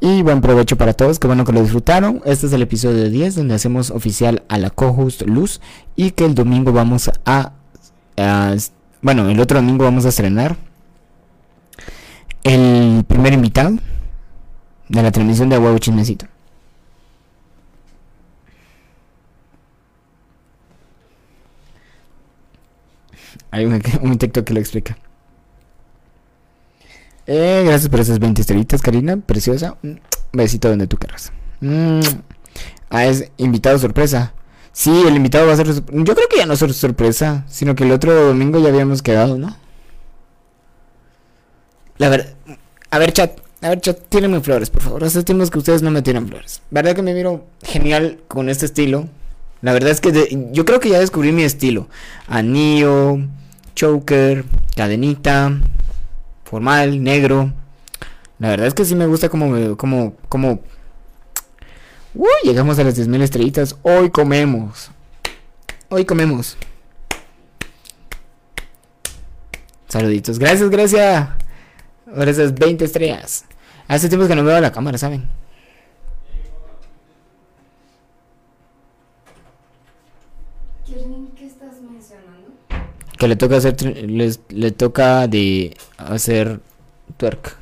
Y 0.00 0.22
buen 0.22 0.40
provecho 0.40 0.76
para 0.76 0.92
todos. 0.92 1.18
Qué 1.18 1.26
bueno 1.26 1.44
que 1.44 1.52
lo 1.52 1.60
disfrutaron. 1.60 2.22
Este 2.24 2.46
es 2.46 2.52
el 2.52 2.62
episodio 2.62 3.10
10 3.10 3.34
donde 3.34 3.54
hacemos 3.54 3.90
oficial 3.90 4.44
a 4.48 4.58
la 4.58 4.70
co-host 4.70 5.22
Luz. 5.22 5.60
Y 5.96 6.12
que 6.12 6.24
el 6.24 6.34
domingo 6.34 6.72
vamos 6.72 7.10
a, 7.24 7.52
Bueno, 9.02 9.28
el 9.28 9.40
otro 9.40 9.58
domingo 9.60 9.84
vamos 9.84 10.06
a 10.06 10.10
estrenar 10.10 10.56
el 12.44 13.04
primer 13.06 13.32
invitado 13.32 13.76
de 14.88 15.02
la 15.02 15.10
transmisión 15.10 15.48
de 15.48 15.58
Huevo 15.58 15.78
Chismecito. 15.78 16.26
Hay 23.50 23.64
un, 23.64 23.82
un 24.02 24.18
que 24.18 24.54
lo 24.54 24.60
explica. 24.60 24.96
Eh, 27.30 27.62
gracias 27.66 27.90
por 27.90 28.00
esas 28.00 28.18
20 28.18 28.40
estrellitas, 28.40 28.80
Karina, 28.80 29.18
preciosa. 29.18 29.76
Besito 30.32 30.68
donde 30.70 30.86
tú 30.86 30.96
querrás. 30.96 31.30
Mm. 31.60 32.00
Ah, 32.88 33.04
es 33.04 33.30
invitado 33.36 33.78
sorpresa. 33.78 34.32
Sí, 34.72 35.02
el 35.06 35.14
invitado 35.14 35.46
va 35.46 35.52
a 35.52 35.56
ser... 35.56 35.66
Yo 35.66 36.14
creo 36.14 36.28
que 36.30 36.38
ya 36.38 36.46
no 36.46 36.54
es 36.54 36.58
sor- 36.58 36.72
sorpresa, 36.72 37.44
sino 37.48 37.74
que 37.74 37.84
el 37.84 37.92
otro 37.92 38.14
domingo 38.28 38.58
ya 38.60 38.68
habíamos 38.70 39.02
quedado, 39.02 39.36
¿no? 39.36 39.54
La 41.98 42.08
verdad... 42.08 42.32
A 42.90 42.98
ver, 42.98 43.12
chat. 43.12 43.38
A 43.60 43.68
ver, 43.70 43.80
chat, 43.80 43.98
tírenme 44.08 44.40
flores, 44.40 44.70
por 44.70 44.80
favor. 44.82 45.04
Hace 45.04 45.22
tiempos 45.22 45.50
que 45.50 45.58
ustedes 45.58 45.82
no 45.82 45.90
me 45.90 46.00
tiran 46.00 46.28
flores. 46.28 46.62
¿Verdad 46.70 46.94
que 46.94 47.02
me 47.02 47.12
miro 47.12 47.44
genial 47.62 48.20
con 48.28 48.48
este 48.48 48.64
estilo? 48.66 49.06
La 49.60 49.72
verdad 49.72 49.90
es 49.90 50.00
que 50.00 50.48
yo 50.52 50.64
creo 50.64 50.80
que 50.80 50.88
ya 50.88 51.00
descubrí 51.00 51.32
mi 51.32 51.42
estilo. 51.42 51.88
Anillo, 52.28 53.18
choker, 53.74 54.44
cadenita, 54.76 55.58
formal, 56.48 57.02
negro. 57.02 57.52
La 58.38 58.48
verdad 58.48 58.66
es 58.68 58.74
que 58.74 58.84
sí 58.84 58.94
me 58.94 59.06
gusta 59.06 59.28
como, 59.28 59.76
como, 59.76 60.14
como... 60.28 60.60
Uy, 62.14 62.28
llegamos 62.44 62.78
a 62.78 62.84
las 62.84 62.98
10.000 62.98 63.22
estrellitas. 63.22 63.76
Hoy 63.82 64.10
comemos. 64.10 64.90
Hoy 65.90 66.04
comemos. 66.04 66.56
Saluditos. 69.88 70.38
Gracias, 70.38 70.70
gracias. 70.70 71.28
Ahora 72.06 72.30
esas 72.30 72.54
20 72.54 72.84
estrellas. 72.84 73.44
Hace 73.86 74.08
tiempo 74.08 74.26
que 74.26 74.34
no 74.34 74.44
veo 74.44 74.60
la 74.60 74.72
cámara, 74.72 74.96
¿saben? 74.98 75.28
¿qué 81.36 81.46
estás 81.46 81.80
mencionando? 81.80 82.52
Que 83.18 83.28
le 83.28 83.36
toca 83.36 83.56
hacer, 83.56 83.80
les, 84.08 84.40
le 84.50 84.70
toca 84.70 85.26
de 85.26 85.76
hacer 85.96 86.60
twerk. 87.16 87.56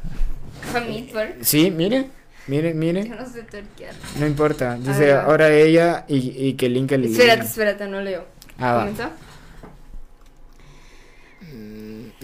A 0.74 0.80
mí, 0.80 1.08
twerk. 1.10 1.42
Sí, 1.42 1.70
mire, 1.70 2.10
mire, 2.46 2.70
Yo 2.70 2.74
mire. 2.76 3.08
no 3.08 3.26
sé 3.26 3.42
tuerquear. 3.42 3.94
No 4.20 4.26
importa. 4.26 4.76
Dice 4.76 5.00
ver, 5.00 5.16
ahora 5.16 5.50
ella 5.50 6.04
y, 6.08 6.16
y 6.48 6.54
que 6.54 6.68
Link 6.68 6.92
el 6.92 7.04
Espérate, 7.06 7.44
espérate, 7.46 7.86
no 7.88 8.00
leo. 8.02 8.24
Ah, 8.58 8.72
va. 8.74 8.80
¿Comenzó? 8.80 9.10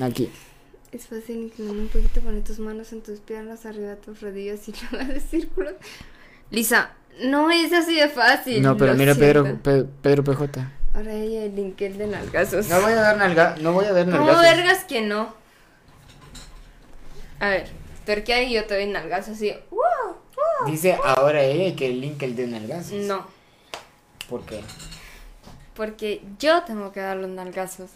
Aquí. 0.01 0.31
Es 0.93 1.07
fácil 1.07 1.37
inclinar 1.37 1.77
un 1.77 1.89
poquito, 1.89 2.21
poner 2.21 2.45
tus 2.45 2.59
manos 2.59 2.93
en 2.93 3.01
tus 3.01 3.21
piernas, 3.21 3.65
arriba 3.65 3.91
de 3.91 3.97
tus 3.97 4.21
rodillas 4.21 4.69
y 4.69 4.75
luego 4.93 5.13
de 5.13 5.21
círculos. 5.21 5.73
Lisa, 6.51 6.93
no 7.25 7.51
es 7.51 7.73
así 7.73 7.95
de 7.97 8.09
fácil. 8.09 8.63
No, 8.63 8.77
pero 8.77 8.95
mira 8.95 9.15
Pedro, 9.15 9.59
Pedro 10.03 10.25
PJ. 10.25 10.71
Ahora 10.95 11.13
ella 11.15 11.45
el 11.45 11.57
linkel 11.57 11.97
de 11.97 12.07
nalgazos. 12.07 12.69
No 12.69 12.81
voy 12.83 12.93
a 12.93 12.97
dar 12.97 13.17
nalga, 13.17 13.57
no 13.61 13.73
voy 13.73 13.87
a 13.87 13.93
dar 13.93 14.05
¿Cómo 14.05 14.19
nalgazos. 14.19 14.43
vergas 14.43 14.85
que 14.85 15.01
no? 15.01 15.35
A 17.41 17.49
ver, 17.49 17.69
tuerquea 18.05 18.43
y 18.43 18.53
yo 18.53 18.65
te 18.67 18.75
doy 18.75 18.87
nalgazos 18.87 19.37
así. 19.37 19.53
¡Wow! 19.71 19.81
wow. 20.07 20.71
Dice 20.71 20.99
ahora 21.03 21.43
ella 21.43 21.75
que 21.75 21.89
Link 21.89 22.23
el 22.23 22.37
de 22.37 22.47
nalgazos. 22.47 22.93
No, 22.93 23.27
¿Por 24.29 24.45
qué? 24.45 24.61
porque 25.75 26.23
yo 26.39 26.63
tengo 26.65 26.93
que 26.93 27.01
dar 27.01 27.17
los 27.17 27.31
nalgazos. 27.31 27.91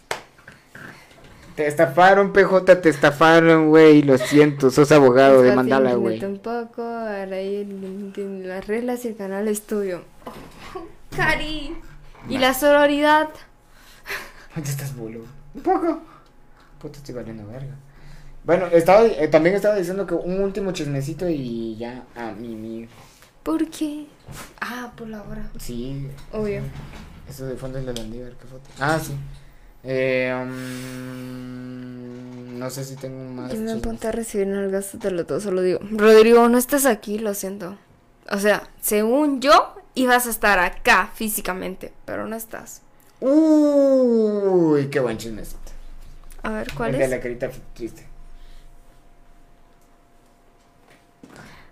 Te 1.55 1.65
estafaron, 1.67 2.33
PJ, 2.33 2.81
te 2.81 2.89
estafaron, 2.89 3.69
güey. 3.69 4.03
Lo 4.03 4.17
siento, 4.17 4.69
sos 4.69 4.91
abogado 4.91 5.41
de 5.41 5.55
mandala, 5.55 5.93
güey. 5.95 6.19
Tampoco, 6.19 6.83
ahora 6.83 7.25
las 7.25 8.67
reglas 8.67 9.05
y 9.05 9.07
el 9.09 9.15
canal 9.15 9.47
es 9.47 9.63
tuyo. 9.63 10.01
Cari. 11.15 11.75
Y 12.29 12.37
la 12.37 12.53
sororidad. 12.53 13.29
¿Dónde 14.55 14.69
estás, 14.69 14.95
boludo? 14.95 15.25
Un 15.53 15.61
poco. 15.61 16.01
Puta, 16.79 16.97
estoy 16.97 17.15
valiendo 17.15 17.47
verga. 17.47 17.75
Bueno, 18.43 18.67
estaba, 18.67 19.05
eh, 19.05 19.27
también 19.27 19.55
estaba 19.55 19.75
diciendo 19.75 20.07
que 20.07 20.13
un 20.13 20.41
último 20.41 20.71
chismecito 20.71 21.27
y 21.27 21.75
ya 21.77 22.05
a 22.15 22.31
mi, 22.31 22.55
mi. 22.55 22.87
¿Por 23.43 23.69
qué? 23.69 24.07
Ah, 24.61 24.93
por 24.95 25.07
la 25.09 25.21
hora. 25.23 25.49
Sí, 25.59 26.07
Obvio. 26.31 26.61
eso 27.29 27.45
de 27.45 27.55
fondo 27.55 27.79
es 27.79 27.85
la 27.85 27.91
ver 27.93 28.35
qué 28.39 28.47
foto. 28.47 28.69
Ah, 28.79 28.99
sí. 29.01 29.13
Eh, 29.83 30.33
um, 30.33 31.67
no 32.57 32.69
sé 32.69 32.83
si 32.83 32.95
tengo 32.95 33.23
más. 33.33 33.53
Yo 33.53 33.59
me 33.59 33.71
apunté 33.73 34.07
a 34.07 34.11
recibir 34.11 34.47
el 34.47 34.71
gasto 34.71 34.97
de 34.97 35.11
los 35.11 35.27
dos, 35.27 35.43
solo 35.43 35.61
digo, 35.61 35.79
Rodrigo, 35.91 36.47
no 36.49 36.57
estás 36.57 36.85
aquí, 36.85 37.19
lo 37.19 37.33
siento. 37.33 37.77
O 38.29 38.37
sea, 38.37 38.69
según 38.81 39.41
yo, 39.41 39.75
ibas 39.99 40.27
a 40.27 40.29
estar 40.29 40.59
acá 40.59 41.11
físicamente, 41.15 41.93
pero 42.05 42.27
no 42.27 42.35
estás. 42.35 42.81
Uy, 43.19 44.89
qué 44.89 44.99
buen 44.99 45.17
chismecito. 45.17 45.57
A 46.43 46.51
ver, 46.51 46.73
¿cuál 46.73 46.91
el 46.91 46.97
de 46.99 47.05
es? 47.05 47.09
la 47.09 47.19
carita 47.19 47.49
triste. 47.73 48.05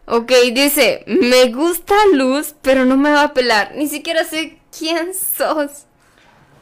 Ok, 0.08 0.32
dice, 0.54 1.04
me 1.08 1.52
gusta 1.52 1.96
Luz, 2.14 2.56
pero 2.62 2.86
no 2.86 2.96
me 2.98 3.12
va 3.12 3.24
a 3.24 3.34
pelar. 3.34 3.74
Ni 3.76 3.88
siquiera 3.88 4.24
sé 4.24 4.60
quién 4.78 5.14
sos. 5.14 5.86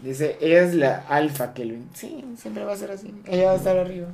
Dice, 0.01 0.37
ella 0.41 0.61
es 0.63 0.73
la 0.75 1.05
alfa 1.07 1.53
Kelvin. 1.53 1.89
Sí, 1.93 2.23
siempre 2.37 2.63
va 2.65 2.73
a 2.73 2.77
ser 2.77 2.91
así. 2.91 3.13
Ella 3.25 3.47
va 3.47 3.51
a 3.53 3.55
estar 3.55 3.77
arriba. 3.77 4.07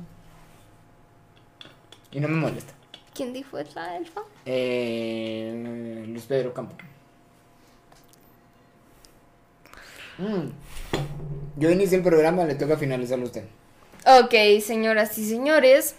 Y 2.12 2.20
no 2.20 2.28
me 2.28 2.36
molesta. 2.36 2.72
¿Quién 3.14 3.32
dijo 3.32 3.58
es 3.58 3.74
la 3.74 3.96
elfa? 3.96 4.22
Eh, 4.46 6.04
Luis 6.08 6.24
Pedro 6.24 6.52
Campo. 6.54 6.74
Mm. 10.20 10.50
Yo 11.56 11.70
inicié 11.70 11.98
el 11.98 12.04
programa, 12.04 12.44
le 12.44 12.54
toca 12.54 12.76
finalizarlo 12.76 13.24
a 13.24 13.26
usted. 13.26 13.44
Ok, 14.06 14.62
señoras 14.62 15.16
y 15.18 15.28
señores, 15.28 15.94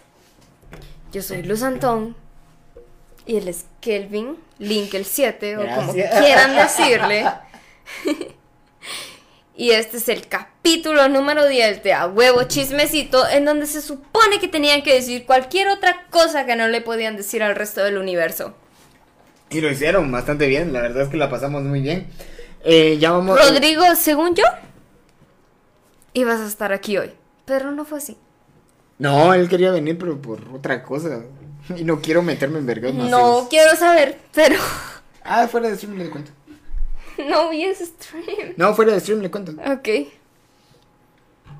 yo 1.12 1.22
soy 1.22 1.42
Luz 1.42 1.62
Antón 1.62 2.16
y 3.26 3.36
él 3.36 3.48
es 3.48 3.66
Kelvin, 3.80 4.36
Link 4.58 4.94
el 4.94 5.04
7 5.04 5.56
o 5.58 5.74
como 5.74 5.92
quieran 5.92 6.56
decirle. 6.56 7.26
y 9.56 9.70
este 9.70 9.98
es 9.98 10.08
el 10.08 10.26
capítulo 10.26 11.08
número 11.08 11.46
10 11.46 11.82
de 11.82 11.92
A 11.92 12.08
Huevo 12.08 12.44
Chismecito, 12.44 13.28
en 13.28 13.44
donde 13.44 13.66
se 13.66 13.80
supone 13.80 14.40
que 14.40 14.48
tenían 14.48 14.82
que 14.82 14.94
decir 14.94 15.26
cualquier 15.26 15.68
otra 15.68 16.06
cosa 16.10 16.46
que 16.46 16.56
no 16.56 16.66
le 16.68 16.80
podían 16.80 17.16
decir 17.16 17.42
al 17.42 17.54
resto 17.54 17.84
del 17.84 17.98
universo. 17.98 18.54
Y 19.50 19.60
lo 19.60 19.70
hicieron 19.70 20.10
bastante 20.10 20.46
bien, 20.46 20.72
la 20.72 20.80
verdad 20.80 21.04
es 21.04 21.08
que 21.08 21.18
la 21.18 21.28
pasamos 21.30 21.62
muy 21.62 21.80
bien. 21.80 22.08
Eh, 22.64 22.98
ya 22.98 23.12
vamos. 23.12 23.38
Rodrigo, 23.38 23.82
según 23.96 24.34
yo, 24.34 24.44
ibas 26.14 26.40
a 26.40 26.46
estar 26.46 26.72
aquí 26.72 26.96
hoy, 26.98 27.12
pero 27.44 27.70
no 27.72 27.84
fue 27.84 27.98
así. 27.98 28.16
No, 28.98 29.34
él 29.34 29.48
quería 29.48 29.72
venir, 29.72 29.98
pero 29.98 30.20
por 30.20 30.40
otra 30.54 30.82
cosa. 30.82 31.22
Y 31.76 31.84
no 31.84 32.00
quiero 32.00 32.22
meterme 32.22 32.58
en 32.58 32.66
vergas 32.66 32.92
más. 32.92 33.08
No 33.08 33.46
quiero 33.48 33.76
saber, 33.76 34.18
pero 34.34 34.56
Ah, 35.24 35.46
fuera 35.46 35.68
de 35.68 35.76
stream 35.76 35.96
le 35.96 36.10
cuento. 36.10 36.32
no 37.18 37.50
vi 37.50 37.62
ese 37.64 37.86
stream. 37.86 38.54
No, 38.56 38.74
fuera 38.74 38.92
de 38.92 38.98
stream 39.00 39.20
le 39.20 39.30
cuento. 39.30 39.52
Ok. 39.70 39.88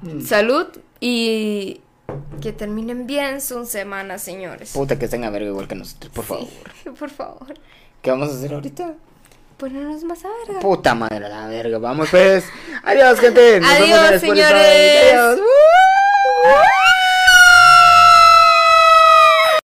Mm. 0.02 0.20
Salud 0.22 0.66
y 0.98 1.80
que 2.40 2.52
terminen 2.52 3.06
bien 3.06 3.40
su 3.40 3.64
semana, 3.64 4.18
señores. 4.18 4.72
Puta 4.72 4.98
que 4.98 5.04
estén 5.04 5.22
a 5.22 5.30
verga 5.30 5.48
igual 5.50 5.68
que 5.68 5.76
nosotros, 5.76 6.12
por 6.12 6.24
favor. 6.24 6.48
Por 6.98 7.10
favor. 7.10 7.54
¿Qué 8.02 8.10
vamos 8.10 8.30
a 8.30 8.32
hacer 8.34 8.52
ahorita? 8.54 8.94
Ponernos 9.56 10.02
más 10.04 10.24
a 10.24 10.28
verga. 10.46 10.60
Puta 10.60 10.94
madre, 10.94 11.28
la 11.28 11.46
verga. 11.46 11.78
Vamos 11.78 12.08
pues. 12.10 12.44
Adiós, 12.82 13.18
gente. 13.20 13.60
Nos 13.60 13.70
vemos 13.70 13.88
en 13.88 13.94
Adiós, 13.94 14.12
Spotify. 14.22 14.42
señores. 14.42 15.12
Adiós. 15.14 15.40